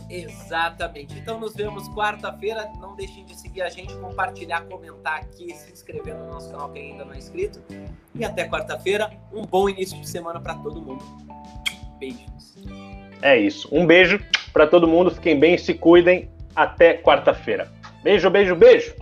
Exatamente. 0.09 1.17
Então 1.17 1.39
nos 1.39 1.53
vemos 1.53 1.87
quarta-feira. 1.89 2.69
Não 2.79 2.95
deixem 2.95 3.25
de 3.25 3.35
seguir 3.35 3.61
a 3.61 3.69
gente, 3.69 3.93
compartilhar, 3.95 4.61
comentar 4.61 5.19
aqui, 5.19 5.53
se 5.53 5.71
inscrever 5.71 6.15
no 6.15 6.27
nosso 6.27 6.49
canal 6.49 6.69
quem 6.69 6.91
ainda 6.91 7.05
não 7.05 7.13
é 7.13 7.17
inscrito. 7.17 7.61
E 8.15 8.23
até 8.23 8.47
quarta-feira. 8.47 9.11
Um 9.33 9.45
bom 9.45 9.67
início 9.67 9.99
de 9.99 10.07
semana 10.07 10.39
para 10.39 10.55
todo 10.55 10.81
mundo. 10.81 11.03
Beijos. 11.99 12.55
É 13.21 13.37
isso. 13.37 13.67
Um 13.71 13.85
beijo 13.85 14.19
para 14.53 14.65
todo 14.65 14.87
mundo. 14.87 15.11
Fiquem 15.11 15.37
bem, 15.37 15.57
se 15.57 15.73
cuidem. 15.73 16.29
Até 16.55 16.95
quarta-feira. 16.95 17.71
Beijo, 18.03 18.29
beijo, 18.29 18.55
beijo. 18.55 18.95